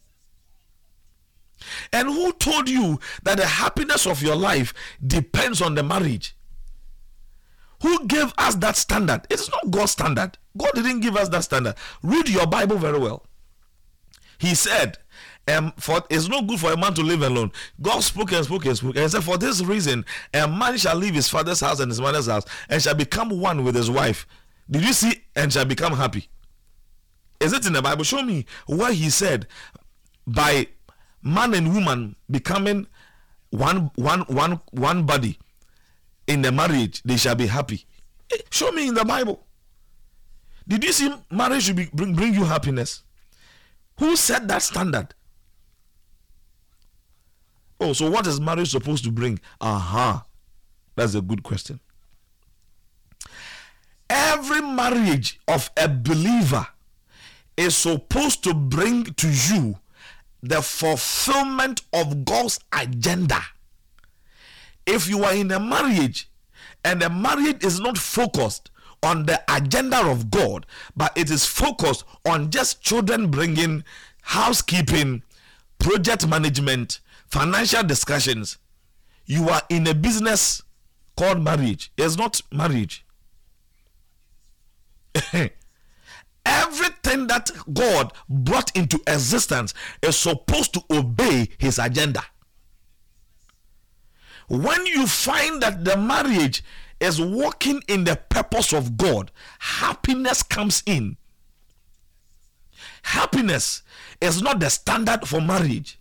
And 1.92 2.08
who 2.08 2.34
told 2.34 2.70
you 2.70 3.00
that 3.24 3.38
the 3.38 3.48
happiness 3.48 4.06
of 4.06 4.22
your 4.22 4.36
life 4.36 4.76
depends 5.06 5.60
on 5.60 5.74
the 5.74 5.82
marriage? 5.82 6.37
Who 7.82 8.06
gave 8.08 8.34
us 8.38 8.56
that 8.56 8.76
standard? 8.76 9.28
It 9.30 9.40
is 9.40 9.50
not 9.50 9.70
God's 9.70 9.92
standard. 9.92 10.38
God 10.58 10.72
didn't 10.74 11.02
give 11.02 11.16
us 11.16 11.30
that 11.30 11.44
standard. 11.44 11.76
Read 12.02 12.28
your 12.30 12.48
Bible 12.48 12.78
very 12.78 12.98
well. 12.98 13.26
He 14.40 14.56
said, 14.56 14.98
um, 15.48 15.74
for 15.78 16.04
it's 16.10 16.28
not 16.28 16.48
good 16.48 16.60
for 16.60 16.72
a 16.74 16.78
man 16.78 16.94
to 16.96 17.02
live 17.02 17.22
alone. 17.22 17.52
God 17.82 18.02
spoke 18.02 18.32
and 18.34 18.44
spoke 18.46 18.66
and 18.66 18.78
spoke 18.78 18.98
and 18.98 19.10
said, 19.10 19.24
For 19.24 19.38
this 19.38 19.62
reason, 19.62 20.06
a 20.34 20.48
man 20.48 20.78
shall 20.78 20.96
leave 20.96 21.16
his 21.16 21.30
father's 21.30 21.62
house 21.62 21.80
and 21.80 21.90
his 21.90 22.02
mother's 22.02 22.28
house 22.28 22.44
and 22.70 22.82
shall 22.82 22.96
become 22.96 23.30
one 23.30 23.64
with 23.64 23.76
his 23.76 23.90
wife. 23.90 24.28
Did 24.70 24.84
you 24.84 24.94
see? 24.94 25.24
And 25.36 25.54
shall 25.54 25.66
become 25.66 25.94
happy. 25.94 26.30
Is 27.40 27.54
it 27.54 27.66
in 27.66 27.74
the 27.74 27.82
Bible? 27.82 28.04
Show 28.04 28.24
me 28.24 28.46
where 28.66 28.92
he 28.92 29.10
said, 29.10 29.48
by 30.26 30.68
man 31.22 31.54
and 31.54 31.74
woman 31.74 32.16
becoming 32.30 32.88
one 33.52 33.92
one 33.96 34.22
one 34.22 34.60
one 34.72 35.06
body 35.06 35.40
in 36.28 36.42
the 36.42 36.52
marriage, 36.52 37.02
they 37.04 37.18
shall 37.18 37.36
be 37.36 37.48
happy. 37.48 37.86
Hey, 38.30 38.42
show 38.52 38.72
me 38.72 38.88
in 38.88 38.94
the 38.94 39.06
Bible. 39.06 39.46
Did 40.68 40.84
you 40.84 40.92
see 40.92 41.14
marriage 41.32 41.64
should 41.64 41.78
be, 41.78 41.90
bring, 41.94 42.14
bring 42.14 42.34
you 42.34 42.44
happiness? 42.44 43.04
Who 44.00 44.16
set 44.16 44.48
that 44.50 44.62
standard? 44.62 45.14
Oh, 47.80 47.94
so 47.94 48.10
what 48.10 48.28
is 48.28 48.40
marriage 48.40 48.72
supposed 48.72 49.04
to 49.06 49.12
bring? 49.12 49.40
Aha. 49.62 50.10
Uh-huh. 50.10 50.24
That's 50.96 51.16
a 51.16 51.22
good 51.22 51.44
question. 51.44 51.80
Every 54.10 54.62
marriage 54.62 55.40
of 55.48 55.70
a 55.78 55.88
believer 55.88 56.68
is 57.56 57.76
supposed 57.76 58.44
to 58.44 58.54
bring 58.54 59.06
to 59.06 59.30
you 59.30 59.78
the 60.42 60.62
fulfillment 60.62 61.82
of 61.94 62.26
God's 62.26 62.60
agenda 62.72 63.42
if 64.88 65.08
you 65.08 65.24
are 65.24 65.34
in 65.36 65.52
a 65.52 65.60
marriage 65.60 66.30
and 66.84 67.02
the 67.02 67.10
marriage 67.10 67.64
is 67.64 67.80
not 67.80 67.98
focused 67.98 68.72
on 69.04 69.26
the 69.26 69.40
agenda 69.54 70.04
of 70.10 70.32
God, 70.32 70.66
but 70.96 71.16
it 71.16 71.30
is 71.30 71.46
focused 71.46 72.04
on 72.26 72.50
just 72.50 72.82
children 72.82 73.30
bringing, 73.30 73.84
housekeeping, 74.22 75.22
project 75.78 76.28
management, 76.28 77.00
financial 77.28 77.84
discussions, 77.84 78.58
you 79.26 79.50
are 79.50 79.62
in 79.70 79.86
a 79.88 79.94
business 79.94 80.64
called 81.16 81.44
marriage. 81.44 81.92
It's 81.98 82.18
not 82.18 82.42
marriage. 82.52 83.06
Everything 86.46 87.28
that 87.28 87.52
God 87.74 88.14
brought 88.30 88.76
into 88.76 89.02
existence 89.06 89.74
is 90.02 90.16
supposed 90.16 90.74
to 90.76 90.84
obey 90.90 91.50
his 91.58 91.78
agenda. 91.78 92.24
When 94.48 94.86
you 94.86 95.08
find 95.08 95.62
that 95.62 95.84
the 95.84 95.98
marriage 95.98 96.64
is 97.00 97.22
walking 97.22 97.82
in 97.88 98.06
the 98.06 98.16
purpose 98.16 98.74
of 98.74 98.98
God, 98.98 99.32
happiness 99.60 100.42
comes 100.44 100.84
in. 100.86 101.18
Happiness 103.04 103.84
is 104.22 104.42
not 104.42 104.60
the 104.60 104.70
standard 104.70 105.28
for 105.28 105.42
marriage. 105.42 106.00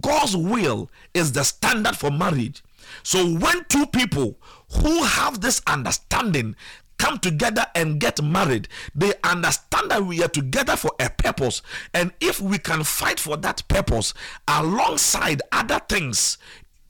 God's 0.00 0.36
will 0.36 0.90
is 1.12 1.32
the 1.32 1.42
standard 1.42 1.96
for 1.96 2.10
marriage. 2.10 2.62
So 3.02 3.26
when 3.26 3.64
two 3.68 3.86
people 3.86 4.38
who 4.80 5.02
have 5.02 5.40
this 5.40 5.60
understanding 5.66 6.56
come 6.98 7.18
together 7.18 7.66
and 7.74 7.98
get 7.98 8.22
married, 8.22 8.68
they 8.94 9.12
understand 9.24 9.90
that 9.90 10.04
we 10.04 10.22
are 10.22 10.28
together 10.28 10.76
for 10.76 10.92
a 11.00 11.10
purpose. 11.10 11.60
And 11.92 12.12
if 12.20 12.40
we 12.40 12.58
can 12.58 12.84
fight 12.84 13.18
for 13.18 13.36
that 13.38 13.66
purpose 13.68 14.14
alongside 14.46 15.42
other 15.50 15.80
things, 15.88 16.38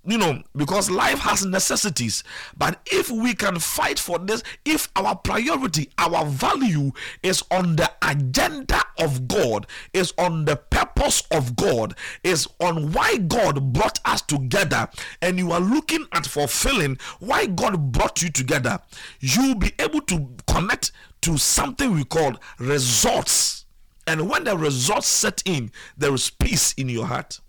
you 0.04 0.18
know, 0.18 0.42
because 0.56 0.90
life 0.90 1.20
has 1.20 1.44
necessities. 1.44 2.24
But 2.56 2.80
if 2.86 3.10
we 3.10 3.34
can 3.34 3.58
fight 3.58 3.98
for 3.98 4.18
this, 4.18 4.42
if 4.64 4.88
our 4.96 5.14
priority, 5.14 5.90
our 5.98 6.26
value 6.26 6.92
is 7.22 7.44
on 7.50 7.76
the 7.76 7.90
agenda 8.02 8.82
of 8.98 9.28
God, 9.28 9.66
is 9.92 10.12
on 10.18 10.44
the 10.44 10.56
purpose 10.56 11.22
of 11.30 11.54
God, 11.54 11.94
is 12.24 12.48
on 12.60 12.92
why 12.92 13.16
God 13.16 13.72
brought 13.72 14.00
us 14.04 14.22
together, 14.22 14.88
and 15.20 15.38
you 15.38 15.52
are 15.52 15.60
looking 15.60 16.06
at 16.12 16.26
fulfilling 16.26 16.98
why 17.20 17.46
God 17.46 17.92
brought 17.92 18.22
you 18.22 18.30
together, 18.30 18.80
you'll 19.20 19.54
be 19.54 19.72
able 19.78 20.00
to 20.02 20.30
connect 20.48 20.92
to 21.22 21.38
something 21.38 21.92
we 21.92 22.04
call 22.04 22.34
results. 22.58 23.66
And 24.06 24.28
when 24.28 24.44
the 24.44 24.56
results 24.56 25.06
set 25.06 25.42
in, 25.44 25.70
there 25.96 26.12
is 26.12 26.28
peace 26.28 26.72
in 26.72 26.88
your 26.88 27.06
heart. 27.06 27.40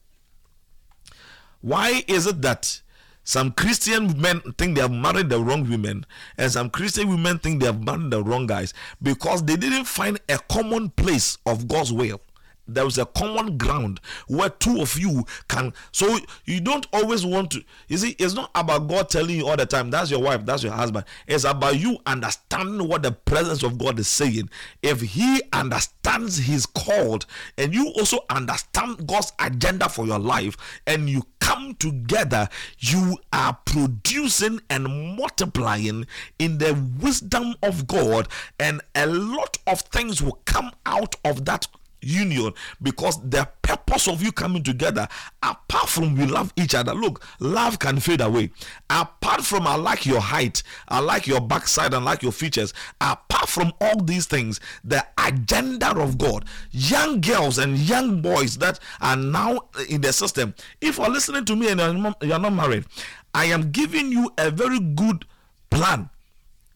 Why 1.63 2.03
is 2.09 2.27
it 2.27 2.41
that 2.41 2.81
some 3.23 3.53
Christian 3.53 4.19
men 4.19 4.41
think 4.57 4.75
they 4.75 4.81
have 4.81 4.91
married 4.91 5.29
the 5.29 5.39
wrong 5.39 5.63
women, 5.69 6.05
and 6.37 6.51
some 6.51 6.69
Christian 6.69 7.07
women 7.07 7.39
think 7.39 7.61
they 7.61 7.67
have 7.67 7.81
married 7.81 8.11
the 8.11 8.21
wrong 8.21 8.47
guys? 8.47 8.73
Because 9.01 9.41
they 9.43 9.55
didn't 9.55 9.85
find 9.85 10.19
a 10.27 10.39
common 10.39 10.89
place 10.89 11.37
of 11.45 11.69
God's 11.69 11.93
will 11.93 12.19
there 12.67 12.85
is 12.85 12.97
a 12.97 13.05
common 13.05 13.57
ground 13.57 13.99
where 14.27 14.49
two 14.49 14.81
of 14.81 14.97
you 14.97 15.25
can 15.47 15.73
so 15.91 16.17
you 16.45 16.61
don't 16.61 16.87
always 16.93 17.25
want 17.25 17.51
to 17.51 17.63
you 17.87 17.97
see 17.97 18.15
it's 18.19 18.33
not 18.33 18.49
about 18.55 18.87
god 18.87 19.09
telling 19.09 19.35
you 19.35 19.47
all 19.47 19.57
the 19.57 19.65
time 19.65 19.89
that's 19.89 20.09
your 20.09 20.21
wife 20.21 20.45
that's 20.45 20.63
your 20.63 20.73
husband. 20.73 21.05
It's 21.27 21.43
about 21.43 21.79
you 21.79 21.97
understanding 22.05 22.87
what 22.87 23.03
the 23.03 23.11
presence 23.11 23.63
of 23.63 23.77
god 23.77 23.99
is 23.99 24.07
saying. 24.07 24.49
If 24.81 25.01
he 25.01 25.41
understands 25.51 26.37
he's 26.37 26.65
called 26.65 27.25
and 27.57 27.73
you 27.73 27.89
also 27.95 28.19
understand 28.29 29.07
god's 29.07 29.33
agenda 29.39 29.89
for 29.89 30.05
your 30.05 30.19
life 30.19 30.55
and 30.87 31.09
you 31.09 31.23
come 31.39 31.75
together 31.75 32.47
you 32.79 33.17
are 33.31 33.57
producing 33.65 34.61
and 34.69 35.17
multiplying 35.17 36.05
in 36.39 36.57
the 36.57 36.73
wisdom 37.01 37.55
of 37.61 37.87
god 37.87 38.27
and 38.59 38.81
a 38.95 39.05
lot 39.05 39.57
of 39.67 39.81
things 39.81 40.21
will 40.21 40.39
come 40.45 40.71
out 40.85 41.15
of 41.25 41.45
that 41.45 41.67
union 42.03 42.53
because 42.81 43.17
the 43.29 43.47
purpose 43.61 44.07
of 44.07 44.21
you 44.21 44.31
coming 44.31 44.63
together, 44.63 45.07
apart 45.41 45.89
from 45.89 46.15
we 46.15 46.25
love 46.25 46.53
each 46.55 46.75
other, 46.75 46.93
look, 46.93 47.23
love 47.39 47.79
can 47.79 47.99
fade 47.99 48.21
away. 48.21 48.51
Apart 48.89 49.43
from 49.43 49.67
I 49.67 49.75
like 49.75 50.05
your 50.05 50.19
height, 50.19 50.63
I 50.87 50.99
like 50.99 51.27
your 51.27 51.41
backside, 51.41 51.93
and 51.93 52.05
like 52.05 52.21
your 52.21 52.31
features, 52.31 52.73
apart 53.01 53.49
from 53.49 53.73
all 53.81 54.01
these 54.03 54.25
things, 54.25 54.59
the 54.83 55.05
agenda 55.17 55.97
of 55.97 56.17
God, 56.17 56.45
young 56.71 57.21
girls 57.21 57.57
and 57.57 57.77
young 57.77 58.21
boys 58.21 58.57
that 58.57 58.79
are 59.01 59.15
now 59.15 59.61
in 59.89 60.01
the 60.01 60.13
system, 60.13 60.53
if 60.81 60.97
you're 60.97 61.09
listening 61.09 61.45
to 61.45 61.55
me 61.55 61.69
and 61.69 62.15
you're 62.21 62.39
not 62.39 62.53
married, 62.53 62.85
I 63.33 63.45
am 63.45 63.71
giving 63.71 64.11
you 64.11 64.31
a 64.37 64.51
very 64.51 64.79
good 64.79 65.25
plan. 65.69 66.09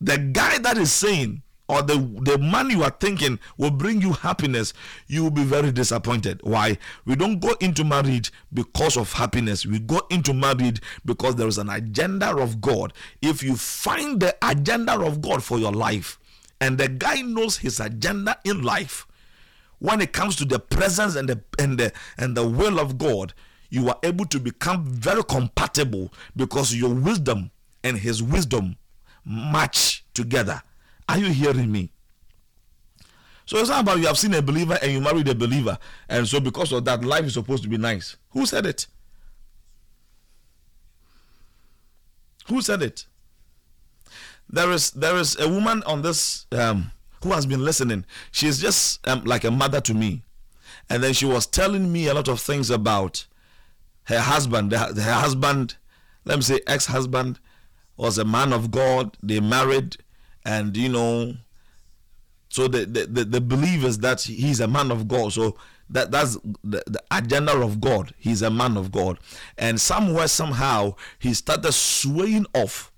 The 0.02 0.18
guy 0.18 0.60
that 0.60 0.78
is 0.78 0.92
saying, 0.92 1.42
or 1.70 1.82
the, 1.82 1.98
the 2.22 2.38
man 2.38 2.70
you 2.70 2.84
are 2.84 2.96
thinking 3.00 3.40
will 3.58 3.72
bring 3.72 4.02
you 4.02 4.14
happiness, 4.14 4.74
you 5.08 5.24
will 5.24 5.32
be 5.32 5.44
very 5.44 5.72
disappointed. 5.72 6.40
Why? 6.44 6.78
We 7.06 7.16
don't 7.16 7.40
go 7.40 7.56
into 7.60 7.84
marriage 7.84 8.32
because 8.54 8.96
of 8.96 9.12
happiness. 9.14 9.66
We 9.66 9.80
go 9.80 10.02
into 10.10 10.34
marriage 10.34 10.82
because 11.06 11.36
there 11.36 11.48
is 11.48 11.58
an 11.58 11.70
agenda 11.70 12.36
of 12.36 12.62
God. 12.62 12.94
If 13.22 13.44
you 13.44 13.56
find 13.58 14.20
the 14.20 14.36
agenda 14.42 15.00
of 15.00 15.22
God 15.22 15.44
for 15.44 15.60
your 15.60 15.74
life, 15.74 16.18
and 16.60 16.78
the 16.78 16.88
guy 16.88 17.22
knows 17.22 17.58
his 17.58 17.80
agenda 17.80 18.38
in 18.44 18.64
life, 18.64 19.06
when 19.80 20.02
it 20.02 20.12
comes 20.14 20.36
to 20.38 20.46
the 20.46 20.60
presence 20.60 21.16
and 21.16 21.30
the 21.30 21.42
and 21.60 21.78
the 21.78 21.92
and 22.18 22.36
the 22.36 22.48
will 22.48 22.80
of 22.80 22.98
God, 22.98 23.34
you 23.70 23.90
are 23.90 24.00
able 24.02 24.26
to 24.26 24.40
become 24.40 24.86
very 24.86 25.24
compatible 25.24 26.12
because 26.36 26.74
your 26.74 26.94
wisdom 26.94 27.52
and 27.84 27.98
his 27.98 28.24
wisdom 28.24 28.78
match 29.24 30.04
together 30.14 30.64
are 31.08 31.18
you 31.18 31.32
hearing 31.32 31.72
me? 31.72 31.92
So 33.46 33.58
it's 33.60 33.70
not 33.70 33.82
about 33.82 34.00
you 34.00 34.08
have 34.08 34.18
seen 34.18 34.34
a 34.34 34.42
believer 34.42 34.78
and 34.82 34.92
you 34.92 35.00
married 35.00 35.28
a 35.30 35.36
believer, 35.36 35.78
and 36.10 36.28
so 36.28 36.40
because 36.40 36.72
of 36.74 36.84
that, 36.86 37.04
life 37.04 37.26
is 37.26 37.34
supposed 37.34 37.64
to 37.64 37.70
be 37.70 37.78
nice. 37.78 38.18
Who 38.32 38.46
said 38.46 38.66
it? 38.66 38.88
Who 42.48 42.62
said 42.62 42.82
it? 42.82 43.06
There 44.50 44.72
is 44.72 44.92
there 44.92 45.16
is 45.16 45.38
a 45.40 45.48
woman 45.48 45.84
on 45.86 46.02
this 46.02 46.46
um, 46.52 46.92
who 47.24 47.32
has 47.32 47.46
been 47.46 47.64
listening. 47.64 48.06
She's 48.32 48.60
just 48.60 49.06
um, 49.08 49.24
like 49.24 49.44
a 49.44 49.52
mother 49.52 49.82
to 49.82 49.94
me, 49.94 50.24
and 50.90 51.02
then 51.02 51.14
she 51.14 51.26
was 51.26 51.46
telling 51.46 51.92
me 51.92 52.08
a 52.08 52.14
lot 52.14 52.28
of 52.28 52.40
things 52.42 52.70
about 52.70 53.26
her 54.06 54.20
husband. 54.20 54.72
Her 54.72 55.14
husband, 55.14 55.76
let 56.26 56.38
me 56.38 56.42
say, 56.42 56.60
ex-husband, 56.68 57.40
was 57.98 58.18
a 58.18 58.26
man 58.26 58.54
of 58.54 58.72
God. 58.72 59.18
They 59.22 59.40
married 59.40 59.98
and 60.48 60.76
you 60.76 60.90
know 60.90 61.34
so 62.50 62.68
the, 62.68 62.86
the 62.86 63.26
the, 63.26 63.42
belief 63.42 63.84
is 63.84 64.00
that 64.00 64.22
he's 64.22 64.62
a 64.62 64.68
man 64.68 64.90
of 64.90 65.08
god 65.08 65.34
so 65.34 65.56
that 65.90 66.12
that's 66.12 66.38
the, 66.64 66.84
the 66.86 67.02
agenda 67.12 67.54
of 67.54 67.80
god. 67.80 68.14
He's 68.18 68.42
a 68.42 68.50
man 68.50 68.76
of 68.78 68.92
god. 68.92 69.20
And 69.58 69.80
somewhere 69.80 70.28
somehow 70.28 70.96
he 71.20 71.34
started 71.34 71.72
swaying 71.72 72.46
off 72.54 72.92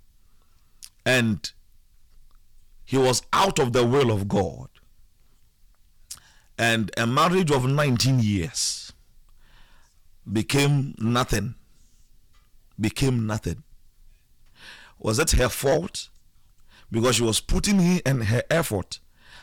and 1.06 1.52
he 2.86 2.98
was 2.98 3.22
out 3.32 3.60
of 3.60 3.74
the 3.74 3.86
will 3.86 4.12
of 4.12 4.28
god. 4.28 4.70
And 6.58 6.92
a 6.98 7.06
marriage 7.06 7.52
of 7.52 7.66
19 7.66 8.20
years 8.20 8.92
became 10.32 10.96
nothing. 10.98 11.56
Became 12.80 13.28
nothing. 13.28 13.64
Was 14.98 15.20
it 15.20 15.32
her 15.32 15.50
fault 15.50 16.10
because 16.91 17.16
she 17.16 17.24
was 17.24 17.40
putting 17.40 17.80
in 17.80 18.22
her 18.22 18.44
effort. 18.49 18.99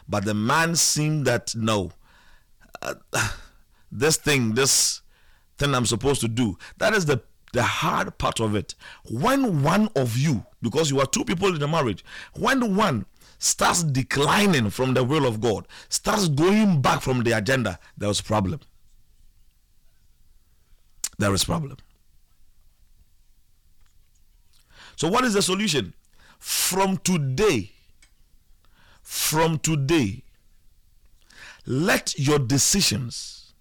But 0.09 0.25
the 0.25 0.35
man 0.35 0.77
seemed 0.77 1.27
that 1.27 1.55
no, 1.55 1.93
uh, 2.83 2.95
this 3.93 4.17
thing, 4.17 4.55
this 4.55 5.03
thing 5.59 5.75
I'm 5.75 5.87
supposed 5.87 6.21
to 6.23 6.29
do, 6.29 6.59
that 6.79 6.95
is 6.95 7.07
the 7.07 7.23
the 7.53 7.63
hard 7.63 8.19
part 8.19 8.39
of 8.41 8.55
it. 8.55 8.75
When 9.11 9.63
one 9.63 9.89
of 9.97 10.17
you, 10.17 10.45
because 10.61 10.91
you 10.91 11.01
are 11.01 11.07
two 11.07 11.25
people 11.25 11.55
in 11.55 11.63
a 11.63 11.69
marriage, 11.69 12.05
when 12.35 12.77
one 12.77 13.07
starts 13.39 13.83
declining 13.83 14.71
from 14.71 14.95
the 14.95 15.03
will 15.03 15.27
of 15.27 15.41
God, 15.41 15.67
starts 15.89 16.29
going 16.29 16.83
back 16.83 17.01
from 17.01 17.23
the 17.23 17.33
agenda, 17.33 17.79
there 17.97 18.11
is 18.11 18.21
problem. 18.21 18.61
There 21.19 21.33
is 21.33 21.45
problem. 21.45 21.79
So 24.97 25.09
what 25.09 25.25
is 25.25 25.35
the 25.35 25.43
solution? 25.43 25.95
From 26.39 26.99
today, 26.99 27.73
from 29.03 29.59
today, 29.59 30.25
let 31.65 32.19
your 32.19 32.39
decisions, 32.39 33.55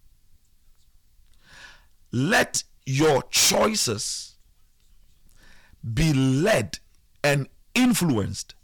let 2.11 2.63
your 2.85 3.23
choices 3.29 4.35
be 5.93 6.13
led 6.13 6.79
and 7.23 7.47
influenced 7.73 8.55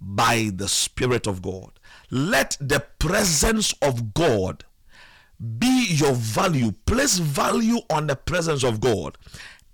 by 0.00 0.50
the 0.54 0.68
Spirit 0.68 1.26
of 1.26 1.42
God. 1.42 1.78
Let 2.10 2.56
the 2.60 2.84
presence 2.98 3.72
of 3.80 4.14
God 4.14 4.64
be 5.58 5.86
your 5.88 6.12
value. 6.12 6.72
Place 6.86 7.18
value 7.18 7.78
on 7.90 8.06
the 8.06 8.16
presence 8.16 8.62
of 8.64 8.80
God 8.80 9.16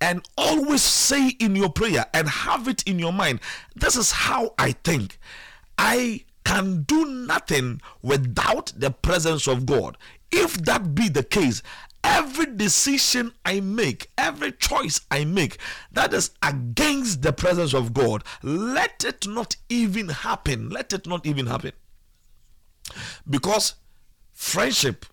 and 0.01 0.27
always 0.37 0.83
say 0.83 1.29
in 1.41 1.55
your 1.55 1.71
prayer 1.71 2.07
and 2.15 2.29
have 2.29 2.69
it 2.69 2.83
in 2.85 2.99
your 2.99 3.13
mind 3.13 3.41
this 3.75 3.97
is 3.97 4.11
how 4.13 4.55
I 4.59 4.73
think. 4.73 5.19
I 5.79 6.25
can 6.45 6.83
do 6.83 7.05
nothing 7.07 7.81
without 8.03 8.73
the 8.77 8.91
presence 8.91 9.47
of 9.47 9.67
God. 9.67 9.97
If 10.33 10.55
that 10.65 10.95
be 10.95 11.09
the 11.09 11.23
case, 11.23 11.63
every 12.03 12.47
decision 12.47 13.33
I 13.45 13.61
make, 13.61 14.11
every 14.17 14.53
choice 14.53 15.01
I 15.11 15.25
make 15.25 15.59
that 15.93 16.13
is 16.15 16.31
against 16.43 17.23
the 17.23 17.33
presence 17.33 17.75
of 17.75 17.93
God, 17.93 18.25
let 18.43 19.05
it 19.05 19.27
not 19.27 19.57
even 19.69 20.09
happen. 20.09 20.71
Let 20.71 20.93
it 20.93 21.07
not 21.07 21.27
even 21.27 21.47
happen. 21.47 21.73
Because 23.29 23.75
friendship, 24.33 25.07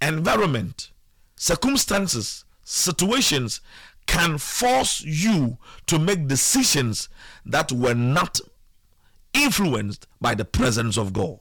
environment, 0.00 0.90
circumstances, 1.36 2.44
situations 2.64 3.60
can 4.06 4.38
force 4.38 5.02
you 5.02 5.58
to 5.86 5.98
make 5.98 6.28
decisions 6.28 7.08
that 7.44 7.72
were 7.72 7.94
not 7.94 8.40
influenced 9.32 10.06
by 10.20 10.34
the 10.34 10.44
presence 10.44 10.96
of 10.96 11.12
God. 11.12 11.40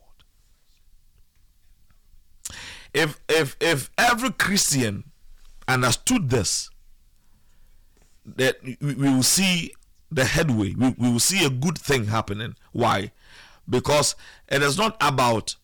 If 2.94 3.20
if 3.28 3.58
if 3.60 3.90
every 3.98 4.32
Christian 4.32 5.04
understood 5.68 6.30
this, 6.30 6.70
that 8.26 8.58
we, 8.82 8.94
will 8.94 9.24
see 9.24 9.74
the 10.12 10.26
headway. 10.26 10.74
We, 10.76 10.96
we 10.98 11.12
will 11.12 11.20
see 11.20 11.46
a 11.46 11.50
good 11.50 11.78
thing 11.78 12.06
happening. 12.06 12.56
Why? 12.72 13.12
Because 13.70 14.16
it 14.50 14.62
is 14.62 14.78
not 14.78 14.98
about 15.02 15.56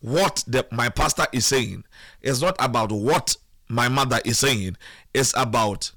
what 0.00 0.44
the, 0.46 0.66
my 0.70 0.88
pastor 0.88 1.26
is 1.32 1.46
saying. 1.46 1.84
It's 2.20 2.40
not 2.40 2.56
about 2.58 2.92
what 2.92 3.36
my 3.68 3.88
mother 3.88 4.20
is 4.24 4.38
saying. 4.38 4.76
It's 5.14 5.32
about 5.36 5.92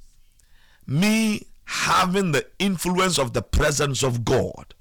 me 0.89 1.45
having 1.65 2.31
the 2.31 2.47
influence 2.57 3.19
of 3.19 3.33
the 3.33 3.43
presence 3.43 4.03
of 4.03 4.25
God. 4.25 4.73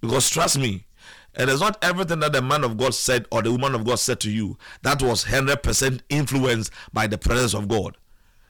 Because 0.00 0.30
trust 0.30 0.58
me, 0.58 0.84
it 1.34 1.48
is 1.48 1.60
not 1.60 1.76
everything 1.82 2.20
that 2.20 2.32
the 2.32 2.40
man 2.40 2.62
of 2.62 2.76
God 2.76 2.94
said 2.94 3.26
or 3.30 3.42
the 3.42 3.50
woman 3.50 3.74
of 3.74 3.84
God 3.84 3.98
said 3.98 4.20
to 4.20 4.30
you 4.30 4.56
that 4.82 5.02
was 5.02 5.24
100% 5.24 6.00
influenced 6.08 6.72
by 6.92 7.06
the 7.06 7.18
presence 7.18 7.54
of 7.54 7.68
God. 7.68 7.96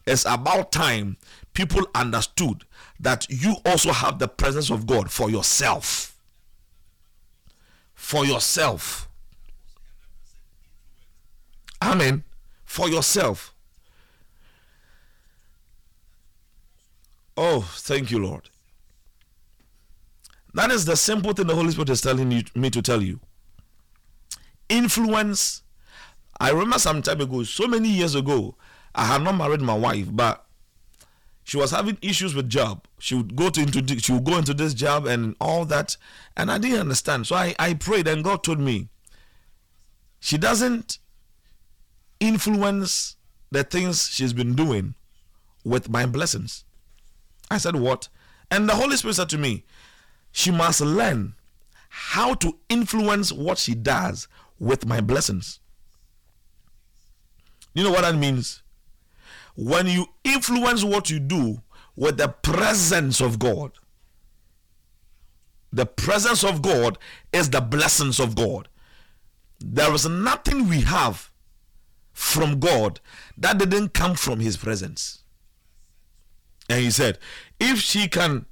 It's 0.06 0.24
about 0.26 0.72
time 0.72 1.16
people 1.54 1.86
understood 1.94 2.64
that 3.00 3.26
you 3.30 3.56
also 3.64 3.92
have 3.92 4.18
the 4.18 4.28
presence 4.28 4.70
of 4.70 4.86
God 4.86 5.10
for 5.10 5.30
yourself. 5.30 6.16
For 7.94 8.24
yourself. 8.24 9.08
Amen. 11.82 12.24
For 12.64 12.88
yourself. 12.88 13.54
Oh, 17.40 17.60
thank 17.60 18.10
you, 18.10 18.18
Lord. 18.18 18.50
That 20.54 20.72
is 20.72 20.86
the 20.86 20.96
simple 20.96 21.32
thing 21.32 21.46
the 21.46 21.54
Holy 21.54 21.70
Spirit 21.70 21.90
is 21.90 22.00
telling 22.00 22.32
you, 22.32 22.42
me 22.56 22.68
to 22.68 22.82
tell 22.82 23.00
you. 23.00 23.20
Influence. 24.68 25.62
I 26.40 26.50
remember 26.50 26.80
some 26.80 27.00
time 27.00 27.20
ago, 27.20 27.44
so 27.44 27.68
many 27.68 27.90
years 27.90 28.16
ago, 28.16 28.56
I 28.92 29.04
had 29.04 29.22
not 29.22 29.36
married 29.36 29.60
my 29.60 29.74
wife, 29.74 30.08
but 30.10 30.44
she 31.44 31.56
was 31.56 31.70
having 31.70 31.96
issues 32.02 32.34
with 32.34 32.48
job. 32.48 32.88
She 32.98 33.14
would 33.14 33.36
go 33.36 33.50
to 33.50 33.60
into 33.60 34.00
she 34.00 34.10
would 34.10 34.24
go 34.24 34.36
into 34.36 34.52
this 34.52 34.74
job 34.74 35.06
and 35.06 35.36
all 35.40 35.64
that, 35.66 35.96
and 36.36 36.50
I 36.50 36.58
didn't 36.58 36.80
understand. 36.80 37.28
So 37.28 37.36
I, 37.36 37.54
I 37.56 37.74
prayed, 37.74 38.08
and 38.08 38.24
God 38.24 38.42
told 38.42 38.58
me 38.58 38.88
she 40.18 40.38
doesn't 40.38 40.98
influence 42.18 43.14
the 43.52 43.62
things 43.62 44.08
she's 44.08 44.32
been 44.32 44.56
doing 44.56 44.96
with 45.62 45.88
my 45.88 46.04
blessings. 46.04 46.64
I 47.50 47.58
said, 47.58 47.76
What? 47.76 48.08
And 48.50 48.68
the 48.68 48.74
Holy 48.74 48.96
Spirit 48.96 49.14
said 49.14 49.28
to 49.30 49.38
me, 49.38 49.64
She 50.32 50.50
must 50.50 50.80
learn 50.80 51.34
how 51.88 52.34
to 52.34 52.56
influence 52.68 53.32
what 53.32 53.58
she 53.58 53.74
does 53.74 54.28
with 54.58 54.86
my 54.86 55.00
blessings. 55.00 55.60
You 57.74 57.84
know 57.84 57.90
what 57.90 58.02
that 58.02 58.16
means? 58.16 58.62
When 59.56 59.86
you 59.86 60.06
influence 60.24 60.84
what 60.84 61.10
you 61.10 61.18
do 61.18 61.62
with 61.96 62.16
the 62.16 62.28
presence 62.28 63.20
of 63.20 63.38
God, 63.38 63.72
the 65.72 65.86
presence 65.86 66.44
of 66.44 66.62
God 66.62 66.98
is 67.32 67.50
the 67.50 67.60
blessings 67.60 68.20
of 68.20 68.34
God. 68.34 68.68
There 69.60 69.92
is 69.92 70.08
nothing 70.08 70.68
we 70.68 70.82
have 70.82 71.30
from 72.12 72.58
God 72.58 73.00
that 73.36 73.58
didn't 73.58 73.90
come 73.90 74.14
from 74.14 74.40
His 74.40 74.56
presence. 74.56 75.24
And 76.68 76.80
He 76.80 76.90
said, 76.90 77.18
if 77.60 77.78
she 77.78 78.08
can 78.08 78.46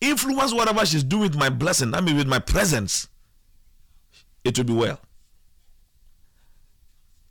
influence 0.00 0.52
whatever 0.52 0.84
she's 0.86 1.04
doing 1.04 1.22
with 1.22 1.36
my 1.36 1.48
blessing, 1.48 1.94
I 1.94 2.00
mean 2.00 2.16
with 2.16 2.26
my 2.26 2.38
presence, 2.38 3.08
it 4.44 4.56
will 4.56 4.64
be 4.64 4.72
well. 4.72 5.00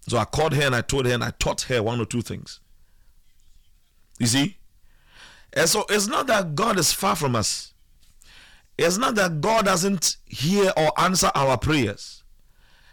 So 0.08 0.18
I 0.18 0.26
called 0.26 0.54
her 0.54 0.64
and 0.64 0.76
I 0.76 0.82
told 0.82 1.06
her 1.06 1.14
and 1.14 1.24
I 1.24 1.32
taught 1.32 1.62
her 1.64 1.84
one 1.84 2.00
or 2.00 2.06
two 2.06 2.22
things. 2.22 2.60
You 4.18 4.28
see? 4.28 4.58
And 5.54 5.70
so 5.70 5.86
it's 5.90 6.08
not 6.08 6.28
that 6.28 6.56
God 6.56 6.78
is 6.78 6.92
far 6.92 7.16
from 7.16 7.36
us. 7.36 7.74
It's 8.78 8.98
not 8.98 9.16
that 9.16 9.42
God 9.42 9.66
doesn't 9.66 10.18
hear 10.26 10.72
or 10.78 10.92
answer 11.00 11.32
our 11.36 11.58
prayers. 11.58 12.24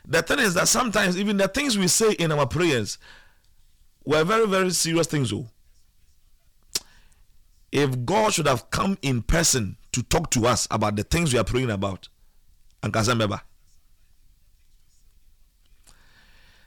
The 0.07 0.23
thing 0.23 0.39
is 0.39 0.55
that 0.55 0.69
sometimes 0.69 1.19
even 1.19 1.37
the 1.37 1.49
things 1.49 1.79
we 1.79 1.89
say 1.89 2.13
in 2.13 2.33
our 2.33 2.47
prayers 2.47 2.99
were 4.05 4.25
very, 4.25 4.47
very 4.47 4.71
serious 4.71 5.07
things. 5.07 5.33
Oh 5.33 5.49
if 7.73 8.05
God 8.05 8.33
should 8.33 8.47
have 8.47 8.71
come 8.71 8.97
in 9.03 9.23
person 9.23 9.77
to 9.93 10.03
talk 10.03 10.31
to 10.31 10.47
us 10.47 10.67
about 10.71 10.97
the 10.97 11.03
things 11.03 11.33
we 11.33 11.39
are 11.39 11.45
praying 11.45 11.71
about, 11.71 12.09
and 12.83 12.93
Kazambeba, 12.93 13.41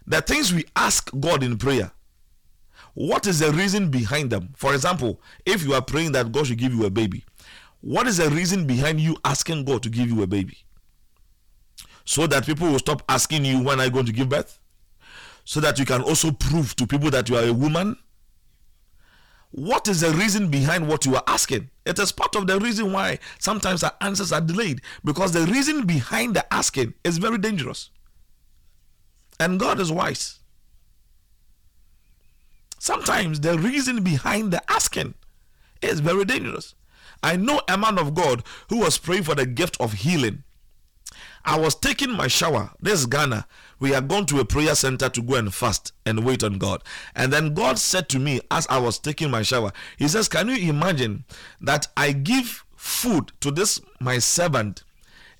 the 0.05 0.21
things 0.21 0.53
we 0.53 0.65
ask 0.75 1.09
God 1.19 1.43
in 1.43 1.57
prayer, 1.57 1.91
what 2.95 3.27
is 3.27 3.39
the 3.39 3.51
reason 3.51 3.89
behind 3.89 4.29
them? 4.31 4.49
For 4.55 4.73
example, 4.73 5.21
if 5.45 5.63
you 5.63 5.73
are 5.73 5.81
praying 5.81 6.13
that 6.13 6.31
God 6.31 6.47
should 6.47 6.57
give 6.57 6.73
you 6.73 6.85
a 6.85 6.89
baby, 6.89 7.23
what 7.81 8.07
is 8.07 8.17
the 8.17 8.29
reason 8.29 8.67
behind 8.67 8.99
you 8.99 9.15
asking 9.23 9.65
God 9.65 9.83
to 9.83 9.89
give 9.89 10.09
you 10.09 10.21
a 10.23 10.27
baby? 10.27 10.57
So 12.03 12.27
that 12.27 12.45
people 12.45 12.67
will 12.71 12.79
stop 12.79 13.03
asking 13.07 13.45
you 13.45 13.61
when 13.63 13.79
are 13.79 13.85
you 13.85 13.91
going 13.91 14.07
to 14.07 14.11
give 14.11 14.29
birth? 14.29 14.59
So 15.45 15.59
that 15.59 15.79
you 15.79 15.85
can 15.85 16.01
also 16.01 16.31
prove 16.31 16.75
to 16.77 16.87
people 16.87 17.11
that 17.11 17.29
you 17.29 17.37
are 17.37 17.45
a 17.45 17.53
woman 17.53 17.95
what 19.51 19.87
is 19.87 20.01
the 20.01 20.11
reason 20.11 20.49
behind 20.49 20.87
what 20.87 21.05
you 21.05 21.15
are 21.15 21.23
asking? 21.25 21.69
It 21.85 21.97
is 21.97 22.11
part 22.11 22.35
of 22.35 22.45
the 22.45 22.59
reason 22.59 22.93
why 22.93 23.19
sometimes 23.39 23.83
our 23.83 23.93
answers 23.99 24.31
are 24.31 24.41
delayed 24.41 24.81
because 25.03 25.31
the 25.31 25.45
reason 25.45 25.85
behind 25.87 26.35
the 26.35 26.53
asking 26.53 26.93
is 27.03 27.17
very 27.17 27.39
dangerous. 27.39 27.89
And 29.39 29.59
God 29.59 29.79
is 29.79 29.91
wise. 29.91 30.39
Sometimes 32.77 33.39
the 33.39 33.57
reason 33.57 34.03
behind 34.03 34.51
the 34.51 34.61
asking 34.71 35.15
is 35.81 35.99
very 35.99 36.25
dangerous. 36.25 36.75
I 37.23 37.35
know 37.35 37.61
a 37.67 37.77
man 37.77 37.97
of 37.97 38.13
God 38.13 38.43
who 38.69 38.79
was 38.79 38.97
praying 38.97 39.23
for 39.23 39.35
the 39.35 39.45
gift 39.45 39.77
of 39.79 39.93
healing. 39.93 40.43
I 41.49 41.57
was 41.57 41.75
taking 41.75 42.11
my 42.11 42.27
shower. 42.27 42.71
This 42.79 42.99
is 42.99 43.05
Ghana 43.05 43.45
we 43.79 43.95
are 43.95 44.01
going 44.01 44.25
to 44.25 44.39
a 44.39 44.45
prayer 44.45 44.75
center 44.75 45.09
to 45.09 45.21
go 45.21 45.35
and 45.35 45.53
fast 45.53 45.93
and 46.05 46.25
wait 46.25 46.43
on 46.43 46.57
God. 46.57 46.83
And 47.15 47.31
then 47.31 47.53
God 47.53 47.79
said 47.79 48.09
to 48.09 48.19
me 48.19 48.41
as 48.51 48.67
I 48.67 48.77
was 48.77 48.99
taking 48.99 49.31
my 49.31 49.41
shower, 49.41 49.71
He 49.97 50.07
says, 50.07 50.27
Can 50.27 50.49
you 50.49 50.69
imagine 50.69 51.23
that 51.61 51.87
I 51.95 52.11
give 52.11 52.65
food 52.75 53.31
to 53.41 53.51
this 53.51 53.81
my 53.99 54.19
servant 54.19 54.83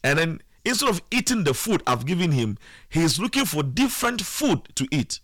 and 0.03 0.19
then 0.19 0.41
instead 0.65 0.90
of 0.90 1.02
eating 1.11 1.44
the 1.44 1.53
food 1.53 1.84
I've 1.86 2.06
given 2.06 2.31
him, 2.31 2.57
he 2.90 3.02
is 3.02 3.19
looking 3.19 3.45
for 3.45 3.64
different 3.64 4.22
food 4.22 4.69
to 4.76 4.88
eat. 4.91 5.19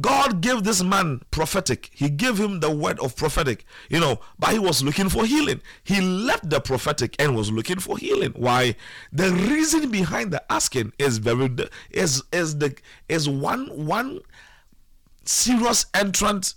God 0.00 0.40
gave 0.40 0.64
this 0.64 0.82
man 0.82 1.22
prophetic. 1.30 1.90
He 1.92 2.10
gave 2.10 2.38
him 2.38 2.60
the 2.60 2.70
word 2.70 2.98
of 2.98 3.14
prophetic, 3.14 3.64
you 3.88 4.00
know, 4.00 4.20
but 4.38 4.50
he 4.50 4.58
was 4.58 4.82
looking 4.82 5.08
for 5.08 5.24
healing. 5.24 5.60
He 5.84 6.00
left 6.00 6.50
the 6.50 6.60
prophetic 6.60 7.14
and 7.20 7.36
was 7.36 7.52
looking 7.52 7.78
for 7.78 7.96
healing. 7.96 8.32
Why? 8.32 8.74
The 9.12 9.30
reason 9.30 9.90
behind 9.90 10.32
the 10.32 10.42
asking 10.52 10.92
is 10.98 11.18
very 11.18 11.48
is 11.90 12.22
is 12.32 12.58
the 12.58 12.76
is 13.08 13.28
one 13.28 13.66
one 13.86 14.20
serious 15.24 15.86
entrance, 15.94 16.56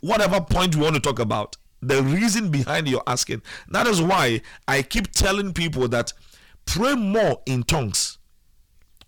whatever 0.00 0.40
point 0.40 0.74
we 0.74 0.82
want 0.82 0.94
to 0.96 1.00
talk 1.00 1.20
about. 1.20 1.56
The 1.80 2.02
reason 2.02 2.50
behind 2.50 2.88
your 2.88 3.04
asking. 3.06 3.42
That 3.68 3.86
is 3.86 4.02
why 4.02 4.42
I 4.66 4.82
keep 4.82 5.12
telling 5.12 5.52
people 5.52 5.86
that 5.88 6.12
pray 6.66 6.96
more 6.96 7.40
in 7.46 7.62
tongues 7.62 8.18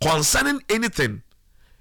concerning 0.01 0.63
anything 0.69 1.23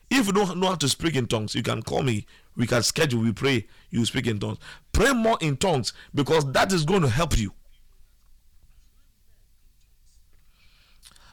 if 0.09 0.27
you 0.27 0.33
don't 0.33 0.57
know 0.57 0.67
how 0.67 0.75
to 0.75 0.89
speak 0.89 1.15
in 1.15 1.27
tongues, 1.27 1.55
you 1.55 1.63
can 1.63 1.81
call 1.81 2.03
me. 2.03 2.25
We 2.55 2.67
can 2.67 2.83
schedule, 2.83 3.21
we 3.21 3.31
pray, 3.31 3.67
you 3.89 4.05
speak 4.05 4.27
in 4.27 4.39
tongues. 4.39 4.57
Pray 4.91 5.13
more 5.13 5.37
in 5.39 5.57
tongues 5.57 5.93
because 6.13 6.51
that 6.51 6.73
is 6.73 6.83
going 6.83 7.03
to 7.03 7.09
help 7.09 7.37
you. 7.37 7.53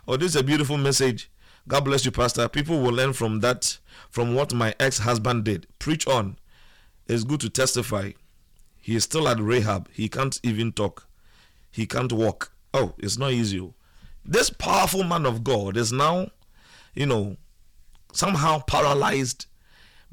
Oh, 0.07 0.17
this 0.17 0.31
is 0.31 0.37
a 0.37 0.45
beautiful 0.45 0.77
message. 0.77 1.31
God 1.67 1.85
bless 1.85 2.05
you, 2.05 2.13
Pastor. 2.13 2.49
People 2.49 2.81
will 2.81 2.93
learn 2.93 3.13
from 3.13 3.41
that, 3.41 3.79
from 4.11 4.37
what 4.37 4.55
my 4.55 4.73
ex 4.79 4.99
husband 4.99 5.45
did. 5.45 5.67
Preach 5.81 6.07
on. 6.07 6.39
It's 7.09 7.25
good 7.25 7.41
to 7.41 7.51
testify. 7.51 8.13
He 8.81 8.95
is 8.95 9.03
still 9.03 9.27
at 9.27 9.41
rehab. 9.41 9.89
He 9.93 10.09
can't 10.09 10.39
even 10.45 10.71
talk, 10.71 11.09
he 11.73 11.87
can't 11.87 12.13
walk. 12.13 12.53
Oh, 12.73 12.95
it's 12.99 13.19
not 13.19 13.33
easy. 13.33 13.69
This 14.25 14.51
powerful 14.51 15.03
man 15.03 15.27
of 15.27 15.43
God 15.43 15.77
is 15.77 15.93
now, 15.93 16.31
you 16.95 17.07
know, 17.07 17.37
somehow 18.17 18.61
paralyzed 18.61 19.47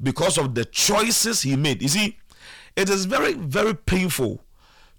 because 0.02 0.38
of 0.38 0.54
the 0.54 0.64
choices 0.64 1.42
he 1.42 1.56
made. 1.56 1.82
You 1.82 1.88
see, 1.88 2.18
it 2.76 2.88
is 2.88 3.04
very, 3.04 3.34
very 3.34 3.74
painful 3.74 4.42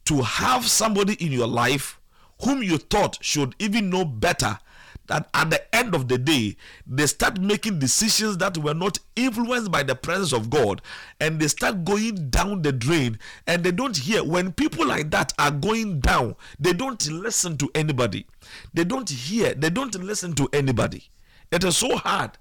to 0.06 0.22
have 0.22 0.68
somebody 0.68 1.14
in 1.16 1.32
your 1.32 1.48
life 1.48 2.00
whom 2.44 2.64
you 2.64 2.78
thought 2.78 3.18
should 3.22 3.56
even 3.60 3.90
know 3.90 4.06
better 4.06 4.60
that 5.08 5.30
at 5.34 5.50
the 5.50 5.76
end 5.76 5.94
of 5.94 6.08
the 6.08 6.18
day 6.18 6.56
they 6.88 7.06
start 7.06 7.40
making 7.40 7.78
decisions 7.80 8.38
that 8.38 8.58
were 8.58 8.74
not 8.74 8.98
influenced 9.16 9.72
by 9.72 9.84
the 9.84 9.96
presence 9.96 10.34
of 10.34 10.50
God 10.50 10.82
and 11.20 11.40
they 11.40 11.48
start 11.48 11.86
going 11.86 12.30
down 12.30 12.62
the 12.62 12.72
drain 12.72 13.20
and 13.46 13.64
they 13.64 13.72
don't 13.72 13.96
hear. 13.96 14.24
When 14.24 14.52
people 14.52 14.88
like 14.88 15.12
that 15.12 15.34
are 15.38 15.52
going 15.52 16.00
down 16.00 16.36
they 16.60 16.74
don't 16.74 17.08
listen 17.12 17.58
to 17.58 17.70
anybody. 17.76 18.26
They 18.74 18.84
don't 18.84 19.10
hear. 19.10 19.54
They 19.54 19.70
don't 19.70 19.96
listen 19.96 20.34
to 20.36 20.50
anybody. 20.54 21.04
It 21.52 21.64
is 21.64 21.78
so 21.78 21.96
hard 21.98 22.32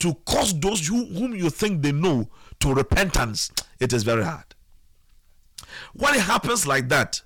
to 0.00 0.14
cause 0.26 0.58
those 0.60 0.86
who, 0.86 1.06
whom 1.06 1.34
you 1.34 1.50
think 1.50 1.82
they 1.82 1.92
know 1.92 2.28
to 2.60 2.72
repentance 2.74 3.50
it 3.80 3.92
is 3.92 4.02
very 4.02 4.24
hard 4.24 4.54
when 5.94 6.14
it 6.14 6.20
happens 6.20 6.66
like 6.66 6.88
that, 6.88 7.22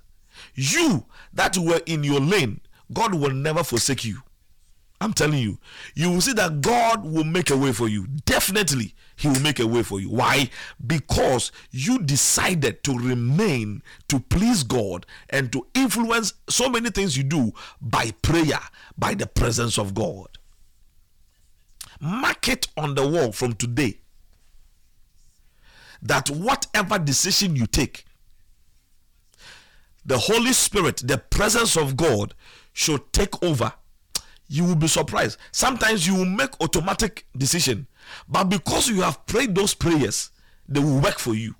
you 0.55 1.05
that 1.33 1.57
were 1.57 1.81
in 1.85 2.03
your 2.03 2.19
lane, 2.19 2.61
God 2.91 3.13
will 3.15 3.31
never 3.31 3.63
forsake 3.63 4.05
you. 4.05 4.21
I'm 5.01 5.13
telling 5.13 5.39
you, 5.39 5.57
you 5.95 6.09
will 6.09 6.21
see 6.21 6.33
that 6.33 6.61
God 6.61 7.03
will 7.03 7.25
make 7.25 7.49
a 7.49 7.57
way 7.57 7.73
for 7.73 7.89
you. 7.89 8.07
Definitely, 8.25 8.95
He 9.17 9.27
will 9.27 9.41
make 9.41 9.59
a 9.59 9.67
way 9.67 9.83
for 9.83 9.99
you. 9.99 10.09
Why? 10.09 10.49
Because 10.85 11.51
you 11.71 11.99
decided 11.99 12.83
to 12.85 12.97
remain 12.97 13.83
to 14.07 14.19
please 14.19 14.63
God 14.63 15.05
and 15.29 15.51
to 15.51 15.67
influence 15.73 16.33
so 16.47 16.69
many 16.69 16.89
things 16.89 17.17
you 17.17 17.23
do 17.23 17.51
by 17.81 18.11
prayer, 18.21 18.59
by 18.97 19.13
the 19.13 19.27
presence 19.27 19.77
of 19.77 19.93
God. 19.93 20.29
Mark 22.03 22.49
it 22.49 22.67
on 22.75 22.95
the 22.95 23.07
wall 23.07 23.31
from 23.31 23.53
today 23.53 23.97
that 26.01 26.29
whatever 26.29 26.99
decision 26.99 27.55
you 27.55 27.65
take, 27.65 28.03
the 30.05 30.17
Holy 30.17 30.51
Spirit, 30.51 30.97
the 31.05 31.17
presence 31.17 31.77
of 31.77 31.95
God, 31.95 32.35
should 32.73 33.13
take 33.13 33.41
over. 33.41 33.71
You 34.49 34.65
will 34.65 34.75
be 34.75 34.89
surprised. 34.89 35.37
Sometimes 35.53 36.05
you 36.05 36.15
will 36.15 36.25
make 36.25 36.59
automatic 36.59 37.25
decision, 37.37 37.87
but 38.27 38.45
because 38.49 38.89
you 38.89 39.01
have 39.01 39.25
prayed 39.25 39.55
those 39.55 39.73
prayers, 39.73 40.29
they 40.67 40.81
will 40.81 40.99
work 40.99 41.19
for 41.19 41.33
you. 41.33 41.55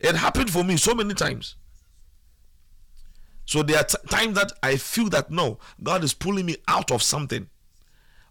It 0.00 0.14
happened 0.14 0.50
for 0.50 0.64
me 0.64 0.78
so 0.78 0.94
many 0.94 1.12
times. 1.12 1.56
So 3.44 3.62
there 3.62 3.76
are 3.76 3.84
t- 3.84 3.98
times 4.08 4.36
that 4.36 4.52
I 4.62 4.76
feel 4.76 5.10
that 5.10 5.30
no, 5.30 5.58
God 5.82 6.02
is 6.02 6.14
pulling 6.14 6.46
me 6.46 6.56
out 6.66 6.90
of 6.90 7.02
something. 7.02 7.50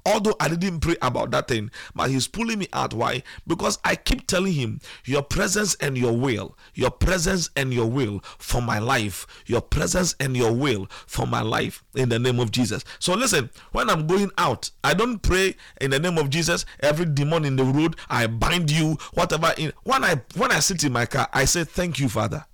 Although 0.07 0.35
I 0.39 0.47
didn't 0.47 0.79
pray 0.79 0.95
about 1.01 1.31
that 1.31 1.49
thing, 1.49 1.69
but 1.93 2.09
He's 2.09 2.29
pulling 2.29 2.59
me 2.59 2.69
out. 2.71 2.93
Why? 2.93 3.23
Because 3.45 3.77
I 3.83 3.97
keep 3.97 4.25
telling 4.25 4.53
Him, 4.53 4.79
Your 5.03 5.21
presence 5.21 5.75
and 5.81 5.97
your 5.97 6.15
will, 6.15 6.57
your 6.73 6.91
presence 6.91 7.49
and 7.57 7.73
your 7.73 7.87
will 7.87 8.21
for 8.37 8.61
my 8.61 8.79
life, 8.79 9.27
your 9.47 9.59
presence 9.59 10.15
and 10.21 10.37
your 10.37 10.53
will 10.53 10.87
for 11.07 11.27
my 11.27 11.41
life 11.41 11.83
in 11.93 12.07
the 12.07 12.19
name 12.19 12.39
of 12.39 12.51
Jesus. 12.51 12.85
So 12.99 13.15
listen, 13.15 13.49
when 13.73 13.89
I'm 13.89 14.07
going 14.07 14.31
out, 14.37 14.71
I 14.81 14.93
don't 14.93 15.19
pray 15.19 15.57
in 15.81 15.91
the 15.91 15.99
name 15.99 16.17
of 16.17 16.29
Jesus. 16.29 16.65
Every 16.79 17.05
demon 17.05 17.43
in 17.43 17.57
the 17.57 17.65
road, 17.65 17.97
I 18.09 18.27
bind 18.27 18.71
you, 18.71 18.97
whatever. 19.13 19.53
In 19.57 19.73
when 19.83 20.05
I 20.05 20.21
when 20.37 20.53
I 20.53 20.61
sit 20.61 20.85
in 20.85 20.93
my 20.93 21.05
car, 21.05 21.27
I 21.33 21.43
say, 21.43 21.65
Thank 21.65 21.99
you, 21.99 22.07
Father. 22.07 22.45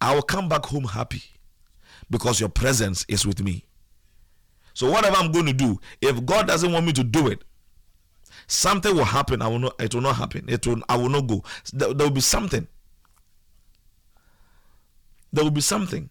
I 0.00 0.14
will 0.14 0.22
come 0.22 0.48
back 0.48 0.66
home 0.66 0.84
happy 0.84 1.24
because 2.08 2.38
your 2.38 2.48
presence 2.48 3.04
is 3.08 3.26
with 3.26 3.42
me. 3.42 3.64
So 4.74 4.90
whatever 4.90 5.16
I'm 5.16 5.32
going 5.32 5.46
to 5.46 5.52
do, 5.52 5.80
if 6.00 6.24
God 6.26 6.46
doesn't 6.48 6.72
want 6.72 6.84
me 6.84 6.92
to 6.92 7.04
do 7.04 7.28
it, 7.28 7.42
something 8.46 8.94
will 8.94 9.04
happen. 9.04 9.40
I 9.40 9.48
will 9.48 9.60
not. 9.60 9.80
It 9.80 9.94
will 9.94 10.02
not 10.02 10.16
happen. 10.16 10.44
It 10.48 10.66
will. 10.66 10.82
I 10.88 10.96
will 10.96 11.08
not 11.08 11.26
go. 11.26 11.42
There, 11.72 11.94
there 11.94 12.06
will 12.06 12.14
be 12.14 12.20
something. 12.20 12.66
There 15.32 15.44
will 15.44 15.50
be 15.50 15.60
something. 15.60 16.10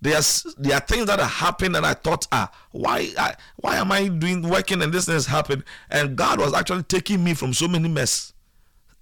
There 0.00 0.16
are 0.16 0.22
there 0.58 0.76
are 0.76 0.80
things 0.80 1.06
that 1.06 1.20
are 1.20 1.26
happening 1.26 1.72
that 1.72 1.84
I 1.84 1.94
thought 1.94 2.26
ah 2.30 2.50
why 2.70 3.08
I, 3.18 3.34
why 3.56 3.76
am 3.76 3.90
I 3.90 4.08
doing 4.08 4.42
working 4.42 4.82
and 4.82 4.92
this 4.92 5.06
has 5.06 5.26
happened 5.26 5.64
and 5.90 6.16
God 6.16 6.38
was 6.38 6.52
actually 6.52 6.82
taking 6.82 7.24
me 7.24 7.32
from 7.34 7.54
so 7.54 7.66
many 7.66 7.88
mess, 7.88 8.34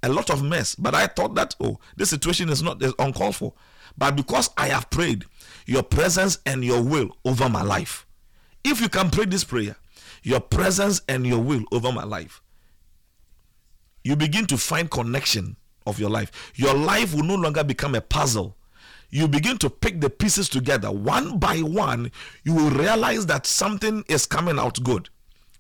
a 0.05 0.09
lot 0.09 0.31
of 0.31 0.43
mess. 0.43 0.77
But 0.77 0.95
I 0.95 1.09
thought 1.09 1.35
that 1.35 1.57
oh 1.59 1.79
this 1.97 2.11
situation 2.11 2.49
is 2.49 2.63
not 2.63 2.81
is 2.81 2.95
uncalled 2.99 3.35
for, 3.35 3.55
but 3.99 4.15
because 4.15 4.51
I 4.57 4.69
have 4.69 4.89
prayed, 4.89 5.25
your 5.67 5.83
presence 5.83 6.39
and 6.47 6.65
your 6.65 6.81
will 6.81 7.17
over 7.25 7.49
my 7.49 7.63
life. 7.63 8.04
If 8.65 8.81
you 8.81 8.89
can 8.89 9.11
pray 9.11 9.27
this 9.27 9.45
prayer, 9.45 9.77
your 10.23 10.41
presence 10.41 11.03
and 11.09 11.27
your 11.27 11.39
will 11.39 11.65
over 11.71 11.93
my 11.93 12.05
life, 12.05 12.43
you 14.03 14.17
begin 14.17 14.47
to 14.47 14.57
find 14.57 14.91
connection 14.91 15.57
of 15.87 15.99
your 16.01 16.11
life. 16.11 16.53
Your 16.57 16.75
life 16.75 17.15
will 17.15 17.25
no 17.25 17.35
longer 17.35 17.63
become 17.63 17.95
a 17.95 18.01
puzzle. 18.01 18.57
You 19.11 19.29
begin 19.29 19.59
to 19.59 19.71
pick 19.71 20.01
the 20.01 20.11
pieces 20.11 20.49
together 20.49 20.91
one 20.91 21.39
by 21.39 21.59
one. 21.59 22.11
You 22.43 22.55
will 22.55 22.71
realize 22.71 23.27
that 23.27 23.47
something 23.47 24.05
is 24.09 24.27
coming 24.27 24.59
out 24.59 24.83
good. 24.83 25.09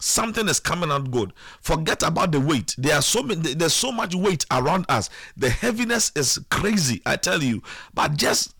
Something 0.00 0.48
is 0.48 0.58
coming 0.58 0.90
out 0.90 1.10
good. 1.10 1.32
Forget 1.60 2.02
about 2.02 2.32
the 2.32 2.40
weight. 2.40 2.74
There 2.76 2.94
are 2.94 3.02
so 3.02 3.22
many. 3.22 3.54
There's 3.54 3.74
so 3.74 3.92
much 3.92 4.14
weight 4.14 4.44
around 4.50 4.86
us. 4.88 5.08
The 5.36 5.50
heaviness 5.50 6.10
is 6.16 6.38
crazy. 6.50 7.00
I 7.06 7.16
tell 7.16 7.42
you. 7.42 7.62
But 7.94 8.16
just 8.16 8.54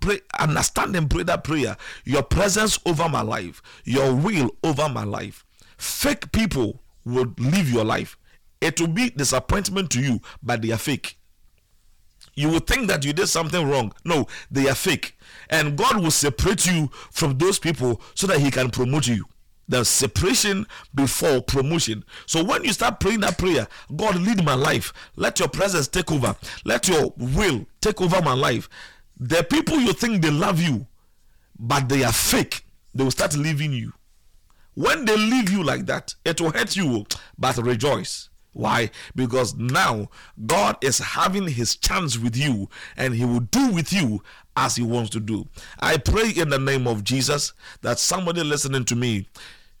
pray, 0.00 0.20
understand 0.38 0.96
and 0.96 1.10
pray 1.10 1.22
that 1.24 1.44
prayer. 1.44 1.76
Your 2.04 2.22
presence 2.22 2.78
over 2.86 3.08
my 3.08 3.22
life, 3.22 3.62
your 3.84 4.14
will 4.14 4.50
over 4.62 4.88
my 4.88 5.04
life. 5.04 5.44
Fake 5.76 6.32
people 6.32 6.82
will 7.04 7.34
live 7.38 7.70
your 7.70 7.84
life. 7.84 8.16
It 8.60 8.80
will 8.80 8.88
be 8.88 9.10
disappointment 9.10 9.90
to 9.90 10.00
you, 10.00 10.20
but 10.42 10.62
they 10.62 10.70
are 10.72 10.78
fake. 10.78 11.18
You 12.36 12.48
will 12.48 12.60
think 12.60 12.88
that 12.88 13.04
you 13.04 13.12
did 13.12 13.28
something 13.28 13.68
wrong. 13.68 13.92
No, 14.04 14.26
they 14.50 14.68
are 14.68 14.74
fake. 14.74 15.16
And 15.50 15.76
God 15.76 16.02
will 16.02 16.10
separate 16.10 16.66
you 16.66 16.90
from 17.12 17.38
those 17.38 17.58
people 17.58 18.00
so 18.14 18.26
that 18.26 18.40
He 18.40 18.50
can 18.50 18.70
promote 18.70 19.06
you. 19.06 19.26
The 19.68 19.84
separation 19.84 20.66
before 20.94 21.40
promotion. 21.40 22.04
So 22.26 22.44
when 22.44 22.64
you 22.64 22.72
start 22.72 23.00
praying 23.00 23.20
that 23.20 23.38
prayer, 23.38 23.66
God 23.96 24.16
lead 24.20 24.44
my 24.44 24.54
life. 24.54 24.92
Let 25.16 25.38
your 25.38 25.48
presence 25.48 25.88
take 25.88 26.10
over. 26.12 26.36
Let 26.64 26.88
your 26.88 27.14
will 27.16 27.66
take 27.80 28.00
over 28.02 28.20
my 28.20 28.34
life. 28.34 28.68
The 29.18 29.44
people 29.44 29.78
you 29.78 29.92
think 29.92 30.22
they 30.22 30.30
love 30.30 30.60
you, 30.60 30.86
but 31.58 31.88
they 31.88 32.02
are 32.04 32.12
fake, 32.12 32.64
they 32.94 33.04
will 33.04 33.10
start 33.10 33.36
leaving 33.36 33.72
you. 33.72 33.92
When 34.74 35.04
they 35.04 35.16
leave 35.16 35.50
you 35.50 35.62
like 35.62 35.86
that, 35.86 36.14
it 36.24 36.40
will 36.40 36.50
hurt 36.50 36.76
you, 36.76 37.06
but 37.38 37.56
rejoice. 37.58 38.28
Why? 38.52 38.90
Because 39.16 39.54
now 39.56 40.08
God 40.46 40.76
is 40.80 40.98
having 40.98 41.48
his 41.48 41.76
chance 41.76 42.16
with 42.16 42.36
you 42.36 42.68
and 42.96 43.14
he 43.14 43.24
will 43.24 43.40
do 43.40 43.70
with 43.72 43.92
you 43.92 44.22
as 44.56 44.76
he 44.76 44.82
wants 44.82 45.10
to 45.10 45.20
do. 45.20 45.48
I 45.80 45.96
pray 45.96 46.30
in 46.30 46.50
the 46.50 46.58
name 46.58 46.86
of 46.86 47.02
Jesus 47.02 47.52
that 47.82 47.98
somebody 47.98 48.44
listening 48.44 48.84
to 48.86 48.96
me 48.96 49.28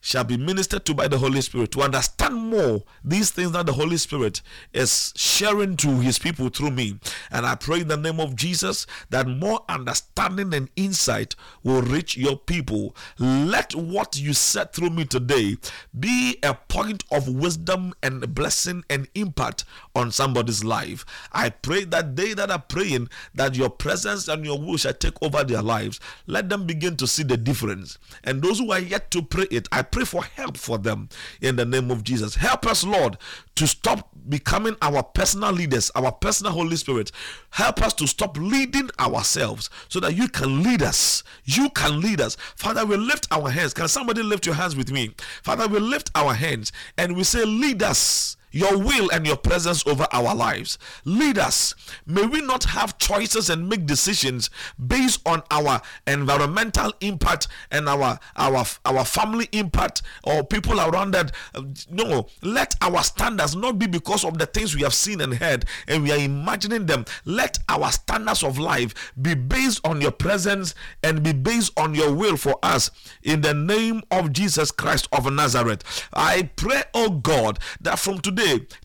shall 0.04 0.22
be 0.22 0.36
ministered 0.36 0.84
to 0.84 0.92
by 0.92 1.08
the 1.08 1.16
Holy 1.16 1.40
Spirit 1.40 1.72
to 1.72 1.80
understand 1.80 2.34
more 2.34 2.82
these 3.02 3.30
things 3.30 3.52
that 3.52 3.64
the 3.64 3.72
Holy 3.72 3.96
Spirit 3.96 4.42
is 4.74 5.14
sharing 5.16 5.78
to 5.78 6.00
his 6.00 6.18
people 6.18 6.50
through 6.50 6.72
me. 6.72 6.98
And 7.30 7.46
I 7.46 7.54
pray 7.54 7.80
in 7.80 7.88
the 7.88 7.96
name 7.96 8.20
of 8.20 8.36
Jesus 8.36 8.86
that 9.08 9.26
more 9.26 9.64
understanding 9.66 10.52
and 10.52 10.68
insight 10.76 11.34
will 11.62 11.80
reach 11.80 12.18
your 12.18 12.36
people. 12.36 12.94
Let 13.18 13.74
what 13.74 14.20
you 14.20 14.34
said 14.34 14.74
through 14.74 14.90
me 14.90 15.06
today 15.06 15.56
be 15.98 16.36
a 16.42 16.52
point 16.52 17.04
of 17.10 17.26
wisdom 17.26 17.94
and 18.02 18.34
blessing 18.34 18.84
and 18.90 19.08
impact 19.14 19.64
on 19.94 20.12
somebody's 20.12 20.62
life. 20.62 21.06
I 21.32 21.48
pray 21.48 21.84
that 21.84 22.14
they 22.14 22.34
that 22.34 22.50
are 22.50 22.58
praying 22.58 23.08
that 23.34 23.54
your 23.54 23.70
presence 23.70 24.28
and 24.28 24.44
your 24.44 24.60
will 24.60 24.76
shall 24.76 24.92
take 24.92 25.22
over 25.22 25.44
their 25.44 25.62
lives. 25.62 25.98
Let 26.26 26.50
them 26.50 26.66
begin 26.66 26.98
to 26.98 27.06
see 27.06 27.22
the 27.22 27.38
difference. 27.38 27.96
And 28.22 28.42
those 28.42 28.58
who 28.58 28.70
are 28.70 28.78
yet 28.78 29.10
to 29.12 29.22
pray 29.22 29.46
it, 29.50 29.66
I 29.72 29.80
pray 29.94 30.04
for 30.04 30.24
help 30.24 30.56
for 30.56 30.76
them 30.76 31.08
in 31.40 31.54
the 31.54 31.64
name 31.64 31.88
of 31.88 32.02
Jesus. 32.02 32.34
Help 32.34 32.66
us, 32.66 32.82
Lord, 32.82 33.16
to 33.54 33.64
stop 33.68 34.10
becoming 34.28 34.74
our 34.82 35.04
personal 35.04 35.52
leaders, 35.52 35.88
our 35.94 36.10
personal 36.10 36.52
Holy 36.52 36.74
Spirit. 36.74 37.12
Help 37.50 37.80
us 37.80 37.94
to 37.94 38.08
stop 38.08 38.36
leading 38.36 38.90
ourselves 38.98 39.70
so 39.88 40.00
that 40.00 40.16
you 40.16 40.26
can 40.26 40.64
lead 40.64 40.82
us. 40.82 41.22
You 41.44 41.70
can 41.70 42.00
lead 42.00 42.20
us. 42.20 42.36
Father, 42.56 42.84
we 42.84 42.96
lift 42.96 43.28
our 43.30 43.48
hands. 43.48 43.72
Can 43.72 43.86
somebody 43.86 44.24
lift 44.24 44.46
your 44.46 44.56
hands 44.56 44.74
with 44.74 44.90
me? 44.90 45.14
Father, 45.44 45.68
we 45.68 45.78
lift 45.78 46.10
our 46.16 46.34
hands 46.34 46.72
and 46.98 47.16
we 47.16 47.22
say, 47.22 47.44
Lead 47.44 47.80
us. 47.80 48.36
Your 48.54 48.78
will 48.78 49.10
and 49.12 49.26
your 49.26 49.36
presence 49.36 49.84
over 49.86 50.06
our 50.12 50.34
lives. 50.34 50.78
Lead 51.04 51.38
us. 51.38 51.74
May 52.06 52.24
we 52.24 52.40
not 52.40 52.64
have 52.64 52.98
choices 52.98 53.50
and 53.50 53.68
make 53.68 53.84
decisions 53.84 54.48
based 54.86 55.20
on 55.26 55.42
our 55.50 55.82
environmental 56.06 56.92
impact 57.00 57.48
and 57.72 57.88
our 57.88 58.20
our 58.36 58.64
our 58.84 59.04
family 59.04 59.48
impact 59.50 60.02
or 60.22 60.44
people 60.44 60.80
around 60.80 61.10
that. 61.10 61.32
Uh, 61.54 61.62
no, 61.90 62.26
let 62.42 62.76
our 62.80 63.02
standards 63.02 63.56
not 63.56 63.78
be 63.78 63.88
because 63.88 64.24
of 64.24 64.38
the 64.38 64.46
things 64.46 64.74
we 64.76 64.82
have 64.82 64.94
seen 64.94 65.20
and 65.20 65.34
heard 65.34 65.64
and 65.88 66.04
we 66.04 66.12
are 66.12 66.18
imagining 66.18 66.86
them. 66.86 67.04
Let 67.24 67.58
our 67.68 67.90
standards 67.90 68.44
of 68.44 68.58
life 68.58 69.12
be 69.20 69.34
based 69.34 69.84
on 69.84 70.00
your 70.00 70.12
presence 70.12 70.76
and 71.02 71.24
be 71.24 71.32
based 71.32 71.72
on 71.76 71.94
your 71.94 72.14
will 72.14 72.36
for 72.36 72.56
us 72.62 72.92
in 73.24 73.40
the 73.40 73.52
name 73.52 74.02
of 74.12 74.32
Jesus 74.32 74.70
Christ 74.70 75.08
of 75.10 75.30
Nazareth. 75.32 75.82
I 76.12 76.50
pray, 76.54 76.84
oh 76.94 77.10
God, 77.10 77.58
that 77.80 77.98
from 77.98 78.20
today 78.20 78.43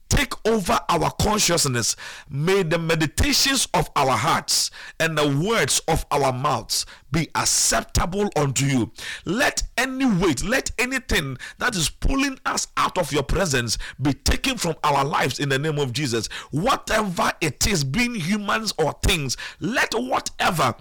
take 0.10 0.34
over 0.46 0.80
our 0.90 1.12
consciousness. 1.12 1.96
May 2.30 2.64
the 2.64 2.80
meditations 2.80 3.68
of 3.74 3.90
our 3.96 4.18
hearts 4.18 4.72
and 5.00 5.18
the 5.18 5.28
words 5.28 5.80
of 5.88 6.06
our 6.12 6.34
mouths 6.34 6.86
be 7.12 7.30
acceptable 7.36 8.30
unto 8.36 8.66
you. 8.66 8.92
Let 9.26 9.64
any 9.78 10.06
weight, 10.06 10.44
let 10.44 10.72
anything 10.78 11.38
that 11.58 11.76
is 11.76 11.90
pulling 11.90 12.40
us 12.46 12.68
out 12.78 12.98
of 12.98 13.12
your 13.12 13.24
presence 13.24 13.78
be 14.02 14.14
taken 14.14 14.58
from 14.58 14.76
our 14.84 15.04
lives 15.04 15.40
in 15.40 15.50
the 15.50 15.60
name 15.60 15.80
of 15.80 15.94
Jesus. 15.94 16.28
Whatever 16.52 17.32
it 17.42 17.66
is, 17.68 17.84
being 17.84 18.16
humans 18.16 18.74
or 18.78 18.94
things, 19.04 19.38
let 19.60 19.94
whatever 19.94 20.76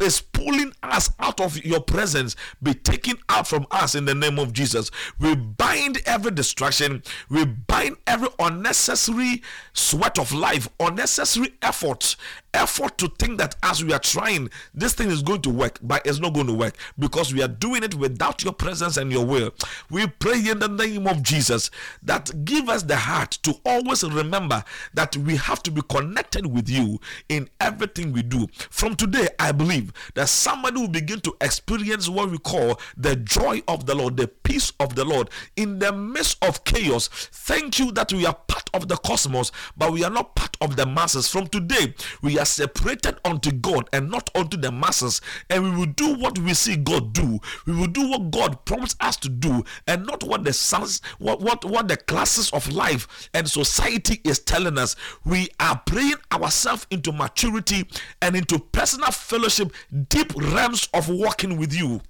is 0.00 0.20
pulling 0.20 0.72
us 0.82 1.10
out 1.18 1.40
of 1.40 1.62
your 1.64 1.80
presence 1.80 2.36
be 2.62 2.74
taken 2.74 3.16
out 3.28 3.46
from 3.46 3.66
us 3.70 3.94
in 3.94 4.04
the 4.04 4.14
name 4.14 4.38
of 4.38 4.52
Jesus. 4.52 4.90
We 5.18 5.34
bind 5.34 6.00
every 6.06 6.30
distraction, 6.30 7.02
we 7.28 7.44
bind 7.44 7.96
every 8.06 8.28
unnecessary 8.38 9.42
sweat 9.72 10.18
of 10.18 10.32
life, 10.32 10.68
unnecessary 10.78 11.54
effort, 11.62 12.16
effort 12.54 12.98
to 12.98 13.08
think 13.18 13.38
that 13.38 13.56
as 13.62 13.84
we 13.84 13.92
are 13.92 13.98
trying, 13.98 14.50
this 14.74 14.94
thing 14.94 15.10
is 15.10 15.22
going 15.22 15.42
to 15.42 15.50
work, 15.50 15.78
but 15.82 16.04
it's 16.06 16.18
not 16.18 16.34
going 16.34 16.46
to 16.46 16.54
work 16.54 16.76
because 16.98 17.32
we 17.32 17.42
are 17.42 17.48
doing 17.48 17.82
it 17.82 17.94
without 17.94 18.42
your 18.42 18.52
presence 18.52 18.96
and 18.96 19.12
your 19.12 19.24
will. 19.24 19.52
We 19.90 20.06
pray 20.06 20.48
in 20.48 20.58
the 20.58 20.68
name 20.68 21.06
of 21.06 21.22
Jesus 21.22 21.70
that 22.02 22.44
give 22.44 22.68
us 22.68 22.82
the 22.82 22.96
heart 22.96 23.32
to 23.42 23.54
always 23.64 24.02
remember 24.04 24.64
that 24.94 25.16
we 25.16 25.36
have 25.36 25.62
to 25.64 25.70
be 25.70 25.82
connected 25.88 26.46
with 26.46 26.68
you 26.68 27.00
in 27.28 27.48
everything 27.60 28.12
we 28.12 28.22
do. 28.22 28.46
From 28.70 28.96
today, 28.96 29.28
I 29.38 29.52
believe 29.52 29.92
that 30.14 30.28
somebody 30.28 30.80
will 30.80 30.88
begin 30.88 31.20
to 31.20 31.36
experience 31.40 32.08
what 32.08 32.30
we 32.30 32.38
call 32.38 32.80
the 32.96 33.16
joy 33.16 33.62
of 33.68 33.86
the 33.86 33.94
Lord, 33.94 34.16
the 34.16 34.28
peace 34.28 34.72
of 34.80 34.94
the 34.94 35.04
Lord 35.04 35.30
in 35.56 35.78
the 35.78 35.92
midst 35.92 36.42
of 36.44 36.64
chaos. 36.64 37.08
Thank 37.08 37.78
you 37.78 37.92
that 37.92 38.12
we 38.12 38.26
are 38.26 38.34
part 38.34 38.69
of 38.74 38.88
the 38.88 38.96
cosmos, 38.96 39.52
but 39.76 39.92
we 39.92 40.04
are 40.04 40.10
not 40.10 40.34
part 40.34 40.56
of 40.60 40.76
the 40.76 40.86
masses. 40.86 41.28
From 41.28 41.46
today, 41.46 41.94
we 42.22 42.38
are 42.38 42.44
separated 42.44 43.16
unto 43.24 43.50
God 43.52 43.88
and 43.92 44.10
not 44.10 44.30
unto 44.34 44.56
the 44.56 44.72
masses, 44.72 45.20
and 45.48 45.64
we 45.64 45.70
will 45.70 45.92
do 45.92 46.14
what 46.14 46.38
we 46.38 46.54
see 46.54 46.76
God 46.76 47.12
do. 47.12 47.40
We 47.66 47.74
will 47.74 47.86
do 47.86 48.08
what 48.08 48.30
God 48.30 48.64
prompts 48.64 48.96
us 49.00 49.16
to 49.18 49.28
do, 49.28 49.64
and 49.86 50.06
not 50.06 50.24
what 50.24 50.44
the 50.44 50.52
sons, 50.52 51.00
what 51.18 51.40
what 51.40 51.64
what 51.64 51.88
the 51.88 51.96
classes 51.96 52.50
of 52.50 52.70
life 52.72 53.28
and 53.34 53.48
society 53.48 54.20
is 54.24 54.38
telling 54.38 54.78
us. 54.78 54.96
We 55.24 55.48
are 55.58 55.80
praying 55.86 56.14
ourselves 56.32 56.86
into 56.90 57.12
maturity 57.12 57.86
and 58.22 58.36
into 58.36 58.58
personal 58.58 59.10
fellowship, 59.10 59.72
deep 60.08 60.32
realms 60.36 60.88
of 60.94 61.08
walking 61.08 61.56
with 61.56 61.74
you 61.74 62.00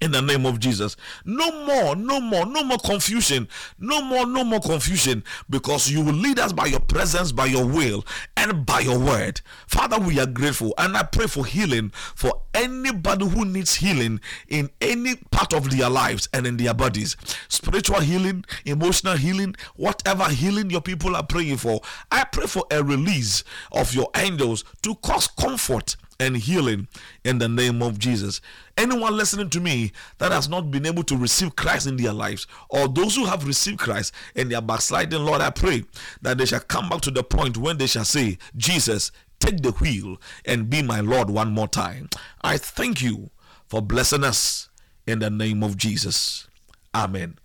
in 0.00 0.12
the 0.12 0.22
name 0.22 0.46
of 0.46 0.60
Jesus. 0.60 0.96
No 1.24 1.64
more, 1.66 1.96
no 1.96 2.20
more, 2.20 2.46
no 2.46 2.62
more 2.62 2.78
confusion. 2.78 3.48
No 3.78 4.02
more, 4.02 4.26
no 4.26 4.44
more 4.44 4.60
confusion 4.60 5.24
because 5.50 5.90
you 5.90 6.02
will 6.02 6.14
lead 6.14 6.38
us 6.38 6.52
by 6.52 6.66
your 6.66 6.80
presence, 6.80 7.32
by 7.32 7.46
your 7.46 7.66
will, 7.66 8.04
and 8.36 8.64
by 8.64 8.80
your 8.80 8.98
word. 8.98 9.40
Father, 9.66 9.98
we 9.98 10.20
are 10.20 10.26
grateful 10.26 10.74
and 10.78 10.96
I 10.96 11.02
pray 11.02 11.26
for 11.26 11.44
healing 11.44 11.90
for 12.14 12.42
anybody 12.54 13.26
who 13.28 13.44
needs 13.44 13.76
healing 13.76 14.20
in 14.48 14.70
any 14.80 15.16
part 15.30 15.52
of 15.52 15.70
their 15.70 15.88
lives 15.88 16.28
and 16.32 16.46
in 16.46 16.56
their 16.56 16.74
bodies. 16.74 17.16
Spiritual 17.48 18.00
healing, 18.00 18.44
emotional 18.64 19.16
healing, 19.16 19.54
whatever 19.76 20.24
healing 20.24 20.70
your 20.70 20.80
people 20.80 21.16
are 21.16 21.26
praying 21.26 21.56
for. 21.56 21.80
I 22.10 22.24
pray 22.24 22.46
for 22.46 22.64
a 22.70 22.82
release 22.82 23.44
of 23.72 23.94
your 23.94 24.08
angels 24.16 24.64
to 24.82 24.94
cause 24.96 25.28
comfort 25.28 25.96
and 26.20 26.36
healing 26.36 26.88
in 27.24 27.38
the 27.38 27.48
name 27.48 27.82
of 27.82 27.98
Jesus. 27.98 28.40
Anyone 28.76 29.16
listening 29.16 29.50
to 29.50 29.60
me 29.60 29.92
that 30.18 30.32
has 30.32 30.48
not 30.48 30.70
been 30.70 30.86
able 30.86 31.04
to 31.04 31.16
receive 31.16 31.56
Christ 31.56 31.86
in 31.86 31.96
their 31.96 32.12
lives, 32.12 32.46
or 32.68 32.88
those 32.88 33.14
who 33.14 33.24
have 33.24 33.46
received 33.46 33.78
Christ 33.78 34.12
and 34.34 34.50
they 34.50 34.54
are 34.54 34.62
backsliding, 34.62 35.24
Lord, 35.24 35.40
I 35.40 35.50
pray 35.50 35.84
that 36.22 36.38
they 36.38 36.46
shall 36.46 36.60
come 36.60 36.88
back 36.88 37.02
to 37.02 37.10
the 37.10 37.22
point 37.22 37.56
when 37.56 37.78
they 37.78 37.86
shall 37.86 38.04
say, 38.04 38.38
Jesus, 38.56 39.12
take 39.38 39.62
the 39.62 39.72
wheel 39.72 40.20
and 40.44 40.68
be 40.68 40.82
my 40.82 41.00
Lord 41.00 41.30
one 41.30 41.52
more 41.52 41.68
time. 41.68 42.08
I 42.42 42.58
thank 42.58 43.00
you 43.02 43.30
for 43.68 43.80
blessing 43.80 44.24
us 44.24 44.68
in 45.06 45.20
the 45.20 45.30
name 45.30 45.62
of 45.62 45.76
Jesus. 45.76 46.48
Amen. 46.94 47.38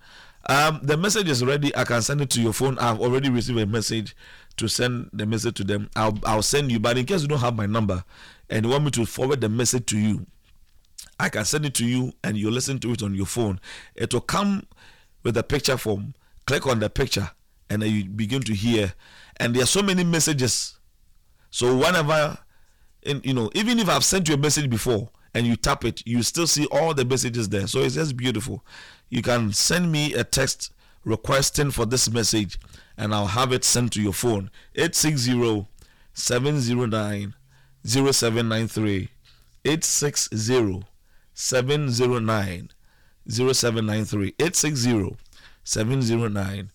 Um, 0.49 0.81
the 0.83 0.97
message 0.97 1.29
is 1.29 1.43
ready. 1.43 1.73
I 1.75 1.85
can 1.85 2.01
send 2.01 2.21
it 2.21 2.29
to 2.31 2.41
your 2.41 2.53
phone. 2.53 2.77
I've 2.79 2.99
already 2.99 3.29
received 3.29 3.59
a 3.59 3.65
message 3.65 4.15
to 4.57 4.67
send 4.67 5.09
the 5.13 5.25
message 5.25 5.55
to 5.55 5.63
them. 5.63 5.89
I'll, 5.95 6.17
I'll 6.25 6.41
send 6.41 6.71
you, 6.71 6.79
but 6.79 6.97
in 6.97 7.05
case 7.05 7.21
you 7.21 7.27
don't 7.27 7.39
have 7.39 7.55
my 7.55 7.65
number, 7.65 8.03
and 8.53 8.69
want 8.69 8.83
me 8.83 8.91
to 8.91 9.03
forward 9.03 9.41
the 9.41 9.49
message 9.49 9.87
to 9.87 9.97
you, 9.97 10.27
I 11.19 11.29
can 11.29 11.43
send 11.43 11.65
it 11.65 11.73
to 11.75 11.85
you 11.85 12.13
and 12.23 12.37
you 12.37 12.51
listen 12.51 12.77
to 12.81 12.91
it 12.91 13.01
on 13.01 13.15
your 13.15 13.25
phone. 13.25 13.59
It 13.95 14.13
will 14.13 14.21
come 14.21 14.67
with 15.23 15.35
a 15.37 15.43
picture 15.43 15.75
form. 15.75 16.13
Click 16.45 16.67
on 16.67 16.79
the 16.79 16.87
picture 16.87 17.31
and 17.71 17.81
you 17.81 18.05
begin 18.05 18.43
to 18.43 18.53
hear. 18.53 18.93
And 19.37 19.55
there 19.55 19.63
are 19.63 19.67
so 19.67 19.81
many 19.81 20.03
messages. 20.03 20.77
So 21.49 21.75
whenever, 21.75 22.37
in, 23.01 23.21
you 23.23 23.33
know, 23.33 23.49
even 23.55 23.79
if 23.79 23.89
I've 23.89 24.05
sent 24.05 24.29
you 24.29 24.35
a 24.35 24.37
message 24.37 24.69
before 24.69 25.09
and 25.33 25.47
you 25.47 25.55
tap 25.55 25.83
it, 25.83 26.05
you 26.05 26.21
still 26.21 26.45
see 26.45 26.67
all 26.67 26.93
the 26.93 27.05
messages 27.05 27.49
there. 27.49 27.65
So 27.65 27.79
it's 27.79 27.95
just 27.95 28.15
beautiful. 28.15 28.63
You 29.09 29.23
can 29.23 29.51
send 29.51 29.91
me 29.91 30.13
a 30.13 30.23
text 30.23 30.71
requesting 31.03 31.71
for 31.71 31.87
this 31.87 32.07
message 32.07 32.59
and 32.97 33.15
I'll 33.15 33.25
have 33.25 33.51
it 33.51 33.63
sent 33.63 33.93
to 33.93 34.01
your 34.01 34.13
phone. 34.13 34.51
860 34.75 35.65
709 36.13 37.33
0793 37.85 39.09
860 39.65 40.83
709 41.33 42.69
0793 43.27 44.27
860 44.39 45.17
709 45.63 46.69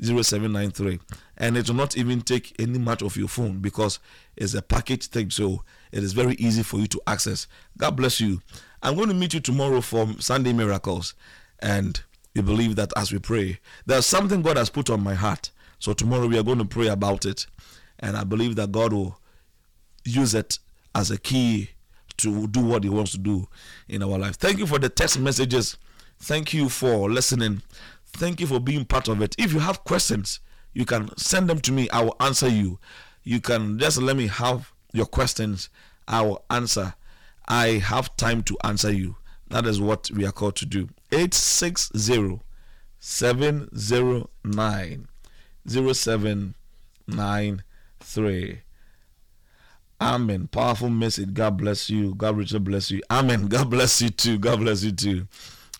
0793 0.00 1.00
and 1.36 1.56
it 1.56 1.68
will 1.68 1.74
not 1.74 1.96
even 1.96 2.20
take 2.20 2.54
any 2.60 2.78
much 2.78 3.02
of 3.02 3.16
your 3.16 3.28
phone 3.28 3.58
because 3.58 3.98
it's 4.36 4.54
a 4.54 4.62
package 4.62 5.06
thing 5.08 5.30
so 5.30 5.62
it 5.90 6.02
is 6.04 6.12
very 6.12 6.34
easy 6.34 6.62
for 6.62 6.78
you 6.78 6.86
to 6.86 7.00
access. 7.06 7.46
God 7.76 7.96
bless 7.96 8.20
you. 8.20 8.40
I'm 8.82 8.94
going 8.94 9.08
to 9.08 9.14
meet 9.14 9.34
you 9.34 9.40
tomorrow 9.40 9.80
for 9.80 10.08
sunday 10.20 10.52
miracles. 10.52 11.14
And 11.58 12.00
we 12.34 12.42
believe 12.42 12.76
that 12.76 12.92
as 12.96 13.10
we 13.10 13.18
pray 13.18 13.58
there's 13.86 14.06
something 14.06 14.42
god 14.42 14.56
has 14.56 14.70
put 14.70 14.88
on 14.90 15.02
my 15.02 15.14
heart. 15.14 15.50
So 15.80 15.92
tomorrow 15.92 16.26
we 16.28 16.38
are 16.38 16.44
going 16.44 16.58
to 16.58 16.64
pray 16.64 16.88
about 16.88 17.24
it. 17.26 17.46
And 17.98 18.16
i 18.16 18.22
believe 18.22 18.54
that 18.56 18.70
god 18.72 18.92
will 18.92 19.18
use 20.04 20.34
it 20.34 20.58
as 20.94 21.10
a 21.10 21.18
key 21.18 21.70
to 22.18 22.46
do 22.48 22.60
what 22.60 22.84
He 22.84 22.90
wants 22.90 23.12
to 23.12 23.18
do 23.18 23.48
in 23.88 24.02
our 24.02 24.18
life. 24.18 24.36
Thank 24.36 24.58
you 24.58 24.66
for 24.66 24.78
the 24.78 24.88
text 24.88 25.18
messages. 25.18 25.76
Thank 26.18 26.52
you 26.52 26.68
for 26.68 27.10
listening. 27.10 27.62
Thank 28.06 28.40
you 28.40 28.46
for 28.46 28.60
being 28.60 28.84
part 28.84 29.08
of 29.08 29.22
it. 29.22 29.34
If 29.38 29.52
you 29.52 29.60
have 29.60 29.84
questions, 29.84 30.40
you 30.72 30.84
can 30.84 31.16
send 31.16 31.48
them 31.48 31.60
to 31.60 31.72
me. 31.72 31.88
I 31.90 32.02
will 32.02 32.16
answer 32.20 32.48
you. 32.48 32.78
You 33.22 33.40
can 33.40 33.78
just 33.78 33.98
let 33.98 34.16
me 34.16 34.26
have 34.26 34.72
your 34.92 35.06
questions. 35.06 35.70
I 36.06 36.22
will 36.22 36.44
answer. 36.50 36.94
I 37.46 37.78
have 37.78 38.16
time 38.16 38.42
to 38.44 38.56
answer 38.64 38.92
you. 38.92 39.16
That 39.48 39.66
is 39.66 39.80
what 39.80 40.10
we 40.10 40.26
are 40.26 40.32
called 40.32 40.56
to 40.56 40.66
do. 40.66 40.88
860 41.12 42.40
709 43.00 45.08
0793. 45.66 48.62
Amen. 50.00 50.46
Powerful 50.48 50.90
message. 50.90 51.34
God 51.34 51.56
bless 51.56 51.90
you. 51.90 52.14
God 52.14 52.36
richly 52.36 52.60
bless 52.60 52.90
you. 52.90 53.02
Amen. 53.10 53.46
God 53.48 53.68
bless 53.70 54.00
you 54.00 54.10
too. 54.10 54.38
God 54.38 54.60
bless 54.60 54.82
you 54.82 54.92
too. 54.92 55.26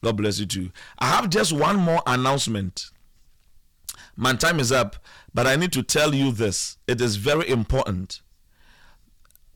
God 0.03 0.17
bless 0.17 0.39
you 0.39 0.47
too. 0.47 0.71
I 0.99 1.07
have 1.07 1.31
just 1.31 1.53
one 1.53 1.77
more 1.77 2.03
announcement. 2.07 2.91
My 4.17 4.35
time 4.35 4.59
is 4.59 4.73
up, 4.73 4.97
but 5.33 5.47
I 5.47 5.55
need 5.55 5.73
to 5.73 5.83
tell 5.83 6.15
you 6.15 6.33
this. 6.33 6.77
It 6.89 7.01
is 7.01 7.17
very 7.17 7.49
important. 7.49 8.21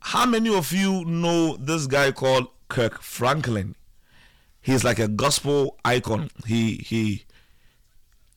How 0.01 0.26
many 0.26 0.55
of 0.55 0.72
you 0.72 1.05
know 1.05 1.56
this 1.56 1.86
guy 1.86 2.12
called 2.12 2.48
Kirk 2.68 3.02
Franklin? 3.02 3.74
He's 4.60 4.84
like 4.84 5.01
a 5.01 5.09
gospel 5.09 5.78
icon. 5.84 6.30
He 6.47 6.76
he 6.76 7.24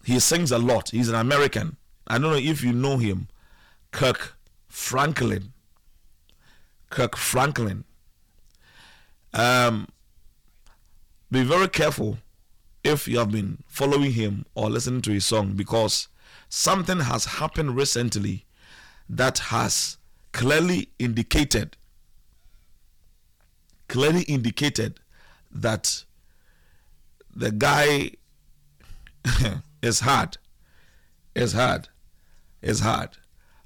he 0.04 0.20
sings 0.20 0.52
a 0.52 0.58
lot. 0.58 0.90
He's 0.90 1.10
an 1.10 1.16
American. 1.16 1.78
I 2.08 2.18
don't 2.18 2.32
know 2.32 2.38
if 2.38 2.64
you 2.64 2.74
know 2.74 2.98
him. 2.98 3.28
Kirk 3.92 4.36
Franklin. 4.68 5.54
Kirk 6.90 7.16
Franklin. 7.16 7.84
Um, 9.34 9.88
be 11.32 11.44
very 11.44 11.68
careful 11.68 12.20
if 12.84 13.08
you 13.08 13.18
have 13.18 13.32
been 13.32 13.64
following 13.68 14.12
him 14.14 14.46
or 14.54 14.70
listening 14.70 15.02
to 15.02 15.12
his 15.12 15.26
song 15.26 15.54
because 15.54 16.08
something 16.50 17.02
has 17.02 17.26
happened 17.26 17.76
recently 17.76 18.46
that 19.10 19.40
has 19.40 19.98
clearly 20.32 20.90
indicated 21.00 21.78
clearly 23.88 24.24
indicated 24.24 25.00
that 25.52 26.04
the 27.36 27.52
guy 27.52 28.12
is 29.82 30.02
hard 30.02 30.38
is 31.36 31.54
hard 31.54 31.90
is 32.62 32.80
hard 32.80 33.18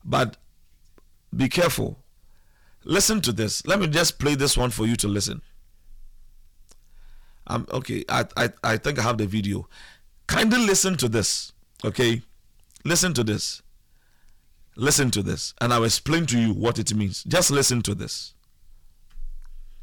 but 0.04 0.38
be 1.36 1.48
careful 1.48 1.98
listen 2.84 3.22
to 3.22 3.31
this. 3.31 3.65
Let 3.65 3.80
me 3.80 3.88
just 3.88 4.19
play 4.19 4.35
this 4.35 4.57
one 4.57 4.69
for 4.69 4.85
you 4.85 4.95
to 4.97 5.07
listen. 5.07 5.41
Um, 7.47 7.65
okay 7.72 8.06
I, 8.07 8.26
I 8.38 8.49
i 8.64 8.77
think 8.77 8.99
i 8.99 9.01
have 9.01 9.18
the 9.18 9.26
video. 9.26 9.68
Kindly 10.27 10.60
listen 10.60 10.95
to 10.97 11.10
this 11.10 11.51
okay? 11.84 12.22
Listen 12.85 13.14
to 13.15 13.23
this. 13.23 13.61
Listen 14.76 15.10
to 15.11 15.23
this 15.23 15.53
and 15.60 15.73
i'll 15.73 15.84
explain 15.84 16.26
to 16.27 16.39
you 16.39 16.53
what 16.53 16.77
it 16.80 16.93
means. 16.93 17.23
Just 17.23 17.51
listen 17.51 17.81
to 17.84 17.95
this. 17.95 18.34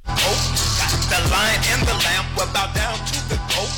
The 0.05 1.29
lion 1.31 1.61
and 1.73 1.83
the 1.89 1.95
lamb 1.95 2.37
will 2.37 2.53
bow 2.53 2.73
down 2.73 2.99
to 2.99 3.29
the 3.29 3.37
goat. 3.49 3.71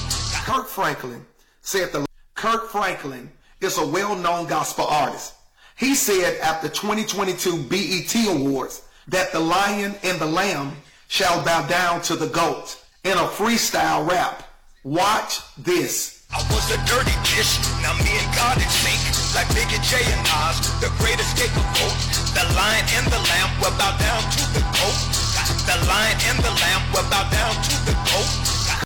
Kirk 0.44 0.68
Franklin 0.68 1.24
said 1.62 1.92
the 1.92 2.06
Kirk 2.34 2.68
Franklin 2.70 3.30
is 3.60 3.78
a 3.78 3.86
well-known 3.86 4.46
gospel 4.46 4.86
artist. 4.86 5.34
He 5.76 5.94
said 5.94 6.38
at 6.40 6.62
the 6.62 6.68
2022 6.68 7.64
BET 7.64 8.14
Awards 8.28 8.82
that 9.08 9.32
the 9.32 9.40
lion 9.40 9.94
and 10.02 10.18
the 10.18 10.26
lamb 10.26 10.72
shall 11.08 11.42
bow 11.44 11.66
down 11.66 12.02
to 12.02 12.16
the 12.16 12.28
goat 12.28 12.76
in 13.04 13.12
a 13.12 13.26
freestyle 13.26 14.08
rap. 14.08 14.44
Watch 14.84 15.40
this. 15.56 16.24
I 16.30 16.38
was 16.52 16.68
a 16.70 16.76
dirty 16.84 17.16
dish, 17.24 17.56
now 17.80 17.96
me 18.04 18.12
and 18.12 18.30
God 18.36 18.56
in 18.60 18.68
sync. 18.68 19.00
Like 19.34 19.48
Big 19.56 19.68
and 19.72 19.82
J 19.84 19.96
and 19.96 20.22
Nas, 20.28 20.60
the 20.80 20.92
great 21.00 21.18
scapegoat. 21.20 21.96
The 22.36 22.44
lion 22.54 22.84
and 22.96 23.06
the 23.08 23.20
lamb 23.32 23.50
will 23.60 23.72
bow 23.80 23.96
down 23.96 24.22
to 24.36 24.42
the 24.52 24.60
goat. 24.76 25.00
The 25.64 25.76
lion 25.88 26.16
and 26.28 26.38
the 26.44 26.52
lamb 26.60 26.82
will 26.92 27.08
bow 27.10 27.24
down 27.30 27.54
to 27.56 27.76
the 27.88 27.92
goat. 28.04 28.84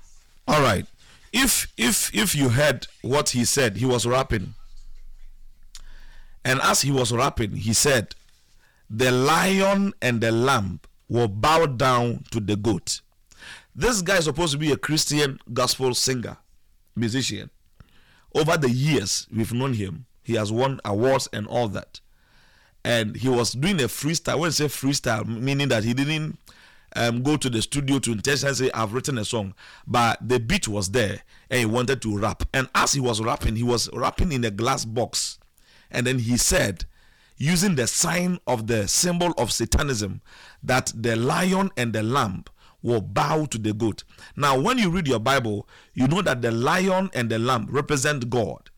all 0.48 0.60
right 0.62 0.86
if 1.32 1.66
if 1.76 2.14
if 2.14 2.34
you 2.34 2.50
heard 2.50 2.86
what 3.02 3.30
he 3.30 3.44
said 3.44 3.76
he 3.76 3.86
was 3.86 4.04
rapping 4.06 4.54
and 6.44 6.60
as 6.62 6.82
he 6.82 6.90
was 6.90 7.12
rapping 7.12 7.52
he 7.52 7.72
said 7.72 8.14
the 8.94 9.10
lion 9.10 9.92
and 10.02 10.20
the 10.20 10.30
lamb 10.30 10.80
will 11.08 11.28
bow 11.28 11.66
down 11.66 12.22
to 12.30 12.40
the 12.40 12.56
goat 12.56 13.00
this 13.74 14.02
guy 14.02 14.18
is 14.18 14.24
supposed 14.24 14.52
to 14.52 14.58
be 14.58 14.72
a 14.72 14.76
christian 14.76 15.38
gospel 15.52 15.94
singer 15.94 16.36
musician 16.94 17.50
over 18.34 18.56
the 18.56 18.70
years 18.70 19.26
we've 19.34 19.52
known 19.52 19.74
him 19.74 20.06
he 20.22 20.34
has 20.34 20.52
won 20.52 20.78
awards 20.84 21.28
and 21.32 21.46
all 21.46 21.68
that 21.68 22.00
and 22.84 23.16
he 23.16 23.28
was 23.28 23.52
doing 23.52 23.80
a 23.80 23.84
freestyle. 23.84 24.40
When 24.40 24.48
I 24.48 24.50
say 24.50 24.66
freestyle, 24.66 25.26
meaning 25.26 25.68
that 25.68 25.84
he 25.84 25.94
didn't 25.94 26.38
um, 26.96 27.22
go 27.22 27.36
to 27.36 27.48
the 27.48 27.62
studio 27.62 27.98
to 28.00 28.12
intentionally 28.12 28.54
say, 28.54 28.70
I've 28.74 28.92
written 28.92 29.18
a 29.18 29.24
song, 29.24 29.54
but 29.86 30.18
the 30.20 30.40
beat 30.40 30.68
was 30.68 30.90
there 30.90 31.20
and 31.50 31.60
he 31.60 31.66
wanted 31.66 32.02
to 32.02 32.18
rap. 32.18 32.42
And 32.52 32.68
as 32.74 32.92
he 32.92 33.00
was 33.00 33.20
rapping, 33.20 33.56
he 33.56 33.62
was 33.62 33.88
rapping 33.92 34.32
in 34.32 34.44
a 34.44 34.50
glass 34.50 34.84
box. 34.84 35.38
And 35.90 36.06
then 36.06 36.18
he 36.18 36.36
said, 36.36 36.84
using 37.42 37.74
the 37.74 37.88
sign 37.88 38.38
of 38.46 38.68
the 38.68 38.86
symbol 38.86 39.32
of 39.36 39.50
Satanism, 39.50 40.20
that 40.62 40.92
the 40.94 41.16
lion 41.16 41.70
and 41.76 41.92
the 41.92 42.02
lamb 42.02 42.44
will 42.82 43.00
bow 43.00 43.46
to 43.46 43.58
the 43.58 43.72
goat. 43.72 44.04
Now, 44.36 44.60
when 44.60 44.78
you 44.78 44.90
read 44.90 45.08
your 45.08 45.18
Bible, 45.18 45.68
you 45.92 46.06
know 46.06 46.22
that 46.22 46.40
the 46.40 46.52
lion 46.52 47.10
and 47.14 47.28
the 47.28 47.40
lamb 47.40 47.66
represent 47.68 48.30
God 48.30 48.70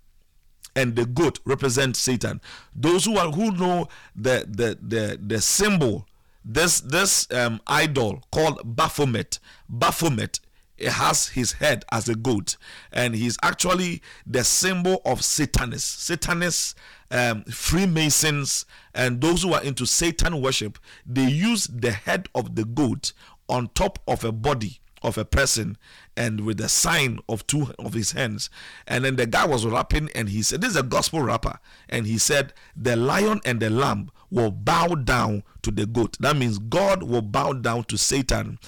and 0.74 0.97
the 0.97 1.05
goat 1.05 1.41
represents 1.45 1.99
Satan. 1.99 2.41
Those 2.74 3.05
who 3.05 3.19
are 3.19 3.31
who 3.31 3.53
know 3.53 3.89
the 4.16 4.47
the 4.49 4.78
the, 4.81 5.19
the 5.20 5.43
symbol, 5.43 6.07
this 6.43 6.81
this 6.81 7.31
um, 7.32 7.61
idol 7.66 8.23
called 8.32 8.61
Baphomet, 8.65 9.41
Baphomet. 9.69 10.41
It 10.76 10.90
has 10.90 11.28
his 11.28 11.52
head 11.52 11.84
as 11.92 12.09
a 12.09 12.14
goat, 12.14 12.56
and 12.92 13.14
he's 13.14 13.38
actually 13.42 14.02
the 14.26 14.42
symbol 14.42 15.01
of 15.05 15.24
Satanists, 15.24 16.02
Satanists, 16.05 16.74
um, 17.10 17.44
Freemasons, 17.44 18.66
and 18.94 19.20
those 19.20 19.42
who 19.42 19.52
are 19.52 19.62
into 19.62 19.86
Satan 19.86 20.42
worship. 20.42 20.78
They 21.06 21.28
use 21.28 21.66
the 21.66 21.92
head 21.92 22.28
of 22.34 22.56
the 22.56 22.64
goat 22.64 23.12
on 23.48 23.68
top 23.74 24.01
of 24.09 24.24
a 24.24 24.32
body 24.32 24.80
of 25.05 25.18
a 25.18 25.24
person 25.24 25.76
and 26.16 26.40
with 26.40 26.56
the 26.56 26.68
sign 26.68 27.18
of 27.28 27.46
two 27.46 27.72
of 27.78 27.92
his 27.92 28.12
hands. 28.12 28.48
And 28.86 29.05
then 29.05 29.16
the 29.16 29.26
guy 29.26 29.44
was 29.46 29.66
rapping 29.66 30.09
and 30.14 30.30
he 30.30 30.42
said, 30.42 30.60
This 30.60 30.70
is 30.70 30.76
a 30.76 30.82
gospel 30.82 31.20
rapper. 31.20 31.59
And 31.88 32.06
he 32.06 32.18
said, 32.18 32.55
The 32.74 32.96
lion 32.96 33.40
and 33.44 33.60
the 33.60 33.70
lamb 33.70 34.10
will 34.30 34.51
bow 34.51 34.88
down 34.88 35.44
to 35.62 35.70
the 35.70 35.86
goat. 35.86 36.16
That 36.20 36.36
means 36.36 36.59
God 36.59 37.02
will 37.02 37.22
bow 37.22 37.52
down 37.52 37.84
to 37.84 37.98
Satan 37.98 38.59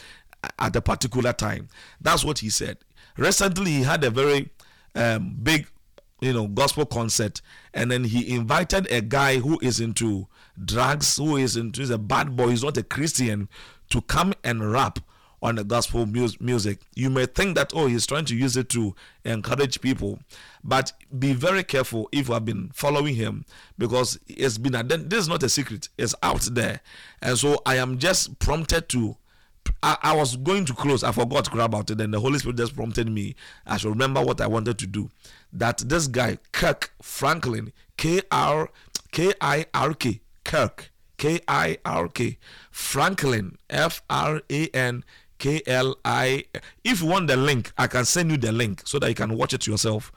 at 0.59 0.77
a 0.77 0.81
particular 0.81 1.33
time. 1.33 1.69
That's 2.01 2.25
what 2.25 2.41
he 2.41 2.51
said. 2.51 2.79
Recently, 3.17 3.71
he 3.73 3.83
had 3.83 4.05
a 4.05 4.11
very 4.11 4.51
um, 4.95 5.37
big 5.43 5.69
you 6.21 6.33
know 6.33 6.47
gospel 6.47 6.87
concert 6.87 7.43
and 7.75 7.91
then 7.91 8.05
he 8.05 8.35
invited 8.35 8.91
a 8.91 9.01
guy 9.03 9.37
who 9.39 9.59
is 9.61 9.81
into 9.81 10.27
drugs 10.65 11.19
who 11.19 11.37
is 11.37 11.57
into 11.57 11.83
is 11.83 11.91
a 11.91 11.99
bad 11.99 12.35
boy 12.37 12.49
he's 12.49 12.65
not 12.65 12.77
a 12.79 12.83
christian 12.83 13.49
to 13.91 14.01
come 14.01 14.33
and 14.43 14.73
rap 14.73 14.99
on 15.43 15.57
the 15.57 15.65
gospel 15.65 16.07
mus- 16.07 16.41
music 16.41 16.81
you 16.95 17.11
may 17.11 17.27
think 17.27 17.55
that 17.55 17.71
oh 17.75 17.87
he's 17.87 18.07
trying 18.07 18.25
to 18.25 18.35
use 18.35 18.57
it 18.57 18.69
to 18.71 18.95
encourage 19.25 19.81
people 19.81 20.19
but 20.65 20.93
be 21.19 21.35
very 21.35 21.63
careful 21.63 22.09
if 22.13 22.29
you 22.29 22.35
have 22.35 22.45
been 22.47 22.71
following 22.73 23.15
him 23.15 23.45
because 23.77 24.19
it's 24.27 24.57
been 24.57 24.73
this 24.89 25.21
is 25.21 25.29
not 25.29 25.43
a 25.43 25.49
secret 25.49 25.91
it's 25.99 26.15
out 26.23 26.41
there 26.53 26.81
and 27.21 27.39
so 27.39 27.61
i 27.67 27.77
am 27.77 27.99
just 27.99 28.39
prompted 28.39 28.89
to 28.89 29.17
I, 29.83 29.97
I 30.03 30.17
was 30.17 30.37
going 30.37 30.65
to 30.67 30.75
close. 30.75 31.05
I 31.05 31.13
forgot 31.13 31.53
about 31.55 31.91
it. 31.91 32.01
And 32.01 32.13
the 32.13 32.21
Holy 32.21 32.39
Spirit 32.39 32.57
just 32.57 32.75
prompted 32.75 33.11
me. 33.11 33.35
I 33.67 33.77
should 33.77 33.91
remember 33.91 34.23
what 34.23 34.41
I 34.41 34.47
wanted 34.47 34.79
to 34.79 34.87
do. 34.87 35.11
That 35.53 35.79
this 35.79 36.07
guy, 36.07 36.39
Kirk 36.53 36.93
Franklin, 37.03 37.73
K 37.97 38.21
R 38.31 38.71
K 39.13 39.33
I 39.41 39.67
R 39.75 39.95
K, 39.95 40.21
Kirk, 40.45 40.91
K 41.17 41.41
I 41.49 41.79
R 41.85 42.09
K, 42.09 42.39
Franklin, 42.71 43.59
F 43.71 44.03
R 44.11 44.43
A 44.51 44.69
N 44.69 45.05
K 45.39 45.63
L 45.67 45.97
I. 46.05 46.45
If 46.85 47.03
you 47.03 47.09
want 47.09 47.29
the 47.29 47.37
link, 47.37 47.73
I 47.79 47.87
can 47.87 48.05
send 48.05 48.31
you 48.31 48.37
the 48.37 48.53
link 48.53 48.83
so 48.85 48.99
that 48.99 49.09
you 49.09 49.15
can 49.15 49.37
watch 49.37 49.55
it 49.55 49.67
yourself. 49.67 50.13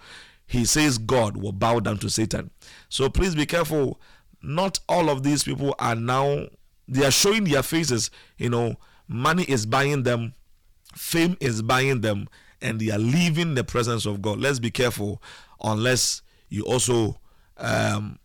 He 0.48 0.66
says 0.66 0.98
God 0.98 1.38
will 1.38 1.52
bow 1.52 1.80
down 1.80 1.98
to 2.00 2.10
Satan. 2.10 2.50
So 2.90 3.10
please 3.10 3.36
be 3.36 3.46
careful. 3.46 4.00
Not 4.42 4.80
all 4.90 5.10
of 5.10 5.22
these 5.24 5.44
people 5.44 5.76
are 5.80 5.96
now, 5.96 6.48
they 6.88 7.06
are 7.06 7.12
showing 7.12 7.44
their 7.44 7.62
faces, 7.62 8.10
you 8.38 8.50
know 8.50 8.78
money 9.10 9.44
is 9.44 9.66
buying 9.66 10.04
them, 10.04 10.34
fame 10.96 11.36
is 11.42 11.62
buying 11.62 12.00
them, 12.02 12.30
and 12.62 12.80
they 12.80 12.92
are 12.92 13.00
leaving 13.00 13.56
the 13.56 13.64
presence 13.64 14.06
of 14.06 14.22
God. 14.22 14.40
Let's 14.40 14.60
be 14.60 14.72
careful, 14.72 15.22
unless 15.62 16.22
you 16.48 16.64
also 16.64 17.20
um, 17.58 18.20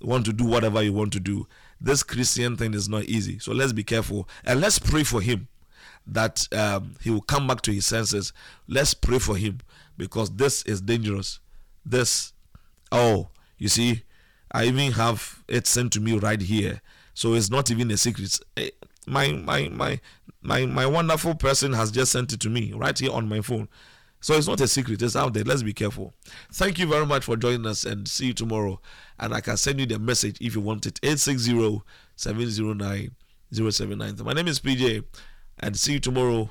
want 0.00 0.24
to 0.24 0.32
do 0.32 0.44
whatever 0.44 0.82
you 0.82 0.92
want 0.92 1.12
to 1.12 1.20
do. 1.20 1.46
This 1.80 2.02
Christian 2.02 2.56
thing 2.56 2.74
is 2.74 2.88
not 2.88 3.04
easy, 3.04 3.38
so 3.38 3.52
let's 3.52 3.72
be 3.72 3.84
careful 3.84 4.28
and 4.44 4.60
let's 4.60 4.78
pray 4.78 5.02
for 5.04 5.20
him 5.20 5.48
that 6.06 6.46
um, 6.52 6.96
he 7.00 7.10
will 7.10 7.22
come 7.22 7.46
back 7.46 7.62
to 7.62 7.72
his 7.72 7.86
senses. 7.86 8.32
Let's 8.68 8.94
pray 8.94 9.18
for 9.18 9.36
him 9.36 9.60
because 9.96 10.30
this 10.30 10.62
is 10.64 10.80
dangerous. 10.80 11.40
This, 11.84 12.32
oh, 12.92 13.28
you 13.58 13.68
see, 13.68 14.02
I 14.52 14.64
even 14.64 14.92
have 14.92 15.42
it 15.48 15.66
sent 15.66 15.92
to 15.92 16.00
me 16.00 16.18
right 16.18 16.40
here, 16.40 16.82
so 17.14 17.34
it's 17.34 17.50
not 17.50 17.70
even 17.70 17.90
a 17.90 17.96
secret. 17.96 18.38
My 19.06 19.32
my 19.32 19.68
my 19.68 20.00
my 20.42 20.66
my 20.66 20.86
wonderful 20.86 21.34
person 21.34 21.72
has 21.72 21.90
just 21.90 22.12
sent 22.12 22.32
it 22.32 22.40
to 22.40 22.50
me 22.50 22.72
right 22.72 22.98
here 22.98 23.12
on 23.12 23.28
my 23.28 23.40
phone. 23.40 23.68
So 24.22 24.34
it's 24.34 24.46
not 24.46 24.60
a 24.60 24.68
secret, 24.68 25.00
it's 25.00 25.16
out 25.16 25.32
there. 25.32 25.44
Let's 25.44 25.62
be 25.62 25.72
careful. 25.72 26.12
Thank 26.52 26.78
you 26.78 26.86
very 26.86 27.06
much 27.06 27.24
for 27.24 27.36
joining 27.36 27.64
us 27.66 27.84
and 27.84 28.06
see 28.06 28.26
you 28.26 28.34
tomorrow. 28.34 28.78
And 29.18 29.32
I 29.32 29.40
can 29.40 29.56
send 29.56 29.80
you 29.80 29.86
the 29.86 29.98
message 29.98 30.36
if 30.42 30.54
you 30.54 30.60
want 30.60 30.84
it 30.84 31.00
860 31.02 31.82
709 32.16 33.10
0790. 33.52 34.22
My 34.22 34.34
name 34.34 34.48
is 34.48 34.60
PJ 34.60 35.04
and 35.58 35.76
see 35.76 35.94
you 35.94 36.00
tomorrow, 36.00 36.50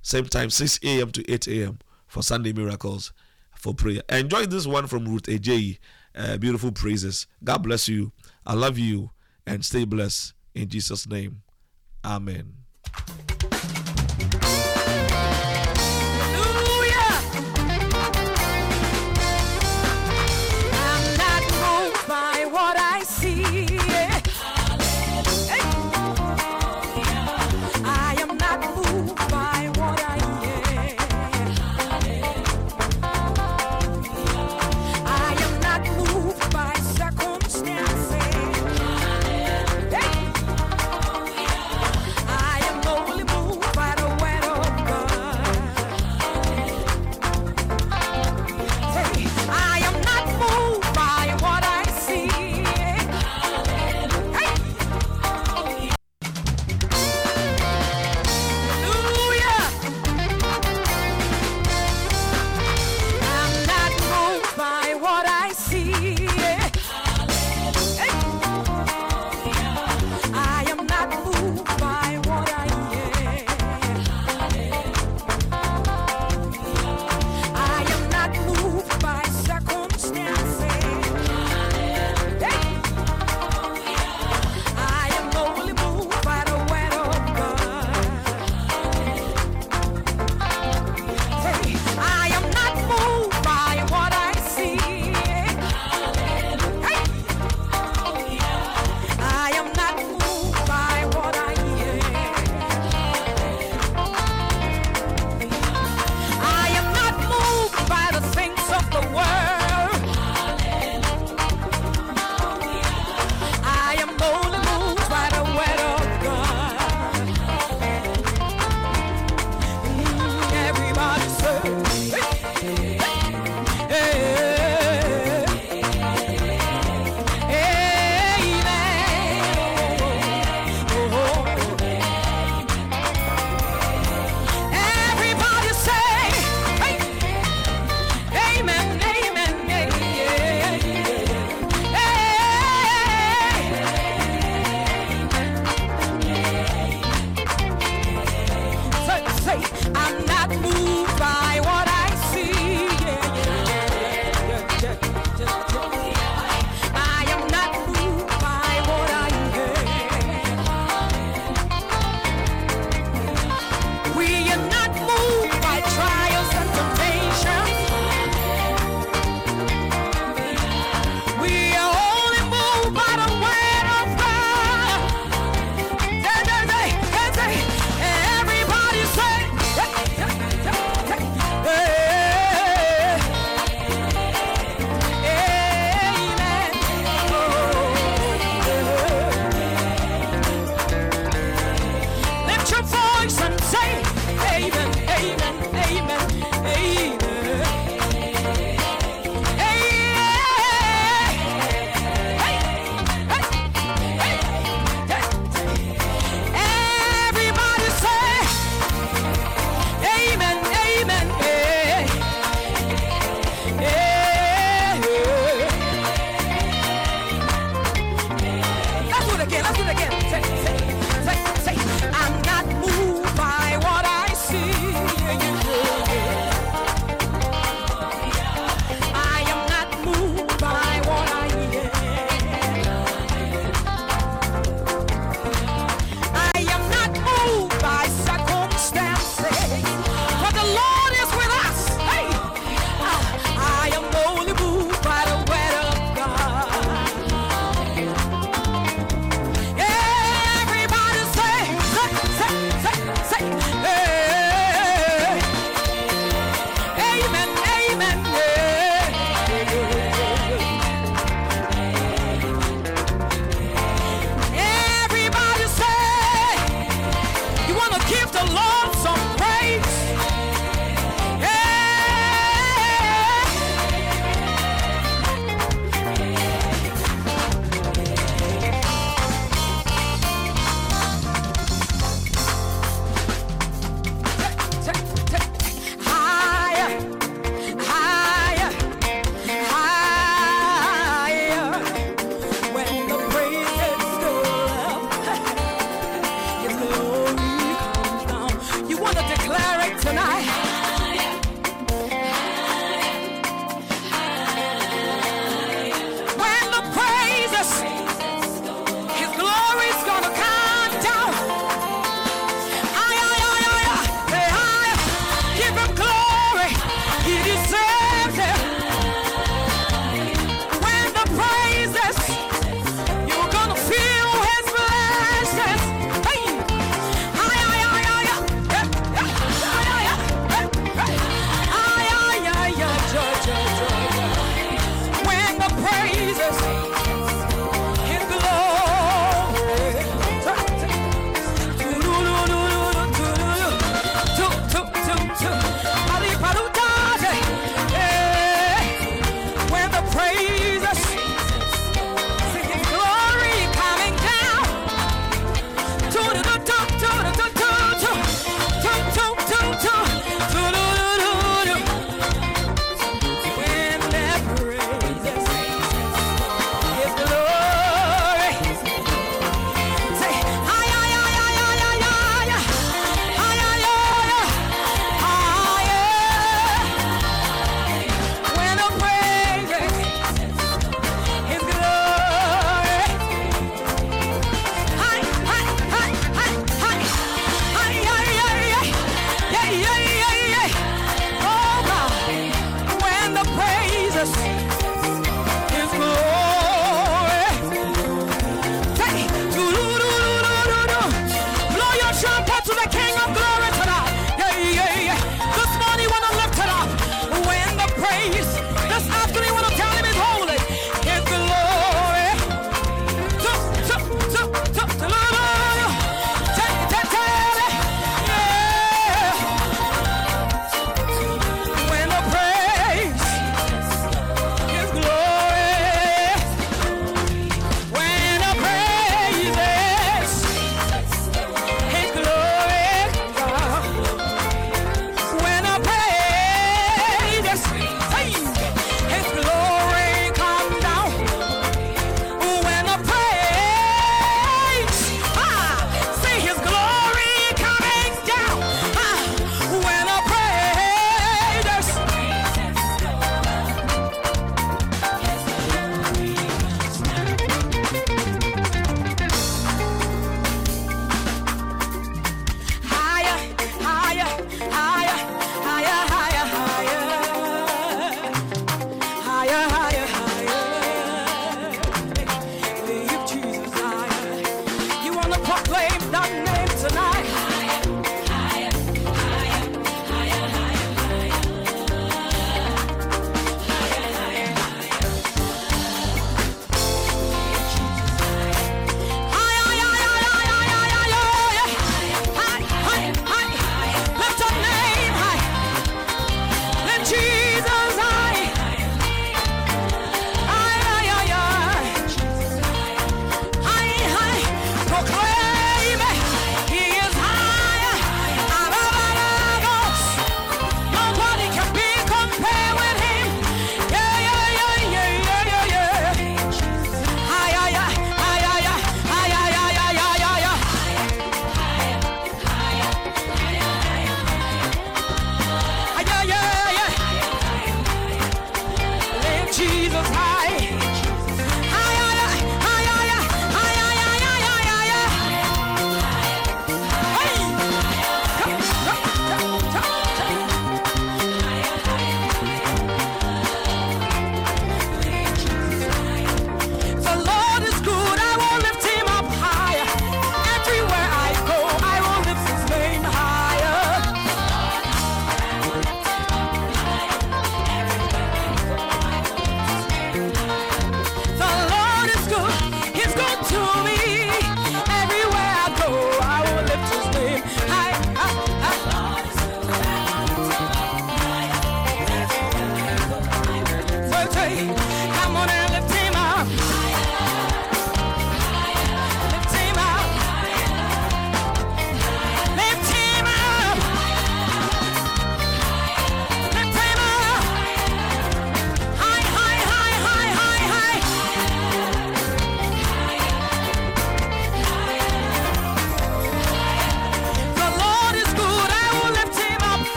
same 0.00 0.24
time, 0.24 0.48
6 0.48 0.80
a.m. 0.82 1.10
to 1.12 1.30
8 1.30 1.46
a.m. 1.48 1.78
for 2.06 2.22
Sunday 2.22 2.54
Miracles 2.54 3.12
for 3.54 3.74
prayer. 3.74 4.02
Enjoy 4.08 4.46
this 4.46 4.66
one 4.66 4.86
from 4.86 5.04
Ruth 5.04 5.24
AJ. 5.24 5.78
Uh, 6.14 6.38
beautiful 6.38 6.72
praises. 6.72 7.26
God 7.44 7.58
bless 7.58 7.86
you. 7.86 8.12
I 8.46 8.54
love 8.54 8.78
you 8.78 9.10
and 9.46 9.64
stay 9.64 9.84
blessed 9.84 10.32
in 10.54 10.68
Jesus' 10.68 11.06
name. 11.06 11.42
Amen. 12.04 12.54